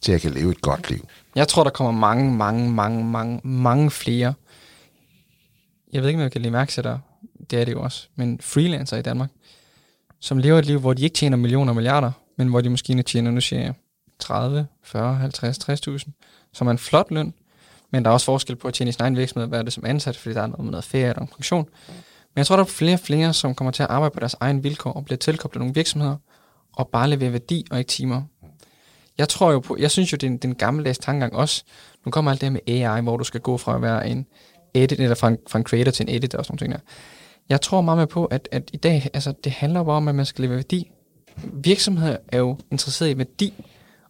til 0.00 0.12
at 0.12 0.14
jeg 0.14 0.20
kan 0.20 0.40
leve 0.40 0.50
et 0.50 0.60
godt 0.60 0.90
liv. 0.90 1.08
Jeg 1.34 1.48
tror, 1.48 1.64
der 1.64 1.70
kommer 1.70 1.92
mange, 1.92 2.32
mange, 2.32 2.70
mange, 2.70 3.04
mange, 3.04 3.40
mange 3.44 3.90
flere. 3.90 4.34
Jeg 5.92 6.02
ved 6.02 6.08
ikke, 6.08 6.18
om 6.18 6.22
jeg 6.22 6.32
kan 6.32 6.40
lide 6.40 6.52
mærksættere. 6.52 7.00
Det 7.50 7.60
er 7.60 7.64
det 7.64 7.72
jo 7.72 7.82
også. 7.82 8.08
Men 8.16 8.40
freelancer 8.40 8.96
i 8.96 9.02
Danmark, 9.02 9.30
som 10.20 10.38
lever 10.38 10.58
et 10.58 10.66
liv, 10.66 10.80
hvor 10.80 10.92
de 10.92 11.02
ikke 11.02 11.14
tjener 11.14 11.36
millioner 11.36 11.70
og 11.70 11.76
milliarder, 11.76 12.12
men 12.38 12.48
hvor 12.48 12.60
de 12.60 12.70
måske 12.70 13.02
tjener, 13.02 13.30
nu 13.30 13.40
siger 13.40 13.62
jeg, 13.62 13.74
30, 14.18 14.66
40, 14.82 15.14
50, 15.14 15.58
60.000, 15.68 16.50
som 16.52 16.66
er 16.66 16.70
en 16.70 16.78
flot 16.78 17.10
løn. 17.10 17.34
Men 17.94 18.04
der 18.04 18.10
er 18.10 18.12
også 18.12 18.26
forskel 18.26 18.56
på 18.56 18.68
at 18.68 18.74
tjene 18.74 18.88
i 18.88 18.92
sin 18.92 19.02
egen 19.02 19.16
virksomhed, 19.16 19.48
hvad 19.48 19.58
er 19.58 19.62
det 19.62 19.72
som 19.72 19.84
ansat, 19.86 20.16
fordi 20.16 20.34
der 20.34 20.42
er 20.42 20.46
noget 20.46 20.64
med 20.64 20.70
noget 20.70 20.84
ferie 20.84 21.14
og 21.14 21.28
pension. 21.28 21.68
Men 22.34 22.36
jeg 22.36 22.46
tror, 22.46 22.56
der 22.56 22.62
er 22.62 22.68
flere 22.68 22.94
og 22.94 23.00
flere, 23.00 23.32
som 23.32 23.54
kommer 23.54 23.70
til 23.70 23.82
at 23.82 23.90
arbejde 23.90 24.12
på 24.12 24.20
deres 24.20 24.36
egen 24.40 24.64
vilkår 24.64 24.92
og 24.92 25.04
bliver 25.04 25.18
tilkoblet 25.18 25.58
nogle 25.58 25.74
virksomheder, 25.74 26.16
og 26.72 26.88
bare 26.88 27.10
levere 27.10 27.32
værdi 27.32 27.66
og 27.70 27.78
ikke 27.78 27.88
timer. 27.88 28.22
Jeg 29.18 29.28
tror 29.28 29.52
jo 29.52 29.60
på, 29.60 29.76
jeg 29.78 29.90
synes 29.90 30.12
jo, 30.12 30.16
det 30.16 30.26
er 30.26 30.30
en, 30.30 30.36
den 30.36 30.54
gammeldags 30.54 30.98
tankegang 30.98 31.36
også. 31.36 31.64
Nu 32.04 32.10
kommer 32.10 32.30
alt 32.30 32.40
det 32.40 32.46
her 32.46 32.52
med 32.52 32.60
AI, 32.66 33.02
hvor 33.02 33.16
du 33.16 33.24
skal 33.24 33.40
gå 33.40 33.56
fra 33.56 33.74
at 33.74 33.82
være 33.82 34.08
en 34.08 34.26
edit, 34.74 35.00
eller 35.00 35.14
fra 35.14 35.28
en, 35.28 35.38
fra 35.48 35.58
en 35.58 35.64
creator 35.64 35.90
til 35.90 36.08
en 36.08 36.16
editor 36.16 36.38
og 36.38 36.44
sådan 36.44 36.68
noget. 36.68 36.82
Jeg 37.48 37.60
tror 37.60 37.80
meget 37.80 37.98
med 37.98 38.06
på, 38.06 38.24
at, 38.24 38.48
at 38.52 38.70
i 38.72 38.76
dag, 38.76 39.10
altså 39.14 39.34
det 39.44 39.52
handler 39.52 39.84
bare 39.84 39.96
om, 39.96 40.08
at 40.08 40.14
man 40.14 40.26
skal 40.26 40.42
levere 40.42 40.56
værdi. 40.56 40.90
Virksomheder 41.52 42.16
er 42.28 42.38
jo 42.38 42.58
interesseret 42.70 43.10
i 43.10 43.18
værdi 43.18 43.54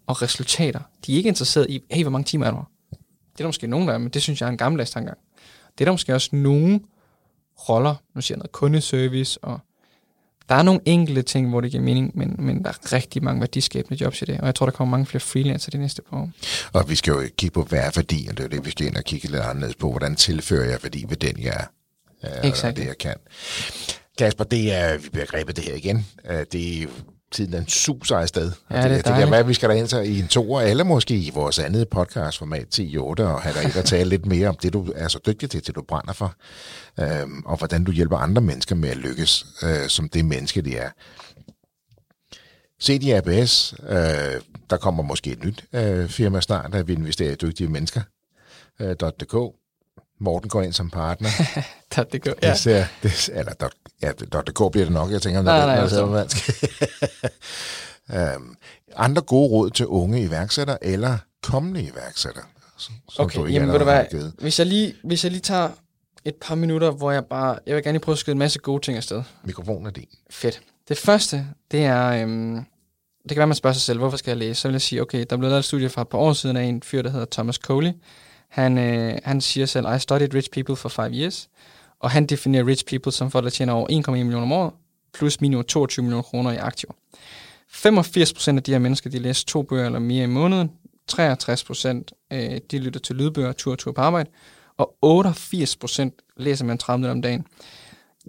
og 0.06 0.22
resultater. 0.22 0.80
De 1.06 1.12
er 1.12 1.16
ikke 1.16 1.28
interesseret 1.28 1.66
i, 1.70 1.80
hey, 1.90 2.02
hvor 2.02 2.10
mange 2.10 2.24
timer 2.24 2.46
er 2.46 2.50
du? 2.50 2.64
Det 3.34 3.40
er 3.40 3.44
der 3.44 3.48
måske 3.48 3.66
nogen, 3.66 3.88
der 3.88 3.94
er, 3.94 3.98
men 3.98 4.08
det 4.08 4.22
synes 4.22 4.40
jeg 4.40 4.46
er 4.46 4.50
en 4.50 4.56
gammeldags 4.56 4.90
tankegang. 4.90 5.18
Det 5.78 5.80
er 5.80 5.84
der 5.84 5.92
måske 5.92 6.14
også 6.14 6.28
nogle 6.32 6.80
roller, 7.68 7.94
nu 8.14 8.20
siger 8.20 8.36
jeg 8.36 8.38
noget 8.38 8.52
kundeservice, 8.52 9.44
og 9.44 9.60
der 10.48 10.54
er 10.54 10.62
nogle 10.62 10.80
enkelte 10.84 11.22
ting, 11.22 11.48
hvor 11.48 11.60
det 11.60 11.70
giver 11.70 11.82
mening, 11.82 12.12
men, 12.14 12.36
men 12.38 12.64
der 12.64 12.70
er 12.70 12.92
rigtig 12.92 13.24
mange 13.24 13.40
værdiskabende 13.40 14.04
jobs 14.04 14.22
i 14.22 14.24
det, 14.24 14.40
og 14.40 14.46
jeg 14.46 14.54
tror, 14.54 14.66
der 14.66 14.70
kommer 14.70 14.90
mange 14.90 15.06
flere 15.06 15.20
freelancer 15.20 15.70
de 15.70 15.78
næste 15.78 16.02
par 16.02 16.16
år. 16.16 16.30
Og 16.72 16.88
vi 16.88 16.94
skal 16.94 17.10
jo 17.10 17.22
kigge 17.36 17.54
på, 17.54 17.62
hvad 17.62 17.78
er 17.78 17.90
værdi, 17.94 18.26
og 18.30 18.36
det 18.36 18.44
er 18.44 18.48
det, 18.48 18.66
vi 18.66 18.70
skal 18.70 18.86
ind 18.86 18.96
og 18.96 19.04
kigge 19.04 19.28
lidt 19.28 19.42
anderledes 19.42 19.76
på, 19.76 19.90
hvordan 19.90 20.16
tilfører 20.16 20.70
jeg 20.70 20.78
værdi 20.82 21.04
ved 21.08 21.16
den, 21.16 21.42
jeg 21.42 21.66
er, 22.22 22.48
Exakt. 22.48 22.76
det, 22.76 22.86
jeg 22.86 22.98
kan. 22.98 23.14
Kasper, 24.18 24.44
det 24.44 24.72
er, 24.72 24.98
vi 24.98 25.08
bliver 25.08 25.26
grebet 25.26 25.56
det 25.56 25.64
her 25.64 25.74
igen. 25.74 26.06
Øh, 26.30 26.44
det 26.52 26.82
er 26.82 26.86
tiden 27.34 27.52
den 27.52 27.68
suser 27.68 28.16
afsted. 28.16 28.52
Ja, 28.70 28.82
det, 28.82 28.90
det, 28.90 29.06
det 29.06 29.14
kan 29.14 29.30
være, 29.30 29.40
at 29.40 29.48
vi 29.48 29.54
skal 29.54 29.76
ind 29.76 29.92
i 29.92 30.20
en 30.20 30.28
toer, 30.28 30.60
eller 30.60 30.84
måske 30.84 31.16
i 31.16 31.30
vores 31.34 31.58
andet 31.58 31.88
podcastformat 31.88 32.78
10-8, 32.80 32.98
og 32.98 33.42
have 33.42 33.54
dig 33.54 33.76
at 33.76 33.84
tale 33.84 34.10
lidt 34.10 34.26
mere 34.26 34.48
om 34.48 34.56
det, 34.62 34.72
du 34.72 34.92
er 34.94 35.08
så 35.08 35.18
dygtig 35.26 35.50
til, 35.50 35.66
det 35.66 35.74
du 35.74 35.82
brænder 35.82 36.12
for, 36.12 36.34
øhm, 37.00 37.42
og 37.44 37.56
hvordan 37.56 37.84
du 37.84 37.92
hjælper 37.92 38.16
andre 38.16 38.42
mennesker 38.42 38.74
med 38.74 38.88
at 38.88 38.96
lykkes, 38.96 39.46
øh, 39.62 39.88
som 39.88 40.08
det 40.08 40.24
menneske, 40.24 40.62
de 40.62 40.76
er. 40.76 40.90
I 42.88 43.10
ABS, 43.10 43.74
øh, 43.88 44.40
der 44.70 44.76
kommer 44.76 45.02
måske 45.02 45.30
et 45.30 45.44
nyt 45.44 45.64
øh, 45.74 46.08
firma 46.08 46.40
snart, 46.40 46.72
der 46.72 46.82
vil 46.82 46.98
investere 46.98 47.32
i 47.32 47.36
dygtige 47.36 47.68
mennesker. 47.68 48.00
Øh, 48.80 48.94
.dk. 48.94 49.34
Morten 50.18 50.48
går 50.48 50.62
ind 50.62 50.72
som 50.72 50.90
partner. 50.90 51.28
.dk, 52.12 52.26
ja. 52.42 52.50
Det 52.50 52.58
ser, 52.58 52.84
det, 53.02 53.30
eller 53.32 53.52
ja, 54.02 54.12
.dk 54.12 54.72
bliver 54.72 54.84
det 54.84 54.92
nok, 54.92 55.10
jeg 55.10 55.22
tænker, 55.22 55.38
om 55.38 55.44
Nej, 55.44 55.56
det 55.58 55.66
nej, 55.66 55.76
er 55.76 55.82
altså. 55.82 56.06
noget, 56.06 56.34
man 58.08 58.36
um, 58.36 58.56
andre 58.96 59.22
gode 59.22 59.48
råd 59.50 59.70
til 59.70 59.86
unge 59.86 60.22
iværksættere 60.22 60.84
eller 60.84 61.18
kommende 61.42 61.82
iværksættere, 61.82 62.44
som 62.76 62.94
Okay, 63.18 63.40
du 63.40 63.44
ikke 63.46 63.54
jamen 63.54 63.72
ved 63.72 63.78
du 63.78 63.84
hvad, 63.84 64.04
givet. 64.10 64.32
hvis 64.38 64.58
jeg, 64.58 64.66
lige, 64.66 64.94
hvis 65.04 65.24
jeg 65.24 65.32
lige 65.32 65.42
tager 65.42 65.68
et 66.24 66.34
par 66.34 66.54
minutter, 66.54 66.90
hvor 66.90 67.10
jeg 67.10 67.24
bare, 67.24 67.58
jeg 67.66 67.74
vil 67.76 67.84
gerne 67.84 67.92
lige 67.92 68.04
prøve 68.04 68.14
at 68.14 68.18
skyde 68.18 68.32
en 68.32 68.38
masse 68.38 68.58
gode 68.58 68.82
ting 68.82 68.96
afsted. 68.96 69.22
Mikrofonen 69.44 69.86
er 69.86 69.90
din. 69.90 70.08
Fedt. 70.30 70.62
Det 70.88 70.98
første, 70.98 71.46
det 71.70 71.84
er, 71.84 72.06
øhm, 72.08 72.54
det 73.22 73.28
kan 73.28 73.36
være, 73.36 73.46
man 73.46 73.56
spørger 73.56 73.74
sig 73.74 73.82
selv, 73.82 73.98
hvorfor 73.98 74.16
skal 74.16 74.30
jeg 74.30 74.38
læse? 74.38 74.60
Så 74.60 74.68
vil 74.68 74.72
jeg 74.74 74.82
sige, 74.82 75.02
okay, 75.02 75.24
der 75.30 75.36
blev 75.36 75.48
lavet 75.48 75.58
et 75.58 75.64
studie 75.64 75.88
for 75.88 76.00
et 76.00 76.08
par 76.08 76.18
år 76.18 76.32
siden 76.32 76.56
af 76.56 76.62
en 76.62 76.82
fyr, 76.82 77.02
der 77.02 77.10
hedder 77.10 77.26
Thomas 77.30 77.56
Coley. 77.56 77.92
Han, 78.54 78.78
øh, 78.78 79.18
han 79.24 79.40
siger 79.40 79.66
selv, 79.66 79.86
I 79.96 79.98
studied 79.98 80.34
rich 80.34 80.50
people 80.50 80.76
for 80.76 80.88
five 80.88 81.10
years. 81.12 81.48
Og 82.00 82.10
han 82.10 82.26
definerer 82.26 82.66
rich 82.66 82.84
people 82.86 83.12
som 83.12 83.30
folk, 83.30 83.44
der 83.44 83.50
tjener 83.50 83.72
over 83.72 83.88
1,1 84.08 84.10
millioner 84.10 84.42
om 84.42 84.52
året, 84.52 84.72
plus 85.14 85.40
minimum 85.40 85.64
22 85.64 86.02
millioner 86.02 86.22
kroner 86.22 86.52
i 86.52 86.56
aktiver. 86.56 86.92
85 87.68 88.32
procent 88.32 88.58
af 88.58 88.62
de 88.62 88.72
her 88.72 88.78
mennesker, 88.78 89.10
de 89.10 89.18
læser 89.18 89.44
to 89.46 89.62
bøger 89.62 89.86
eller 89.86 89.98
mere 89.98 90.24
i 90.24 90.26
måneden. 90.26 90.70
63 91.08 91.64
procent, 91.64 92.12
øh, 92.32 92.60
de 92.70 92.78
lytter 92.78 93.00
til 93.00 93.16
lydbøger 93.16 93.52
tur 93.52 93.74
tur 93.74 93.92
på 93.92 94.00
arbejde. 94.00 94.30
og 94.76 94.96
88 95.02 95.76
procent 95.76 96.14
læser 96.36 96.64
man 96.64 96.78
30 96.78 96.98
minutter 96.98 97.14
om 97.14 97.22
dagen. 97.22 97.46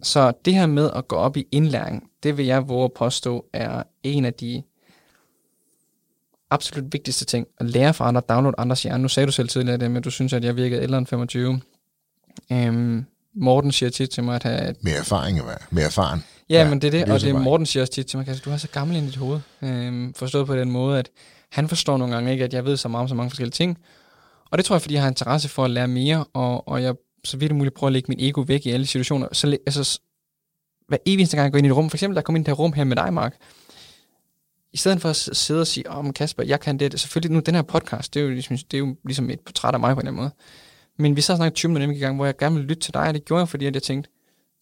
Så 0.04 0.34
det 0.46 0.54
her 0.54 0.66
med 0.66 0.90
at 0.96 1.08
gå 1.08 1.16
op 1.16 1.38
i 1.38 1.48
indlæring, 1.52 2.10
det 2.24 2.38
vil 2.38 2.46
jeg 2.46 2.70
våge 2.70 2.86
at 2.86 2.94
påstå, 2.94 3.46
er 3.54 3.84
en 4.04 4.26
af 4.26 4.34
de 4.34 4.64
absolut 6.52 6.94
vigtigste 6.94 7.26
ting. 7.26 7.48
At 7.60 7.66
lære 7.66 7.94
fra 7.94 8.08
andre, 8.08 8.22
download 8.30 8.54
andres 8.58 8.84
hjerne. 8.84 9.02
Nu 9.02 9.08
sagde 9.08 9.28
du 9.28 9.32
selv 9.32 9.50
tidligere 9.50 9.78
det, 9.78 9.92
men 9.92 10.04
du 10.04 10.10
synes, 10.10 10.34
at 10.34 10.44
jeg 10.44 10.56
virkede 10.56 10.82
ældre 10.84 10.98
end 10.98 11.08
25. 11.08 11.62
Øhm, 12.52 13.06
Morten 13.36 13.72
siger 13.72 13.90
tit 13.90 14.10
til 14.10 14.24
mig, 14.24 14.36
at 14.36 14.44
have... 14.44 14.76
Mere 14.82 14.96
erfaring, 14.96 15.40
mere 15.72 15.86
erfaren. 15.86 16.24
Ja, 16.50 16.64
ja, 16.64 16.70
men 16.70 16.82
det 16.82 16.88
er 16.88 16.92
det, 16.92 17.08
det 17.08 17.14
og 17.14 17.22
det 17.22 17.30
er 17.30 17.40
Morten 17.40 17.66
siger 17.66 17.84
også 17.84 17.94
tit 17.94 18.06
til 18.06 18.18
mig, 18.18 18.28
at 18.28 18.42
du 18.46 18.52
er 18.52 18.58
så 18.58 18.68
gammel 18.68 18.98
i 18.98 19.00
dit 19.00 19.16
hoved. 19.16 19.40
Øhm, 19.62 20.14
forstået 20.14 20.48
på 20.48 20.56
den 20.56 20.72
måde, 20.72 21.00
at 21.00 21.10
han 21.52 21.70
forstår 21.70 21.98
nogle 21.98 22.14
gange 22.14 22.32
ikke, 22.32 22.44
at 22.44 22.54
jeg 22.54 22.66
ved 22.66 22.78
så 22.78 22.88
meget 22.88 23.02
om 23.02 23.08
så 23.08 23.16
mange 23.16 23.30
forskellige 23.30 23.52
ting. 23.52 23.78
Og 24.52 24.58
det 24.58 24.66
tror 24.66 24.76
jeg, 24.76 24.82
fordi 24.82 24.94
jeg 24.94 25.02
har 25.02 25.10
interesse 25.10 25.50
for 25.50 25.66
at 25.66 25.72
lære 25.72 25.88
mere, 25.88 26.26
og, 26.34 26.68
og 26.68 26.84
jeg 26.84 26.96
så 27.24 27.38
vidt 27.38 27.56
muligt 27.56 27.76
prøver 27.76 27.90
at 27.90 27.94
lægge 27.94 28.06
mit 28.10 28.22
ego 28.22 28.42
væk 28.42 28.66
i 28.66 28.72
alle 28.72 28.86
situationer. 28.86 29.28
Så 29.32 29.58
altså, 29.66 30.00
hver 30.88 30.98
eneste 31.06 31.38
gang 31.38 31.44
jeg 31.44 31.52
går 31.52 31.58
ind 31.58 31.68
i 31.68 31.70
et 31.70 31.76
rum, 31.76 31.90
for 31.90 31.98
eksempel, 31.98 32.16
der 32.16 32.22
kommer 32.22 32.38
ind 32.38 32.46
i 32.46 32.50
det 32.50 32.58
her 32.58 32.64
rum 32.64 32.74
her 32.74 32.84
med 32.84 32.96
dig, 32.96 33.14
Mark, 33.14 33.36
i 34.76 34.78
stedet 34.78 35.02
for 35.02 35.10
at 35.10 35.16
sidde 35.16 35.62
og 35.62 35.68
sige, 35.68 35.92
åh, 35.92 36.06
oh, 36.06 36.14
Kasper, 36.14 36.44
jeg 36.44 36.60
kan 36.60 36.78
det. 36.78 37.00
Selvfølgelig 37.00 37.32
nu, 37.36 37.40
den 37.40 37.56
her 37.56 37.62
podcast, 37.62 38.14
det 38.14 38.20
er, 38.20 38.24
jo 38.24 38.30
ligesom, 38.30 38.58
det 38.58 38.74
er 38.74 38.78
jo 38.78 38.96
ligesom 39.06 39.30
et 39.30 39.40
portræt 39.40 39.74
af 39.74 39.80
mig 39.80 39.96
på 39.96 40.00
en 40.00 40.08
eller 40.08 40.12
anden 40.12 40.22
måde. 40.22 40.32
Men 40.98 41.16
vi 41.16 41.22
så 41.22 41.36
snakket 41.36 41.54
20 41.54 41.72
minutter 41.72 41.96
i 41.96 42.00
gang, 42.00 42.16
hvor 42.16 42.26
jeg 42.26 42.38
gerne 42.38 42.56
ville 42.56 42.68
lytte 42.68 42.82
til 42.82 42.94
dig, 42.94 43.08
og 43.08 43.14
det 43.14 43.26
gjorde 43.26 43.40
jeg, 43.40 43.50
fordi 43.50 43.66
jeg 43.66 43.84
tænkte, 43.84 44.10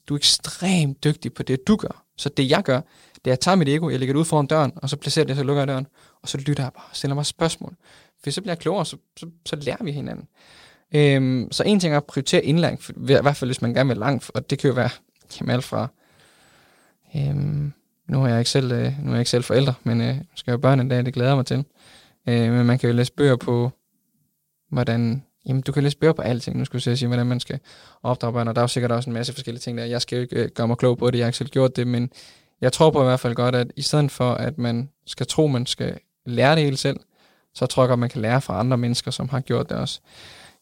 du 0.09 0.13
er 0.13 0.17
ekstremt 0.17 1.03
dygtig 1.03 1.33
på 1.33 1.43
det, 1.43 1.67
du 1.67 1.75
gør. 1.75 2.05
Så 2.17 2.29
det, 2.29 2.49
jeg 2.49 2.63
gør, 2.63 2.75
det 2.75 2.83
er, 3.15 3.19
at 3.23 3.27
jeg 3.27 3.39
tager 3.39 3.55
mit 3.55 3.69
ego, 3.69 3.89
jeg 3.89 3.99
lægger 3.99 4.13
det 4.13 4.19
ud 4.19 4.25
foran 4.25 4.47
døren, 4.47 4.71
og 4.75 4.89
så 4.89 4.97
placerer 4.97 5.25
det, 5.25 5.37
så 5.37 5.43
lukker 5.43 5.61
jeg 5.61 5.67
døren, 5.67 5.87
og 6.21 6.29
så 6.29 6.37
lytter 6.37 6.63
jeg 6.63 6.73
bare 6.73 6.85
og 6.89 6.95
stiller 6.95 7.15
mig 7.15 7.25
spørgsmål. 7.25 7.75
For 8.23 8.31
så 8.31 8.41
bliver 8.41 8.51
jeg 8.51 8.59
klogere, 8.59 8.85
så, 8.85 8.97
så, 9.17 9.25
så 9.45 9.55
lærer 9.55 9.83
vi 9.83 9.91
hinanden. 9.91 10.27
Øhm, 10.95 11.47
så 11.51 11.63
en 11.63 11.79
ting 11.79 11.93
er 11.93 11.97
at 11.97 12.05
prioritere 12.05 12.45
indlæring, 12.45 12.81
for, 12.81 12.91
i 12.91 13.21
hvert 13.21 13.35
fald 13.35 13.49
hvis 13.49 13.61
man 13.61 13.73
gerne 13.73 13.87
vil 13.87 13.97
langt, 13.97 14.31
og 14.33 14.49
det 14.49 14.59
kan 14.59 14.67
jo 14.67 14.73
være 14.73 14.89
jamen, 15.39 15.53
alt 15.53 15.63
fra 15.63 15.87
øhm, 17.15 17.73
nu 18.13 18.23
er 18.23 18.27
jeg 18.27 18.39
ikke 18.39 18.49
selv, 18.49 18.71
øh, 18.71 18.93
nu 19.03 19.09
er 19.09 19.13
jeg 19.13 19.19
ikke 19.19 19.29
selv 19.29 19.43
forældre, 19.43 19.73
men 19.83 20.01
øh, 20.01 20.07
skal 20.07 20.51
jeg 20.51 20.53
have 20.53 20.61
børn 20.61 20.79
en 20.79 20.89
dag, 20.89 21.05
det 21.05 21.13
glæder 21.13 21.29
jeg 21.29 21.37
mig 21.37 21.45
til. 21.45 21.65
Øh, 22.29 22.51
men 22.51 22.65
man 22.65 22.79
kan 22.79 22.89
jo 22.89 22.95
læse 22.95 23.13
bøger 23.13 23.35
på, 23.35 23.71
hvordan, 24.71 25.23
jamen 25.45 25.61
du 25.61 25.71
kan 25.71 25.83
læse 25.83 25.97
bøger 25.97 26.13
på 26.13 26.21
alting, 26.21 26.57
nu 26.57 26.65
skal 26.65 26.81
jeg 26.85 26.97
sige, 26.97 27.07
hvordan 27.07 27.25
man 27.25 27.39
skal 27.39 27.59
opdrage 28.03 28.33
børn, 28.33 28.47
og 28.47 28.55
der 28.55 28.61
er 28.61 28.63
jo 28.63 28.67
sikkert 28.67 28.91
også 28.91 29.09
en 29.09 29.13
masse 29.13 29.33
forskellige 29.33 29.59
ting 29.59 29.77
der. 29.77 29.85
Jeg 29.85 30.01
skal 30.01 30.15
jo 30.15 30.21
ikke 30.21 30.35
øh, 30.35 30.49
gøre 30.55 30.67
mig 30.67 30.77
klog 30.77 30.97
på 30.97 31.11
det, 31.11 31.17
jeg 31.17 31.25
har 31.25 31.29
ikke 31.29 31.37
selv 31.37 31.49
gjort 31.49 31.75
det, 31.75 31.87
men 31.87 32.11
jeg 32.61 32.73
tror 32.73 32.89
på 32.89 33.01
i 33.01 33.05
hvert 33.05 33.19
fald 33.19 33.35
godt, 33.35 33.55
at 33.55 33.67
i 33.75 33.81
stedet 33.81 34.11
for, 34.11 34.33
at 34.33 34.57
man 34.57 34.89
skal 35.05 35.27
tro, 35.27 35.47
man 35.47 35.65
skal 35.65 35.97
lære 36.25 36.55
det 36.55 36.63
hele 36.63 36.77
selv, 36.77 36.99
så 37.55 37.65
tror 37.65 37.83
jeg 37.83 37.87
godt, 37.87 37.99
man 37.99 38.09
kan 38.09 38.21
lære 38.21 38.41
fra 38.41 38.59
andre 38.59 38.77
mennesker, 38.77 39.11
som 39.11 39.29
har 39.29 39.39
gjort 39.39 39.69
det 39.69 39.77
også. 39.77 39.99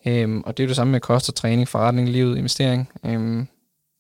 Øhm, 0.08 0.42
og 0.46 0.58
det 0.58 0.64
er 0.64 0.68
jo 0.68 0.70
det 0.70 0.76
samme 0.76 0.92
med 0.92 1.00
kost 1.00 1.30
og 1.30 1.36
træning, 1.36 1.68
forretning, 1.68 2.10
livet, 2.10 2.38
investering. 2.38 2.90
Øhm, 3.06 3.48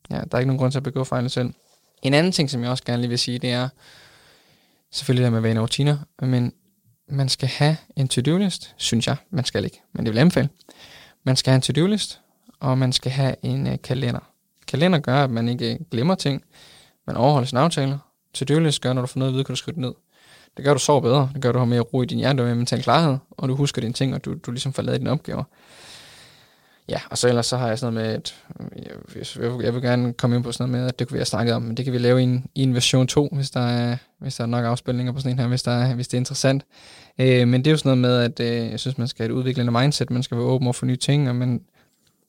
ja, 0.09 0.15
der 0.15 0.27
er 0.31 0.37
ikke 0.37 0.47
nogen 0.47 0.59
grund 0.59 0.71
til 0.71 0.79
at 0.79 0.83
begå 0.83 1.03
fejl 1.03 1.29
selv. 1.29 1.53
En 2.01 2.13
anden 2.13 2.31
ting, 2.31 2.49
som 2.49 2.61
jeg 2.61 2.69
også 2.69 2.83
gerne 2.83 3.01
lige 3.01 3.09
vil 3.09 3.19
sige, 3.19 3.39
det 3.39 3.51
er 3.51 3.69
selvfølgelig 4.91 5.23
det 5.23 5.31
med 5.33 5.41
vane 5.41 5.59
og 5.59 5.63
rutiner, 5.63 5.97
men 6.21 6.53
man 7.07 7.29
skal 7.29 7.49
have 7.49 7.77
en 7.95 8.07
to-do-list, 8.07 8.73
synes 8.77 9.07
jeg. 9.07 9.15
Man 9.29 9.45
skal 9.45 9.65
ikke, 9.65 9.81
men 9.93 10.05
det 10.05 10.13
vil 10.13 10.19
anbefale. 10.19 10.49
Man 11.23 11.35
skal 11.35 11.51
have 11.51 11.55
en 11.55 11.61
to-do-list, 11.61 12.21
og 12.59 12.77
man 12.77 12.93
skal 12.93 13.11
have 13.11 13.35
en 13.41 13.67
uh, 13.67 13.73
kalender. 13.83 14.19
Kalender 14.67 14.99
gør, 14.99 15.23
at 15.23 15.29
man 15.29 15.49
ikke 15.49 15.73
øh, 15.73 15.79
glemmer 15.91 16.15
ting. 16.15 16.43
Man 17.07 17.17
overholder 17.17 17.47
sine 17.47 17.59
aftaler. 17.59 17.97
To-do-list 18.33 18.81
gør, 18.81 18.93
når 18.93 19.01
du 19.01 19.07
får 19.07 19.19
noget 19.19 19.31
at 19.31 19.33
vide, 19.33 19.43
kan 19.43 19.53
du 19.53 19.57
skrive 19.57 19.75
det 19.75 19.81
ned. 19.81 19.93
Det 20.57 20.65
gør, 20.65 20.71
at 20.71 20.75
du 20.75 20.79
sover 20.79 21.01
bedre. 21.01 21.29
Det 21.33 21.41
gør, 21.41 21.49
at 21.49 21.53
du 21.53 21.59
har 21.59 21.65
mere 21.65 21.79
ro 21.79 22.01
i 22.01 22.05
din 22.05 22.17
hjerne, 22.17 22.37
du 22.37 22.43
har 22.43 22.47
mere 22.47 22.55
mental 22.55 22.83
klarhed, 22.83 23.17
og 23.31 23.49
du 23.49 23.55
husker 23.55 23.81
dine 23.81 23.93
ting, 23.93 24.15
og 24.15 24.25
du, 24.25 24.35
du 24.45 24.51
ligesom 24.51 24.73
får 24.73 24.81
lavet 24.81 24.99
dine 24.99 25.11
opgaver. 25.11 25.43
Ja, 26.91 27.01
og 27.09 27.17
så 27.17 27.27
ellers 27.27 27.45
så 27.45 27.57
har 27.57 27.67
jeg 27.67 27.79
sådan 27.79 27.93
noget 27.93 28.07
med, 28.07 28.15
at 28.15 28.35
øh, 28.59 28.83
jeg, 29.15 29.43
jeg, 29.43 29.63
jeg 29.63 29.73
vil 29.73 29.81
gerne 29.81 30.13
komme 30.13 30.35
ind 30.35 30.43
på 30.43 30.51
sådan 30.51 30.71
noget 30.71 30.81
med, 30.81 30.89
at 30.89 30.99
det 30.99 31.07
kunne 31.07 31.13
vi 31.15 31.19
have 31.19 31.25
snakket 31.25 31.55
om, 31.55 31.61
men 31.61 31.77
det 31.77 31.85
kan 31.85 31.93
vi 31.93 31.97
lave 31.97 32.19
i 32.19 32.23
en, 32.23 32.45
i 32.55 32.63
en 32.63 32.73
version 32.73 33.07
2, 33.07 33.29
hvis 33.31 33.49
der 33.49 33.59
er, 33.59 33.97
hvis 34.19 34.35
der 34.35 34.43
er 34.43 34.47
nok 34.47 34.65
afspilninger 34.65 35.13
på 35.13 35.19
sådan 35.19 35.31
en 35.31 35.39
her, 35.39 35.47
hvis, 35.47 35.63
der 35.63 35.71
er, 35.71 35.95
hvis 35.95 36.07
det 36.07 36.13
er 36.17 36.19
interessant. 36.19 36.65
Øh, 37.19 37.47
men 37.47 37.61
det 37.61 37.67
er 37.67 37.71
jo 37.71 37.77
sådan 37.77 37.97
noget 37.97 37.97
med, 37.97 38.41
at 38.43 38.63
øh, 38.63 38.71
jeg 38.71 38.79
synes, 38.79 38.97
man 38.97 39.07
skal 39.07 39.23
have 39.23 39.33
et 39.33 39.37
udviklende 39.37 39.71
mindset, 39.71 40.09
man 40.09 40.23
skal 40.23 40.37
være 40.37 40.45
åben 40.45 40.67
over 40.67 40.73
for 40.73 40.85
nye 40.85 40.95
ting, 40.95 41.29
og 41.29 41.35
man, 41.35 41.61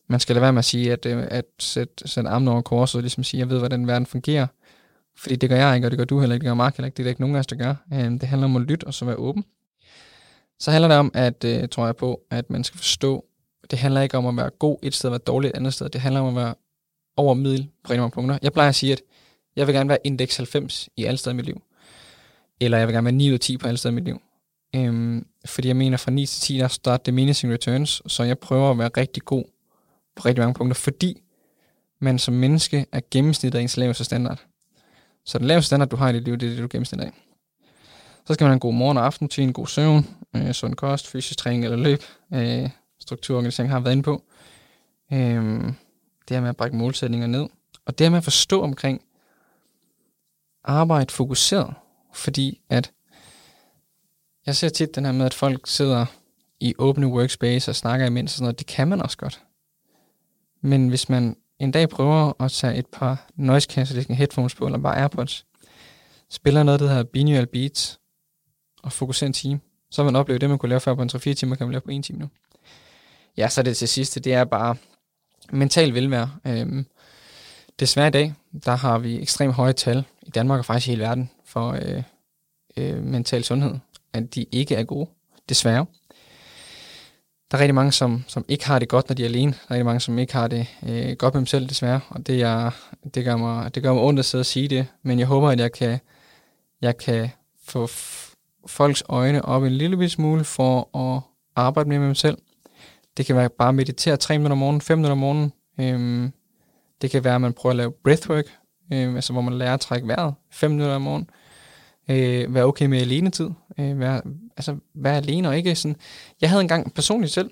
man 0.09 0.21
skal 0.21 0.35
lade 0.35 0.43
være 0.43 0.53
med 0.53 0.59
at 0.59 0.65
sige, 0.65 0.93
at, 0.93 1.07
øh, 1.07 1.25
at 1.31 1.45
sætte, 1.59 2.09
sætte 2.09 2.31
armen 2.31 2.49
over 2.49 2.61
korset, 2.61 2.99
og 2.99 3.03
ligesom 3.03 3.25
sige, 3.25 3.39
jeg 3.39 3.51
ved, 3.51 3.59
hvordan 3.59 3.87
verden 3.87 4.07
fungerer. 4.07 4.47
Fordi 5.17 5.37
det 5.37 5.49
gør 5.49 5.57
jeg 5.57 5.75
ikke, 5.75 5.87
og 5.87 5.91
det 5.91 5.99
gør 5.99 6.05
du 6.05 6.21
heller 6.21 6.35
ikke, 6.35 6.45
det 6.45 6.51
gør 6.51 6.55
Mark 6.55 6.77
heller 6.77 6.87
ikke, 6.87 6.97
det 6.97 7.03
er 7.03 7.05
der 7.05 7.11
ikke 7.11 7.21
nogen 7.21 7.37
af 7.37 7.41
os, 7.41 7.47
der 7.47 7.57
gør. 7.57 7.75
Øh, 7.93 8.11
det 8.11 8.23
handler 8.23 8.45
om 8.45 8.57
at 8.57 8.63
lytte, 8.63 8.85
og 8.85 8.95
så 8.95 9.05
være 9.05 9.17
åben. 9.17 9.45
Så 10.59 10.71
handler 10.71 10.89
det 10.89 10.97
om, 10.97 11.11
at, 11.15 11.45
øh, 11.45 11.69
tror 11.69 11.87
jeg 11.87 11.97
på, 11.97 12.21
at 12.31 12.51
man 12.51 12.65
skal 12.65 12.79
forstå, 12.79 13.25
det 13.71 13.79
handler 13.79 14.01
ikke 14.01 14.19
om 14.19 14.27
at 14.27 14.37
være 14.37 14.51
god 14.51 14.79
et 14.83 14.95
sted 14.95 15.11
og 15.11 15.13
være 15.13 15.19
dårlig 15.19 15.49
et 15.49 15.57
andet 15.57 15.75
sted. 15.75 15.89
Det 15.89 16.01
handler 16.01 16.21
om 16.21 16.29
at 16.29 16.45
være 16.45 16.55
over 17.17 17.35
middel 17.35 17.69
på 17.85 17.91
rigtig 17.91 18.01
mange 18.01 18.11
punkter. 18.11 18.39
Jeg 18.43 18.53
plejer 18.53 18.69
at 18.69 18.75
sige, 18.75 18.93
at 18.93 19.03
jeg 19.57 19.67
vil 19.67 19.75
gerne 19.75 19.89
være 19.89 19.99
indeks 20.05 20.37
90 20.37 20.89
i 20.97 21.05
alle 21.05 21.19
steder 21.19 21.35
i 21.35 21.37
mit 21.37 21.47
liv. 21.47 21.63
Eller 22.61 22.79
jeg 22.79 22.87
vil 22.87 22.95
gerne 22.95 23.05
være 23.05 23.13
9 23.13 23.29
ud 23.29 23.35
af 23.35 23.41
10 23.41 23.57
på 23.57 23.69
alle 23.69 23.79
steder 23.79 23.93
i 23.93 23.95
mit 23.95 24.05
liv. 24.05 24.21
Øhm, 24.77 25.27
fordi 25.47 25.69
jeg 25.69 25.77
mener, 25.77 25.97
fra 25.97 26.11
9 26.11 26.27
til 26.27 26.41
10, 26.41 26.59
der 26.59 26.69
starter 26.69 27.03
diminishing 27.03 27.53
returns, 27.53 28.03
så 28.07 28.23
jeg 28.23 28.39
prøver 28.39 28.71
at 28.71 28.79
være 28.79 28.91
rigtig 28.97 29.23
god 29.23 29.45
på 30.17 30.23
rigtig 30.25 30.43
mange 30.43 30.55
punkter, 30.55 30.75
fordi 30.75 31.23
man 32.01 32.19
som 32.19 32.35
menneske 32.35 32.87
er 32.93 33.01
gennemsnittet 33.11 33.59
af 33.59 33.63
ens 33.63 33.77
laveste 33.77 34.05
standard. 34.05 34.45
Så 35.25 35.39
den 35.39 35.47
laveste 35.47 35.67
standard, 35.67 35.89
du 35.89 35.97
har 35.97 36.09
i 36.09 36.13
dit 36.13 36.25
liv, 36.25 36.37
det 36.37 36.47
er 36.47 36.51
det, 36.51 36.63
du 36.63 36.69
gennemsnit 36.71 37.01
af. 37.01 37.13
Så 38.27 38.35
skal 38.35 38.45
man 38.45 38.49
have 38.49 38.55
en 38.55 38.61
god 38.61 38.75
morgen 38.75 38.99
og 38.99 39.07
aften 39.07 39.29
til 39.29 39.45
en 39.45 39.53
god 39.53 39.67
søvn, 39.67 40.07
øh, 40.37 40.53
sund 40.53 40.75
kost, 40.75 41.09
fysisk 41.09 41.39
træning 41.39 41.65
eller 41.65 41.77
løb, 41.77 42.03
øh, 42.33 42.71
strukturorganisering 43.03 43.73
har 43.73 43.81
været 43.81 43.93
inde 43.93 44.03
på. 44.03 44.23
Øhm, 45.13 45.75
det 46.29 46.37
her 46.37 46.41
med 46.41 46.49
at 46.49 46.57
brække 46.57 46.77
målsætninger 46.77 47.27
ned. 47.27 47.49
Og 47.87 47.99
det 47.99 48.05
her 48.05 48.11
med 48.11 48.19
at 48.19 48.25
forstå 48.25 48.63
omkring 48.63 49.03
arbejde 50.65 51.13
fokuseret. 51.13 51.75
Fordi 52.15 52.61
at 52.69 52.93
jeg 54.47 54.57
ser 54.57 54.69
tit 54.69 54.95
den 54.95 55.05
her 55.05 55.13
med, 55.13 55.27
at 55.27 55.35
folk 55.35 55.67
sidder 55.67 56.07
i 56.61 56.75
åbne 56.79 57.07
workspace 57.07 57.71
og 57.71 57.77
snakker 57.77 58.07
imens 58.07 58.33
og 58.33 58.37
sådan 58.37 58.45
noget. 58.45 58.59
Det 58.59 58.67
kan 58.67 58.89
man 58.89 59.03
også 59.03 59.17
godt. 59.17 59.43
Men 60.61 60.89
hvis 60.89 61.09
man 61.09 61.37
en 61.59 61.71
dag 61.71 61.89
prøver 61.89 62.43
at 62.43 62.51
tage 62.51 62.77
et 62.77 62.87
par 62.87 63.31
noise 63.37 63.69
cancelling 63.71 64.17
headphones 64.17 64.55
på, 64.55 64.67
eller 64.67 64.79
bare 64.79 64.97
AirPods, 64.97 65.47
spiller 66.31 66.63
noget, 66.63 66.81
der 66.81 66.89
hedder 66.89 67.03
binaural 67.03 67.47
beats, 67.47 68.01
og 68.83 68.93
fokuserer 68.93 69.29
en 69.29 69.33
time, 69.33 69.61
så 69.91 70.03
har 70.03 70.05
man 70.05 70.17
oplevet 70.17 70.41
det, 70.41 70.49
man 70.49 70.59
kunne 70.59 70.69
lave 70.69 70.81
før 70.81 70.95
på 70.95 71.03
en 71.03 71.11
3-4 71.15 71.19
timer, 71.35 71.57
kan 71.57 71.67
man 71.67 71.73
lave 71.73 71.81
på 71.81 71.91
en 71.91 72.03
time 72.03 72.19
nu 72.19 72.29
ja, 73.37 73.49
så 73.49 73.63
det 73.63 73.77
til 73.77 73.89
sidste, 73.89 74.21
det 74.21 74.35
er 74.35 74.45
bare 74.45 74.77
mental 75.53 75.95
velvære. 75.95 76.31
Øhm, 76.47 76.87
desværre 77.81 78.09
i 78.09 78.11
dag, 78.11 78.35
der 78.65 78.77
har 78.77 78.99
vi 78.99 79.23
ekstremt 79.23 79.55
høje 79.55 79.73
tal 79.73 80.05
i 80.23 80.31
Danmark 80.31 80.59
og 80.59 80.65
faktisk 80.65 80.89
i 80.89 80.91
hele 80.91 81.03
verden 81.03 81.31
for 81.45 81.71
øh, 81.83 82.03
øh, 82.77 83.05
mental 83.05 83.45
sundhed, 83.45 83.75
at 84.13 84.35
de 84.35 84.47
ikke 84.53 84.75
er 84.75 84.85
gode, 84.85 85.11
desværre. 85.49 85.87
Der 87.51 87.59
er 87.59 87.61
rigtig 87.61 87.75
mange, 87.75 87.93
som, 87.93 88.25
som 88.27 88.45
ikke 88.49 88.67
har 88.67 88.79
det 88.79 88.89
godt, 88.89 89.09
når 89.09 89.15
de 89.15 89.23
er 89.23 89.29
alene. 89.29 89.53
Der 89.53 89.59
er 89.69 89.71
rigtig 89.71 89.85
mange, 89.85 90.01
som 90.01 90.19
ikke 90.19 90.33
har 90.33 90.49
det 90.49 90.67
øh, 90.89 91.13
godt 91.17 91.35
med 91.35 91.39
dem 91.41 91.47
selv, 91.47 91.69
desværre. 91.69 92.01
Og 92.09 92.27
det, 92.27 92.43
er, 92.43 92.71
det, 93.15 93.25
gør 93.25 93.37
mig, 93.37 93.75
det 93.75 93.83
gør 93.83 93.93
mig 93.93 94.03
ondt 94.03 94.19
at 94.19 94.25
sidde 94.25 94.43
og 94.43 94.47
sige 94.47 94.69
det, 94.69 94.87
men 95.03 95.19
jeg 95.19 95.27
håber, 95.27 95.49
at 95.49 95.61
jeg 95.61 95.73
kan, 95.73 95.99
jeg 96.81 96.97
kan 96.97 97.31
få 97.65 97.89
folks 98.67 99.03
øjne 99.09 99.45
op 99.45 99.65
en 99.65 99.73
lille 99.73 100.09
smule 100.09 100.45
for 100.45 100.97
at 100.97 101.23
arbejde 101.57 101.89
mere 101.89 101.99
med 101.99 102.07
dem 102.07 102.15
selv. 102.15 102.39
Det 103.17 103.27
kan 103.27 103.37
være 103.37 103.49
bare 103.49 103.69
at 103.69 103.75
meditere 103.75 104.17
3 104.17 104.39
minutter 104.39 104.53
om 104.53 104.59
morgenen, 104.59 104.81
5 104.81 104.99
minutter 104.99 105.13
om 105.13 105.19
morgenen. 105.19 105.53
Øhm, 105.81 106.33
det 107.03 107.11
kan 107.11 107.25
være, 107.25 107.35
at 107.35 107.41
man 107.41 107.53
prøver 107.53 107.71
at 107.71 107.77
lave 107.77 107.93
breathwork, 108.05 108.45
øhm, 108.93 109.15
altså 109.15 109.33
hvor 109.33 109.43
man 109.43 109.55
lærer 109.55 109.75
at 109.75 109.81
trække 109.81 110.09
vejret 110.09 110.35
5 110.51 110.71
minutter 110.71 110.95
om 110.95 111.03
morgenen. 111.03 111.31
Øh, 112.09 112.55
være 112.55 112.65
okay 112.65 112.87
med 112.87 113.01
alenetid. 113.01 113.51
Øh, 113.79 114.01
være, 114.01 114.23
altså 114.57 114.77
være 114.95 115.17
alene 115.17 115.49
og 115.49 115.57
ikke 115.57 115.75
sådan... 115.75 115.97
Jeg 116.41 116.51
havde 116.51 116.63
engang 116.63 116.95
personligt 116.95 117.33
selv, 117.33 117.51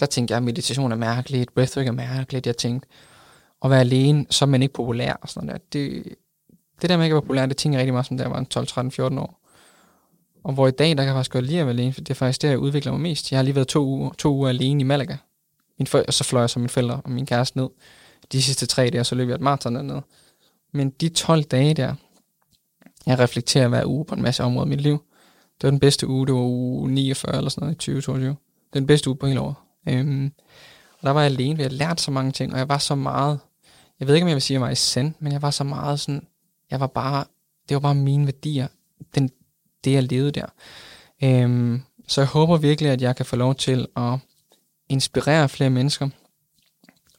der 0.00 0.06
tænkte 0.06 0.32
jeg, 0.32 0.36
at 0.36 0.42
meditation 0.42 0.92
er 0.92 0.96
mærkeligt, 0.96 1.54
breathwork 1.54 1.86
er 1.86 1.92
mærkeligt. 1.92 2.46
Jeg 2.46 2.56
tænkte, 2.56 2.88
at 3.64 3.70
være 3.70 3.80
alene, 3.80 4.26
så 4.30 4.44
er 4.44 4.46
man 4.46 4.62
ikke 4.62 4.74
populær 4.74 5.12
og 5.22 5.28
sådan 5.28 5.46
noget. 5.46 5.72
Det, 5.72 6.04
det 6.82 6.90
der 6.90 6.96
med 6.96 7.04
ikke 7.04 7.14
at 7.14 7.16
være 7.16 7.22
populær, 7.22 7.46
det 7.46 7.56
tænker 7.56 7.78
jeg 7.78 7.80
rigtig 7.80 7.92
meget 7.92 8.06
som, 8.06 8.16
da 8.16 8.22
jeg 8.22 8.30
var 8.30 8.44
12, 8.44 8.66
13, 8.66 8.92
14 8.92 9.18
år. 9.18 9.40
Og 10.48 10.54
hvor 10.54 10.68
i 10.68 10.70
dag, 10.70 10.88
der 10.88 10.94
kan 10.94 11.06
jeg 11.06 11.14
faktisk 11.14 11.32
godt 11.32 11.46
lide 11.46 11.60
at 11.60 11.66
være 11.66 11.74
alene, 11.74 11.92
for 11.92 12.00
det 12.00 12.10
er 12.10 12.14
faktisk 12.14 12.42
der, 12.42 12.48
jeg 12.48 12.58
udvikler 12.58 12.92
mig 12.92 13.00
mest. 13.00 13.32
Jeg 13.32 13.38
har 13.38 13.42
lige 13.42 13.54
været 13.54 13.68
to 13.68 13.84
uger, 13.84 14.10
to 14.18 14.34
uger 14.34 14.48
alene 14.48 14.80
i 14.80 14.84
Malaga. 14.84 15.16
Min 15.78 15.86
for, 15.86 16.04
og 16.06 16.14
så 16.14 16.24
fløj 16.24 16.40
jeg 16.40 16.50
så 16.50 16.58
mine 16.58 16.68
forældre 16.68 17.00
og 17.04 17.10
min 17.10 17.26
kæreste 17.26 17.58
ned. 17.58 17.68
De 18.32 18.42
sidste 18.42 18.66
tre 18.66 18.90
dage, 18.90 19.04
så 19.04 19.14
løb 19.14 19.28
jeg 19.28 19.34
et 19.34 19.40
maraton 19.40 19.74
dernede. 19.74 20.02
Men 20.72 20.90
de 20.90 21.08
12 21.08 21.42
dage 21.42 21.74
der, 21.74 21.94
jeg 23.06 23.18
reflekterer 23.18 23.68
hver 23.68 23.86
uge 23.86 24.04
på 24.04 24.14
en 24.14 24.22
masse 24.22 24.42
områder 24.42 24.66
i 24.66 24.68
mit 24.68 24.80
liv. 24.80 24.98
Det 25.60 25.62
var 25.62 25.70
den 25.70 25.80
bedste 25.80 26.08
uge, 26.08 26.26
det 26.26 26.34
var 26.34 26.40
uge 26.40 26.90
49 26.90 27.36
eller 27.36 27.50
sådan 27.50 27.62
noget 27.62 27.74
i 27.74 27.78
2022. 27.78 28.28
Det 28.28 28.36
var 28.74 28.80
den 28.80 28.86
bedste 28.86 29.10
uge 29.10 29.16
på 29.16 29.26
hele 29.26 29.40
året. 29.40 29.54
Øhm, 29.88 30.32
og 30.92 31.02
der 31.02 31.10
var 31.10 31.22
jeg 31.22 31.30
alene, 31.30 31.62
jeg 31.62 31.72
lærte 31.72 32.02
så 32.02 32.10
mange 32.10 32.32
ting, 32.32 32.52
og 32.52 32.58
jeg 32.58 32.68
var 32.68 32.78
så 32.78 32.94
meget, 32.94 33.38
jeg 34.00 34.08
ved 34.08 34.14
ikke, 34.14 34.24
om 34.24 34.28
jeg 34.28 34.36
vil 34.36 34.42
sige, 34.42 34.54
at 34.54 34.60
jeg 34.60 34.66
var 34.66 34.70
i 34.70 34.74
sand, 34.74 35.14
men 35.18 35.32
jeg 35.32 35.42
var 35.42 35.50
så 35.50 35.64
meget 35.64 36.00
sådan, 36.00 36.26
jeg 36.70 36.80
var 36.80 36.86
bare, 36.86 37.24
det 37.68 37.74
var 37.74 37.80
bare 37.80 37.94
mine 37.94 38.26
værdier. 38.26 38.68
Den, 39.14 39.30
det, 39.84 39.92
jeg 39.92 40.02
levede 40.02 40.32
der. 40.32 40.46
Øhm, 41.22 41.82
så 42.08 42.20
jeg 42.20 42.28
håber 42.28 42.56
virkelig, 42.56 42.90
at 42.90 43.02
jeg 43.02 43.16
kan 43.16 43.26
få 43.26 43.36
lov 43.36 43.54
til 43.54 43.86
at 43.96 44.18
inspirere 44.88 45.48
flere 45.48 45.70
mennesker 45.70 46.08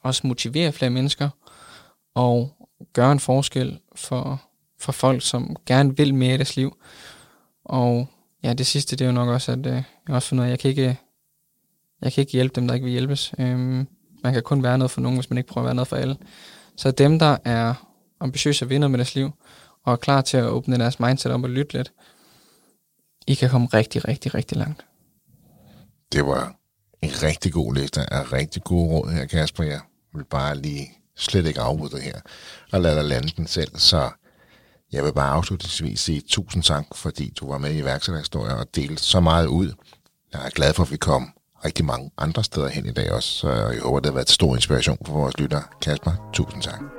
også 0.02 0.28
motivere 0.28 0.72
flere 0.72 0.90
mennesker 0.90 1.30
og 2.16 2.54
gøre 2.94 3.12
en 3.12 3.20
forskel 3.20 3.80
for, 3.96 4.42
for 4.80 4.92
folk, 4.92 5.22
som 5.22 5.56
gerne 5.66 5.98
vil 5.98 6.14
mere 6.14 6.34
i 6.34 6.38
deres 6.38 6.56
liv. 6.56 6.78
Og 7.66 8.08
ja, 8.44 8.54
det 8.54 8.68
sidste, 8.68 8.96
det 8.96 9.06
er 9.06 9.10
jo 9.10 9.16
nok 9.16 9.30
også, 9.30 9.52
at 9.52 9.66
øh, 9.66 9.84
jeg 10.08 10.16
også 10.16 10.30
finder 10.30 10.44
at 10.44 10.50
jeg 10.50 10.60
kan 10.60 10.70
ikke, 10.70 10.98
jeg 12.02 12.14
kan 12.14 12.22
ikke 12.22 12.32
hjælpe 12.32 12.56
dem, 12.56 12.68
der 12.68 12.74
ikke 12.74 12.84
vil 12.84 12.92
hjælpes. 12.92 13.34
Øhm, 13.40 13.88
man 14.24 14.34
kan 14.34 14.44
kun 14.44 14.64
være 14.64 14.78
noget 14.78 14.92
for 14.92 15.02
nogen, 15.02 15.18
hvis 15.18 15.30
man 15.30 15.38
ikke 15.38 15.50
prøver 15.50 15.64
at 15.64 15.68
være 15.68 15.76
noget 15.76 15.88
for 15.88 15.96
alle. 15.96 16.18
Så 16.76 16.92
dem, 16.92 17.20
der 17.20 17.38
er 17.46 17.74
ambitiøse 18.20 18.66
og 18.66 18.70
vinder 18.70 18.88
med 18.88 18.98
deres 18.98 19.16
liv, 19.16 19.32
og 19.84 19.94
er 19.94 19.98
klar 19.98 20.22
til 20.22 20.38
at 20.38 20.46
åbne 20.46 20.78
deres 20.78 21.00
mindset 21.00 21.32
op 21.32 21.44
og 21.44 21.50
lytte 21.50 21.74
lidt, 21.74 21.92
i 23.30 23.36
kan 23.36 23.50
komme 23.50 23.68
rigtig, 23.74 24.08
rigtig, 24.08 24.34
rigtig 24.34 24.58
langt. 24.58 24.86
Det 26.12 26.26
var 26.26 26.56
en 27.02 27.24
rigtig 27.24 27.54
god 27.54 27.74
liste 27.74 28.14
af 28.14 28.34
rigtig 28.34 28.64
gode 28.64 28.90
råd 28.90 29.12
her, 29.12 29.26
Kasper. 29.26 29.64
Jeg 29.64 29.80
vil 30.14 30.26
bare 30.26 30.58
lige 30.58 30.92
slet 31.18 31.46
ikke 31.48 31.62
afbryde 31.62 31.96
det 31.96 32.02
her 32.02 32.20
og 32.72 32.82
lade 32.82 32.96
dig 32.96 33.04
lande 33.04 33.34
den 33.38 33.48
selv. 33.48 33.78
Så 33.78 34.10
jeg 34.92 35.04
vil 35.04 35.14
bare 35.14 35.30
afslutningsvis 35.30 36.00
sige 36.00 36.22
tusind 36.28 36.64
tak, 36.64 36.86
fordi 36.96 37.34
du 37.40 37.52
var 37.52 37.58
med 37.58 37.76
i 37.76 37.84
værksætterhistorier 37.84 38.54
og 38.54 38.76
delte 38.76 39.04
så 39.04 39.20
meget 39.20 39.48
ud. 39.48 39.74
Jeg 40.34 40.46
er 40.46 40.50
glad 40.50 40.74
for, 40.74 40.84
at 40.84 40.92
vi 40.92 40.98
kom 40.98 41.30
rigtig 41.66 41.86
mange 41.86 42.12
andre 42.18 42.44
steder 42.44 42.68
hen 42.68 42.86
i 42.86 42.92
dag 42.92 43.12
også, 43.12 43.30
så 43.30 43.52
jeg 43.52 43.82
håber, 43.82 44.00
det 44.00 44.10
har 44.10 44.14
været 44.14 44.30
stor 44.30 44.56
inspiration 44.56 44.98
for 45.06 45.14
vores 45.14 45.38
lyttere. 45.38 45.64
Kasper, 45.82 46.30
tusind 46.34 46.62
tak. 46.62 46.99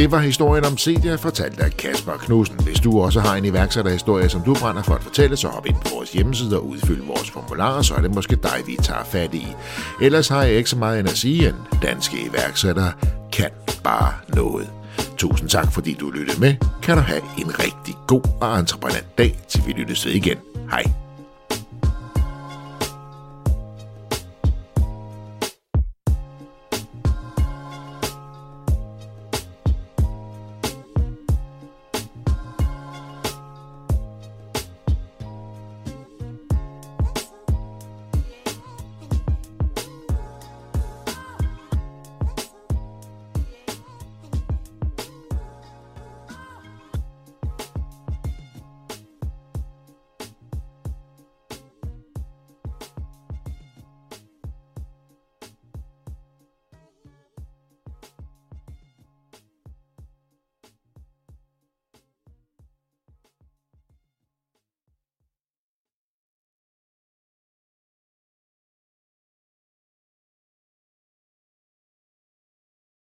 Det 0.00 0.10
var 0.10 0.18
historien 0.18 0.64
om 0.64 0.78
Cedia, 0.78 1.14
fortalt 1.14 1.60
af 1.60 1.70
Kasper 1.70 2.12
Knudsen. 2.12 2.56
Hvis 2.64 2.80
du 2.80 3.00
også 3.00 3.20
har 3.20 3.36
en 3.36 3.44
iværksætterhistorie, 3.44 4.28
som 4.28 4.40
du 4.42 4.54
brænder 4.54 4.82
for 4.82 4.94
at 4.94 5.02
fortælle, 5.02 5.36
så 5.36 5.48
hop 5.48 5.66
ind 5.66 5.74
på 5.74 5.88
vores 5.94 6.12
hjemmeside 6.12 6.56
og 6.56 6.66
udfyld 6.66 7.02
vores 7.02 7.30
formularer, 7.30 7.82
så 7.82 7.94
er 7.94 8.00
det 8.00 8.14
måske 8.14 8.36
dig, 8.36 8.62
vi 8.66 8.76
tager 8.82 9.04
fat 9.04 9.34
i. 9.34 9.46
Ellers 10.00 10.28
har 10.28 10.42
jeg 10.42 10.54
ikke 10.54 10.70
så 10.70 10.76
meget 10.76 11.00
end 11.00 11.08
at 11.08 11.16
sige, 11.16 11.48
at 11.48 11.54
danske 11.82 12.16
iværksættere 12.30 12.92
kan 13.32 13.50
bare 13.84 14.12
noget. 14.28 14.70
Tusind 15.16 15.48
tak, 15.48 15.72
fordi 15.72 15.96
du 16.00 16.10
lyttede 16.10 16.40
med. 16.40 16.54
Kan 16.82 16.96
du 16.96 17.02
have 17.02 17.22
en 17.38 17.58
rigtig 17.58 17.94
god 18.06 18.22
og 18.40 18.58
entreprenant 18.58 19.18
dag, 19.18 19.40
til 19.48 19.62
vi 19.66 19.72
lyttes 19.72 20.06
ved 20.06 20.12
igen. 20.12 20.36
Hej. 20.70 20.99